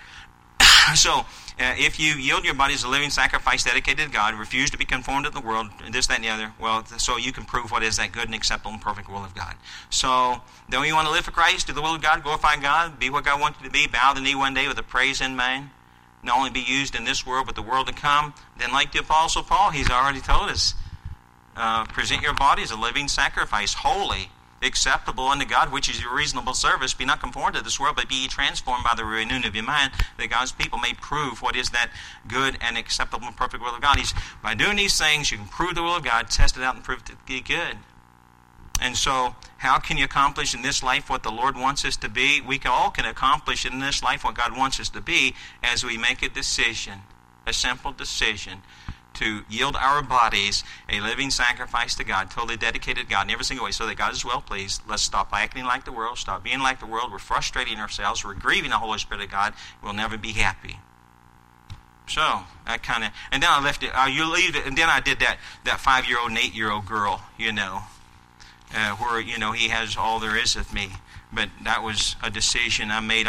so, 0.95 1.25
uh, 1.59 1.75
if 1.77 1.99
you 1.99 2.13
yield 2.13 2.45
your 2.45 2.53
body 2.53 2.73
as 2.73 2.83
a 2.83 2.87
living 2.87 3.09
sacrifice 3.09 3.63
dedicated 3.63 4.07
to 4.07 4.11
God, 4.11 4.33
refuse 4.35 4.69
to 4.69 4.77
be 4.77 4.85
conformed 4.85 5.25
to 5.25 5.31
the 5.31 5.41
world, 5.41 5.67
this, 5.91 6.07
that, 6.07 6.15
and 6.15 6.23
the 6.23 6.29
other, 6.29 6.53
well, 6.59 6.85
so 6.85 7.17
you 7.17 7.33
can 7.33 7.43
prove 7.43 7.69
what 7.69 7.83
is 7.83 7.97
that 7.97 8.13
good 8.13 8.25
and 8.25 8.35
acceptable 8.35 8.71
and 8.71 8.81
perfect 8.81 9.09
will 9.09 9.23
of 9.25 9.35
God. 9.35 9.55
So, 9.89 10.41
don't 10.69 10.87
you 10.87 10.95
want 10.95 11.07
to 11.07 11.13
live 11.13 11.25
for 11.25 11.31
Christ, 11.31 11.67
do 11.67 11.73
the 11.73 11.81
will 11.81 11.95
of 11.95 12.01
God, 12.01 12.23
glorify 12.23 12.55
God, 12.55 12.97
be 12.97 13.09
what 13.09 13.25
God 13.25 13.41
wants 13.41 13.59
you 13.59 13.65
to 13.65 13.71
be, 13.71 13.87
bow 13.87 14.13
the 14.13 14.21
knee 14.21 14.35
one 14.35 14.53
day 14.53 14.67
with 14.69 14.77
a 14.77 14.83
praise 14.83 15.19
in 15.19 15.35
mind? 15.35 15.71
Not 16.23 16.37
only 16.37 16.49
be 16.49 16.59
used 16.59 16.95
in 16.95 17.03
this 17.03 17.25
world 17.25 17.45
but 17.45 17.55
the 17.55 17.61
world 17.61 17.87
to 17.87 17.93
come, 17.93 18.33
then 18.57 18.71
like 18.71 18.91
the 18.91 18.99
Apostle 18.99 19.43
Paul, 19.43 19.71
he's 19.71 19.89
already 19.89 20.21
told 20.21 20.49
us, 20.49 20.73
uh, 21.55 21.85
present 21.85 22.21
your 22.21 22.33
body 22.33 22.63
as 22.63 22.71
a 22.71 22.75
living 22.77 23.07
sacrifice, 23.07 23.73
holy, 23.73 24.29
acceptable 24.61 25.25
unto 25.25 25.45
God, 25.45 25.71
which 25.71 25.89
is 25.89 26.01
your 26.01 26.15
reasonable 26.15 26.53
service. 26.53 26.93
Be 26.93 27.05
not 27.05 27.21
conformed 27.21 27.55
to 27.55 27.63
this 27.63 27.79
world, 27.79 27.95
but 27.95 28.09
be 28.09 28.15
ye 28.15 28.27
transformed 28.27 28.83
by 28.83 28.93
the 28.95 29.05
renewing 29.05 29.45
of 29.45 29.55
your 29.55 29.63
mind, 29.63 29.91
that 30.17 30.29
God's 30.29 30.51
people 30.51 30.79
may 30.79 30.93
prove 30.93 31.41
what 31.41 31.55
is 31.55 31.69
that 31.69 31.89
good 32.27 32.57
and 32.61 32.77
acceptable 32.77 33.27
and 33.27 33.35
perfect 33.35 33.63
will 33.63 33.75
of 33.75 33.81
God. 33.81 33.97
He's, 33.97 34.13
by 34.43 34.55
doing 34.55 34.77
these 34.77 34.97
things, 34.97 35.31
you 35.31 35.37
can 35.37 35.47
prove 35.47 35.75
the 35.75 35.83
will 35.83 35.95
of 35.95 36.03
God, 36.03 36.29
test 36.29 36.57
it 36.57 36.63
out, 36.63 36.75
and 36.75 36.83
prove 36.83 36.99
it 36.99 37.05
to 37.07 37.15
be 37.25 37.41
good. 37.41 37.77
And 38.81 38.95
so, 38.95 39.35
how 39.57 39.77
can 39.79 39.97
you 39.97 40.05
accomplish 40.05 40.53
in 40.53 40.61
this 40.61 40.81
life 40.81 41.09
what 41.09 41.23
the 41.23 41.31
Lord 41.31 41.57
wants 41.57 41.83
us 41.83 41.97
to 41.97 42.09
be? 42.09 42.39
We 42.39 42.59
all 42.65 42.91
can 42.91 43.05
accomplish 43.05 43.65
in 43.65 43.79
this 43.79 44.01
life 44.01 44.23
what 44.23 44.35
God 44.35 44.57
wants 44.57 44.79
us 44.79 44.89
to 44.89 45.01
be 45.01 45.35
as 45.61 45.83
we 45.83 45.97
make 45.97 46.23
a 46.23 46.29
decision, 46.29 47.01
a 47.45 47.51
simple 47.51 47.91
decision 47.91 48.61
to 49.15 49.43
yield 49.49 49.75
our 49.75 50.01
bodies 50.01 50.63
a 50.87 51.01
living 51.01 51.29
sacrifice 51.29 51.95
to 51.95 52.05
God, 52.05 52.31
totally 52.31 52.55
dedicated 52.55 53.05
to 53.05 53.09
God 53.09 53.27
in 53.27 53.31
every 53.31 53.43
single 53.43 53.65
way, 53.65 53.71
so 53.71 53.85
that 53.85 53.97
God 53.97 54.13
is 54.13 54.23
well 54.23 54.39
pleased. 54.39 54.81
Let's 54.87 55.01
stop 55.01 55.29
acting 55.33 55.65
like 55.65 55.83
the 55.83 55.91
world, 55.91 56.17
stop 56.17 56.43
being 56.43 56.59
like 56.59 56.79
the 56.79 56.85
world. 56.85 57.11
We're 57.11 57.19
frustrating 57.19 57.79
ourselves, 57.79 58.23
we're 58.23 58.35
grieving 58.35 58.69
the 58.69 58.77
Holy 58.77 58.99
Spirit 58.99 59.23
of 59.23 59.31
God. 59.31 59.53
We'll 59.83 59.93
never 59.93 60.17
be 60.17 60.31
happy. 60.31 60.79
So 62.07 62.43
that 62.65 62.81
kind 62.81 63.03
of, 63.03 63.11
and 63.31 63.43
then 63.43 63.49
I 63.51 63.61
left 63.61 63.83
it. 63.83 63.89
Uh, 63.89 64.05
you 64.05 64.31
leave 64.31 64.55
it, 64.55 64.65
and 64.65 64.77
then 64.77 64.89
I 64.89 64.99
did 65.01 65.19
that 65.19 65.37
that 65.65 65.81
five 65.81 66.07
year 66.07 66.17
old 66.19 66.29
and 66.29 66.39
eight 66.39 66.55
year 66.55 66.71
old 66.71 66.85
girl, 66.85 67.21
you 67.37 67.51
know 67.51 67.83
uh, 68.75 68.95
where 68.95 69.19
you 69.19 69.37
know 69.37 69.51
he 69.51 69.69
has 69.69 69.97
all 69.97 70.19
there 70.19 70.37
is 70.37 70.55
of 70.55 70.73
me. 70.73 70.89
But 71.31 71.49
that 71.63 71.83
was 71.83 72.15
a 72.23 72.29
decision 72.29 72.89
I 72.91 72.99
made. 73.01 73.27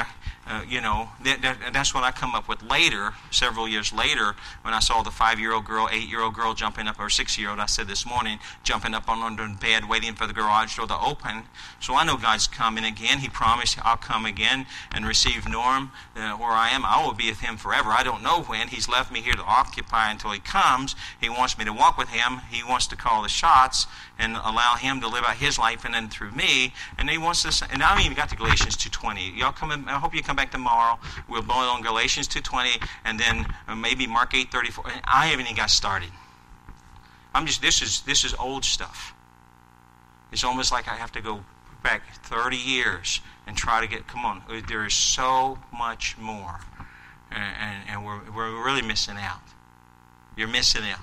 Uh, 0.51 0.63
you 0.69 0.81
know, 0.81 1.09
that, 1.23 1.43
that, 1.43 1.73
that's 1.73 1.95
what 1.95 2.03
I 2.03 2.11
come 2.11 2.35
up 2.35 2.49
with 2.49 2.63
later, 2.63 3.15
several 3.31 3.69
years 3.69 3.93
later, 3.93 4.35
when 4.63 4.75
I 4.75 4.81
saw 4.81 5.03
the 5.03 5.11
five-year-old 5.11 5.65
girl, 5.65 5.89
eight-year-old 5.93 6.35
girl 6.35 6.55
jumping 6.55 6.89
up, 6.89 6.99
or 6.99 7.09
six-year-old, 7.09 7.61
I 7.61 7.67
said 7.67 7.87
this 7.87 8.05
morning, 8.05 8.41
jumping 8.65 8.93
up 8.93 9.09
on 9.09 9.21
under 9.21 9.47
the 9.47 9.55
bed, 9.55 9.89
waiting 9.89 10.15
for 10.15 10.27
the 10.27 10.33
garage 10.33 10.77
door 10.77 10.89
to 10.89 10.99
open. 10.99 11.45
So 11.79 11.95
I 11.95 12.05
know 12.05 12.17
God's 12.17 12.49
coming 12.49 12.85
again. 12.85 13.19
He 13.19 13.29
promised 13.29 13.79
I'll 13.85 13.97
come 13.97 14.27
again 14.27 14.67
and 14.93 15.07
receive 15.07 15.49
Norm 15.49 15.93
uh, 16.17 16.33
where 16.33 16.51
I 16.51 16.71
am. 16.71 16.85
I 16.85 17.05
will 17.05 17.15
be 17.15 17.29
with 17.29 17.41
him 17.41 17.57
forever. 17.57 17.91
I 17.91 18.03
don't 18.03 18.23
know 18.23 18.43
when. 18.43 18.69
He's 18.69 18.89
left 18.89 19.13
me 19.13 19.21
here 19.21 19.35
to 19.35 19.45
occupy 19.45 20.11
until 20.11 20.33
he 20.33 20.41
comes. 20.41 20.97
He 21.21 21.29
wants 21.29 21.57
me 21.59 21.65
to 21.65 21.73
walk 21.73 21.97
with 21.97 22.09
him. 22.09 22.41
He 22.51 22.65
wants 22.65 22.89
to 22.89 22.97
call 22.97 23.23
the 23.23 23.29
shots 23.29 23.87
and 24.19 24.37
allow 24.37 24.77
him 24.77 25.01
to 25.01 25.09
live 25.09 25.25
out 25.25 25.37
his 25.37 25.59
life 25.59 25.85
and 25.85 25.95
then 25.95 26.09
through 26.09 26.33
me. 26.33 26.73
And 26.99 27.09
he 27.09 27.19
wants 27.19 27.47
us. 27.47 27.63
And 27.63 27.83
I 27.83 27.89
haven't 27.89 28.05
even 28.05 28.17
got 28.17 28.31
to 28.31 28.37
Galatians 28.37 28.77
2:20. 28.77 29.37
Y'all 29.37 29.53
come. 29.53 29.71
In, 29.71 29.89
I 29.89 29.99
hope 29.99 30.15
you 30.15 30.23
come 30.23 30.37
back 30.37 30.40
tomorrow. 30.47 30.99
We'll 31.29 31.43
boil 31.43 31.69
on 31.69 31.83
Galatians 31.83 32.29
2:20 32.29 32.83
and 33.05 33.19
then 33.19 33.47
uh, 33.69 33.75
maybe 33.75 34.07
Mark 34.07 34.33
8:34. 34.33 35.03
I 35.05 35.27
haven't 35.27 35.47
even 35.47 35.57
got 35.57 35.71
started. 35.71 36.11
I'm 37.35 37.47
just. 37.47 37.63
This 37.63 37.83
is 37.83 38.03
this 38.03 38.25
is 38.25 38.35
old 38.35 38.65
stuff. 38.65 39.15
It's 40.33 40.45
almost 40.45 40.73
like 40.73 40.89
I 40.89 40.95
have 40.97 41.13
to 41.13 41.21
go 41.21 41.45
back 41.83 42.03
30 42.23 42.57
years 42.57 43.21
and 43.47 43.57
try 43.57 43.81
to 43.81 43.87
get. 43.87 44.07
Come 44.07 44.25
on, 44.25 44.43
uh, 44.49 44.61
there 44.69 44.87
is 44.87 44.95
so 44.95 45.59
much 45.73 46.17
more, 46.19 46.61
and, 47.31 47.55
and, 47.61 47.89
and 47.89 48.05
we're 48.05 48.21
we're 48.35 48.65
really 48.65 48.83
missing 48.83 49.17
out. 49.19 49.43
You're 50.37 50.49
missing 50.49 50.85
out. 50.85 51.01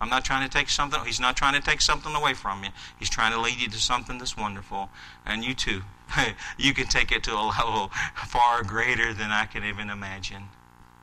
I'm 0.00 0.08
not 0.08 0.24
trying 0.24 0.48
to 0.48 0.52
take 0.52 0.68
something, 0.68 1.00
he's 1.04 1.20
not 1.20 1.36
trying 1.36 1.54
to 1.54 1.60
take 1.60 1.80
something 1.80 2.14
away 2.14 2.34
from 2.34 2.62
you. 2.62 2.70
He's 2.98 3.10
trying 3.10 3.32
to 3.32 3.40
lead 3.40 3.60
you 3.60 3.68
to 3.68 3.78
something 3.78 4.18
that's 4.18 4.36
wonderful. 4.36 4.90
And 5.26 5.44
you 5.44 5.54
too, 5.54 5.82
you 6.58 6.74
can 6.74 6.86
take 6.86 7.12
it 7.12 7.22
to 7.24 7.32
a 7.32 7.42
level 7.42 7.90
far 8.26 8.62
greater 8.62 9.12
than 9.12 9.30
I 9.30 9.46
can 9.46 9.64
even 9.64 9.90
imagine 9.90 10.44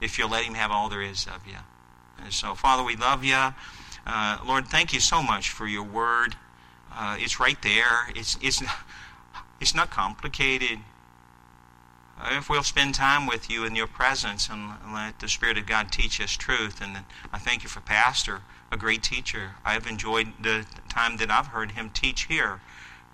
if 0.01 0.17
you'll 0.17 0.29
let 0.29 0.43
him 0.43 0.53
have 0.53 0.71
all 0.71 0.89
there 0.89 1.01
is 1.01 1.25
of 1.27 1.47
you. 1.47 1.57
And 2.21 2.33
so, 2.33 2.55
Father, 2.55 2.83
we 2.83 2.95
love 2.95 3.23
you. 3.23 3.53
Uh, 4.05 4.37
Lord, 4.45 4.67
thank 4.67 4.93
you 4.93 4.99
so 4.99 5.21
much 5.21 5.49
for 5.49 5.67
your 5.67 5.83
word. 5.83 6.35
Uh, 6.91 7.17
it's 7.19 7.39
right 7.39 7.61
there. 7.61 8.09
It's, 8.15 8.37
it's, 8.41 8.63
it's 9.59 9.75
not 9.75 9.89
complicated. 9.89 10.79
Uh, 12.19 12.35
if 12.37 12.49
we'll 12.49 12.63
spend 12.63 12.95
time 12.95 13.27
with 13.27 13.49
you 13.49 13.65
in 13.65 13.75
your 13.75 13.87
presence 13.87 14.47
and 14.49 14.71
let 14.93 15.19
the 15.19 15.27
Spirit 15.27 15.57
of 15.57 15.65
God 15.65 15.91
teach 15.91 16.21
us 16.21 16.31
truth, 16.31 16.81
and 16.81 16.99
I 17.33 17.37
thank 17.37 17.63
you 17.63 17.69
for 17.69 17.81
Pastor 17.81 18.41
a 18.71 18.77
great 18.77 19.03
teacher. 19.03 19.51
I've 19.63 19.87
enjoyed 19.87 20.33
the 20.41 20.65
time 20.89 21.17
that 21.17 21.29
I've 21.29 21.47
heard 21.47 21.71
him 21.71 21.89
teach 21.89 22.23
here. 22.25 22.61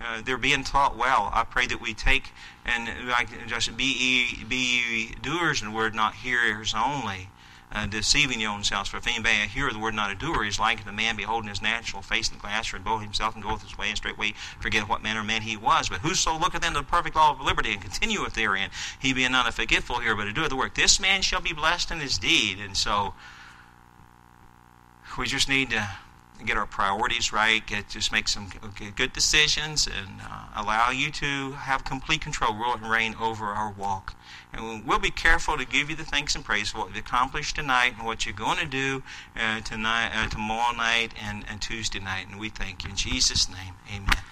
Uh, 0.04 0.20
they're 0.24 0.38
being 0.38 0.64
taught 0.64 0.96
well. 0.96 1.30
I 1.32 1.44
pray 1.44 1.66
that 1.68 1.80
we 1.80 1.94
take 1.94 2.32
and 2.64 3.08
like 3.08 3.46
just 3.46 3.76
be 3.76 3.84
ye, 3.84 4.44
be 4.44 4.56
ye 4.56 5.14
doers 5.22 5.62
and 5.62 5.74
word, 5.74 5.94
not 5.94 6.14
hearers 6.14 6.74
only, 6.74 7.28
uh, 7.70 7.86
deceiving 7.86 8.40
your 8.40 8.50
own 8.50 8.64
selves. 8.64 8.88
For 8.88 8.96
if 8.96 9.06
anybody 9.06 9.36
a 9.42 9.46
hearer 9.46 9.72
the 9.72 9.78
word, 9.78 9.94
not 9.94 10.10
a 10.10 10.14
doer, 10.14 10.44
is 10.44 10.58
like 10.58 10.84
the 10.84 10.92
man 10.92 11.16
beholding 11.16 11.48
his 11.48 11.62
natural 11.62 12.02
face 12.02 12.28
in 12.28 12.36
the 12.36 12.40
glass, 12.40 12.72
or 12.72 12.78
bow 12.78 12.98
himself 12.98 13.34
and 13.34 13.42
goeth 13.42 13.62
his 13.62 13.78
way, 13.78 13.88
and 13.88 13.96
straightway 13.96 14.34
forget 14.60 14.88
what 14.88 15.02
manner 15.02 15.20
of 15.20 15.26
man 15.26 15.42
he 15.42 15.56
was. 15.56 15.88
But 15.88 16.00
whoso 16.00 16.38
looketh 16.38 16.64
into 16.64 16.80
the 16.80 16.86
perfect 16.86 17.16
law 17.16 17.32
of 17.32 17.40
liberty 17.40 17.72
and 17.72 17.80
continueth 17.80 18.34
therein, 18.34 18.70
he 18.98 19.12
being 19.12 19.32
not 19.32 19.48
a 19.48 19.52
forgetful 19.52 20.00
hearer, 20.00 20.16
but 20.16 20.26
a 20.26 20.32
doer 20.32 20.44
of 20.44 20.50
the 20.50 20.56
work, 20.56 20.74
this 20.74 21.00
man 21.00 21.22
shall 21.22 21.40
be 21.40 21.52
blessed 21.52 21.90
in 21.90 22.00
his 22.00 22.18
deed. 22.18 22.58
And 22.60 22.76
so 22.76 23.14
we 25.16 25.26
just 25.26 25.48
need 25.48 25.70
to 25.70 25.88
get 26.46 26.56
our 26.56 26.66
priorities 26.66 27.32
right, 27.32 27.66
get 27.66 27.88
just 27.88 28.12
make 28.12 28.28
some 28.28 28.50
good 28.96 29.12
decisions, 29.12 29.86
and 29.86 30.20
uh, 30.22 30.46
allow 30.56 30.90
you 30.90 31.10
to 31.12 31.52
have 31.52 31.84
complete 31.84 32.20
control, 32.20 32.54
rule 32.54 32.74
and 32.74 32.90
reign 32.90 33.14
over 33.20 33.46
our 33.46 33.70
walk. 33.72 34.14
And 34.52 34.86
we'll 34.86 34.98
be 34.98 35.10
careful 35.10 35.56
to 35.56 35.64
give 35.64 35.88
you 35.88 35.96
the 35.96 36.04
thanks 36.04 36.34
and 36.34 36.44
praise 36.44 36.70
for 36.70 36.78
what 36.78 36.88
we've 36.88 36.98
accomplished 36.98 37.56
tonight 37.56 37.94
and 37.96 38.06
what 38.06 38.26
you're 38.26 38.34
going 38.34 38.58
to 38.58 38.66
do 38.66 39.02
uh, 39.36 39.60
tonight, 39.60 40.10
uh, 40.14 40.28
tomorrow 40.28 40.76
night, 40.76 41.14
and, 41.22 41.44
and 41.48 41.60
Tuesday 41.60 42.00
night. 42.00 42.26
And 42.30 42.38
we 42.38 42.48
thank 42.48 42.84
you 42.84 42.90
in 42.90 42.96
Jesus' 42.96 43.48
name. 43.48 43.74
Amen. 43.94 44.22